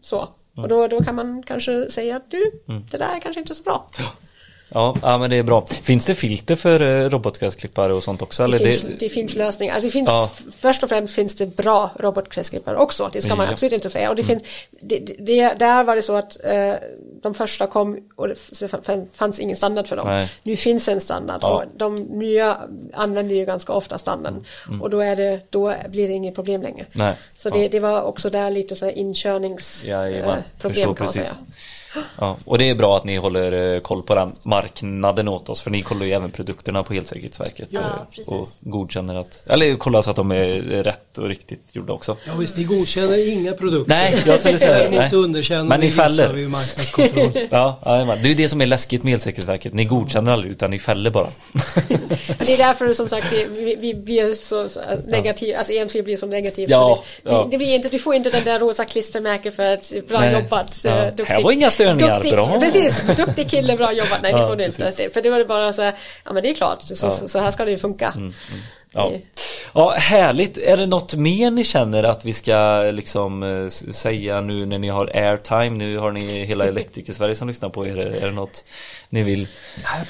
Så. 0.00 0.28
Och 0.56 0.68
då, 0.68 0.86
då 0.86 1.02
kan 1.02 1.14
man 1.14 1.42
kanske 1.42 1.90
säga 1.90 2.16
att 2.16 2.30
du, 2.30 2.50
det 2.90 2.98
där 2.98 3.16
är 3.16 3.20
kanske 3.20 3.40
inte 3.40 3.54
så 3.54 3.62
bra. 3.62 3.88
Ja, 4.74 4.96
ja, 5.02 5.18
men 5.18 5.30
det 5.30 5.36
är 5.36 5.42
bra. 5.42 5.66
Finns 5.82 6.06
det 6.06 6.14
filter 6.14 6.56
för 6.56 6.80
eh, 6.82 7.08
robotgräsklippare 7.10 7.92
och 7.92 8.04
sånt 8.04 8.22
också? 8.22 8.46
Det, 8.46 8.58
finns, 8.58 8.84
det 8.98 9.08
finns 9.08 9.36
lösningar. 9.36 9.74
Alltså 9.74 9.86
det 9.86 9.92
finns, 9.92 10.08
Ja. 10.08 10.30
Först 10.58 10.82
och 10.82 10.88
främst 10.88 11.14
finns 11.14 11.34
det 11.36 11.46
bra 11.46 11.90
robotgräsklippare 11.98 12.76
också. 12.76 13.10
Det 13.12 13.22
ska 13.22 13.28
man 13.28 13.38
Ja. 13.38 13.42
Mm. 13.42 13.52
absolut 13.52 13.72
inte 13.72 13.90
säga. 13.90 14.10
Och 14.10 14.16
det 14.16 14.22
finns, 14.22 14.42
det, 14.80 14.98
det, 15.18 15.54
där 15.58 15.84
var 15.84 15.96
det 15.96 16.02
så 16.02 16.16
att 16.16 16.44
eh, 16.44 16.74
de 17.22 17.34
första 17.34 17.66
kom 17.66 17.98
och 18.16 18.28
det 18.28 18.36
fanns 19.12 19.40
ingen 19.40 19.56
standard 19.56 19.86
för 19.86 19.96
dem. 19.96 20.06
Nej. 20.06 20.30
Nu 20.42 20.56
finns 20.56 20.88
en 20.88 21.00
standard 21.00 21.38
Ja. 21.42 21.48
och 21.48 21.64
de 21.76 21.94
nya 21.94 22.56
använder 22.92 23.34
ju 23.34 23.44
ganska 23.44 23.72
ofta 23.72 23.98
standarden. 23.98 24.44
Och 24.80 24.90
då, 24.90 25.00
är 25.00 25.16
det, 25.16 25.40
då 25.50 25.74
blir 25.88 26.08
det 26.08 26.14
inget 26.14 26.34
problem 26.34 26.62
längre. 26.62 26.86
Mm. 26.92 27.06
Nej. 27.06 27.14
Så 27.36 27.50
det, 27.50 27.68
det 27.68 27.80
var 27.80 28.02
också 28.02 28.30
där 28.30 28.50
lite 28.50 28.76
så 28.76 28.84
här 28.84 28.98
inkörningsproblem 28.98 30.42
förstår 30.58 30.82
kan 30.82 30.88
man 30.88 30.96
precis. 30.96 31.14
säga. 31.14 31.36
Ja, 32.18 32.36
och 32.44 32.58
det 32.58 32.70
är 32.70 32.74
bra 32.74 32.96
att 32.96 33.04
ni 33.04 33.16
håller 33.16 33.74
eh, 33.74 33.80
koll 33.80 34.02
på 34.02 34.14
den 34.14 34.32
marknaden 34.42 35.28
åt 35.28 35.48
oss 35.48 35.62
för 35.62 35.70
ni 35.70 35.82
kollar 35.82 36.06
ju 36.06 36.12
även 36.12 36.30
produkterna 36.30 36.82
på 36.82 36.94
Elsäkerhetsverket 36.94 37.68
Ja, 37.70 37.80
eh, 37.80 37.86
precis. 38.14 38.28
och 38.28 38.46
godkänner 38.60 39.14
att, 39.14 39.44
eller 39.46 39.76
kollar 39.76 40.02
så 40.02 40.10
att 40.10 40.16
de 40.16 40.30
är 40.30 40.46
rätt 40.82 41.18
och 41.18 41.28
riktigt 41.28 41.76
gjorda 41.76 41.92
också. 41.92 42.16
Ja 42.26 42.32
visst, 42.38 42.58
vi 42.58 42.64
godkänner 42.64 43.32
inga 43.32 43.52
produkter. 43.52 43.94
Nej, 43.94 44.22
jag 44.26 44.40
skulle 44.40 44.58
säga 44.58 44.90
det. 44.90 45.04
Inte 45.04 45.62
Men 45.64 45.80
ni 45.80 45.90
fäller. 45.90 46.32
vid 46.32 46.50
marknadskontroll. 46.50 47.30
Ja, 47.50 47.78
det 47.84 47.90
är 47.90 48.26
ju 48.26 48.34
det 48.34 48.48
som 48.48 48.60
är 48.60 48.66
läskigt 48.66 49.02
med 49.02 49.14
Elsäkerhetsverket. 49.14 49.74
Ni 49.74 49.84
godkänner 49.84 50.32
aldrig 50.32 50.52
utan 50.52 50.70
ni 50.70 50.78
fäller 50.78 51.10
bara. 51.10 51.28
Det 52.38 52.54
är 52.54 52.58
därför 52.58 52.92
som 52.92 53.08
sagt 53.08 53.26
vi, 53.32 53.76
vi 53.80 53.94
blir 53.94 54.34
så, 54.34 54.68
så 54.68 54.80
negativ, 55.06 55.56
alltså 55.56 55.72
EMC 55.72 55.92
blir 56.04 56.16
så 56.16 56.26
negativ. 56.26 56.70
Ja, 56.70 57.02
det, 57.22 57.30
ja. 57.30 57.42
det, 57.42 57.50
det 57.50 57.58
blir 57.58 57.74
inte, 57.74 57.88
du 57.88 57.98
får 57.98 58.14
inte 58.14 58.30
den 58.30 58.44
där 58.44 58.58
rosa 58.58 58.84
klistermärket 58.84 59.56
för 59.56 59.72
att 59.74 59.92
bra 60.08 60.20
Nej. 60.20 60.32
jobbat. 60.32 60.80
Ja. 60.84 60.90
Här 61.26 61.42
var 61.42 61.52
inga 61.52 61.70
störningar, 61.84 62.14
duktig, 62.14 62.32
bra. 62.32 62.58
Precis, 62.60 63.02
duktig 63.16 63.50
kille, 63.50 63.76
bra 63.76 63.92
jobbat. 63.92 64.18
Nej, 64.22 64.32
det 64.32 64.38
Ja, 64.38 64.48
får 64.48 64.56
du 64.56 64.64
precis. 64.64 65.00
inte. 65.00 65.14
För 65.14 65.22
det 65.22 65.30
var 65.30 65.38
det 65.38 65.44
bara 65.44 65.72
så 65.72 65.82
här, 65.82 65.94
ja 66.24 66.32
men 66.32 66.42
det 66.42 66.50
är 66.50 66.54
klart, 66.54 66.82
så, 66.82 66.94
Ja. 67.06 67.08
Mm. 67.08 67.20
så, 67.20 67.28
så 67.28 67.38
här 67.38 67.50
ska 67.50 67.64
det 67.64 67.70
ju 67.70 67.78
funka. 67.78 68.14
Ja. 68.94 69.12
ja, 69.74 69.90
härligt. 69.90 70.58
Är 70.58 70.76
det 70.76 70.86
något 70.86 71.14
mer 71.14 71.50
ni 71.50 71.64
känner 71.64 72.04
att 72.04 72.24
vi 72.24 72.32
ska 72.32 72.80
liksom 72.92 73.42
eh, 73.42 73.68
säga 73.92 74.40
nu 74.40 74.66
när 74.66 74.78
ni 74.78 74.88
har 74.88 75.06
airtime? 75.16 75.70
Nu 75.70 75.98
har 75.98 76.10
ni 76.12 76.44
hela 76.44 76.64
Elektriker-Sverige 76.66 77.34
som 77.34 77.48
lyssnar 77.48 77.68
på 77.68 77.86
er. 77.86 77.96
Är 77.98 78.26
det 78.26 78.30
något 78.32 78.64
ni 79.08 79.22
vill? 79.22 79.48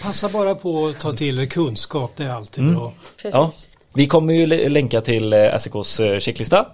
Passa 0.03 0.29
bara 0.29 0.55
på 0.55 0.87
att 0.87 0.99
ta 1.01 1.13
till 1.13 1.41
er 1.41 1.47
kunskap, 1.47 2.13
det 2.17 2.25
är 2.25 2.31
alltid 2.31 2.65
Mm. 2.65 2.77
bra. 2.77 2.93
Precis. 3.17 3.35
Ja, 3.35 3.53
vi 3.95 4.07
kommer 4.07 4.35
ju 4.35 4.47
lä- 4.47 4.69
länka 4.69 5.01
till 5.01 5.33
eh, 5.33 5.57
SEKs 5.59 6.01
eh, 6.01 6.19
checklista. 6.19 6.67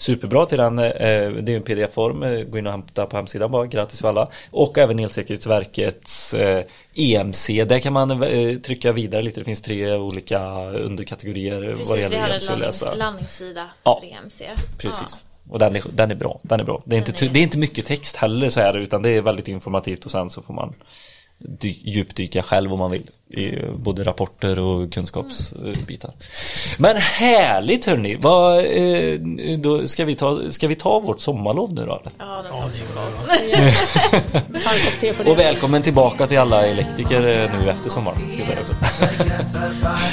Superbra 0.00 0.46
till 0.46 0.58
den, 0.58 0.78
eh, 0.78 0.84
det 1.30 1.52
är 1.52 1.56
en 1.56 1.62
pdf-form, 1.62 2.22
eh, 2.22 2.44
gå 2.44 2.58
in 2.58 2.66
och 2.66 2.72
hämta 2.72 3.06
på 3.06 3.16
hemsidan 3.16 3.50
bara, 3.50 3.66
gratis 3.66 4.00
för 4.00 4.08
alla. 4.08 4.28
Och 4.50 4.78
även 4.78 4.98
Elsäkerhetsverkets 4.98 6.34
eh, 6.34 6.64
EMC, 6.94 7.64
där 7.64 7.78
kan 7.80 7.92
man 7.92 8.20
trycka 8.62 8.92
vidare 8.92 9.22
lite, 9.22 9.40
det 9.40 9.44
finns 9.44 9.62
tre 9.62 9.92
olika 9.94 10.40
underkategorier 10.70 11.54
vad 11.60 11.68
det 11.70 11.76
Precis, 11.76 11.96
vi 11.96 12.00
gäller 12.14 12.34
EMC 12.34 12.36
att 12.44 12.48
landnings, 12.48 12.80
läsa. 12.82 12.94
landningssida 12.94 13.70
Ja, 13.84 14.00
för 14.02 14.06
EMC. 14.16 14.42
Precis. 14.78 15.24
Och 15.50 15.58
den 15.58 15.76
är, 15.76 15.82
den 15.96 16.10
är 16.10 16.14
bra, 16.14 16.40
den 16.42 16.60
är 16.60 16.64
bra. 16.64 16.82
Det 16.84 16.96
är, 16.96 16.98
inte, 16.98 17.24
är- 17.24 17.28
det 17.28 17.38
är 17.38 17.42
inte 17.42 17.58
mycket 17.58 17.86
text 17.86 18.16
heller 18.16 18.48
så 18.50 18.60
är 18.60 18.72
det, 18.72 18.78
utan 18.78 19.02
det 19.02 19.10
är 19.10 19.22
väldigt 19.22 19.48
informativt 19.48 20.04
och 20.04 20.10
sen 20.10 20.30
så 20.30 20.42
får 20.42 20.54
man 20.54 20.74
djupdyka 21.60 22.42
själv 22.42 22.72
om 22.72 22.78
man 22.78 22.90
vill 22.90 23.10
i 23.32 23.56
både 23.76 24.04
rapporter 24.04 24.58
och 24.58 24.92
kunskapsbitar. 24.92 26.12
Men 26.78 26.96
härligt 26.96 27.86
hörni! 27.86 28.16
Vad, 28.16 28.58
eh, 28.58 29.58
då 29.58 29.88
ska, 29.88 30.04
vi 30.04 30.14
ta, 30.14 30.50
ska 30.50 30.68
vi 30.68 30.74
ta 30.74 31.00
vårt 31.00 31.20
sommarlov 31.20 31.72
nu 31.74 31.86
då? 31.86 32.00
Eller? 32.00 32.12
Ja, 32.18 32.42
den 32.42 32.52
tar 32.52 32.68
vi. 32.68 33.52
Det. 35.22 35.30
Och 35.30 35.38
välkommen 35.38 35.82
tillbaka 35.82 36.26
till 36.26 36.38
alla 36.38 36.66
elektriker 36.66 37.26
eh, 37.26 37.60
nu 37.60 37.70
efter 37.70 37.90
sommaren. 37.90 38.18
Ska 38.32 38.38
jag 38.38 38.46
säga 38.46 38.60
också. 38.60 38.74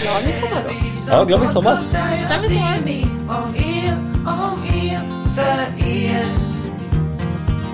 Glad 0.01 0.25
midsommar 0.25 0.63
då. 0.63 0.75
Ja, 1.09 1.23
glad 1.23 1.39
midsommar! 1.39 1.79
Glad 2.27 2.41
midsommar. 2.41 2.77
Ni 2.85 3.05
om 3.27 4.67
för 5.35 5.87
er. 5.87 6.25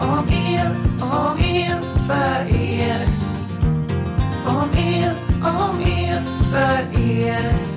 Om 0.02 0.28
el, 0.30 0.68
om 1.02 1.38
el, 1.40 1.78
för 2.08 2.56
er 2.56 3.23
om 4.46 4.70
er, 4.78 5.16
om 5.42 5.80
er, 5.82 6.22
för 6.52 7.00
er. 7.00 7.73